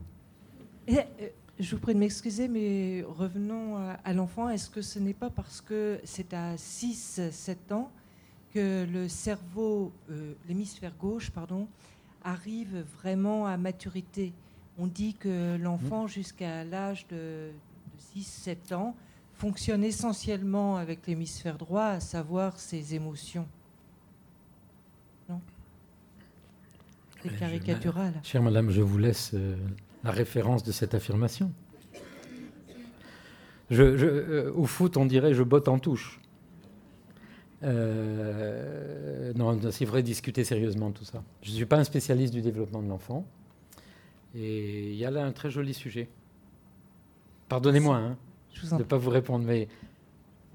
Euh, 1.60 1.64
je 1.64 1.76
vous 1.76 1.82
prie 1.82 1.94
de 1.94 2.00
m'excuser, 2.00 2.48
mais 2.48 3.04
revenons 3.08 3.78
à, 4.04 4.14
l'enfant. 4.14 4.50
Est-ce 4.50 4.70
que 4.70 4.82
ce 4.82 5.00
n'est 5.00 5.14
pas 5.14 5.30
parce 5.30 5.62
que 5.62 6.00
c'est 6.04 6.34
à 6.34 6.56
6-7 6.56 7.74
ans 7.74 7.92
que 8.54 8.86
le 8.92 9.08
cerveau, 9.08 9.92
euh, 10.10 10.34
l'hémisphère 10.48 10.94
gauche, 11.00 11.30
pardon, 11.30 11.68
arrive 12.24 12.86
vraiment 12.98 13.46
à 13.46 13.58
maturité? 13.58 14.34
On 14.78 14.88
dit 14.88 15.14
que 15.14 15.58
l'enfant, 15.58 16.06
mmh. 16.06 16.10
jusqu'à 16.10 16.64
l'âge 16.64 17.06
de, 17.08 17.52
de 18.16 18.20
6-7 18.20 18.74
ans, 18.74 18.96
fonctionne 19.34 19.84
essentiellement 19.84 20.78
avec 20.78 21.08
l'hémisphère 21.08 21.58
droit, 21.58 21.86
à 21.86 22.00
savoir 22.00 22.60
ses 22.60 22.96
émotions. 22.96 23.48
Non? 25.30 25.40
C'est 27.22 27.38
caricatural. 27.38 28.14
Chère 28.24 28.42
madame, 28.42 28.70
je 28.70 28.82
vous 28.82 28.98
laisse 28.98 29.32
euh, 29.34 29.56
la 30.04 30.12
référence 30.12 30.64
de 30.64 30.72
cette 30.72 30.94
affirmation. 30.94 31.52
Je, 33.70 33.84
euh, 33.84 34.52
au 34.56 34.66
foot, 34.66 34.98
on 34.98 35.06
dirait 35.06 35.34
je 35.34 35.44
botte 35.44 35.68
en 35.68 35.80
touche. 35.80 36.20
Euh, 37.64 39.34
non, 39.36 39.60
c'est 39.72 39.86
vrai 39.86 40.02
discuter 40.02 40.44
sérieusement 40.44 40.92
tout 40.92 41.04
ça. 41.04 41.24
Je 41.42 41.52
ne 41.52 41.56
suis 41.56 41.66
pas 41.66 41.78
un 41.78 41.84
spécialiste 41.84 42.34
du 42.34 42.42
développement 42.42 42.82
de 42.82 42.88
l'enfant. 42.88 43.26
Et 44.36 44.92
il 44.92 44.96
y 44.96 45.06
a 45.06 45.12
là 45.12 45.26
un 45.26 45.32
très 45.32 45.50
joli 45.50 45.74
sujet. 45.74 46.08
Pardonnez-moi 47.50 47.98
hein, 47.98 48.18
de 48.72 48.78
ne 48.78 48.84
pas 48.84 48.98
vous 48.98 49.10
répondre, 49.10 49.46
mais 49.46 49.68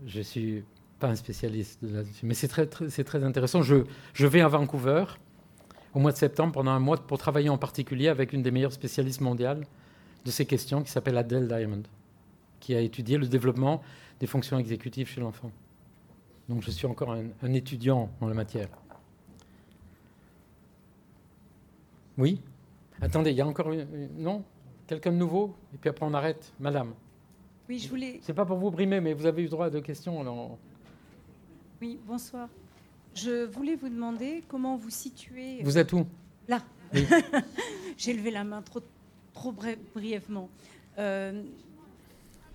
je 0.06 0.18
ne 0.18 0.22
suis 0.22 0.64
pas 0.98 1.08
un 1.08 1.16
spécialiste 1.16 1.80
là-dessus. 1.82 2.24
Mais 2.24 2.34
c'est 2.34 2.48
très, 2.48 3.24
intéressant. 3.24 3.62
Je, 3.62 3.84
je 4.12 4.26
vais 4.26 4.40
à 4.40 4.48
Vancouver 4.48 5.04
au 5.94 6.00
mois 6.00 6.12
de 6.12 6.16
septembre 6.16 6.52
pendant 6.52 6.72
un 6.72 6.80
mois 6.80 6.96
pour 6.96 7.18
travailler 7.18 7.48
en 7.48 7.58
particulier 7.58 8.08
avec 8.08 8.32
une 8.32 8.42
des 8.42 8.50
meilleures 8.50 8.72
spécialistes 8.72 9.20
mondiales 9.20 9.64
de 10.24 10.30
ces 10.30 10.44
questions 10.44 10.82
qui 10.82 10.90
s'appelle 10.90 11.16
Adele 11.16 11.46
Diamond, 11.46 11.82
qui 12.60 12.74
a 12.74 12.80
étudié 12.80 13.16
le 13.16 13.26
développement 13.26 13.82
des 14.18 14.26
fonctions 14.26 14.58
exécutives 14.58 15.08
chez 15.08 15.20
l'enfant. 15.20 15.50
Donc 16.48 16.62
je 16.62 16.70
suis 16.70 16.86
encore 16.86 17.12
un, 17.12 17.52
étudiant 17.52 18.10
en 18.20 18.26
la 18.26 18.34
matière. 18.34 18.68
Oui? 22.18 22.40
Attendez, 23.00 23.30
il 23.30 23.36
y 23.36 23.40
a 23.40 23.46
encore 23.46 23.72
une... 23.72 23.86
Non? 24.18 24.44
Quelqu'un 24.86 25.12
de 25.12 25.16
nouveau? 25.16 25.54
Et 25.74 25.78
puis 25.78 25.90
après 25.90 26.04
on 26.06 26.14
arrête. 26.14 26.52
Madame 26.60 26.94
Oui, 27.68 27.78
je 27.78 27.88
voulais... 27.88 28.18
C'est 28.22 28.34
pas 28.34 28.44
pour 28.44 28.58
vous 28.58 28.70
brimer, 28.70 29.00
mais 29.00 29.14
vous 29.14 29.26
avez 29.26 29.42
eu 29.42 29.48
droit 29.48 29.66
à 29.66 29.70
deux 29.70 29.80
questions. 29.80 30.20
Alors... 30.20 30.58
Oui, 31.80 31.98
bonsoir. 32.06 32.48
Je 33.14 33.44
voulais 33.44 33.76
vous 33.76 33.88
demander 33.88 34.42
comment 34.48 34.76
vous 34.76 34.90
situez. 34.90 35.62
Vous 35.62 35.78
êtes 35.78 35.92
où? 35.92 36.06
Là. 36.48 36.60
J'ai 37.96 38.12
levé 38.12 38.30
la 38.30 38.44
main 38.44 38.60
trop, 38.62 38.80
trop 39.32 39.54
brièvement. 39.94 40.48
Euh, 40.98 41.44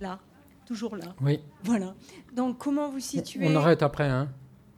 là, 0.00 0.20
toujours 0.66 0.96
là. 0.96 1.14
Oui. 1.22 1.40
Voilà. 1.64 1.94
Donc, 2.34 2.58
comment 2.58 2.90
vous 2.90 3.00
situez. 3.00 3.46
On 3.48 3.56
arrête 3.56 3.82
après, 3.82 4.08
hein 4.08 4.30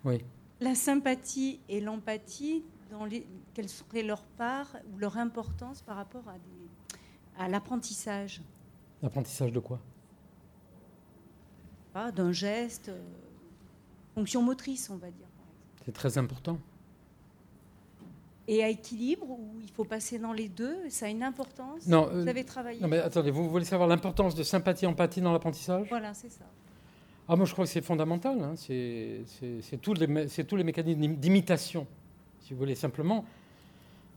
Oui. 0.05 0.25
La 0.61 0.75
sympathie 0.77 1.61
et 1.69 1.81
l'empathie, 1.81 2.63
dans 2.91 3.05
les... 3.05 3.27
quelle 3.53 3.69
serait 3.69 4.05
leur 4.05 4.23
part 4.23 4.77
ou 4.93 4.99
leur 4.99 5.19
importance 5.19 5.83
par 5.83 5.97
rapport 5.97 6.29
à, 6.29 6.35
des... 6.35 7.43
à 7.45 7.49
l'apprentissage? 7.49 8.41
L'apprentissage 9.03 9.51
de 9.51 9.59
quoi? 9.59 9.81
D'un 12.15 12.33
geste, 12.33 12.89
euh, 12.89 13.03
fonction 14.15 14.43
motrice, 14.43 14.89
on 14.89 14.97
va 14.97 15.11
dire. 15.11 15.27
C'est 15.85 15.93
très 15.93 16.19
important. 16.19 16.59
Et 18.49 18.63
à 18.63 18.69
équilibre, 18.69 19.31
où 19.31 19.61
il 19.63 19.71
faut 19.71 19.85
passer 19.85 20.19
dans 20.19 20.33
les 20.33 20.49
deux, 20.49 20.77
ça 20.89 21.07
a 21.07 21.09
une 21.09 21.23
importance? 21.23 21.87
Non, 21.87 22.09
vous 22.13 22.27
euh, 22.27 22.27
avez 22.27 22.45
travaillé? 22.45 22.81
Non, 22.81 22.89
mais 22.89 22.99
attendez, 22.99 23.31
vous 23.31 23.49
voulez 23.49 23.65
savoir 23.65 23.89
l'importance 23.89 24.35
de 24.35 24.43
sympathie, 24.43 24.87
empathie 24.87 25.21
dans 25.21 25.33
l'apprentissage? 25.33 25.87
Voilà, 25.89 26.13
c'est 26.13 26.31
ça. 26.31 26.45
Ah, 27.29 27.37
moi, 27.37 27.47
je 27.47 27.53
crois 27.53 27.65
que 27.65 27.71
c'est 27.71 27.83
fondamental. 27.83 28.43
Hein. 28.43 28.55
C'est 28.57 29.81
tous 29.81 29.95
les, 29.95 30.27
tous 30.45 30.57
les 30.57 30.65
mécanismes 30.65 31.15
d'imitation, 31.15 31.87
si 32.41 32.53
vous 32.53 32.59
voulez, 32.59 32.75
simplement. 32.75 33.25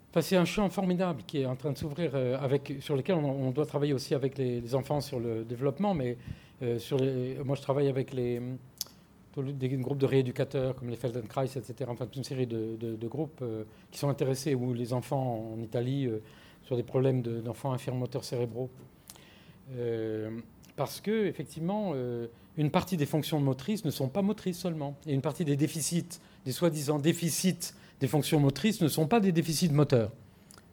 Enfin, 0.09 0.21
c'est 0.21 0.37
un 0.37 0.45
champ 0.45 0.69
formidable 0.69 1.21
qui 1.27 1.41
est 1.41 1.45
en 1.45 1.55
train 1.55 1.71
de 1.71 1.77
s'ouvrir, 1.77 2.11
euh, 2.15 2.37
avec 2.39 2.73
sur 2.79 2.95
lequel 2.95 3.15
on, 3.15 3.51
doit 3.51 3.65
travailler 3.65 3.93
aussi 3.93 4.15
avec 4.15 4.37
les, 4.37 4.73
enfants 4.73 5.01
sur 5.01 5.19
le 5.19 5.43
développement, 5.43 5.93
mais 5.93 6.17
euh, 6.63 6.79
sur 6.79 6.97
les, 6.97 7.37
moi, 7.45 7.55
je 7.55 7.61
travaille 7.61 7.89
avec 7.89 8.11
les 8.11 8.41
des 9.43 9.69
groupes 9.69 9.97
de 9.97 10.05
rééducateurs 10.05 10.75
comme 10.75 10.89
les 10.89 10.95
Feldenkrais, 10.95 11.45
etc. 11.45 11.73
Enfin, 11.87 12.05
toute 12.05 12.15
une 12.15 12.23
série 12.23 12.47
de, 12.47 13.07
groupes 13.07 13.39
euh, 13.41 13.63
qui 13.91 13.99
sont 13.99 14.09
intéressés, 14.09 14.55
ou 14.55 14.73
les 14.73 14.93
enfants 14.93 15.53
en 15.53 15.61
Italie, 15.61 16.05
euh, 16.05 16.21
sur 16.63 16.75
des 16.75 16.83
problèmes 16.83 17.21
d'enfants 17.21 17.73
infirmes 17.73 17.99
moteurs 17.99 18.23
cérébraux. 18.23 18.69
Euh, 19.77 20.31
parce 20.75 20.99
que, 20.99 21.27
effectivement, 21.27 21.93
une 22.57 22.69
partie 22.69 22.97
des 22.97 23.05
fonctions 23.05 23.39
motrices 23.39 23.85
ne 23.85 23.91
sont 23.91 24.09
pas 24.09 24.21
motrices 24.21 24.57
seulement. 24.57 24.97
Et 25.07 25.13
une 25.13 25.21
partie 25.21 25.45
des 25.45 25.55
déficits, 25.55 26.19
des 26.43 26.51
soi-disant 26.51 26.99
déficits 26.99 27.73
des 28.01 28.07
fonctions 28.07 28.41
motrices, 28.41 28.81
ne 28.81 28.89
sont 28.89 29.07
pas 29.07 29.21
des 29.21 29.31
déficits 29.31 29.69
moteurs. 29.69 30.11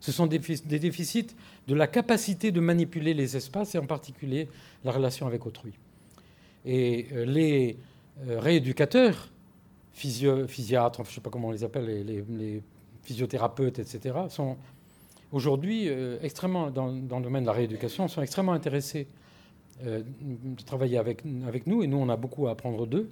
Ce 0.01 0.11
sont 0.11 0.27
des 0.27 0.41
déficits 0.41 1.29
de 1.69 1.75
la 1.75 1.87
capacité 1.87 2.51
de 2.51 2.59
manipuler 2.59 3.15
les 3.15 3.37
espaces 3.37 3.77
et 3.77 3.79
en 3.79 3.87
particulier 3.87 4.49
la 4.83 4.91
relation 4.91 5.29
avec 5.29 5.47
autrui. 5.47 5.75
Et 6.65 7.07
les 7.25 7.77
euh, 8.29 8.39
rééducateurs, 8.39 9.31
physiatres, 9.93 11.03
je 11.05 11.09
ne 11.09 11.15
sais 11.15 11.21
pas 11.21 11.31
comment 11.31 11.49
on 11.49 11.53
les 11.53 11.65
appelle, 11.65 11.87
les, 12.07 12.63
physiothérapeutes, 13.03 13.81
etc., 13.81 14.15
sont 14.29 14.57
aujourd'hui 15.33 15.89
euh, 15.89 16.19
extrêmement, 16.23 16.71
dans, 16.71 16.87
le 16.87 17.01
domaine 17.23 17.43
de 17.43 17.49
la 17.49 17.53
rééducation, 17.53 18.07
sont 18.07 18.23
extrêmement 18.23 18.53
intéressés 18.53 19.09
euh, 19.85 20.03
de 20.23 20.63
travailler 20.63 20.99
avec, 20.99 21.25
avec 21.47 21.67
nous, 21.67 21.83
et 21.83 21.89
nous, 21.89 21.97
on 21.97 22.09
a 22.09 22.17
beaucoup 22.17 22.47
à 22.47 22.53
apprendre 22.53 22.87
d'eux, 22.87 23.11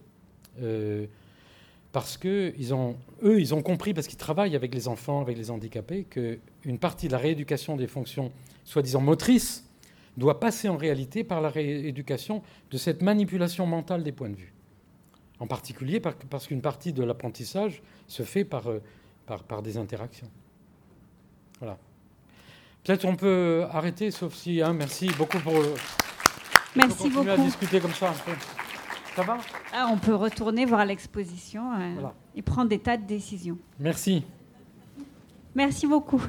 parce 1.92 2.16
que 2.16 2.52
ils 2.56 2.72
ont, 2.72 2.96
eux, 3.24 3.40
ils 3.40 3.52
ont 3.52 3.62
compris, 3.62 3.94
parce 3.94 4.06
qu'ils 4.06 4.18
travaillent 4.18 4.54
avec 4.54 4.74
les 4.74 4.86
enfants, 4.86 5.20
avec 5.22 5.36
les 5.36 5.50
handicapés, 5.50 6.04
qu'une 6.04 6.78
partie 6.78 7.08
de 7.08 7.12
la 7.12 7.18
rééducation 7.18 7.76
des 7.76 7.88
fonctions 7.88 8.30
soi-disant 8.64 9.00
motrices 9.00 9.66
doit 10.16 10.38
passer 10.38 10.68
en 10.68 10.76
réalité 10.76 11.24
par 11.24 11.40
la 11.40 11.48
rééducation 11.48 12.42
de 12.70 12.76
cette 12.76 13.02
manipulation 13.02 13.66
mentale 13.66 14.04
des 14.04 14.12
points 14.12 14.28
de 14.30 14.36
vue 14.36 14.52
en 15.40 15.46
particulier 15.46 16.00
parce 16.00 16.46
qu'une 16.46 16.60
partie 16.60 16.92
de 16.92 17.02
l'apprentissage 17.02 17.82
se 18.06 18.22
fait 18.22 18.44
par, 18.44 18.68
euh, 18.68 18.80
par, 19.26 19.42
par, 19.42 19.62
des 19.62 19.78
interactions. 19.78 20.30
Voilà. 21.58 21.78
Peut-être 22.84 23.06
on 23.06 23.16
peut 23.16 23.66
arrêter, 23.70 24.10
sauf 24.10 24.34
si. 24.34 24.62
Hein, 24.62 24.74
merci 24.74 25.10
beaucoup 25.18 25.38
pour. 25.38 25.54
Merci 26.76 27.04
on 27.06 27.08
beaucoup. 27.08 27.28
à 27.28 27.36
discuter 27.36 27.80
comme 27.80 27.92
ça 27.92 28.10
un 28.10 28.12
peu. 28.12 28.32
Ça 29.16 29.22
va? 29.22 29.38
Ah, 29.72 29.88
On 29.90 29.98
peut 29.98 30.14
retourner 30.14 30.64
voir 30.66 30.84
l'exposition 30.84 31.72
euh, 31.74 32.08
et 32.36 32.42
prendre 32.42 32.68
des 32.68 32.78
tas 32.78 32.96
de 32.96 33.06
décisions. 33.06 33.58
Merci. 33.78 34.24
Merci 35.54 35.86
beaucoup. 35.86 36.22